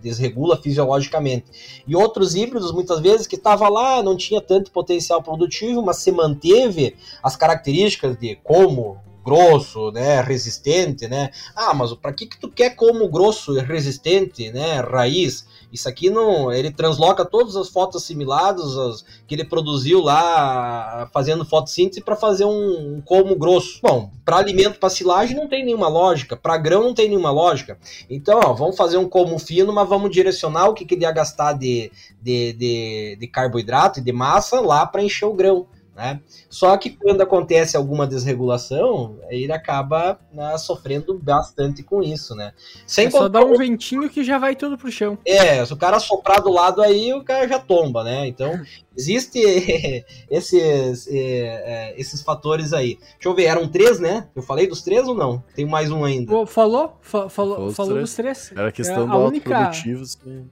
Desregula 0.02 0.58
fisiologicamente. 0.58 1.84
E 1.86 1.96
outros 1.96 2.34
híbridos, 2.34 2.72
muitas 2.72 3.00
vezes, 3.02 3.28
que 3.28 3.36
estava 3.36 3.70
lá, 3.70 4.02
não 4.02 4.18
tinha 4.18 4.42
tanto 4.42 4.72
potencial 4.72 5.22
produtivo, 5.22 5.84
mas 5.84 5.98
se 5.98 6.12
manteve 6.12 6.96
as 7.22 7.36
características 7.36 8.18
de 8.18 8.36
como 8.44 8.98
grosso, 9.24 9.92
né, 9.92 10.22
resistente, 10.22 11.06
né? 11.08 11.30
Ah, 11.54 11.74
mas 11.74 11.94
para 11.94 12.14
que 12.14 12.26
que 12.26 12.40
tu 12.40 12.50
quer 12.50 12.76
como 12.76 13.10
grosso 13.10 13.58
e 13.60 13.62
resistente, 13.62 14.50
né, 14.52 14.80
raiz? 14.80 15.46
Isso 15.72 15.90
aqui 15.90 16.10
não, 16.10 16.52
ele 16.52 16.72
transloca 16.72 17.26
todas 17.26 17.56
as 17.56 17.68
fotos 17.68 18.02
assimiladas 18.02 18.78
as, 18.78 19.06
que 19.28 19.36
ele 19.36 19.44
produziu 19.44 20.02
lá 20.02 21.10
fazendo 21.14 21.44
fotossíntese 21.44 22.02
para 22.02 22.16
fazer 22.16 22.46
um, 22.46 22.96
um, 22.96 23.02
como 23.02 23.36
grosso. 23.36 23.80
Bom, 23.82 24.10
para 24.24 24.38
alimento 24.38 24.80
para 24.80 24.90
silagem 24.90 25.36
não 25.36 25.48
tem 25.48 25.66
nenhuma 25.66 25.88
lógica, 25.88 26.38
para 26.38 26.58
grão 26.58 26.84
não 26.84 26.94
tem 26.94 27.10
nenhuma 27.10 27.32
lógica. 27.32 27.78
Então, 28.10 28.40
ó, 28.44 28.54
vamos 28.54 28.78
fazer 28.78 28.98
um 28.98 29.10
como 29.10 29.38
fino, 29.38 29.74
mas 29.74 29.90
vamos 29.90 30.10
direcionar 30.10 30.68
o 30.68 30.74
que, 30.74 30.86
que 30.86 30.96
ele 30.96 31.04
ia 31.04 31.12
gastar 31.12 31.54
de, 31.54 31.92
de, 32.22 32.54
de, 32.54 33.18
de 33.20 33.28
carboidrato 33.28 34.00
e 34.00 34.04
de 34.04 34.12
massa 34.12 34.62
lá 34.62 34.86
para 34.86 35.04
encher 35.04 35.26
o 35.26 35.34
grão. 35.34 35.68
Né? 35.98 36.22
Só 36.48 36.78
que 36.78 36.92
quando 36.92 37.22
acontece 37.22 37.76
alguma 37.76 38.06
desregulação, 38.06 39.18
ele 39.32 39.52
acaba 39.52 40.20
né, 40.32 40.56
sofrendo 40.60 41.18
bastante 41.18 41.82
com 41.82 42.04
isso, 42.04 42.36
né? 42.36 42.54
Sem 42.86 43.08
é 43.08 43.10
só 43.10 43.28
dar 43.28 43.44
um 43.44 43.58
ventinho 43.58 44.08
que 44.08 44.24
já 44.24 44.38
vai 44.38 44.56
tudo 44.56 44.78
pro 44.78 44.92
chão. 44.92 45.18
É, 45.26 45.66
se 45.66 45.74
o 45.74 45.76
cara 45.76 46.00
soprar 46.00 46.40
do 46.40 46.52
lado 46.52 46.84
aí, 46.84 47.12
o 47.16 47.24
cara 47.24 47.48
já 47.48 47.58
tomba, 47.58 48.04
né? 48.04 48.28
Então, 48.28 48.62
Existe 48.98 49.40
esses, 50.30 51.08
é, 51.10 51.94
esses 51.98 52.22
fatores 52.22 52.74
aí. 52.74 52.96
Deixa 52.96 53.30
eu 53.30 53.36
ver, 53.36 53.46
eram 53.46 53.68
três, 53.68 54.00
né? 54.00 54.28
Eu 54.36 54.42
falei 54.42 54.68
dos 54.68 54.82
três 54.82 55.08
ou 55.08 55.14
não? 55.14 55.44
Tem 55.56 55.66
mais 55.66 55.92
um 55.92 56.04
ainda. 56.04 56.46
Falou? 56.48 56.98
Fa 57.02 57.30
falou 57.30 57.72
falou 57.72 57.94
três. 57.94 58.10
dos 58.10 58.16
três. 58.16 58.52
Era 58.52 58.70
a 58.70 58.72
questão 58.72 59.04
é, 59.04 59.10
a 59.10 59.18
do 59.18 59.26
única... 59.26 59.72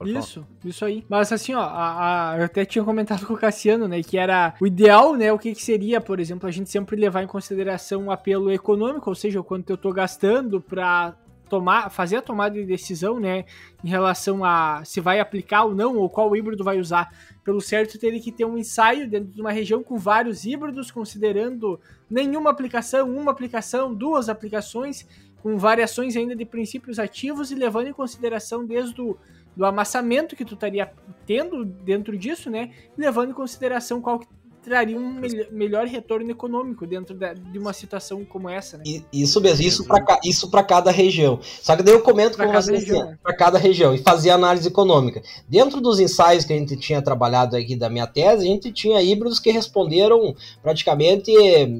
Isso, 0.04 0.34
falar. 0.34 0.46
isso 0.64 0.84
aí. 0.84 1.04
Mas 1.08 1.32
assim, 1.32 1.54
ó, 1.54 1.60
a, 1.60 2.32
a, 2.32 2.38
eu 2.38 2.44
até 2.44 2.64
tinha 2.64 2.84
comentado 2.84 3.26
com 3.26 3.34
o 3.34 3.36
Cassiano, 3.36 3.88
né? 3.88 4.02
Que 4.02 4.16
era 4.16 4.54
o 4.60 4.66
ideal, 4.66 5.14
né? 5.14 5.32
O 5.32 5.38
que, 5.38 5.52
que 5.52 5.62
seria, 5.62 6.00
por 6.00 6.20
exemplo, 6.20 6.48
a 6.48 6.52
gente 6.52 6.70
sempre 6.70 6.96
levar 6.96 7.22
em 7.22 7.26
consideração 7.26 8.06
o 8.06 8.10
apelo 8.12 8.52
econômico, 8.52 9.10
ou 9.10 9.16
seja, 9.16 9.40
o 9.40 9.44
quanto 9.44 9.70
eu 9.70 9.76
tô 9.76 9.92
gastando 9.92 10.60
para 10.60 11.16
tomar, 11.48 11.90
fazer 11.90 12.16
a 12.16 12.22
tomada 12.22 12.54
de 12.54 12.64
decisão, 12.64 13.18
né, 13.18 13.44
em 13.82 13.88
relação 13.88 14.44
a 14.44 14.82
se 14.84 15.00
vai 15.00 15.20
aplicar 15.20 15.64
ou 15.64 15.74
não, 15.74 15.96
ou 15.96 16.10
qual 16.10 16.34
híbrido 16.36 16.64
vai 16.64 16.78
usar. 16.78 17.10
Pelo 17.46 17.60
certo, 17.60 17.96
teria 17.96 18.20
que 18.20 18.32
ter 18.32 18.44
um 18.44 18.58
ensaio 18.58 19.08
dentro 19.08 19.32
de 19.32 19.40
uma 19.40 19.52
região 19.52 19.80
com 19.80 19.96
vários 19.96 20.44
híbridos, 20.44 20.90
considerando 20.90 21.78
nenhuma 22.10 22.50
aplicação, 22.50 23.08
uma 23.08 23.30
aplicação, 23.30 23.94
duas 23.94 24.28
aplicações, 24.28 25.06
com 25.40 25.56
variações 25.56 26.16
ainda 26.16 26.34
de 26.34 26.44
princípios 26.44 26.98
ativos 26.98 27.52
e 27.52 27.54
levando 27.54 27.86
em 27.86 27.92
consideração 27.92 28.66
desde 28.66 29.00
o 29.00 29.16
do 29.54 29.64
amassamento 29.64 30.34
que 30.34 30.44
tu 30.44 30.54
estaria 30.54 30.92
tendo 31.24 31.64
dentro 31.64 32.18
disso, 32.18 32.50
né? 32.50 32.72
Levando 32.96 33.30
em 33.30 33.34
consideração 33.34 34.02
qual 34.02 34.20
traria 34.66 34.98
um 34.98 35.12
me 35.12 35.46
melhor 35.52 35.86
retorno 35.86 36.28
econômico 36.28 36.84
dentro 36.88 37.14
da, 37.14 37.32
de 37.32 37.56
uma 37.56 37.72
situação 37.72 38.24
como 38.24 38.48
essa, 38.48 38.76
né? 38.76 38.82
Isso 39.12 39.40
mesmo, 39.40 39.64
isso 39.64 39.84
para 39.84 40.18
isso 40.24 40.50
para 40.50 40.64
cada 40.64 40.90
região. 40.90 41.38
Só 41.62 41.76
que 41.76 41.84
daí 41.84 41.94
eu 41.94 42.02
comento 42.02 42.36
com 42.36 42.50
vocês 42.50 42.90
assim, 42.90 43.14
para 43.22 43.36
cada 43.36 43.58
região 43.58 43.94
e 43.94 43.98
fazia 43.98 44.34
análise 44.34 44.66
econômica. 44.66 45.22
Dentro 45.48 45.80
dos 45.80 46.00
ensaios 46.00 46.44
que 46.44 46.52
a 46.52 46.56
gente 46.56 46.76
tinha 46.76 47.00
trabalhado 47.00 47.56
aqui 47.56 47.76
da 47.76 47.88
minha 47.88 48.08
tese, 48.08 48.42
a 48.42 48.50
gente 48.50 48.72
tinha 48.72 49.00
híbridos 49.00 49.38
que 49.38 49.52
responderam 49.52 50.34
praticamente 50.60 51.32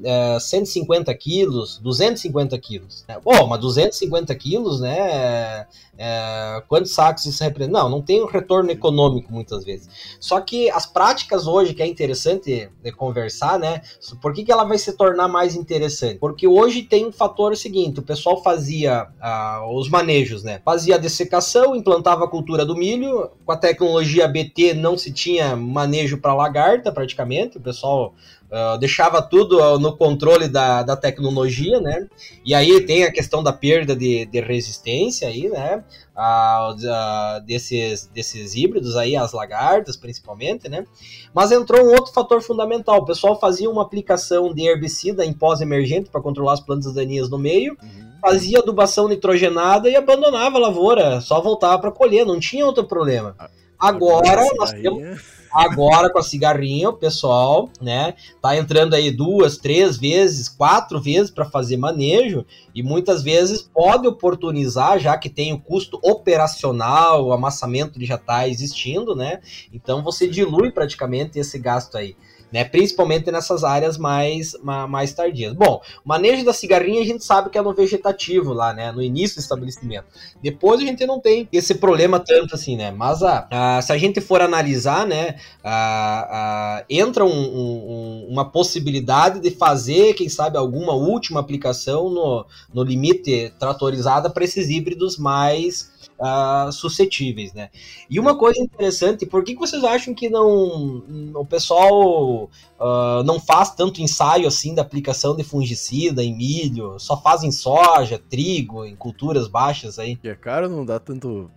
é, 0.04 0.38
150 0.38 1.12
quilos, 1.16 1.78
250 1.78 2.56
quilos. 2.60 3.04
Né? 3.08 3.18
Bom, 3.22 3.48
mas 3.48 3.60
250 3.60 4.32
quilos, 4.36 4.80
né? 4.80 5.66
É, 5.98 6.62
quantos 6.68 6.92
sacos 6.92 7.26
isso 7.26 7.42
representa? 7.42 7.76
Não, 7.76 7.88
não 7.88 8.02
tem 8.02 8.22
um 8.22 8.26
retorno 8.26 8.70
econômico 8.70 9.32
muitas 9.32 9.64
vezes. 9.64 9.88
Só 10.20 10.40
que 10.40 10.70
as 10.70 10.86
práticas 10.86 11.46
hoje, 11.48 11.74
que 11.74 11.82
é 11.82 11.86
interessante 11.86 12.70
conversar, 12.92 13.58
né? 13.58 13.80
Por 14.20 14.32
que, 14.32 14.44
que 14.44 14.52
ela 14.52 14.64
vai 14.64 14.78
se 14.78 14.92
tornar 14.92 15.28
mais 15.28 15.56
interessante? 15.56 16.18
Porque 16.18 16.46
hoje 16.46 16.82
tem 16.82 17.06
um 17.06 17.12
fator 17.12 17.56
seguinte: 17.56 18.00
o 18.00 18.02
pessoal 18.02 18.42
fazia 18.42 19.08
uh, 19.22 19.78
os 19.78 19.88
manejos, 19.88 20.42
né? 20.42 20.60
Fazia 20.64 20.96
a 20.96 20.98
dessecação, 20.98 21.74
implantava 21.74 22.24
a 22.24 22.28
cultura 22.28 22.64
do 22.64 22.76
milho. 22.76 23.30
Com 23.44 23.52
a 23.52 23.56
tecnologia 23.56 24.28
BT 24.28 24.74
não 24.74 24.96
se 24.96 25.12
tinha 25.12 25.56
manejo 25.56 26.18
para 26.18 26.34
lagarta, 26.34 26.92
praticamente. 26.92 27.58
O 27.58 27.60
pessoal 27.60 28.14
Uh, 28.46 28.78
deixava 28.78 29.20
tudo 29.20 29.76
no 29.78 29.96
controle 29.96 30.46
da, 30.46 30.84
da 30.84 30.96
tecnologia, 30.96 31.80
né? 31.80 32.06
E 32.44 32.54
aí 32.54 32.80
tem 32.86 33.02
a 33.02 33.10
questão 33.10 33.42
da 33.42 33.52
perda 33.52 33.96
de, 33.96 34.24
de 34.24 34.40
resistência 34.40 35.26
aí, 35.26 35.48
né? 35.48 35.82
Uh, 36.16 36.72
uh, 36.74 37.40
desses, 37.44 38.06
desses 38.06 38.54
híbridos 38.54 38.96
aí, 38.96 39.16
as 39.16 39.32
lagartas 39.32 39.96
principalmente, 39.96 40.68
né? 40.68 40.86
Mas 41.34 41.50
entrou 41.50 41.84
um 41.84 41.90
outro 41.90 42.12
fator 42.12 42.40
fundamental. 42.40 42.98
O 42.98 43.04
pessoal 43.04 43.38
fazia 43.38 43.68
uma 43.68 43.82
aplicação 43.82 44.54
de 44.54 44.62
herbicida 44.62 45.24
em 45.24 45.32
pós-emergente 45.32 46.08
para 46.08 46.20
controlar 46.20 46.52
as 46.52 46.60
plantas 46.60 46.94
daninhas 46.94 47.28
no 47.28 47.38
meio, 47.38 47.76
uhum. 47.82 48.12
fazia 48.20 48.60
adubação 48.60 49.08
nitrogenada 49.08 49.90
e 49.90 49.96
abandonava 49.96 50.56
a 50.56 50.60
lavoura, 50.60 51.20
só 51.20 51.40
voltava 51.40 51.80
para 51.80 51.90
colher, 51.90 52.24
não 52.24 52.38
tinha 52.38 52.64
outro 52.64 52.84
problema. 52.84 53.34
Agora 53.78 54.46
nós 54.56 54.72
temos 54.72 55.35
Agora, 55.56 56.10
com 56.10 56.18
a 56.18 56.22
cigarrinha, 56.22 56.90
o 56.90 56.92
pessoal, 56.92 57.70
né, 57.80 58.12
tá 58.42 58.54
entrando 58.54 58.92
aí 58.92 59.10
duas, 59.10 59.56
três 59.56 59.96
vezes, 59.96 60.50
quatro 60.50 61.00
vezes 61.00 61.30
para 61.30 61.46
fazer 61.46 61.78
manejo 61.78 62.44
e 62.74 62.82
muitas 62.82 63.22
vezes 63.22 63.62
pode 63.62 64.06
oportunizar, 64.06 64.98
já 64.98 65.16
que 65.16 65.30
tem 65.30 65.54
o 65.54 65.58
custo 65.58 65.98
operacional, 66.02 67.24
o 67.24 67.32
amassamento 67.32 68.04
já 68.04 68.16
está 68.16 68.46
existindo, 68.46 69.16
né? 69.16 69.40
Então 69.72 70.02
você 70.02 70.28
dilui 70.28 70.70
praticamente 70.70 71.38
esse 71.38 71.58
gasto 71.58 71.96
aí 71.96 72.14
né? 72.56 72.64
Principalmente 72.64 73.30
nessas 73.30 73.62
áreas 73.62 73.98
mais, 73.98 74.56
mais 74.88 75.12
tardias. 75.12 75.52
Bom, 75.52 75.82
o 76.02 76.08
manejo 76.08 76.42
da 76.42 76.54
cigarrinha 76.54 77.02
a 77.02 77.04
gente 77.04 77.22
sabe 77.22 77.50
que 77.50 77.58
é 77.58 77.60
no 77.60 77.74
vegetativo 77.74 78.54
lá, 78.54 78.72
né? 78.72 78.90
No 78.90 79.02
início 79.02 79.36
do 79.36 79.40
estabelecimento. 79.40 80.06
Depois 80.42 80.80
a 80.80 80.84
gente 80.84 81.04
não 81.04 81.20
tem 81.20 81.46
esse 81.52 81.74
problema 81.74 82.18
tanto 82.18 82.54
assim, 82.54 82.74
né? 82.74 82.90
Mas 82.90 83.22
a, 83.22 83.46
a 83.50 83.82
se 83.82 83.92
a 83.92 83.98
gente 83.98 84.22
for 84.22 84.40
analisar, 84.40 85.06
né? 85.06 85.36
A, 85.62 86.78
a, 86.78 86.84
entra 86.88 87.26
um, 87.26 87.28
um, 87.28 88.26
uma 88.30 88.50
possibilidade 88.50 89.38
de 89.40 89.50
fazer, 89.50 90.14
quem 90.14 90.30
sabe, 90.30 90.56
alguma 90.56 90.94
última 90.94 91.40
aplicação 91.40 92.08
no, 92.08 92.46
no 92.72 92.82
limite 92.82 93.52
tratorizada 93.58 94.30
para 94.30 94.44
esses 94.44 94.70
híbridos 94.70 95.18
mais 95.18 95.94
uh, 96.18 96.72
suscetíveis, 96.72 97.52
né? 97.52 97.70
E 98.08 98.18
uma 98.18 98.36
coisa 98.36 98.60
interessante, 98.60 99.26
por 99.26 99.44
que, 99.44 99.54
que 99.54 99.60
vocês 99.60 99.84
acham 99.84 100.14
que 100.14 100.28
não 100.28 101.02
o 101.34 101.44
pessoal 101.44 102.44
uh, 102.44 103.22
não 103.24 103.38
faz 103.40 103.74
tanto 103.74 104.00
ensaio 104.00 104.46
assim 104.46 104.74
da 104.74 104.82
aplicação 104.82 105.36
de 105.36 105.44
fungicida 105.44 106.22
em 106.22 106.36
milho, 106.36 106.98
só 106.98 107.20
faz 107.20 107.42
em 107.42 107.50
soja, 107.50 108.18
trigo, 108.18 108.84
em 108.84 108.96
culturas 108.96 109.48
baixas 109.48 109.98
aí? 109.98 110.18
É 110.22 110.34
caro, 110.34 110.68
não 110.68 110.84
dá 110.84 110.98
tanto 110.98 111.50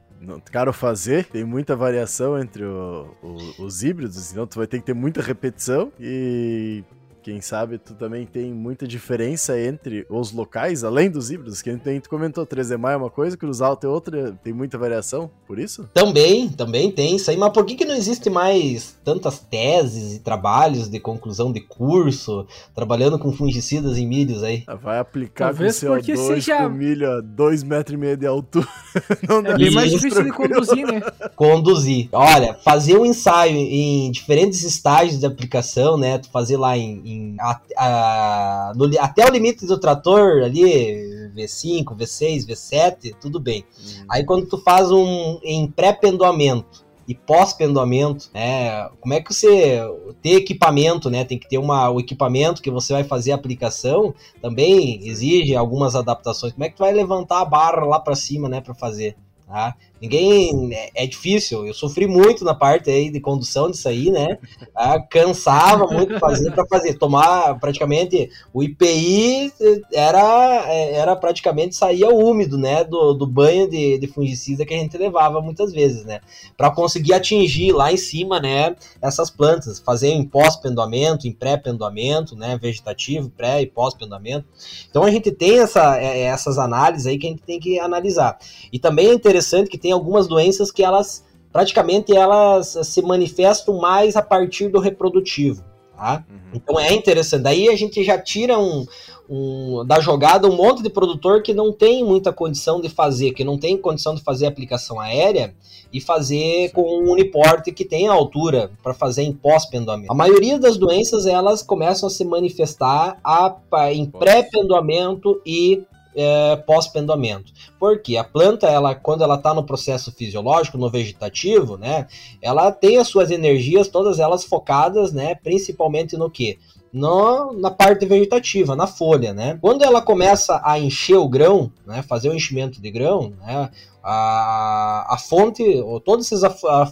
caro 0.52 0.74
fazer, 0.74 1.26
tem 1.26 1.46
muita 1.46 1.76
variação 1.76 2.38
entre 2.38 2.64
o, 2.64 3.08
o, 3.24 3.64
os 3.64 3.84
híbridos, 3.84 4.32
então 4.32 4.46
tu 4.46 4.58
vai 4.58 4.68
ter 4.68 4.80
que 4.80 4.86
ter 4.86 4.94
muita 4.94 5.22
repetição 5.22 5.92
e 6.00 6.84
quem 7.30 7.42
sabe 7.42 7.78
tu 7.78 7.94
também 7.94 8.26
tem 8.26 8.52
muita 8.52 8.88
diferença 8.88 9.60
entre 9.62 10.04
os 10.10 10.32
locais, 10.32 10.84
além 10.84 11.12
dos 11.12 11.30
híbridos, 11.30 11.62
que 11.62 11.70
a 11.70 11.74
gente 11.74 12.10
comentou, 12.10 12.44
3D 12.44 12.72
é 12.92 12.98
uma 12.98 13.12
coisa, 13.12 13.38
Cruz 13.38 13.62
Alta 13.62 13.86
é 13.86 13.90
outra, 13.90 14.32
tem 14.44 14.52
muita 14.52 14.80
variação, 14.80 15.30
por 15.46 15.60
isso? 15.60 15.88
Também, 15.94 16.50
também 16.50 16.92
tem 16.92 17.18
isso 17.18 17.30
aí, 17.30 17.38
mas 17.38 17.54
por 17.54 17.66
que, 17.66 17.76
que 17.76 17.86
não 17.86 17.94
existe 17.94 18.32
mais 18.32 18.98
tantas 19.04 19.38
teses 19.38 20.16
e 20.16 20.20
trabalhos 20.22 20.90
de 20.90 21.00
conclusão 21.00 21.52
de 21.52 21.62
curso, 21.62 22.48
trabalhando 22.74 23.20
com 23.20 23.32
fungicidas 23.32 24.00
em 24.00 24.08
milhos 24.08 24.42
aí? 24.42 24.64
Ah, 24.66 24.74
vai 24.74 24.98
aplicar 24.98 25.50
Talvez 25.50 25.80
com 25.80 25.86
CO2 25.86 26.16
seja... 26.16 26.58
com 26.58 26.70
milho 26.70 27.12
a 27.12 27.22
2,5 27.22 27.66
metros 27.68 27.94
e 27.94 27.98
meio 27.98 28.18
de 28.18 28.26
altura. 28.26 28.68
Não 29.30 29.38
é 29.46 29.56
bem 29.56 29.70
mais 29.70 29.92
difícil 29.92 30.24
tranquilo. 30.24 30.48
de 30.48 30.54
conduzir, 30.56 30.88
né? 30.88 31.02
Conduzir. 31.36 32.10
Olha, 32.12 32.56
fazer 32.56 32.98
um 32.98 33.06
ensaio 33.06 33.56
em 33.56 34.10
diferentes 34.12 34.64
estágios 34.64 35.20
de 35.20 35.28
aplicação, 35.28 35.96
né, 35.96 36.18
tu 36.18 36.32
fazer 36.32 36.58
lá 36.58 36.76
em 36.76 36.90
em, 37.06 37.19
a, 37.40 37.62
a, 37.78 38.74
no, 38.76 38.90
até 39.00 39.26
o 39.26 39.32
limite 39.32 39.66
do 39.66 39.80
trator 39.80 40.44
ali, 40.44 41.32
V5, 41.36 41.86
V6, 41.96 42.48
V7, 42.48 43.16
tudo 43.20 43.40
bem. 43.40 43.66
Uhum. 43.78 44.06
Aí 44.10 44.26
quando 44.26 44.46
tu 44.48 44.58
faz 44.58 44.92
um 44.92 45.40
em 45.44 45.68
pré-pendoamento 45.68 46.88
e 47.10 47.16
pós-pendoamento, 47.16 48.30
né? 48.32 48.88
Como 49.02 49.16
é 49.16 49.20
que 49.20 49.34
você 49.34 49.80
ter 50.22 50.36
equipamento, 50.36 51.10
né? 51.10 51.26
Tem 51.26 51.40
que 51.40 51.50
ter 51.50 51.58
uma, 51.58 51.90
o 51.90 52.00
equipamento 52.00 52.62
que 52.62 52.70
você 52.70 52.94
vai 52.94 53.04
fazer 53.04 53.32
a 53.32 53.36
aplicação 53.36 54.14
também 54.40 55.00
exige 55.08 55.56
algumas 55.56 55.96
adaptações. 55.96 56.54
Como 56.54 56.66
é 56.66 56.70
que 56.70 56.76
tu 56.76 56.84
vai 56.84 56.94
levantar 56.94 57.42
a 57.42 57.46
barra 57.46 57.84
lá 57.84 58.00
para 58.00 58.16
cima, 58.16 58.48
né, 58.48 58.62
para 58.62 58.76
fazer? 58.76 59.16
Tá? 59.48 59.76
Ninguém. 60.02 60.74
É, 60.74 61.04
é, 61.04 61.08
difícil. 61.08 61.66
Eu 61.66 61.74
sofri 61.74 62.08
muito 62.08 62.44
na 62.46 62.56
parte 62.56 62.90
aí 62.90 63.10
de 63.10 63.20
condução 63.20 63.70
disso 63.70 63.88
aí, 63.88 64.10
né? 64.10 64.38
Tá? 64.74 65.02
Cansava 65.02 65.86
muito 65.88 66.18
fazer 66.20 66.52
para 66.52 66.66
fazer. 66.66 66.94
Tomar 66.98 67.60
praticamente. 67.60 68.30
O 68.54 68.64
IPI 68.64 69.52
era, 69.94 70.66
era 70.74 71.16
praticamente 71.16 71.76
saía 71.76 72.10
úmido, 72.10 72.58
né? 72.58 72.84
Do, 72.84 73.14
do 73.14 73.28
banho 73.28 73.70
de, 73.70 73.98
de 73.98 74.08
fungicida 74.08 74.66
que 74.66 74.74
a 74.74 74.78
gente 74.78 74.98
levava 74.98 75.42
muitas 75.42 75.72
vezes, 75.74 76.06
né? 76.06 76.22
Para 76.58 76.72
conseguir 76.72 77.14
atingir 77.14 77.72
lá 77.72 77.92
em 77.92 77.98
cima, 77.98 78.40
né? 78.40 78.76
Essas 79.02 79.30
plantas. 79.30 79.80
Fazer 79.80 80.10
em 80.10 80.24
pós-pendoamento, 80.24 81.28
em 81.28 81.32
pré-pendoamento, 81.32 82.36
né? 82.36 82.58
Vegetativo, 82.62 83.30
pré 83.30 83.62
e 83.62 83.68
pós-pendoamento. 83.68 84.46
Então 84.90 85.04
a 85.04 85.12
gente 85.12 85.32
tem 85.32 85.60
essa, 85.60 85.98
é, 86.00 86.22
essas 86.22 86.58
análises 86.58 87.06
aí 87.06 87.18
que 87.18 87.28
a 87.28 87.30
gente 87.30 87.44
tem 87.44 87.60
que 87.60 87.80
analisar. 87.80 88.38
E 88.72 88.80
também 88.80 89.08
é 89.08 89.14
interessante 89.14 89.70
que 89.70 89.78
tem 89.78 89.89
tem 89.90 89.92
algumas 89.92 90.28
doenças 90.28 90.72
que 90.72 90.84
elas 90.84 91.26
praticamente 91.52 92.16
elas 92.16 92.78
se 92.84 93.02
manifestam 93.02 93.80
mais 93.80 94.16
a 94.16 94.22
partir 94.22 94.70
do 94.70 94.80
reprodutivo. 94.80 95.64
Tá? 95.98 96.24
Uhum. 96.30 96.38
Então 96.54 96.80
é 96.80 96.94
interessante. 96.94 97.42
Daí 97.42 97.68
a 97.70 97.76
gente 97.76 98.04
já 98.04 98.20
tira 98.20 98.60
um, 98.60 98.86
um, 99.28 99.84
da 99.84 100.00
jogada 100.00 100.48
um 100.48 100.56
monte 100.56 100.84
de 100.84 100.92
produtor 100.92 101.42
que 101.42 101.56
não 101.56 101.74
tem 101.74 102.06
muita 102.06 102.32
condição 102.32 102.80
de 102.80 102.88
fazer, 102.88 103.32
que 103.32 103.44
não 103.44 103.58
tem 103.58 103.76
condição 103.76 104.14
de 104.14 104.22
fazer 104.22 104.46
aplicação 104.46 105.00
aérea 105.00 105.56
e 105.92 106.00
fazer 106.00 106.72
com 106.72 106.84
um 106.84 107.12
uniporte 107.12 107.72
que 107.72 107.84
tem 107.84 108.08
altura 108.08 108.70
para 108.84 108.94
fazer 108.94 109.24
em 109.24 109.34
pós-pendoamento. 109.34 110.12
A 110.12 110.16
maioria 110.16 110.60
das 110.60 110.78
doenças 110.78 111.26
elas 111.26 111.64
começam 111.64 112.06
a 112.06 112.12
se 112.12 112.24
manifestar 112.24 113.20
a, 113.24 113.56
em 113.92 114.06
pré-pendoamento 114.06 115.42
e 115.44 115.84
é, 116.20 116.58
pós-pendoamento. 116.58 117.54
Porque 117.80 118.18
a 118.18 118.24
planta, 118.26 118.68
ela, 118.68 118.94
quando 118.94 119.24
ela 119.24 119.36
está 119.36 119.54
no 119.54 119.64
processo 119.64 120.12
fisiológico, 120.12 120.78
no 120.78 120.90
vegetativo, 120.90 121.78
né, 121.78 122.08
ela 122.42 122.72
tem 122.74 122.98
as 122.98 123.08
suas 123.08 123.32
energias, 123.32 123.88
todas 123.88 124.20
elas 124.20 124.44
focadas, 124.44 125.14
né, 125.14 125.36
principalmente 125.36 126.18
no 126.18 126.30
que? 126.30 126.60
No, 126.92 127.54
na 127.54 127.70
parte 127.70 128.06
vegetativa, 128.06 128.76
na 128.76 128.88
folha, 128.88 129.32
né? 129.32 129.60
Quando 129.62 129.84
ela 129.84 130.02
começa 130.02 130.60
a 130.66 130.80
encher 130.80 131.18
o 131.18 131.30
grão, 131.30 131.72
né, 131.86 132.02
fazer 132.02 132.30
o 132.30 132.34
enchimento 132.34 132.82
de 132.82 132.90
grão, 132.90 133.32
né, 133.40 133.70
a, 134.04 135.14
a 135.14 135.18
fonte, 135.18 135.64
ou 135.64 136.00
todos 136.00 136.32
esses 136.32 136.44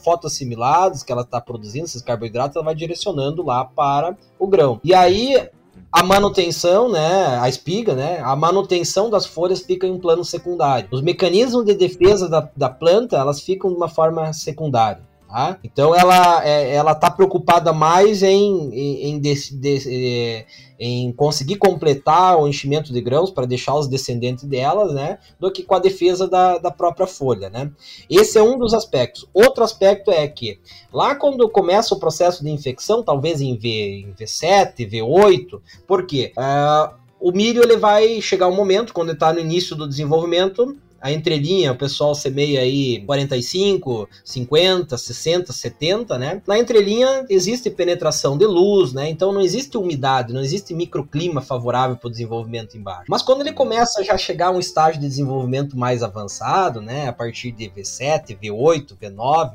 fotoassimilados 0.04 1.02
que 1.02 1.12
ela 1.12 1.24
está 1.24 1.42
produzindo, 1.42 1.86
esses 1.86 2.04
carboidratos, 2.04 2.56
ela 2.56 2.66
vai 2.66 2.76
direcionando 2.76 3.44
lá 3.44 3.66
para 3.66 4.16
o 4.38 4.46
grão. 4.46 4.80
E 4.84 4.94
aí 4.94 5.50
a 5.92 6.04
manutenção, 6.04 6.90
né, 6.90 7.40
a 7.40 7.48
espiga, 7.48 7.94
né, 7.96 8.20
a 8.22 8.36
manutenção 8.36 9.10
das 9.10 9.26
folhas 9.26 9.62
fica 9.62 9.88
em 9.88 9.92
um 9.92 10.00
plano 10.00 10.24
secundário. 10.24 10.90
Os 10.92 11.02
mecanismos 11.02 11.66
de 11.66 11.74
defesa 11.74 12.30
da, 12.30 12.50
da 12.56 12.70
planta, 12.70 13.18
elas 13.18 13.42
ficam 13.42 13.70
de 13.70 13.78
uma 13.78 13.88
forma 13.88 14.32
secundária. 14.34 15.02
Tá? 15.28 15.58
Então 15.62 15.94
ela 15.94 16.46
é, 16.46 16.74
ela 16.74 16.94
está 16.94 17.12
preocupada 17.12 17.74
mais 17.74 18.24
em, 18.24 18.70
em, 18.74 19.10
em, 19.10 19.20
de, 19.20 19.34
de, 19.60 20.46
em, 20.80 21.12
conseguir 21.12 21.56
completar 21.58 22.38
o 22.38 22.48
enchimento 22.48 22.94
de 22.94 23.02
grãos 23.02 23.32
para 23.32 23.46
deixar 23.46 23.76
os 23.76 23.88
descendentes 23.88 24.44
delas, 24.44 24.94
né, 24.94 25.20
do 25.40 25.52
que 25.52 25.64
com 25.64 25.76
a 25.76 25.80
defesa 25.80 26.28
da, 26.28 26.58
da 26.58 26.72
própria 26.72 27.08
folha, 27.08 27.50
né. 27.50 27.72
Esse 28.10 28.38
é 28.38 28.44
um 28.44 28.58
dos 28.58 28.74
aspectos. 28.74 29.26
Outro 29.34 29.64
aspecto 29.64 30.12
é 30.12 30.28
que 30.28 30.60
lá 30.92 31.16
quando 31.16 31.50
começa 31.50 31.94
o 31.94 32.00
processo 32.00 32.44
de 32.44 32.50
infecção, 32.50 33.04
talvez 33.04 33.42
em, 33.42 33.56
v, 33.58 34.06
em 34.08 34.14
V7, 34.14 34.90
V8, 34.90 35.60
por 35.86 36.06
quê? 36.06 36.32
Uh, 36.38 36.96
o 37.20 37.32
milho 37.32 37.64
ele 37.64 37.78
vai 37.78 38.22
chegar 38.22 38.48
um 38.48 38.56
momento, 38.56 38.94
quando 38.94 39.12
está 39.12 39.34
no 39.34 39.40
início 39.40 39.76
do 39.76 39.88
desenvolvimento, 39.88 40.78
a 41.02 41.12
entrelinha, 41.12 41.72
o 41.72 41.76
pessoal 41.76 42.16
semeia 42.16 42.62
aí 42.62 43.04
45, 43.06 44.10
50, 44.24 44.98
60, 44.98 45.54
70, 45.54 46.18
né? 46.18 46.42
Na 46.48 46.58
entrelinha 46.58 47.26
existe 47.30 47.70
penetração 47.70 48.38
de 48.38 48.46
luz, 48.46 48.94
né? 48.94 49.10
Então 49.10 49.32
não 49.32 49.42
existe 49.42 49.78
umidade, 49.78 50.34
não 50.34 50.42
existe 50.42 50.74
microclima 50.74 51.42
favorável 51.42 51.96
para 51.98 52.08
o 52.08 52.12
desenvolvimento 52.12 52.78
embaixo. 52.78 53.06
Mas 53.10 53.22
quando 53.22 53.42
ele 53.42 53.54
começa 53.54 54.04
já 54.04 54.14
a 54.14 54.18
chegar 54.18 54.48
a 54.48 54.52
um 54.52 54.60
estágio 54.60 55.00
de 55.00 55.08
desenvolvimento 55.08 55.78
mais 55.78 56.04
avançado, 56.04 56.82
né? 56.82 57.08
A 57.08 57.14
partir 57.14 57.52
de 57.52 57.70
V7, 57.70 58.38
V8, 58.40 58.98
V9, 58.98 59.52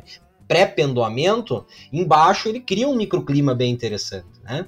pré-pendoamento, 0.47 1.65
embaixo 1.93 2.49
ele 2.49 2.61
cria 2.61 2.89
um 2.89 2.95
microclima 2.95 3.55
bem 3.55 3.73
interessante, 3.73 4.27
né? 4.45 4.67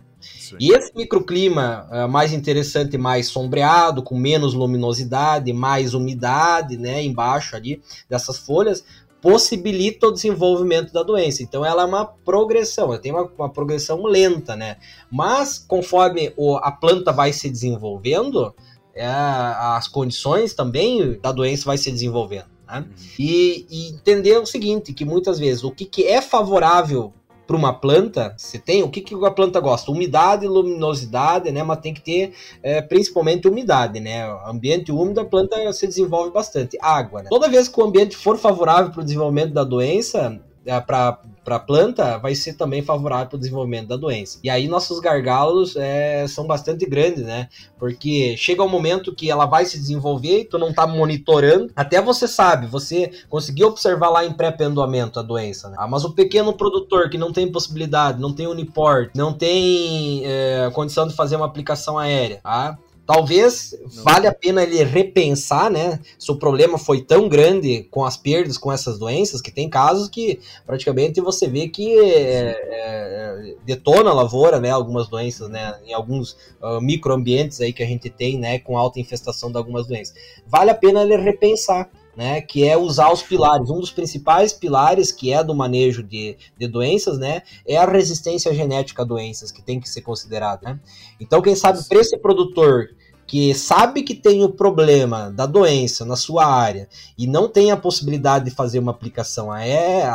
E 0.60 0.72
esse 0.72 0.92
microclima 0.94 1.88
uh, 1.90 2.08
mais 2.08 2.32
interessante, 2.32 2.96
mais 2.96 3.28
sombreado, 3.28 4.02
com 4.02 4.16
menos 4.16 4.54
luminosidade, 4.54 5.52
mais 5.52 5.94
umidade, 5.94 6.76
né, 6.76 7.02
embaixo 7.02 7.56
ali 7.56 7.80
dessas 8.08 8.38
folhas, 8.38 8.84
possibilita 9.20 10.08
o 10.08 10.12
desenvolvimento 10.12 10.92
da 10.92 11.02
doença. 11.02 11.42
Então 11.42 11.64
ela 11.64 11.82
é 11.82 11.86
uma 11.86 12.04
progressão, 12.04 12.88
ela 12.88 12.98
tem 12.98 13.10
uma, 13.10 13.30
uma 13.38 13.48
progressão 13.48 14.02
lenta, 14.04 14.54
né? 14.54 14.76
Mas 15.10 15.58
conforme 15.58 16.34
o, 16.36 16.56
a 16.56 16.70
planta 16.70 17.10
vai 17.10 17.32
se 17.32 17.48
desenvolvendo, 17.48 18.54
é, 18.94 19.06
as 19.06 19.88
condições 19.88 20.52
também 20.52 21.18
da 21.22 21.32
doença 21.32 21.64
vai 21.64 21.78
se 21.78 21.90
desenvolvendo. 21.90 22.46
Né? 22.66 22.80
Uhum. 22.80 22.94
E, 23.18 23.66
e, 23.70 23.88
entender 23.94 24.38
o 24.38 24.46
seguinte, 24.46 24.92
que 24.92 25.04
muitas 25.04 25.38
vezes 25.38 25.64
o 25.64 25.70
que, 25.70 25.84
que 25.84 26.06
é 26.06 26.20
favorável 26.20 27.12
para 27.46 27.56
uma 27.56 27.72
planta, 27.72 28.34
você 28.36 28.58
tem 28.58 28.82
o 28.82 28.88
que, 28.88 29.00
que 29.00 29.14
a 29.14 29.30
planta 29.30 29.60
gosta? 29.60 29.90
Umidade, 29.90 30.46
luminosidade, 30.46 31.50
né? 31.50 31.62
Mas 31.62 31.78
tem 31.78 31.92
que 31.92 32.00
ter 32.00 32.32
é, 32.62 32.80
principalmente 32.80 33.46
umidade, 33.46 34.00
né? 34.00 34.24
Ambiente 34.46 34.90
úmido, 34.90 35.20
a 35.20 35.24
planta 35.24 35.72
se 35.72 35.86
desenvolve 35.86 36.30
bastante. 36.30 36.78
Água, 36.80 37.22
né? 37.22 37.28
Toda 37.28 37.48
vez 37.48 37.68
que 37.68 37.80
o 37.80 37.84
ambiente 37.84 38.16
for 38.16 38.38
favorável 38.38 38.90
para 38.90 39.00
o 39.00 39.04
desenvolvimento 39.04 39.52
da 39.52 39.64
doença, 39.64 40.40
para 40.86 41.18
a 41.46 41.58
planta 41.58 42.18
vai 42.18 42.34
ser 42.34 42.54
também 42.54 42.82
favorável 42.82 43.26
para 43.26 43.36
o 43.36 43.38
desenvolvimento 43.38 43.88
da 43.88 43.96
doença. 43.96 44.38
E 44.42 44.48
aí 44.48 44.66
nossos 44.66 44.98
gargalos 45.00 45.76
é, 45.76 46.26
são 46.26 46.46
bastante 46.46 46.86
grandes, 46.86 47.24
né? 47.24 47.48
Porque 47.78 48.36
chega 48.36 48.62
um 48.62 48.68
momento 48.68 49.14
que 49.14 49.30
ela 49.30 49.46
vai 49.46 49.64
se 49.66 49.78
desenvolver 49.78 50.40
e 50.40 50.44
tu 50.44 50.58
não 50.58 50.70
está 50.70 50.86
monitorando. 50.86 51.70
Até 51.76 52.00
você 52.00 52.26
sabe, 52.26 52.66
você 52.66 53.10
conseguiu 53.28 53.68
observar 53.68 54.08
lá 54.08 54.24
em 54.24 54.32
pré-pendoamento 54.32 55.18
a 55.18 55.22
doença, 55.22 55.68
né? 55.68 55.76
Ah, 55.78 55.86
mas 55.86 56.04
o 56.04 56.12
pequeno 56.12 56.52
produtor 56.52 57.10
que 57.10 57.18
não 57.18 57.32
tem 57.32 57.50
possibilidade, 57.50 58.20
não 58.20 58.32
tem 58.32 58.46
uniport, 58.46 59.10
não 59.14 59.32
tem 59.32 60.22
é, 60.24 60.70
condição 60.72 61.06
de 61.06 61.14
fazer 61.14 61.36
uma 61.36 61.46
aplicação 61.46 61.98
aérea, 61.98 62.40
tá? 62.42 62.78
Talvez 63.06 63.74
não. 63.94 64.02
vale 64.02 64.26
a 64.26 64.32
pena 64.32 64.62
ele 64.62 64.82
repensar, 64.82 65.70
né? 65.70 66.00
Se 66.18 66.30
o 66.32 66.36
problema 66.36 66.78
foi 66.78 67.02
tão 67.02 67.28
grande 67.28 67.86
com 67.90 68.02
as 68.02 68.16
perdas, 68.16 68.56
com 68.56 68.72
essas 68.72 68.98
doenças, 68.98 69.42
que 69.42 69.50
tem 69.50 69.68
casos 69.68 70.08
que 70.08 70.40
praticamente 70.66 71.20
você 71.20 71.46
vê 71.46 71.68
que 71.68 71.98
é, 71.98 72.56
é, 72.66 73.54
detona 73.64 74.10
a 74.10 74.14
lavoura, 74.14 74.58
né? 74.58 74.70
Algumas 74.70 75.06
doenças, 75.06 75.50
né? 75.50 75.78
Em 75.86 75.92
alguns 75.92 76.32
uh, 76.62 76.80
microambientes 76.80 77.60
aí 77.60 77.72
que 77.74 77.82
a 77.82 77.86
gente 77.86 78.08
tem, 78.08 78.38
né? 78.38 78.58
Com 78.58 78.78
alta 78.78 78.98
infestação 78.98 79.50
de 79.50 79.58
algumas 79.58 79.86
doenças. 79.86 80.14
Vale 80.46 80.70
a 80.70 80.74
pena 80.74 81.02
ele 81.02 81.16
repensar 81.16 81.90
né, 82.16 82.40
que 82.40 82.66
é 82.66 82.76
usar 82.76 83.12
os 83.12 83.22
pilares. 83.22 83.70
Um 83.70 83.80
dos 83.80 83.90
principais 83.90 84.52
pilares 84.52 85.12
que 85.12 85.32
é 85.32 85.42
do 85.42 85.54
manejo 85.54 86.02
de, 86.02 86.36
de 86.56 86.68
doenças, 86.68 87.18
né, 87.18 87.42
é 87.66 87.76
a 87.76 87.84
resistência 87.84 88.52
genética 88.54 89.02
a 89.02 89.04
doenças, 89.04 89.50
que 89.50 89.62
tem 89.62 89.80
que 89.80 89.88
ser 89.88 90.02
considerado. 90.02 90.62
Né? 90.62 90.78
Então, 91.20 91.42
quem 91.42 91.54
sabe 91.54 91.82
para 91.88 92.00
esse 92.00 92.18
produtor 92.18 92.88
que 93.26 93.54
sabe 93.54 94.02
que 94.02 94.14
tem 94.14 94.42
o 94.42 94.50
problema 94.50 95.30
da 95.30 95.46
doença 95.46 96.04
na 96.04 96.16
sua 96.16 96.44
área 96.44 96.88
e 97.16 97.26
não 97.26 97.48
tem 97.48 97.70
a 97.70 97.76
possibilidade 97.76 98.44
de 98.44 98.50
fazer 98.50 98.78
uma 98.78 98.90
aplicação 98.90 99.50
aérea, 99.50 100.12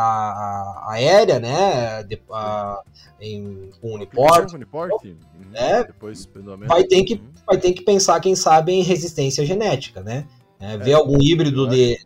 aérea 0.87 1.39
né, 1.39 2.03
de, 2.03 2.21
a, 2.31 2.81
em, 3.19 3.71
com 3.81 3.95
Uniport, 3.95 4.53
Uniport 4.53 4.91
é, 5.53 5.83
depois, 5.83 6.29
vai, 6.67 6.83
ter 6.83 7.03
que, 7.03 7.15
uhum. 7.15 7.31
vai 7.45 7.57
ter 7.57 7.73
que 7.73 7.81
pensar, 7.81 8.19
quem 8.19 8.35
sabe, 8.35 8.73
em 8.73 8.83
resistência 8.83 9.45
genética, 9.45 10.01
né? 10.01 10.27
É, 10.59 10.77
ver 10.77 10.91
é, 10.91 10.93
algum 10.93 11.21
híbrido 11.21 11.67
de, 11.67 11.97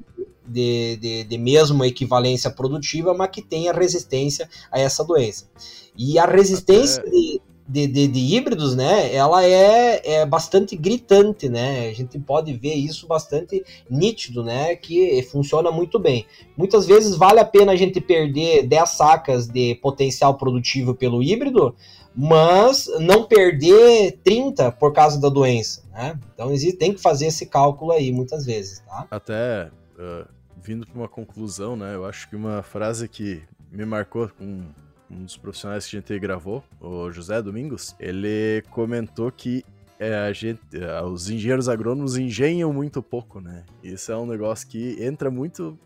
de, 0.45 0.97
de, 0.97 1.23
de 1.23 1.38
mesma 1.38 1.88
equivalência 1.88 2.51
produtiva, 2.51 3.13
mas 3.13 3.30
que 3.31 3.41
tenha 3.41 3.73
resistência 3.73 4.47
a 4.71 4.80
essa 4.80 5.03
doença. 5.03 5.49
E 5.97 6.19
a 6.19 6.25
resistência 6.25 7.01
Até... 7.01 7.09
de, 7.09 7.41
de, 7.67 7.88
de, 7.88 8.07
de, 8.07 8.35
híbridos, 8.35 8.75
né, 8.75 9.13
ela 9.13 9.43
é, 9.43 10.01
é 10.03 10.25
bastante 10.25 10.75
gritante, 10.75 11.47
né, 11.47 11.88
a 11.88 11.93
gente 11.93 12.19
pode 12.19 12.53
ver 12.53 12.73
isso 12.73 13.07
bastante 13.07 13.63
nítido, 13.89 14.43
né, 14.43 14.75
que 14.75 15.23
funciona 15.31 15.71
muito 15.71 15.97
bem. 15.97 16.25
Muitas 16.57 16.85
vezes 16.85 17.15
vale 17.15 17.39
a 17.39 17.45
pena 17.45 17.71
a 17.71 17.75
gente 17.75 18.01
perder 18.01 18.67
10 18.67 18.89
sacas 18.89 19.47
de 19.47 19.75
potencial 19.75 20.35
produtivo 20.35 20.93
pelo 20.93 21.23
híbrido, 21.23 21.73
mas 22.15 22.88
não 22.99 23.23
perder 23.23 24.19
30 24.23 24.71
por 24.73 24.93
causa 24.93 25.19
da 25.19 25.30
doença, 25.30 25.82
né? 25.93 26.19
Então 26.33 26.51
existe, 26.51 26.77
tem 26.77 26.93
que 26.93 27.01
fazer 27.01 27.27
esse 27.27 27.45
cálculo 27.45 27.91
aí 27.91 28.11
muitas 28.11 28.45
vezes, 28.45 28.79
tá? 28.79 29.07
Até 29.09 29.71
uh, 29.97 30.27
vindo 30.61 30.85
para 30.85 30.97
uma 30.97 31.07
conclusão, 31.07 31.75
né? 31.75 31.95
Eu 31.95 32.05
acho 32.05 32.27
que 32.27 32.35
uma 32.35 32.63
frase 32.63 33.07
que 33.07 33.43
me 33.71 33.85
marcou 33.85 34.27
com 34.29 34.63
um 35.09 35.23
dos 35.23 35.37
profissionais 35.37 35.85
que 35.85 35.95
a 35.95 35.99
gente 35.99 36.19
gravou, 36.19 36.63
o 36.81 37.11
José 37.11 37.41
Domingos, 37.41 37.95
ele 37.99 38.63
comentou 38.71 39.31
que 39.31 39.63
é, 39.99 40.15
a 40.15 40.33
gente, 40.33 40.59
é, 40.73 41.01
os 41.03 41.29
engenheiros 41.29 41.69
agrônomos 41.69 42.17
engenham 42.17 42.73
muito 42.73 43.01
pouco, 43.01 43.39
né? 43.39 43.63
Isso 43.83 44.11
é 44.11 44.17
um 44.17 44.25
negócio 44.25 44.67
que 44.67 45.01
entra 45.01 45.29
muito 45.29 45.77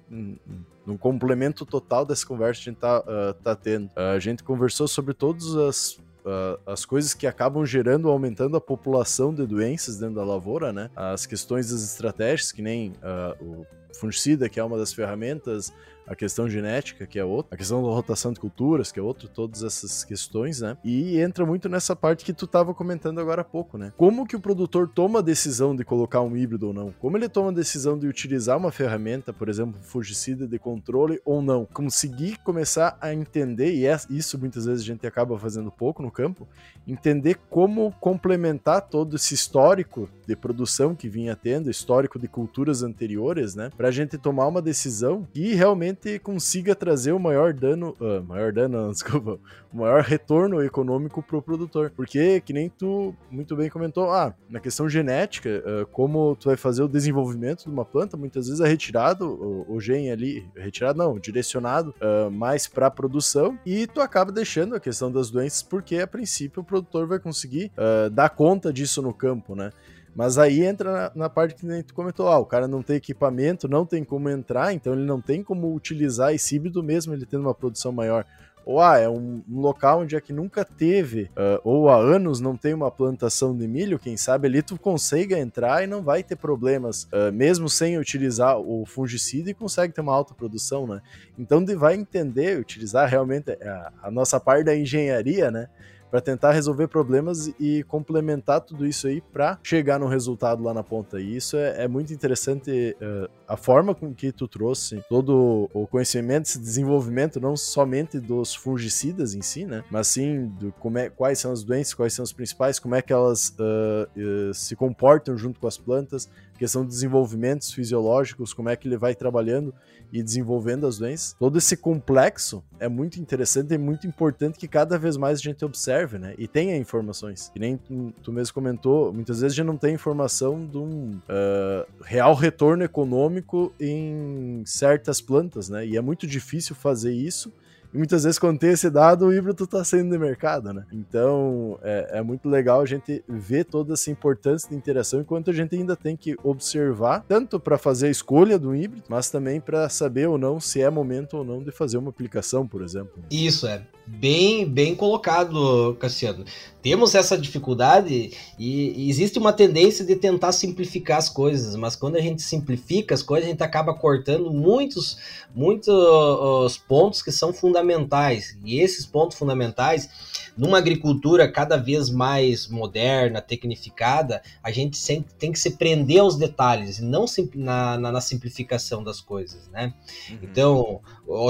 no 0.85 0.97
complemento 0.97 1.65
total 1.65 2.05
dessa 2.05 2.25
conversa 2.25 2.63
que 2.63 2.69
a 2.69 2.71
gente 2.71 2.79
tá, 2.79 2.99
uh, 3.01 3.33
tá 3.43 3.55
tendo. 3.55 3.91
A 3.95 4.17
gente 4.17 4.43
conversou 4.43 4.87
sobre 4.87 5.13
todas 5.13 5.55
as 5.55 5.99
uh, 6.27 6.59
as 6.65 6.85
coisas 6.85 7.13
que 7.13 7.25
acabam 7.25 7.65
gerando, 7.65 8.09
aumentando 8.09 8.57
a 8.57 8.61
população 8.61 9.33
de 9.33 9.45
doenças 9.45 9.97
dentro 9.97 10.15
da 10.15 10.23
lavoura, 10.23 10.73
né? 10.73 10.89
As 10.95 11.25
questões 11.25 11.71
das 11.71 11.83
estratégias, 11.83 12.51
que 12.51 12.61
nem 12.61 12.89
uh, 12.91 13.43
o 13.43 13.65
fungicida, 13.95 14.49
que 14.49 14.59
é 14.59 14.63
uma 14.63 14.77
das 14.77 14.93
ferramentas, 14.93 15.73
a 16.07 16.15
questão 16.15 16.49
genética, 16.49 17.05
que 17.05 17.19
é 17.19 17.25
outra, 17.25 17.53
a 17.53 17.57
questão 17.57 17.83
da 17.83 17.89
rotação 17.89 18.31
de 18.31 18.39
culturas, 18.39 18.91
que 18.91 18.99
é 18.99 19.03
outra, 19.03 19.27
todas 19.27 19.61
essas 19.61 20.03
questões, 20.03 20.61
né? 20.61 20.77
E 20.83 21.19
entra 21.19 21.45
muito 21.45 21.67
nessa 21.67 21.95
parte 21.95 22.23
que 22.23 22.33
tu 22.33 22.45
estava 22.45 22.73
comentando 22.73 23.19
agora 23.19 23.41
há 23.41 23.45
pouco, 23.45 23.77
né? 23.77 23.91
Como 23.97 24.25
que 24.25 24.35
o 24.35 24.39
produtor 24.39 24.87
toma 24.87 25.19
a 25.19 25.21
decisão 25.21 25.75
de 25.75 25.83
colocar 25.83 26.21
um 26.21 26.35
híbrido 26.35 26.67
ou 26.67 26.73
não? 26.73 26.93
Como 26.99 27.17
ele 27.17 27.27
toma 27.27 27.49
a 27.49 27.53
decisão 27.53 27.99
de 27.99 28.07
utilizar 28.07 28.57
uma 28.57 28.71
ferramenta, 28.71 29.33
por 29.33 29.49
exemplo, 29.49 29.79
fungicida 29.81 30.47
de 30.47 30.57
controle 30.57 31.19
ou 31.25 31.41
não? 31.41 31.65
Conseguir 31.65 32.37
começar 32.37 32.97
a 33.01 33.13
entender, 33.13 33.73
e 33.73 33.85
é 33.85 33.97
isso 34.09 34.39
muitas 34.39 34.65
vezes 34.65 34.83
a 34.83 34.85
gente 34.85 35.05
acaba 35.05 35.37
fazendo 35.37 35.69
pouco 35.71 36.01
no 36.01 36.11
campo, 36.11 36.47
entender 36.87 37.37
como 37.49 37.91
complementar 37.99 38.81
todo 38.81 39.15
esse 39.15 39.33
histórico 39.33 40.09
de 40.25 40.35
produção 40.35 40.95
que 40.95 41.09
vinha 41.09 41.35
tendo, 41.35 41.69
histórico 41.69 42.17
de 42.17 42.27
culturas 42.27 42.83
anteriores, 42.83 43.55
né? 43.55 43.69
para 43.75 43.89
a 43.89 43.91
gente 43.91 44.17
tomar 44.17 44.47
uma 44.47 44.61
decisão 44.61 45.27
que 45.33 45.53
realmente 45.53 45.96
consiga 46.23 46.75
trazer 46.75 47.11
o 47.11 47.19
maior 47.19 47.53
dano, 47.53 47.95
uh, 47.99 48.23
maior 48.23 48.51
dano, 48.51 48.83
não, 48.83 48.91
desculpa, 48.91 49.39
o 49.71 49.77
maior 49.77 50.01
retorno 50.01 50.63
econômico 50.63 51.21
pro 51.21 51.41
produtor. 51.41 51.91
Porque, 51.95 52.41
que 52.41 52.53
nem 52.53 52.69
tu 52.69 53.15
muito 53.29 53.55
bem 53.55 53.69
comentou, 53.69 54.11
ah, 54.11 54.33
na 54.49 54.59
questão 54.59 54.89
genética, 54.89 55.63
uh, 55.65 55.85
como 55.87 56.35
tu 56.35 56.49
vai 56.49 56.57
fazer 56.57 56.83
o 56.83 56.87
desenvolvimento 56.87 57.63
de 57.63 57.69
uma 57.69 57.85
planta, 57.85 58.15
muitas 58.17 58.47
vezes 58.47 58.61
é 58.61 58.67
retirado 58.67 59.27
o, 59.27 59.75
o 59.75 59.81
gene 59.81 60.11
ali, 60.11 60.47
retirado 60.55 60.97
não, 60.97 61.19
direcionado 61.19 61.93
uh, 62.01 62.31
mais 62.31 62.67
para 62.67 62.89
produção 62.89 63.57
e 63.65 63.87
tu 63.87 64.01
acaba 64.01 64.31
deixando 64.31 64.75
a 64.75 64.79
questão 64.79 65.11
das 65.11 65.29
doenças 65.29 65.61
porque 65.61 65.97
a 65.97 66.07
princípio 66.07 66.61
o 66.61 66.65
produtor 66.65 67.07
vai 67.07 67.19
conseguir 67.19 67.71
dar 68.11 68.29
conta 68.29 68.71
disso 68.71 69.01
no 69.01 69.13
campo, 69.13 69.55
né? 69.55 69.71
Mas 70.17 70.39
aí 70.39 70.63
entra 70.63 70.91
na, 70.91 71.11
na 71.13 71.29
parte 71.29 71.53
que 71.53 71.83
tu 71.83 71.93
comentou, 71.93 72.27
ah, 72.27 72.39
o 72.39 72.45
cara 72.45 72.67
não 72.67 72.81
tem 72.81 72.95
equipamento, 72.95 73.67
não 73.67 73.85
tem 73.85 74.03
como 74.03 74.27
entrar, 74.27 74.73
então 74.73 74.93
ele 74.93 75.05
não 75.05 75.21
tem 75.21 75.43
como 75.43 75.71
utilizar 75.71 76.33
esse 76.33 76.55
híbrido 76.55 76.81
mesmo 76.81 77.13
ele 77.13 77.23
tendo 77.23 77.41
uma 77.41 77.53
produção 77.53 77.91
maior. 77.91 78.25
Ou 78.65 78.81
ah, 78.81 78.97
é 78.97 79.07
um, 79.07 79.43
um 79.47 79.61
local 79.61 80.01
onde 80.01 80.15
é 80.15 80.19
que 80.19 80.33
nunca 80.33 80.65
teve, 80.65 81.29
uh, 81.37 81.61
ou 81.63 81.87
há 81.87 81.97
anos 81.97 82.41
não 82.41 82.57
tem 82.57 82.73
uma 82.73 82.89
plantação 82.89 83.55
de 83.55 83.67
milho, 83.67 83.99
quem 83.99 84.17
sabe 84.17 84.47
ali 84.47 84.63
tu 84.63 84.75
consiga 84.79 85.37
entrar 85.37 85.83
e 85.83 85.87
não 85.87 86.01
vai 86.01 86.23
ter 86.23 86.35
problemas, 86.35 87.03
uh, 87.03 87.31
mesmo 87.31 87.69
sem 87.69 87.99
utilizar 87.99 88.57
o 88.59 88.87
fungicida 88.87 89.51
e 89.51 89.53
consegue 89.53 89.93
ter 89.93 90.01
uma 90.01 90.15
alta 90.15 90.33
produção, 90.33 90.87
né? 90.87 90.99
Então 91.37 91.63
vai 91.77 91.93
entender, 91.93 92.59
utilizar 92.59 93.07
realmente 93.07 93.51
a, 93.51 93.91
a 94.01 94.11
nossa 94.11 94.39
parte 94.39 94.63
da 94.63 94.75
engenharia, 94.75 95.51
né? 95.51 95.69
Para 96.09 96.21
tentar 96.21 96.51
resolver 96.51 96.87
problemas 96.87 97.53
e 97.59 97.83
complementar 97.83 98.61
tudo 98.61 98.85
isso 98.85 99.07
aí 99.07 99.21
para 99.21 99.59
chegar 99.63 99.99
no 99.99 100.07
resultado 100.07 100.63
lá 100.63 100.73
na 100.73 100.83
ponta. 100.83 101.19
E 101.19 101.35
isso 101.35 101.57
é, 101.57 101.83
é 101.83 101.87
muito 101.87 102.13
interessante 102.13 102.95
uh, 103.01 103.29
a 103.47 103.55
forma 103.55 103.95
com 103.95 104.13
que 104.13 104.31
tu 104.31 104.47
trouxe 104.47 105.01
todo 105.07 105.69
o 105.73 105.87
conhecimento, 105.87 106.47
esse 106.47 106.59
desenvolvimento, 106.59 107.39
não 107.39 107.55
somente 107.55 108.19
dos 108.19 108.53
fungicidas 108.53 109.33
em 109.33 109.41
si, 109.41 109.65
né? 109.65 109.83
Mas 109.89 110.07
sim 110.07 110.47
do 110.59 110.71
como 110.73 110.97
é, 110.97 111.09
quais 111.09 111.39
são 111.39 111.51
as 111.51 111.63
doenças, 111.63 111.93
quais 111.93 112.13
são 112.13 112.23
as 112.23 112.33
principais, 112.33 112.77
como 112.77 112.95
é 112.95 113.01
que 113.01 113.13
elas 113.13 113.55
uh, 113.59 114.49
uh, 114.49 114.53
se 114.53 114.75
comportam 114.75 115.37
junto 115.37 115.59
com 115.59 115.67
as 115.67 115.77
plantas, 115.77 116.29
questão 116.57 116.83
de 116.83 116.89
desenvolvimentos 116.89 117.71
fisiológicos, 117.71 118.53
como 118.53 118.69
é 118.69 118.75
que 118.75 118.87
ele 118.87 118.97
vai 118.97 119.15
trabalhando 119.15 119.73
e 120.11 120.23
desenvolvendo 120.23 120.87
as 120.87 120.97
doenças. 120.97 121.35
Todo 121.37 121.57
esse 121.57 121.75
complexo 121.75 122.63
é 122.79 122.87
muito 122.87 123.19
interessante 123.19 123.73
e 123.73 123.77
muito 123.77 124.07
importante 124.07 124.57
que 124.57 124.67
cada 124.67 124.97
vez 124.97 125.17
mais 125.17 125.39
a 125.39 125.41
gente 125.41 125.63
observe, 125.63 126.17
né? 126.17 126.33
E 126.37 126.47
tenha 126.47 126.75
informações. 126.77 127.51
E 127.55 127.59
nem 127.59 127.77
tu, 127.77 128.13
tu 128.23 128.31
mesmo 128.31 128.53
comentou, 128.53 129.13
muitas 129.13 129.41
vezes 129.41 129.53
a 129.53 129.55
gente 129.57 129.67
não 129.67 129.77
tem 129.77 129.93
informação 129.93 130.65
de 130.65 130.77
um 130.77 131.11
uh, 131.11 131.87
real 132.01 132.33
retorno 132.33 132.83
econômico 132.83 133.36
em 133.79 134.63
certas 134.65 135.21
plantas, 135.21 135.69
né? 135.69 135.85
E 135.85 135.97
é 135.97 136.01
muito 136.01 136.25
difícil 136.27 136.75
fazer 136.75 137.11
isso 137.11 137.51
e 137.93 137.97
muitas 137.97 138.23
vezes, 138.23 138.37
quando 138.37 138.59
tem 138.59 138.71
esse 138.71 138.89
dado, 138.89 139.25
o 139.25 139.33
híbrido 139.33 139.63
está 139.63 139.83
saindo 139.83 140.09
do 140.09 140.19
mercado, 140.19 140.73
né? 140.73 140.85
Então, 140.91 141.79
é, 141.81 142.19
é, 142.19 142.21
muito 142.21 142.49
legal 142.49 142.81
a 142.81 142.85
gente 142.85 143.23
ver 143.27 143.65
toda 143.65 143.93
essa 143.93 144.11
importância 144.11 144.69
de 144.69 144.75
interação, 144.75 145.21
enquanto 145.21 145.49
a 145.49 145.53
gente 145.53 145.75
ainda 145.75 145.95
tem 145.95 146.15
que 146.15 146.35
observar, 146.43 147.23
tanto 147.27 147.59
para 147.59 147.77
fazer 147.77 148.07
a 148.07 148.11
escolha 148.11 148.59
do 148.59 148.75
híbrido, 148.75 149.05
mas 149.09 149.29
também 149.29 149.61
para 149.61 149.87
saber 149.89 150.27
ou 150.27 150.37
não 150.37 150.59
se 150.59 150.81
é 150.81 150.89
momento 150.89 151.37
ou 151.37 151.43
não 151.43 151.63
de 151.63 151.71
fazer 151.71 151.97
uma 151.97 152.09
aplicação, 152.09 152.67
por 152.67 152.81
exemplo. 152.81 153.23
Isso, 153.31 153.67
é 153.67 153.81
bem, 154.07 154.65
bem 154.65 154.95
colocado, 154.95 155.95
Cassiano. 155.99 156.45
Temos 156.81 157.13
essa 157.15 157.37
dificuldade 157.37 158.31
e 158.57 159.09
existe 159.09 159.37
uma 159.37 159.51
tendência 159.51 160.05
de 160.05 160.15
tentar 160.15 160.53
simplificar 160.53 161.17
as 161.17 161.27
coisas, 161.27 161.75
mas 161.75 161.97
quando 161.97 162.15
a 162.15 162.21
gente 162.21 162.41
simplifica 162.41 163.13
as 163.13 163.21
coisas, 163.21 163.47
a 163.47 163.51
gente 163.51 163.61
acaba 163.61 163.93
cortando 163.93 164.51
muitos, 164.53 165.17
muitos 165.53 166.77
pontos 166.87 167.21
que 167.21 167.31
são 167.31 167.51
fundamentais. 167.51 168.57
E 168.63 168.79
esses 168.79 169.05
pontos 169.05 169.37
fundamentais, 169.37 170.09
numa 170.55 170.77
agricultura 170.77 171.51
cada 171.51 171.75
vez 171.75 172.09
mais 172.09 172.67
moderna, 172.67 173.41
tecnificada, 173.41 174.41
a 174.63 174.71
gente 174.71 174.97
tem 175.37 175.51
que 175.51 175.59
se 175.59 175.71
prender 175.71 176.19
aos 176.19 176.37
detalhes 176.37 176.99
e 176.99 177.03
não 177.03 177.25
na, 177.53 177.97
na, 177.97 178.11
na 178.13 178.21
simplificação 178.21 179.03
das 179.03 179.19
coisas, 179.19 179.67
né? 179.69 179.93
Uhum. 180.29 180.37
Então, 180.41 181.01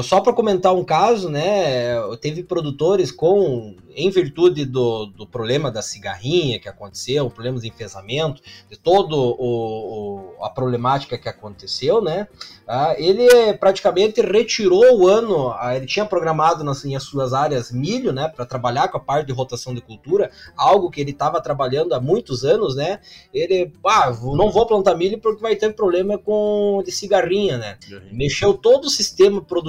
só 0.04 0.22
para 0.22 0.34
comentar 0.34 0.74
um 0.74 0.84
caso, 0.84 1.30
né? 1.30 1.95
Teve 2.20 2.41
produtores 2.41 3.12
com, 3.12 3.76
em 3.95 4.10
virtude 4.10 4.66
do, 4.66 5.06
do 5.06 5.28
problema 5.28 5.70
da 5.70 5.84
cigarrinha 5.84 6.60
que 6.60 6.68
aconteceu, 6.68 7.30
problemas 7.30 7.62
de 7.62 7.68
enfesamento, 7.68 8.41
de 8.68 8.76
toda 8.76 9.16
a 10.41 10.49
problemática 10.49 11.18
que 11.18 11.30
aconteceu, 11.30 12.02
né? 12.02 12.28
Ah, 12.68 12.95
ele 12.98 13.28
praticamente 13.54 14.20
retirou 14.20 14.99
o 14.99 15.08
ano, 15.08 15.54
ah, 15.58 15.76
ele 15.76 15.86
tinha 15.86 16.06
programado 16.06 16.64
nas 16.64 16.84
em 16.84 16.99
suas 16.99 17.34
áreas 17.34 17.72
milho, 17.72 18.12
né, 18.12 18.28
para 18.28 18.45
trabalhar 18.45 18.88
com 18.90 18.98
a 18.98 18.99
parte 18.99 19.28
de 19.28 19.32
rotação 19.32 19.74
de 19.74 19.80
cultura, 19.80 20.32
algo 20.56 20.90
que 20.90 20.99
ele 20.99 21.12
estava 21.12 21.40
trabalhando 21.40 21.94
há 21.94 22.02
muitos 22.02 22.44
anos, 22.44 22.76
né? 22.76 22.99
Ele, 23.34 23.72
ah, 23.86 24.12
não 24.36 24.52
vou 24.52 24.66
plantar 24.66 24.95
milho 24.95 25.20
porque 25.20 25.41
vai 25.41 25.56
ter 25.56 25.74
problema 25.74 26.18
com 26.18 26.82
de 26.84 26.91
cigarrinha, 26.91 27.58
né? 27.58 27.78
Mexeu 28.12 28.54
todo 28.54 28.86
o 28.86 28.90
sistema 28.90 29.41
produtivo 29.41 29.66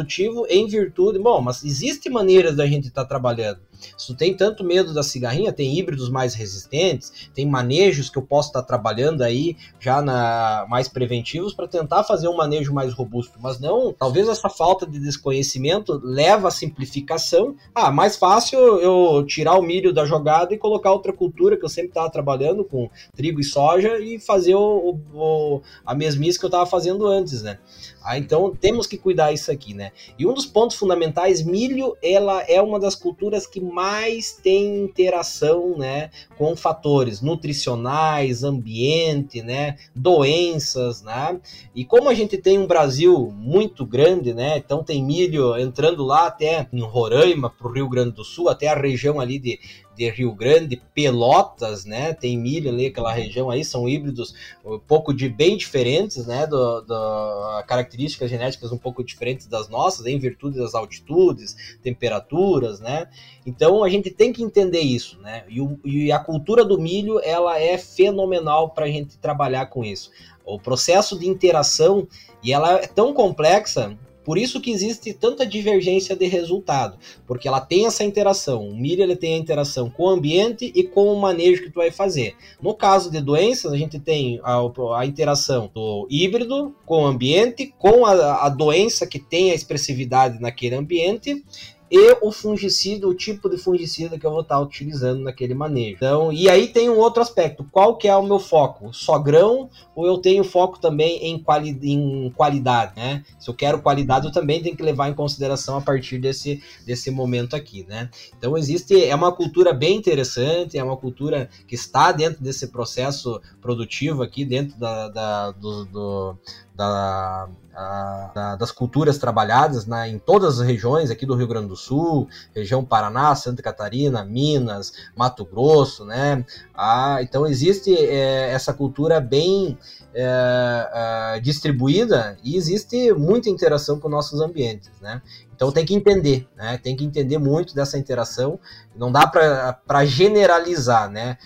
em 0.49 0.67
virtude, 0.67 1.19
bom, 1.19 1.41
mas 1.41 1.65
existe 1.65 2.09
maneiras 2.11 2.57
da 2.57 2.67
gente 2.67 2.89
estar 2.89 3.03
tá 3.03 3.09
trabalhando. 3.09 3.61
Se 3.97 4.07
tu 4.07 4.15
tem 4.15 4.35
tanto 4.35 4.65
medo 4.65 4.93
da 4.93 5.03
cigarrinha, 5.03 5.53
tem 5.53 5.79
híbridos 5.79 6.09
mais 6.09 6.35
resistentes, 6.35 7.31
tem 7.35 7.47
manejos 7.47 8.11
que 8.11 8.19
eu 8.19 8.23
posso 8.23 8.49
estar 8.49 8.63
trabalhando 8.63 9.23
aí 9.23 9.57
já 9.79 10.03
na 10.03 10.67
mais 10.69 10.89
preventivos 10.89 11.55
para 11.55 11.69
tentar 11.69 12.05
fazer 12.05 12.29
um 12.29 12.37
manejo 12.37 12.73
mais 12.73 12.93
robusto, 12.93 13.39
mas 13.41 13.59
não, 13.59 13.93
talvez 13.93 14.29
essa 14.29 14.49
falta 14.49 14.87
de 14.87 14.99
desconhecimento 14.99 16.01
leva 16.03 16.49
à 16.49 16.51
simplificação. 16.51 17.55
Ah, 17.75 17.91
mais 17.91 18.17
fácil 18.17 18.59
eu 18.59 19.25
tirar 19.27 19.59
o 19.59 19.63
milho 19.63 19.93
da 19.93 20.05
jogada 20.05 20.55
e 20.55 20.59
colocar 20.59 20.93
outra 20.93 21.13
cultura 21.13 21.57
que 21.57 21.65
eu 21.65 21.69
sempre 21.69 21.91
estava 21.91 22.11
trabalhando 22.11 22.65
com 22.65 22.91
trigo 23.15 23.41
e 23.41 23.45
soja 23.45 23.99
e 23.99 24.19
fazer 24.19 24.55
o, 24.55 24.99
o 25.15 25.63
a 25.85 25.95
mesmice 25.95 26.39
que 26.39 26.45
eu 26.45 26.49
estava 26.49 26.67
fazendo 26.67 27.07
antes, 27.07 27.43
né? 27.43 27.59
Ah, 28.03 28.17
então 28.17 28.55
temos 28.55 28.87
que 28.87 28.97
cuidar 28.97 29.33
isso 29.33 29.51
aqui, 29.51 29.75
né? 29.75 29.93
E 30.19 30.27
um 30.27 30.33
dos 30.33 30.47
pontos 30.47 30.77
fundamentais, 30.77 31.43
milho, 31.43 31.97
ela 32.03 32.43
é 32.43 32.61
uma 32.61 32.81
das 32.81 32.95
culturas 32.95 33.47
que 33.47 33.61
mais 33.73 34.33
tem 34.33 34.85
interação, 34.85 35.77
né, 35.77 36.11
com 36.37 36.57
fatores 36.57 37.21
nutricionais, 37.21 38.43
ambiente, 38.45 39.43
né, 39.43 39.77
doenças, 39.95 41.03
né? 41.03 41.41
E 41.75 41.85
como 41.85 42.09
a 42.09 42.15
gente 42.15 42.39
tem 42.39 42.59
um 42.59 42.67
Brasil 42.67 43.33
muito 43.37 43.85
grande, 43.87 44.33
né? 44.35 44.59
Então 44.59 44.83
tem 44.83 45.05
milho 45.05 45.57
entrando 45.59 46.05
lá 46.05 46.27
até 46.27 46.67
em 46.73 46.81
Roraima, 46.81 47.51
para 47.51 47.69
o 47.69 47.73
Rio 47.73 47.89
Grande 47.89 48.13
do 48.13 48.25
Sul, 48.25 48.49
até 48.49 48.69
a 48.69 48.75
região 48.75 49.21
ali 49.21 49.39
de 49.39 49.59
de 49.99 50.09
Rio 50.11 50.33
Grande, 50.33 50.81
Pelotas, 50.95 51.85
né? 51.85 52.15
Tem 52.15 52.39
milho 52.39 52.71
ali, 52.71 52.87
aquela 52.87 53.13
região 53.13 53.51
aí, 53.51 53.65
são 53.65 53.89
híbridos 53.89 54.33
um 54.65 54.79
pouco 54.79 55.13
de 55.13 55.29
bem 55.29 55.57
diferentes, 55.57 56.25
né? 56.25 56.47
Do, 56.47 56.83
do, 56.83 57.65
características 57.67 58.31
genéticas 58.31 58.71
um 58.71 58.79
pouco 58.79 59.03
diferentes 59.03 59.49
das 59.49 59.69
nossas, 59.69 60.07
em 60.07 60.17
virtude 60.17 60.59
das 60.59 60.75
altitudes, 60.75 61.57
temperaturas, 61.83 62.79
né? 62.79 63.09
Então 63.45 63.83
a 63.83 63.89
gente 63.89 64.09
tem 64.09 64.33
que 64.33 64.43
entender 64.43 64.81
isso, 64.81 65.19
né? 65.21 65.45
E, 65.49 65.61
o, 65.61 65.81
e 65.85 66.13
a 66.13 66.21
cultura 66.21 66.65
do 66.65 66.81
milho 66.81 67.21
ela 67.25 67.61
é 67.61 67.77
fenomenal 67.77 68.71
para 68.71 68.85
a 68.85 68.89
gente 68.89 69.19
trabalhar 69.19 69.67
com 69.67 69.85
isso. 69.85 70.13
O 70.45 70.61
processo 70.61 71.19
de 71.19 71.29
interação 71.29 72.07
e 72.43 72.53
ela 72.53 72.75
é 72.75 72.87
tão 72.87 73.13
complexa 73.13 73.99
por 74.29 74.37
isso 74.37 74.61
que 74.61 74.71
existe 74.71 75.15
tanta 75.15 75.47
divergência 75.47 76.15
de 76.15 76.27
resultado, 76.27 76.99
porque 77.27 77.49
ela 77.49 77.63
tem 77.63 77.87
essa 77.87 78.05
interação. 78.05 78.69
O 78.69 78.77
milho 78.77 79.03
ele 79.03 79.17
tem 79.17 79.33
a 79.33 79.39
interação 79.39 79.89
com 79.89 80.03
o 80.03 80.09
ambiente 80.11 80.71
e 80.75 80.85
com 80.85 81.11
o 81.11 81.19
manejo 81.19 81.63
que 81.63 81.71
tu 81.71 81.77
vai 81.77 81.91
fazer. 81.91 82.37
No 82.61 82.75
caso 82.75 83.11
de 83.11 83.23
doenças, 83.23 83.73
a 83.73 83.77
gente 83.79 83.99
tem 83.99 84.39
a, 84.45 84.59
a 84.99 85.07
interação 85.07 85.71
do 85.75 86.07
híbrido 86.11 86.77
com 86.85 87.05
o 87.05 87.07
ambiente, 87.07 87.73
com 87.79 88.05
a, 88.05 88.45
a 88.45 88.51
doença 88.51 89.07
que 89.07 89.19
tem 89.19 89.51
a 89.51 89.55
expressividade 89.55 90.39
naquele 90.43 90.75
ambiente 90.75 91.43
e 91.91 92.17
o 92.21 92.31
fungicida, 92.31 93.09
o 93.09 93.15
tipo 93.15 93.49
de 93.49 93.57
fungicida 93.57 94.19
que 94.19 94.27
eu 94.27 94.31
vou 94.31 94.43
estar 94.43 94.61
utilizando 94.61 95.23
naquele 95.23 95.55
manejo. 95.55 95.97
Então, 95.97 96.33
e 96.33 96.49
aí 96.49 96.69
tem 96.69 96.91
um 96.91 96.99
outro 96.99 97.23
aspecto, 97.23 97.67
qual 97.71 97.97
que 97.97 98.09
é 98.09 98.15
o 98.15 98.23
meu 98.23 98.39
foco? 98.39 98.93
Só 98.93 99.19
grão 99.19 99.71
ou 99.95 100.07
eu 100.07 100.19
tenho 100.19 100.45
foco 100.45 100.79
também 100.79 101.25
em, 101.25 101.39
quali 101.39 101.79
em 101.83 102.31
qualidade, 102.37 102.93
né? 102.97 103.25
Se 103.39 103.49
eu 103.49 103.55
quero 103.55 103.81
qualidade, 103.81 104.27
eu 104.27 104.33
também 104.33 104.63
tenho 104.63 104.77
que 104.77 104.83
levar 104.83 105.09
em 105.09 105.15
consideração 105.15 105.77
a 105.77 105.81
partir 105.81 106.19
desse, 106.19 106.63
desse 106.85 107.11
momento 107.11 107.57
aqui, 107.57 107.85
né? 107.89 108.11
Então 108.37 108.57
existe, 108.57 109.05
é 109.05 109.15
uma 109.15 109.33
cultura 109.33 109.73
bem 109.73 109.97
interessante, 109.97 110.77
é 110.77 110.85
uma 110.85 110.97
cultura 110.97 111.49
que 111.67 111.75
está 111.75 112.13
dentro 112.13 112.43
desse 112.43 112.69
processo 112.69 113.41
produtivo 113.61 114.23
aqui, 114.23 114.45
dentro 114.45 114.79
da, 114.79 115.09
da 115.09 115.51
do, 115.53 115.85
do 115.87 116.37
da, 116.79 117.49
a, 117.75 118.31
da, 118.33 118.57
das 118.57 118.71
culturas 118.71 119.19
trabalhadas 119.19 119.85
na, 119.85 120.07
em 120.07 120.17
todas 120.17 120.61
as 120.61 120.67
regiões 120.67 121.11
aqui 121.11 121.27
do 121.27 121.35
Rio 121.35 121.49
Grande 121.49 121.67
do 121.67 121.75
Sul, 121.77 122.29
região 122.55 122.85
Paraná, 122.85 123.35
Santa 123.35 123.61
Catarina, 123.61 124.25
Minas, 124.25 124.93
Mato 125.17 125.45
Grosso, 125.45 126.05
né? 126.05 126.45
Ah, 126.73 127.19
então 127.21 127.45
existe 127.45 127.93
é, 127.93 128.53
essa 128.53 128.73
cultura 128.73 129.21
bem 129.21 129.77
é, 130.15 131.35
é, 131.35 131.41
distribuída 131.41 132.39
e 132.45 132.57
existe 132.57 133.13
muita 133.13 133.51
interação 133.51 133.99
com 133.99 134.09
nossos 134.09 134.41
ambientes, 134.41 134.93
né? 135.01 135.21
Então 135.53 135.73
tem 135.73 135.85
que 135.85 135.97
entender, 135.97 136.47
né? 136.57 136.79
Tem 136.79 136.95
que 136.95 137.05
entender 137.05 137.39
muito 137.39 137.75
dessa 137.75 137.99
interação. 137.99 138.61
Não 138.95 139.11
dá 139.11 139.27
para 139.27 140.05
generalizar, 140.05 141.11
né? 141.11 141.37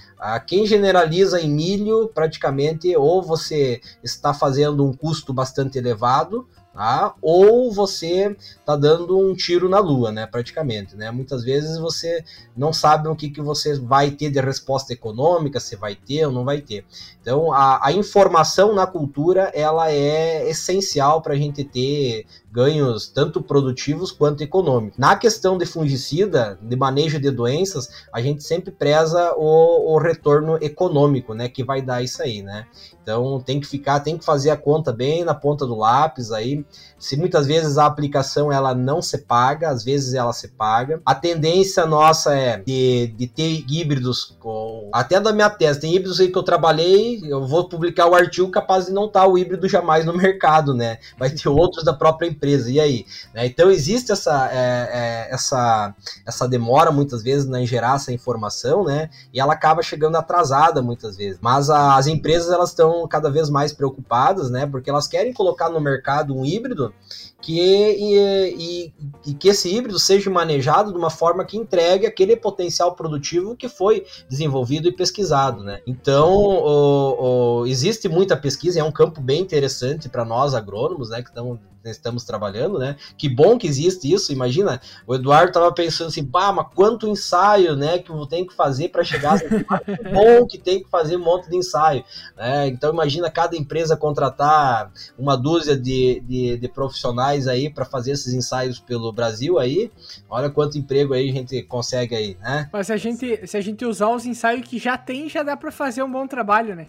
Quem 0.46 0.66
generaliza 0.66 1.40
em 1.40 1.50
milho, 1.50 2.08
praticamente, 2.14 2.96
ou 2.96 3.22
você 3.22 3.80
está 4.02 4.32
fazendo 4.32 4.86
um 4.86 4.92
custo 4.92 5.32
bastante 5.32 5.78
elevado, 5.78 6.46
Tá? 6.72 7.14
Ou 7.20 7.70
você 7.70 8.34
está 8.40 8.74
dando 8.74 9.18
um 9.18 9.34
tiro 9.34 9.68
na 9.68 9.78
lua, 9.78 10.10
né? 10.10 10.26
Praticamente, 10.26 10.96
né? 10.96 11.10
Muitas 11.10 11.44
vezes 11.44 11.76
você 11.76 12.24
não 12.56 12.72
sabe 12.72 13.08
o 13.08 13.14
que, 13.14 13.28
que 13.28 13.42
você 13.42 13.78
vai 13.78 14.10
ter 14.10 14.30
de 14.30 14.40
resposta 14.40 14.90
econômica, 14.90 15.60
se 15.60 15.76
vai 15.76 15.94
ter 15.94 16.24
ou 16.24 16.32
não 16.32 16.46
vai 16.46 16.62
ter. 16.62 16.86
Então, 17.20 17.52
a, 17.52 17.86
a 17.86 17.92
informação 17.92 18.74
na 18.74 18.86
cultura 18.86 19.52
ela 19.54 19.92
é 19.92 20.48
essencial 20.48 21.20
para 21.20 21.34
a 21.34 21.36
gente 21.36 21.62
ter 21.62 22.24
ganhos 22.52 23.08
tanto 23.08 23.42
produtivos 23.42 24.12
quanto 24.12 24.42
econômicos. 24.42 24.98
Na 24.98 25.16
questão 25.16 25.56
de 25.56 25.64
fungicida, 25.64 26.58
de 26.60 26.76
manejo 26.76 27.18
de 27.18 27.30
doenças, 27.30 27.88
a 28.12 28.20
gente 28.20 28.44
sempre 28.44 28.70
preza 28.70 29.32
o, 29.36 29.94
o 29.94 29.98
retorno 29.98 30.58
econômico, 30.60 31.32
né, 31.32 31.48
que 31.48 31.64
vai 31.64 31.80
dar 31.80 32.02
isso 32.02 32.22
aí, 32.22 32.42
né? 32.42 32.66
Então 33.02 33.40
tem 33.40 33.58
que 33.58 33.66
ficar, 33.66 34.00
tem 34.00 34.18
que 34.18 34.24
fazer 34.24 34.50
a 34.50 34.56
conta 34.56 34.92
bem 34.92 35.24
na 35.24 35.34
ponta 35.34 35.66
do 35.66 35.74
lápis 35.74 36.30
aí. 36.30 36.64
Se 37.02 37.16
muitas 37.16 37.48
vezes 37.48 37.78
a 37.78 37.86
aplicação 37.86 38.52
ela 38.52 38.76
não 38.76 39.02
se 39.02 39.18
paga, 39.18 39.70
às 39.70 39.82
vezes 39.82 40.14
ela 40.14 40.32
se 40.32 40.46
paga. 40.46 41.02
A 41.04 41.16
tendência 41.16 41.84
nossa 41.84 42.32
é 42.32 42.58
de, 42.58 43.08
de 43.08 43.26
ter 43.26 43.64
híbridos, 43.68 44.36
com, 44.38 44.88
até 44.92 45.18
da 45.18 45.32
minha 45.32 45.50
tese, 45.50 45.80
tem 45.80 45.96
híbridos 45.96 46.20
aí 46.20 46.28
que 46.28 46.38
eu 46.38 46.44
trabalhei, 46.44 47.20
eu 47.24 47.44
vou 47.44 47.68
publicar 47.68 48.06
o 48.06 48.14
artigo 48.14 48.48
capaz 48.52 48.86
de 48.86 48.92
não 48.92 49.06
estar 49.06 49.26
o 49.26 49.36
híbrido 49.36 49.68
jamais 49.68 50.04
no 50.04 50.12
mercado, 50.16 50.74
né? 50.74 50.98
Vai 51.18 51.28
ter 51.30 51.48
outros 51.48 51.84
da 51.84 51.92
própria 51.92 52.28
empresa, 52.28 52.70
e 52.70 52.78
aí? 52.78 53.04
Né? 53.34 53.46
Então 53.46 53.68
existe 53.68 54.12
essa, 54.12 54.48
é, 54.52 54.90
é, 54.92 55.34
essa, 55.34 55.92
essa 56.24 56.48
demora 56.48 56.92
muitas 56.92 57.20
vezes 57.20 57.50
em 57.50 57.66
gerar 57.66 57.96
essa 57.96 58.12
informação, 58.12 58.84
né? 58.84 59.10
E 59.34 59.40
ela 59.40 59.54
acaba 59.54 59.82
chegando 59.82 60.14
atrasada 60.14 60.80
muitas 60.80 61.16
vezes. 61.16 61.40
Mas 61.42 61.68
a, 61.68 61.96
as 61.96 62.06
empresas 62.06 62.52
elas 62.52 62.68
estão 62.70 63.08
cada 63.08 63.28
vez 63.28 63.50
mais 63.50 63.72
preocupadas, 63.72 64.52
né? 64.52 64.66
Porque 64.66 64.88
elas 64.88 65.08
querem 65.08 65.32
colocar 65.32 65.68
no 65.68 65.80
mercado 65.80 66.32
um 66.32 66.44
híbrido 66.44 66.91
que, 67.40 67.60
e, 67.60 68.14
e, 68.56 68.94
e, 69.26 69.34
que 69.34 69.48
esse 69.48 69.68
híbrido 69.68 69.98
seja 69.98 70.30
manejado 70.30 70.92
de 70.92 70.98
uma 70.98 71.10
forma 71.10 71.44
que 71.44 71.56
entregue 71.56 72.06
aquele 72.06 72.36
potencial 72.36 72.94
produtivo 72.94 73.56
que 73.56 73.68
foi 73.68 74.06
desenvolvido 74.28 74.88
e 74.88 74.92
pesquisado, 74.92 75.64
né? 75.64 75.80
Então, 75.84 76.32
o, 76.32 77.62
o, 77.62 77.66
existe 77.66 78.08
muita 78.08 78.36
pesquisa, 78.36 78.78
é 78.78 78.84
um 78.84 78.92
campo 78.92 79.20
bem 79.20 79.40
interessante 79.40 80.08
para 80.08 80.24
nós 80.24 80.54
agrônomos, 80.54 81.10
né, 81.10 81.20
que 81.20 81.28
estamos 81.28 81.58
estamos 81.90 82.24
trabalhando, 82.24 82.78
né? 82.78 82.96
Que 83.16 83.28
bom 83.28 83.58
que 83.58 83.66
existe 83.66 84.12
isso. 84.12 84.32
Imagina, 84.32 84.80
o 85.06 85.14
Eduardo 85.14 85.48
estava 85.48 85.72
pensando 85.72 86.08
assim, 86.08 86.24
pá, 86.24 86.52
mas 86.52 86.66
quanto 86.74 87.08
ensaio, 87.08 87.76
né? 87.76 87.98
Que 87.98 88.10
eu 88.10 88.26
tenho 88.26 88.46
que 88.46 88.54
fazer 88.54 88.88
para 88.88 89.04
chegar. 89.04 89.40
que 89.40 90.08
bom 90.10 90.46
que 90.46 90.58
tem 90.58 90.82
que 90.82 90.88
fazer 90.88 91.16
um 91.16 91.24
monte 91.24 91.48
de 91.48 91.56
ensaio. 91.56 92.04
Né? 92.36 92.68
Então 92.68 92.92
imagina 92.92 93.30
cada 93.30 93.56
empresa 93.56 93.96
contratar 93.96 94.90
uma 95.18 95.36
dúzia 95.36 95.76
de, 95.76 96.22
de, 96.26 96.56
de 96.56 96.68
profissionais 96.68 97.46
aí 97.48 97.70
para 97.70 97.84
fazer 97.84 98.12
esses 98.12 98.32
ensaios 98.32 98.78
pelo 98.78 99.12
Brasil 99.12 99.58
aí. 99.58 99.90
Olha 100.28 100.50
quanto 100.50 100.78
emprego 100.78 101.14
aí 101.14 101.30
a 101.30 101.32
gente 101.32 101.62
consegue 101.62 102.14
aí, 102.14 102.36
né? 102.40 102.68
Mas 102.72 102.86
se 102.86 102.92
a 102.92 102.96
gente, 102.96 103.46
se 103.46 103.56
a 103.56 103.60
gente 103.60 103.84
usar 103.84 104.08
os 104.08 104.26
ensaios 104.26 104.66
que 104.66 104.78
já 104.78 104.96
tem, 104.96 105.28
já 105.28 105.42
dá 105.42 105.56
para 105.56 105.70
fazer 105.70 106.02
um 106.02 106.10
bom 106.10 106.26
trabalho, 106.26 106.74
né? 106.74 106.88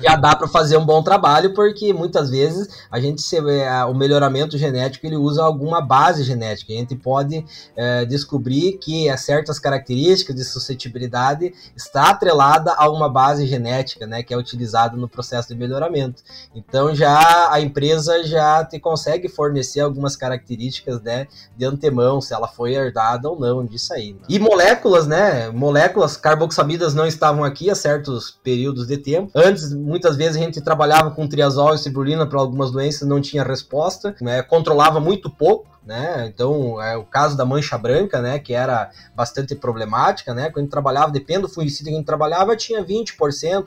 já 0.00 0.16
dá 0.16 0.34
para 0.34 0.48
fazer 0.48 0.76
um 0.76 0.84
bom 0.84 1.02
trabalho, 1.02 1.54
porque 1.54 1.92
muitas 1.92 2.30
vezes 2.30 2.68
a 2.90 3.00
gente 3.00 3.22
se, 3.22 3.36
é, 3.36 3.84
o 3.84 3.94
melhoramento 4.06 4.56
genético 4.56 5.06
ele 5.06 5.16
usa 5.16 5.42
alguma 5.42 5.80
base 5.80 6.22
genética. 6.22 6.72
A 6.72 6.76
gente 6.76 6.94
pode 6.94 7.44
é, 7.74 8.04
descobrir 8.04 8.78
que 8.78 9.14
certas 9.18 9.58
características 9.58 10.36
de 10.36 10.44
suscetibilidade 10.44 11.52
está 11.76 12.10
atrelada 12.10 12.72
a 12.76 12.88
uma 12.88 13.08
base 13.08 13.46
genética, 13.46 14.06
né, 14.06 14.22
que 14.22 14.32
é 14.32 14.36
utilizada 14.36 14.96
no 14.96 15.08
processo 15.08 15.48
de 15.48 15.54
melhoramento. 15.54 16.22
Então 16.54 16.94
já 16.94 17.52
a 17.52 17.60
empresa 17.60 18.24
já 18.24 18.64
te 18.64 18.78
consegue 18.78 19.28
fornecer 19.28 19.80
algumas 19.80 20.16
características, 20.16 21.00
né, 21.02 21.26
de 21.56 21.64
antemão, 21.64 22.20
se 22.20 22.32
ela 22.32 22.48
foi 22.48 22.74
herdada 22.74 23.28
ou 23.28 23.38
não 23.38 23.64
disso 23.64 23.92
aí. 23.92 24.12
Né? 24.12 24.20
E 24.28 24.38
moléculas, 24.38 25.06
né, 25.06 25.50
moléculas 25.50 26.16
carboxamidas 26.16 26.94
não 26.94 27.06
estavam 27.06 27.44
aqui 27.44 27.70
há 27.70 27.74
certos 27.74 28.38
períodos 28.42 28.86
de 28.86 28.96
tempo. 28.96 29.30
Antes, 29.34 29.72
muitas 29.72 30.16
vezes 30.16 30.36
a 30.36 30.40
gente 30.40 30.60
trabalhava 30.60 31.10
com 31.10 31.26
triazol 31.26 31.74
e 31.74 31.78
cibrulina 31.78 32.26
para 32.26 32.38
algumas 32.38 32.70
doenças, 32.70 33.08
não 33.08 33.20
tinha 33.20 33.42
resposta, 33.42 33.95
né, 34.20 34.42
controlava 34.42 35.00
muito 35.00 35.30
pouco, 35.30 35.76
né? 35.86 36.26
Então, 36.26 36.82
é 36.82 36.96
o 36.96 37.04
caso 37.04 37.36
da 37.36 37.44
mancha 37.44 37.78
branca, 37.78 38.20
né, 38.20 38.40
que 38.40 38.52
era 38.52 38.90
bastante 39.14 39.54
problemática, 39.54 40.34
né? 40.34 40.50
Quando 40.50 40.68
trabalhava, 40.68 41.12
depende 41.12 41.42
do 41.42 41.48
fungicida 41.48 41.88
que 41.88 41.94
a 41.94 41.98
gente 41.98 42.06
trabalhava, 42.06 42.56
tinha 42.56 42.84
20%, 42.84 43.14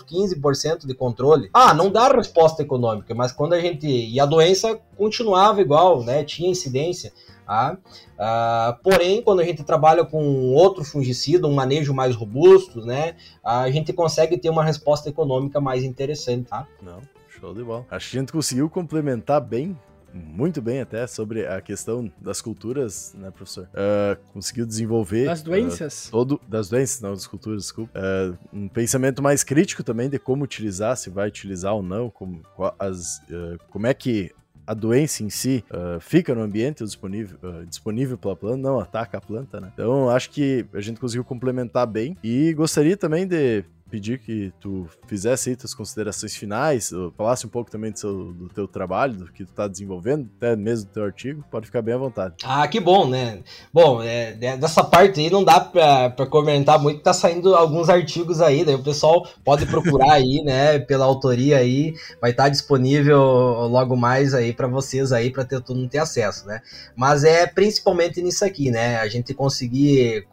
15% 0.03 0.85
de 0.85 0.93
controle. 0.93 1.49
Ah, 1.53 1.73
não 1.73 1.89
dá 1.89 2.09
resposta 2.09 2.61
econômica, 2.61 3.15
mas 3.15 3.31
quando 3.31 3.53
a 3.53 3.59
gente 3.59 3.87
e 3.87 4.19
a 4.19 4.25
doença 4.25 4.77
continuava 4.97 5.61
igual, 5.61 6.03
né? 6.03 6.23
Tinha 6.23 6.49
incidência. 6.49 7.13
Tá? 7.49 7.77
Ah, 8.15 8.77
porém, 8.83 9.23
quando 9.23 9.39
a 9.39 9.43
gente 9.43 9.63
trabalha 9.63 10.05
com 10.05 10.51
outro 10.51 10.83
fungicida, 10.83 11.47
um 11.47 11.55
manejo 11.55 11.95
mais 11.95 12.15
robusto, 12.15 12.85
né, 12.85 13.15
a 13.43 13.71
gente 13.71 13.91
consegue 13.91 14.37
ter 14.37 14.51
uma 14.51 14.63
resposta 14.63 15.09
econômica 15.09 15.59
mais 15.59 15.83
interessante. 15.83 16.47
Tá? 16.47 16.67
Não, 16.79 16.99
show 17.27 17.51
de 17.51 17.63
bola. 17.63 17.87
Acho 17.89 18.11
que 18.11 18.17
a 18.17 18.19
gente 18.19 18.31
conseguiu 18.31 18.69
complementar 18.69 19.41
bem 19.41 19.75
muito 20.13 20.61
bem 20.61 20.81
até 20.81 21.05
sobre 21.07 21.45
a 21.45 21.61
questão 21.61 22.11
das 22.19 22.41
culturas, 22.41 23.13
né, 23.17 23.31
professor? 23.31 23.69
Uh, 23.73 24.19
conseguiu 24.33 24.65
desenvolver... 24.65 25.25
Das 25.25 25.41
doenças? 25.41 26.07
Uh, 26.07 26.11
todo, 26.11 26.41
das 26.47 26.69
doenças, 26.69 27.01
não, 27.01 27.13
das 27.13 27.27
culturas, 27.27 27.63
desculpa. 27.63 27.99
Uh, 27.99 28.37
um 28.53 28.67
pensamento 28.67 29.21
mais 29.21 29.43
crítico 29.43 29.83
também 29.83 30.09
de 30.09 30.19
como 30.19 30.43
utilizar, 30.43 30.95
se 30.97 31.09
vai 31.09 31.27
utilizar 31.27 31.73
ou 31.73 31.83
não, 31.83 32.09
como, 32.09 32.41
as, 32.79 33.21
como 33.69 33.87
é 33.87 33.93
que 33.93 34.31
a 34.69 34.75
doença 34.75 35.23
em 35.23 35.31
si 35.31 35.63
uh, 35.71 35.99
fica 35.99 36.35
no 36.35 36.41
ambiente 36.41 36.83
disponível, 36.83 37.39
uh, 37.41 37.65
disponível 37.65 38.15
pela 38.19 38.35
planta, 38.35 38.57
não 38.57 38.79
ataca 38.79 39.17
a 39.17 39.21
planta, 39.21 39.59
né? 39.59 39.71
Então 39.73 40.11
acho 40.11 40.29
que 40.29 40.63
a 40.71 40.79
gente 40.79 40.99
conseguiu 40.99 41.23
complementar 41.23 41.87
bem 41.87 42.15
e 42.23 42.53
gostaria 42.53 42.95
também 42.95 43.25
de 43.25 43.65
pedir 43.89 44.19
que 44.19 44.53
tu 44.59 44.87
fizesse 45.07 45.49
aí 45.49 45.55
tuas 45.55 45.73
considerações 45.73 46.35
finais, 46.35 46.91
falasse 47.17 47.45
um 47.45 47.49
pouco 47.49 47.71
também 47.71 47.91
do, 47.91 47.99
seu, 47.99 48.33
do 48.33 48.47
teu 48.49 48.67
trabalho, 48.67 49.13
do 49.13 49.31
que 49.31 49.43
tu 49.45 49.51
tá 49.51 49.67
desenvolvendo, 49.67 50.29
até 50.37 50.55
mesmo 50.55 50.87
do 50.87 50.93
teu 50.93 51.03
artigo, 51.03 51.43
pode 51.49 51.65
ficar 51.65 51.81
bem 51.81 51.95
à 51.95 51.97
vontade. 51.97 52.35
Ah, 52.43 52.67
que 52.67 52.79
bom, 52.79 53.07
né? 53.07 53.39
Bom, 53.73 54.01
é, 54.01 54.37
é 54.39 54.57
dessa 54.57 54.83
parte 54.83 55.19
aí 55.19 55.29
não 55.29 55.43
dá 55.43 55.59
pra 55.59 56.25
comentar 56.29 56.79
muito, 56.79 57.01
tá 57.01 57.13
saindo 57.13 57.55
alguns 57.55 57.89
artigos 57.89 58.41
aí, 58.41 58.63
daí 58.63 58.75
o 58.75 58.83
pessoal 58.83 59.27
pode 59.43 59.65
procurar 59.65 60.13
aí, 60.13 60.41
né, 60.43 60.79
pela 60.79 61.05
autoria 61.05 61.57
aí, 61.57 61.93
vai 62.21 62.31
estar 62.31 62.43
tá 62.43 62.49
disponível 62.49 63.19
logo 63.19 63.95
mais 63.95 64.33
aí 64.33 64.53
para 64.53 64.67
vocês 64.67 65.11
aí, 65.11 65.31
para 65.31 65.45
todo 65.45 65.75
mundo 65.75 65.89
ter 65.89 65.99
acesso, 65.99 66.45
né? 66.45 66.61
Mas 66.95 67.23
é 67.23 67.47
principalmente 67.47 68.21
nisso 68.21 68.45
aqui, 68.45 68.69
né? 68.69 68.97
A 68.97 69.07
gente 69.07 69.33
conseguir 69.33 70.27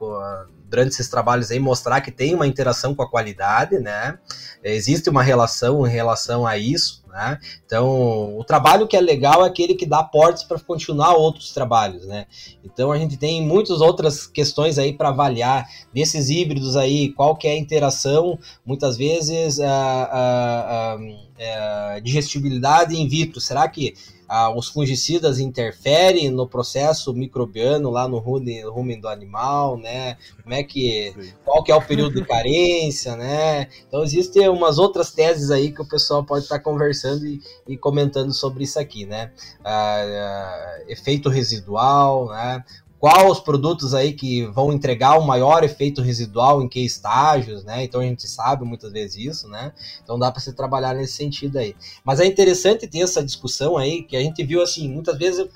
durante 0.69 0.93
esses 0.93 1.09
trabalhos 1.09 1.51
aí 1.51 1.59
mostrar 1.59 2.01
que 2.01 2.11
tem 2.11 2.35
uma 2.35 2.47
interação 2.47 2.95
com 2.95 3.03
a 3.03 3.09
qualidade, 3.09 3.79
né? 3.79 4.19
Existe 4.63 5.09
uma 5.09 5.23
relação 5.23 5.87
em 5.87 5.91
relação 5.91 6.47
a 6.47 6.59
isso, 6.59 7.05
né? 7.09 7.39
Então, 7.65 8.37
o 8.37 8.45
trabalho 8.45 8.87
que 8.87 8.97
é 8.97 9.01
legal 9.01 9.45
é 9.45 9.49
aquele 9.49 9.75
que 9.75 9.87
dá 9.87 10.03
portas 10.03 10.43
para 10.43 10.59
continuar 10.59 11.15
outros 11.15 11.53
trabalhos, 11.53 12.07
né? 12.07 12.27
Então, 12.65 12.91
a 12.91 12.99
gente 12.99 13.17
tem 13.17 13.41
muitas 13.47 13.81
outras 13.81 14.27
questões 14.27 14.79
aí 14.79 14.93
para 14.93 15.11
avaliar 15.11 15.67
nesses 15.95 16.31
híbridos 16.31 16.77
aí, 16.77 17.11
qual 17.13 17.37
que 17.37 17.47
é 17.47 17.53
a 17.53 17.59
interação, 17.59 18.39
muitas 18.65 18.97
vezes 18.97 19.61
a, 19.61 19.71
a, 19.71 20.95
a, 20.95 21.95
a 21.95 22.01
digestibilidade 22.01 22.97
in 22.97 23.09
vitro. 23.09 23.41
Será 23.41 23.69
que 23.69 23.95
ah, 24.29 24.51
os 24.51 24.69
fungicidas 24.69 25.39
interferem 25.39 26.31
no 26.31 26.47
processo 26.47 27.13
microbiano 27.15 27.91
lá 27.91 28.09
no 28.09 28.19
rumen 28.19 29.01
do 29.01 29.09
animal, 29.09 29.79
né? 29.79 30.17
Como 30.43 30.55
é 30.55 30.63
que 30.63 31.15
qual 31.45 31.63
que 31.63 31.71
é 31.71 31.75
o 31.75 31.83
período 31.83 32.15
de 32.21 32.27
carência, 32.27 33.17
né? 33.17 33.69
Então 33.87 34.03
existem 34.03 34.49
umas 34.49 34.79
outras 34.79 35.13
teses 35.13 35.51
aí 35.51 35.73
que 35.73 35.83
o 35.83 35.89
pessoal 35.89 36.25
pode 36.25 36.45
estar 36.45 36.59
conversando 36.61 37.27
e, 37.27 37.41
e 37.69 37.77
comentando 37.77 38.33
sobre 38.33 38.65
isso 38.65 38.79
aqui, 38.79 39.07
né? 39.07 39.31
Ah, 39.65 40.03
ah, 40.03 40.83
efeito 40.89 41.29
residual, 41.29 42.29
né? 42.29 42.65
Qual 42.99 43.31
os 43.31 43.41
produtos 43.41 43.95
aí 43.95 44.13
que 44.13 44.45
vão 44.47 44.73
entregar 44.73 45.19
o 45.19 45.27
maior 45.27 45.63
efeito 45.63 46.01
residual 46.01 46.63
em 46.63 46.69
que 46.69 46.81
estágios, 46.81 47.63
né? 47.63 47.85
Então 47.85 48.01
a 48.01 48.05
gente 48.05 48.27
sabe 48.27 48.65
muitas 48.65 48.93
vezes 48.93 49.17
isso, 49.17 49.49
né? 49.49 49.73
Então 50.03 50.19
dá 50.19 50.31
para 50.31 50.41
se 50.41 50.53
trabalhar 50.55 50.95
nesse 50.95 51.13
sentido 51.13 51.59
aí. 51.59 51.77
Mas 52.05 52.21
é 52.21 52.27
interessante 52.27 52.87
ter 52.87 53.01
essa 53.01 53.23
discussão 53.23 53.77
aí, 53.77 54.03
que 54.03 54.17
a 54.17 54.21
gente 54.21 54.43
viu 54.45 54.63
assim, 54.63 54.89
muitas 54.89 55.19
vezes 55.19 55.47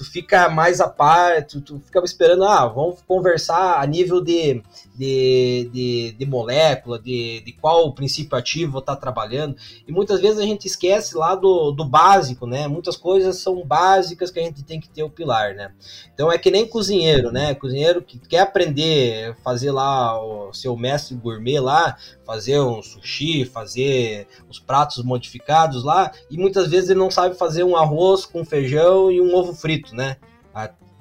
tu 0.00 0.04
fica 0.10 0.48
mais 0.48 0.80
a 0.80 0.88
par, 0.88 1.44
tu, 1.44 1.60
tu 1.60 1.78
fica 1.78 2.00
esperando, 2.02 2.44
ah, 2.44 2.66
vamos 2.66 3.02
conversar 3.06 3.82
a 3.82 3.86
nível 3.86 4.22
de, 4.22 4.62
de, 4.96 5.68
de, 5.70 6.12
de 6.18 6.26
molécula, 6.26 6.98
de, 6.98 7.42
de 7.42 7.52
qual 7.52 7.92
princípio 7.92 8.38
ativo 8.38 8.78
está 8.78 8.96
trabalhando, 8.96 9.54
e 9.86 9.92
muitas 9.92 10.18
vezes 10.18 10.38
a 10.38 10.42
gente 10.42 10.64
esquece 10.64 11.14
lá 11.18 11.34
do, 11.34 11.70
do 11.70 11.84
básico, 11.84 12.46
né? 12.46 12.66
Muitas 12.66 12.96
coisas 12.96 13.36
são 13.36 13.62
básicas 13.62 14.30
que 14.30 14.40
a 14.40 14.42
gente 14.42 14.62
tem 14.62 14.80
que 14.80 14.88
ter 14.88 15.02
o 15.02 15.10
pilar, 15.10 15.54
né? 15.54 15.70
Então 16.14 16.32
é 16.32 16.38
que 16.38 16.50
nem 16.50 16.66
cozinheiro, 16.66 17.30
né? 17.30 17.54
Cozinheiro 17.54 18.00
que 18.00 18.18
quer 18.20 18.40
aprender 18.40 19.36
fazer 19.44 19.70
lá 19.70 20.18
o 20.18 20.50
seu 20.54 20.74
mestre 20.78 21.14
gourmet 21.14 21.60
lá, 21.60 21.98
fazer 22.30 22.60
um 22.60 22.80
sushi, 22.80 23.44
fazer 23.44 24.28
os 24.48 24.60
pratos 24.60 25.02
modificados 25.02 25.82
lá, 25.82 26.12
e 26.30 26.38
muitas 26.38 26.70
vezes 26.70 26.88
ele 26.88 27.00
não 27.00 27.10
sabe 27.10 27.34
fazer 27.34 27.64
um 27.64 27.74
arroz 27.74 28.24
com 28.24 28.44
feijão 28.44 29.10
e 29.10 29.20
um 29.20 29.34
ovo 29.34 29.52
frito, 29.52 29.96
né? 29.96 30.16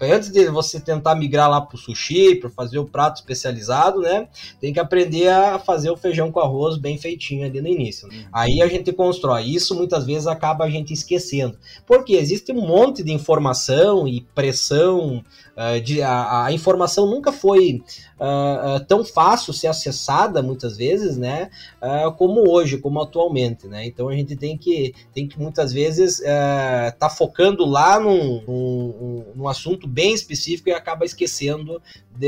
antes 0.02 0.30
de 0.30 0.50
você 0.50 0.80
tentar 0.80 1.16
migrar 1.16 1.50
lá 1.50 1.60
para 1.60 1.76
o 1.76 1.78
sushi, 1.78 2.36
para 2.36 2.50
fazer 2.50 2.80
o 2.80 2.86
prato 2.86 3.18
especializado, 3.18 4.00
né? 4.00 4.28
Tem 4.60 4.72
que 4.72 4.80
aprender 4.80 5.28
a 5.28 5.60
fazer 5.60 5.90
o 5.90 5.98
feijão 5.98 6.32
com 6.32 6.40
arroz 6.40 6.78
bem 6.78 6.98
feitinho 6.98 7.46
ali 7.46 7.62
no 7.62 7.68
início. 7.68 8.08
Uhum. 8.08 8.26
Aí 8.32 8.62
a 8.62 8.68
gente 8.68 8.94
constrói. 8.94 9.44
Isso 9.44 9.76
muitas 9.76 10.06
vezes 10.06 10.28
acaba 10.28 10.66
a 10.66 10.70
gente 10.70 10.94
esquecendo. 10.94 11.58
Porque 11.86 12.14
existe 12.14 12.52
um 12.52 12.62
monte 12.62 13.04
de 13.04 13.12
informação 13.12 14.08
e 14.08 14.22
pressão. 14.22 15.24
Uh, 15.60 15.82
de, 15.82 16.02
a, 16.02 16.46
a, 16.46 16.54
informação 16.54 17.06
nunca 17.06 17.34
foi 17.34 17.84
uh, 18.18 18.78
uh, 18.78 18.86
tão 18.88 19.04
fácil 19.04 19.52
ser 19.52 19.68
acessada 19.68 20.42
muitas 20.42 20.78
vezes, 20.78 21.18
né? 21.18 21.50
como 22.18 22.50
hoje, 22.50 22.78
como 22.78 23.02
atualmente, 23.02 23.68
né? 23.68 23.86
Então 23.86 24.08
a 24.08 24.16
gente 24.16 24.38
tem 24.38 24.58
que, 24.58 24.94
tem 25.14 25.28
que 25.28 25.38
muitas 25.38 25.74
vezes 25.74 26.20
estar 26.20 26.94
tá 26.98 27.10
focando 27.10 27.66
lá 27.66 28.00
num, 28.00 28.42
num, 28.48 29.26
num 29.36 29.48
assunto 29.50 29.86
bem 29.86 30.14
específico 30.14 30.70
e 30.70 30.74
acaba 30.74 31.04
esquecendo 31.04 31.82
de, 32.20 32.28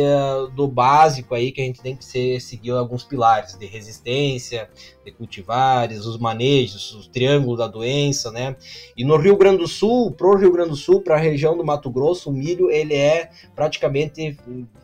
do 0.55 0.69
básico 0.69 1.35
aí 1.35 1.51
que 1.51 1.61
a 1.61 1.65
gente 1.65 1.81
tem 1.81 1.95
que 1.95 2.05
ser, 2.05 2.39
seguir 2.39 2.71
alguns 2.71 3.03
pilares 3.03 3.57
de 3.57 3.65
resistência, 3.65 4.69
de 5.03 5.11
cultivares, 5.11 6.05
os 6.05 6.17
manejos, 6.17 6.95
o 6.95 7.09
triângulo 7.09 7.57
da 7.57 7.67
doença, 7.67 8.31
né? 8.31 8.55
E 8.95 9.03
no 9.03 9.17
Rio 9.17 9.35
Grande 9.35 9.57
do 9.57 9.67
Sul, 9.67 10.11
pro 10.11 10.37
Rio 10.37 10.53
Grande 10.53 10.69
do 10.69 10.75
Sul, 10.77 11.01
para 11.01 11.15
a 11.15 11.19
região 11.19 11.57
do 11.57 11.65
Mato 11.65 11.89
Grosso, 11.89 12.29
o 12.29 12.33
milho 12.33 12.71
ele 12.71 12.95
é 12.95 13.29
praticamente 13.53 14.37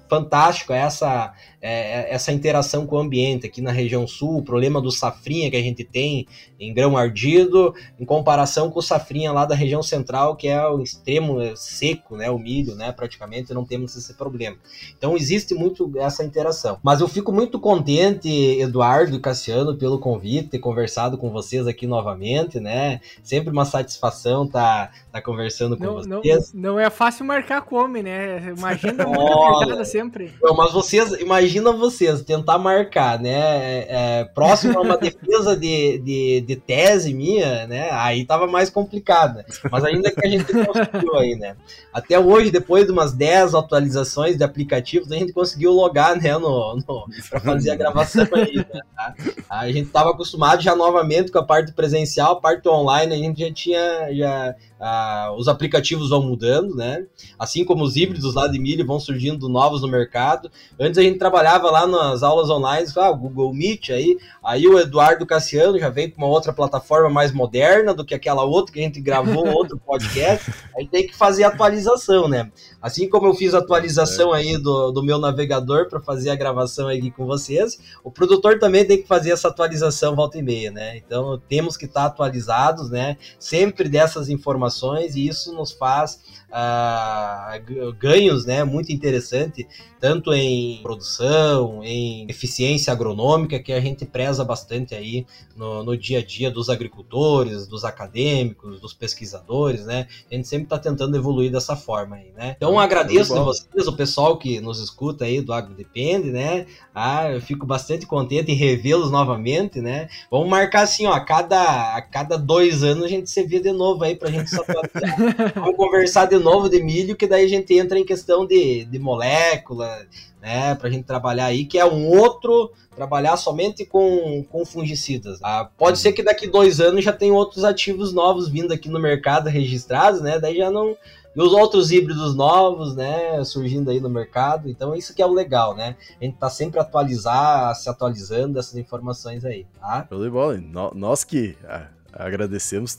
fantástico 0.10 0.74
essa, 0.74 1.34
é, 1.62 2.14
essa 2.14 2.32
interação 2.32 2.86
com 2.86 2.96
o 2.96 3.00
ambiente 3.00 3.46
aqui 3.46 3.62
na 3.62 3.72
região 3.72 4.08
sul, 4.08 4.38
o 4.38 4.44
problema 4.44 4.82
do 4.82 4.92
safrinha 4.92 5.50
que 5.50 5.58
a 5.58 5.62
gente 5.62 5.84
tem 5.84 6.28
em 6.60 6.74
grão 6.74 6.98
ardido, 6.98 7.74
em 8.00 8.06
comparação 8.06 8.72
com 8.72 8.80
o 8.80 8.84
safrinha 8.84 9.32
lá 9.32 9.46
da 9.46 9.56
região 9.56 9.84
central, 9.84 10.36
que 10.36 10.48
é 10.48 10.68
o 10.68 10.82
extremo 10.82 11.40
seco, 11.56 12.16
né, 12.16 12.30
o 12.30 12.40
milho, 12.40 12.76
né, 12.76 12.92
praticamente 12.92 13.54
não 13.54 13.66
temos 13.66 13.96
esse 13.96 14.14
problema. 14.14 14.58
Então 14.98 15.16
existe 15.16 15.54
muito 15.54 15.92
essa 15.98 16.24
interação. 16.24 16.80
Mas 16.84 17.02
eu 17.02 17.08
fico 17.08 17.32
muito 17.32 17.60
contente, 17.60 18.30
Eduardo 18.60 19.16
e 19.16 19.20
Cassiano, 19.20 19.78
pelo 19.78 20.00
convite, 20.00 20.50
ter 20.50 20.60
conversado 20.60 21.18
com 21.18 21.30
vocês 21.32 21.68
aqui 21.68 21.86
novamente, 21.86 22.60
né? 22.60 23.00
Sempre 23.24 23.52
uma 23.52 23.66
satisfação 23.66 24.46
estar 24.46 24.88
tá, 24.88 24.94
tá 25.12 25.22
conversando 25.22 25.78
com 25.78 25.84
não, 25.84 25.94
vocês. 25.96 26.54
Não, 26.54 26.74
não 26.74 26.80
é 26.80 26.90
fácil 26.90 27.26
marcar 27.26 27.62
come, 27.62 28.02
né? 28.04 28.54
Imagina 28.58 29.06
muito 29.06 29.22
apertada 29.22 29.82
sempre. 29.98 30.34
Não, 30.42 30.56
mas 30.56 30.72
vocês, 30.72 31.12
imagina 31.14 31.72
vocês 31.72 32.22
tentar 32.22 32.58
marcar, 32.60 33.20
né? 33.20 33.32
É, 33.32 33.88
é 33.90 34.24
próximo 34.26 34.78
a 34.78 34.82
uma 34.82 34.98
defesa 34.98 35.58
de, 35.58 35.98
de, 36.00 36.42
de, 36.42 36.56
tese 36.56 37.14
minha, 37.14 37.66
né? 37.66 37.90
Aí 37.92 38.24
tava 38.26 38.46
mais 38.46 38.70
complicado. 38.70 39.38
Né? 39.38 39.46
Mas 39.72 39.84
ainda 39.84 40.12
que 40.12 40.26
a 40.26 40.30
gente 40.30 40.46
conseguiu 40.46 41.16
aí, 41.16 41.36
né? 41.36 41.56
Até 41.92 42.20
hoje, 42.20 42.52
depois 42.52 42.86
de 42.86 42.92
umas 42.92 43.14
10 43.14 43.56
atualizações 43.56 44.38
de 44.38 44.44
aplicativos, 44.44 45.12
a 45.12 45.16
gente 45.16 45.34
conseguiu 45.34 45.72
logar, 45.72 46.16
né? 46.16 46.38
No, 46.38 46.76
no, 46.76 47.06
pra 47.30 47.40
fazer 47.40 47.72
a 47.72 47.76
gravação 47.76 48.28
aí, 48.34 48.58
né? 48.58 48.82
Tá? 48.96 49.16
A 49.50 49.72
gente 49.72 49.90
tava 49.90 50.12
acostumado 50.12 50.62
já 50.62 50.76
novamente 50.76 51.32
com 51.32 51.40
a 51.40 51.44
parte 51.44 51.72
presencial, 51.74 52.34
a 52.34 52.42
parte 52.42 52.68
online, 52.70 53.14
a 53.14 53.18
gente 53.18 53.40
já 53.40 53.52
tinha. 53.52 54.14
Já, 54.14 54.56
ah, 54.80 55.34
os 55.36 55.48
aplicativos 55.48 56.10
vão 56.10 56.22
mudando, 56.22 56.76
né? 56.76 57.06
Assim 57.38 57.66
como 57.66 57.84
os 57.84 57.96
híbridos 57.96 58.36
lá 58.36 58.48
de 58.48 58.60
milho 58.60 58.86
vão 58.86 59.00
surgindo 59.00 59.50
novos 59.50 59.82
no 59.82 59.88
mercado. 59.88 60.52
Antes 60.80 60.98
a 60.98 61.02
gente 61.02 61.18
trabalhava 61.18 61.70
lá 61.72 61.88
nas 61.88 62.22
aulas 62.22 62.50
online, 62.50 62.88
ah, 62.98 63.12
Google 63.12 63.54
Meet, 63.54 63.90
aí, 63.90 64.18
aí 64.44 64.68
o 64.68 64.80
Eduardo 64.80 65.26
Cassiano 65.26 65.80
já 65.80 65.90
vem 65.90 66.10
com 66.10 66.18
uma 66.18 66.28
outra 66.28 66.54
plataforma 66.54 67.10
mais 67.10 67.32
moderna 67.32 67.94
do 67.94 68.06
que 68.06 68.14
aquela 68.14 68.44
outra 68.44 68.74
que 68.74 68.80
a 68.80 68.84
gente 68.84 69.02
gravou, 69.02 69.48
outro 69.50 69.78
podcast. 69.80 70.54
Aí 70.78 70.88
tem 70.88 71.08
que 71.08 71.16
fazer 71.16 71.44
atualização, 71.44 72.28
né? 72.28 72.52
Assim 72.82 73.10
como 73.10 73.28
eu 73.28 73.34
fiz 73.34 73.54
a 73.54 73.60
atualização 73.60 74.32
aí 74.32 74.58
do, 74.58 74.92
do 74.92 75.04
meu 75.04 75.18
navegador 75.18 75.90
para 75.90 76.00
fazer 76.00 76.30
a 76.30 76.36
gravação 76.36 76.88
aqui 76.88 77.10
com 77.10 77.26
vocês, 77.26 77.80
o 78.04 78.12
produtor 78.12 78.60
também 78.60 78.86
tem 78.86 79.02
que 79.02 79.08
fazer 79.08 79.32
essa 79.32 79.48
atualização 79.48 80.16
volta 80.16 80.38
e 80.38 80.44
meia, 80.44 80.72
né? 80.72 80.98
Então 80.98 81.42
temos 81.50 81.76
que 81.76 81.86
estar 81.86 82.06
atualizados, 82.06 82.90
né? 82.90 83.18
Sempre 83.40 83.90
dessas 83.90 84.30
informações 84.30 84.67
e 85.16 85.28
isso 85.28 85.54
nos 85.54 85.72
faz 85.72 86.20
uh, 86.50 87.94
ganhos, 87.94 88.46
né? 88.46 88.64
Muito 88.64 88.92
interessante, 88.92 89.68
tanto 90.00 90.34
em 90.34 90.80
produção, 90.82 91.84
em 91.84 92.26
eficiência 92.30 92.92
agronômica, 92.94 93.60
que 93.60 93.74
a 93.74 93.80
gente 93.80 94.06
preza 94.06 94.44
bastante 94.44 94.96
aí 94.96 95.26
no, 95.56 95.84
no 95.84 95.98
dia 95.98 96.20
a 96.20 96.24
dia 96.24 96.50
dos 96.50 96.70
agricultores, 96.70 97.68
dos 97.68 97.84
acadêmicos, 97.84 98.80
dos 98.80 98.94
pesquisadores, 98.94 99.86
né? 99.86 100.08
A 100.32 100.36
gente 100.36 100.48
sempre 100.48 100.66
está 100.66 100.78
tentando 100.78 101.16
evoluir 101.18 101.52
dessa 101.52 101.76
forma 101.76 102.16
aí, 102.16 102.32
né? 102.36 102.56
Então 102.58 102.80
agradeço 102.80 103.36
a 103.36 103.44
vocês, 103.44 103.88
o 103.88 103.96
pessoal 103.96 104.38
que 104.38 104.60
nos 104.62 104.80
escuta 104.80 105.26
aí 105.26 105.42
do 105.42 105.54
Agro 105.54 105.74
Depende, 105.74 106.32
né? 106.32 106.66
Ah, 106.94 107.32
eu 107.32 107.42
fico 107.42 107.66
bastante 107.66 108.06
contente 108.06 108.52
em 108.52 108.56
revê-los 108.56 109.12
novamente, 109.12 109.82
né? 109.82 110.08
Vamos 110.32 110.50
marcar 110.50 110.82
assim, 110.82 111.06
ó, 111.06 111.14
a 111.14 111.20
cada, 111.20 111.96
a 111.96 112.02
cada 112.02 112.38
dois 112.38 112.84
anos 112.84 113.04
a 113.04 113.08
gente 113.08 113.30
se 113.30 113.44
vê 113.44 113.60
de 113.60 113.72
novo 113.72 114.04
aí 114.04 114.16
pra 114.16 114.32
gente 114.32 114.54
atualizar. 114.56 115.54
Vamos 115.56 115.76
conversar 115.76 116.26
de 116.26 116.37
novo 116.40 116.70
de 116.70 116.82
milho, 116.82 117.16
que 117.16 117.28
daí 117.28 117.46
a 117.46 117.50
gente 117.50 117.74
entra 117.74 117.98
em 117.98 118.06
questão 118.06 118.46
de, 118.46 118.86
de 118.86 119.00
molécula, 119.00 120.06
né? 120.42 120.76
Pra 120.76 120.90
gente 120.90 121.04
trabalhar 121.04 121.46
aí, 121.46 121.66
que 121.66 121.78
é 121.78 121.86
um 121.86 122.08
outro 122.08 122.72
trabalhar 122.96 123.38
somente 123.38 123.86
com, 123.86 124.44
com 124.50 124.66
fungicidas. 124.66 125.40
Ah, 125.44 125.70
pode 125.78 126.00
ser 126.00 126.14
que 126.14 126.24
daqui 126.24 126.48
dois 126.48 126.80
anos 126.80 127.04
já 127.04 127.14
tem 127.14 127.32
outros 127.32 127.64
ativos 127.64 128.12
novos 128.12 128.50
vindo 128.50 128.74
aqui 128.74 128.90
no 128.90 129.00
mercado 129.00 129.50
registrados, 129.50 130.20
né? 130.22 130.40
Daí 130.40 130.58
já 130.58 130.72
não. 130.72 130.98
E 131.36 131.42
os 131.42 131.54
outros 131.54 131.92
híbridos 131.92 132.36
novos, 132.36 132.96
né? 132.96 133.44
Surgindo 133.44 133.92
aí 133.92 134.00
no 134.00 134.10
mercado. 134.10 134.68
Então, 134.68 134.96
isso 134.96 135.14
que 135.14 135.22
é 135.22 135.26
o 135.26 135.32
legal, 135.32 135.76
né? 135.76 135.96
A 136.20 136.26
gente 136.26 136.38
tá 136.38 136.50
sempre 136.50 136.80
atualizar, 136.80 137.76
se 137.76 137.88
atualizando 137.88 138.58
essas 138.58 138.76
informações 138.76 139.46
aí, 139.46 139.68
tá? 139.80 140.08
Show 140.10 140.24
de 140.24 140.30
bola. 140.32 140.60
Nós 140.96 141.24
que 141.24 141.56
ah, 141.66 141.90
agradecemos 142.12 142.96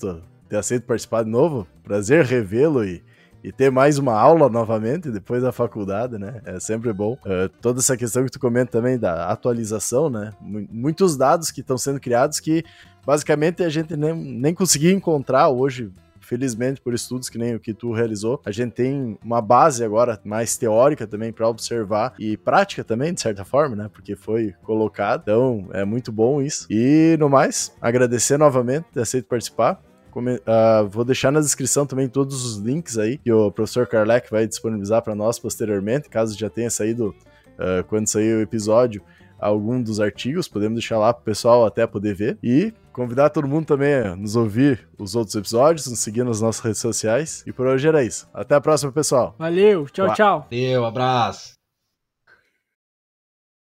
ter 0.48 0.56
aceito 0.56 0.85
participar 0.85 1.24
de 1.24 1.31
novo. 1.31 1.66
Prazer 1.82 2.24
revê-lo 2.24 2.85
e 2.85 3.02
e 3.43 3.52
ter 3.52 3.70
mais 3.70 3.98
uma 3.98 4.15
aula 4.15 4.48
novamente 4.48 5.10
depois 5.10 5.43
da 5.43 5.52
faculdade, 5.52 6.19
né? 6.19 6.40
É 6.44 6.59
sempre 6.59 6.93
bom. 6.93 7.12
Uh, 7.24 7.48
toda 7.60 7.81
essa 7.81 7.97
questão 7.97 8.24
que 8.24 8.31
tu 8.31 8.40
comenta 8.40 8.73
também 8.73 8.98
da 8.98 9.28
atualização, 9.28 10.10
né? 10.10 10.32
muitos 10.40 11.16
dados 11.16 11.51
que 11.51 11.60
estão 11.60 11.78
sendo 11.78 12.01
criados 12.01 12.40
que 12.40 12.65
basicamente 13.06 13.62
a 13.62 13.69
gente 13.69 13.97
nem, 13.97 14.15
nem 14.15 14.55
conseguia 14.55 14.93
encontrar 14.93 15.48
hoje. 15.48 15.90
Felizmente, 16.20 16.78
por 16.82 16.93
estudos 16.93 17.31
que 17.31 17.39
nem 17.39 17.55
o 17.55 17.60
que 17.60 17.73
tu 17.73 17.90
realizou, 17.90 18.39
a 18.44 18.51
gente 18.51 18.73
tem 18.73 19.19
uma 19.24 19.40
base 19.40 19.82
agora 19.82 20.20
mais 20.23 20.59
teórica 20.59 21.06
também 21.06 21.32
para 21.32 21.48
observar 21.48 22.12
e 22.19 22.36
prática 22.36 22.85
também, 22.85 23.15
de 23.15 23.20
certa 23.23 23.47
forma, 23.47 23.74
né? 23.74 23.89
Porque 23.90 24.15
foi 24.15 24.55
colocado. 24.62 25.23
Então, 25.23 25.70
é 25.73 25.86
muito 25.86 26.12
bom 26.12 26.43
isso. 26.43 26.66
E 26.69 27.16
no 27.19 27.31
mais, 27.31 27.74
agradecer 27.81 28.36
novamente 28.36 28.89
ter 28.93 29.01
aceito 29.01 29.27
participar. 29.27 29.81
Uh, 30.19 30.89
vou 30.89 31.05
deixar 31.05 31.31
na 31.31 31.40
descrição 31.40 31.86
também 31.86 32.09
todos 32.09 32.45
os 32.45 32.57
links 32.59 32.99
aí 32.99 33.19
que 33.19 33.32
o 33.32 33.51
professor 33.51 33.86
Karlek 33.86 34.31
vai 34.31 34.47
disponibilizar 34.47 35.03
para 35.03 35.15
nós 35.15 35.39
posteriormente, 35.39 36.09
caso 36.09 36.39
já 36.39 36.51
tenha 36.51 36.70
saído, 36.70 37.15
uh, 37.59 37.85
quando 37.89 38.07
sair 38.07 38.36
o 38.36 38.40
episódio, 38.40 39.03
algum 39.39 39.81
dos 39.81 40.01
artigos, 40.01 40.49
podemos 40.49 40.78
deixar 40.78 40.99
lá 40.99 41.12
para 41.12 41.23
o 41.23 41.24
pessoal 41.24 41.65
até 41.65 41.86
poder 41.86 42.15
ver. 42.15 42.39
E 42.43 42.73
convidar 42.93 43.31
todo 43.31 43.47
mundo 43.47 43.66
também 43.66 43.95
a 43.95 44.16
nos 44.16 44.35
ouvir 44.35 44.89
os 44.99 45.15
outros 45.15 45.36
episódios, 45.36 45.86
nos 45.86 46.01
seguir 46.01 46.24
nas 46.24 46.40
nossas 46.40 46.65
redes 46.65 46.81
sociais. 46.81 47.45
E 47.47 47.53
por 47.53 47.66
hoje 47.66 47.86
era 47.86 48.03
isso. 48.03 48.28
Até 48.35 48.57
a 48.57 48.61
próxima, 48.61 48.90
pessoal. 48.90 49.35
Valeu, 49.39 49.86
tchau, 49.86 50.12
tchau. 50.15 50.47
Valeu, 50.51 50.85
abraço. 50.85 51.57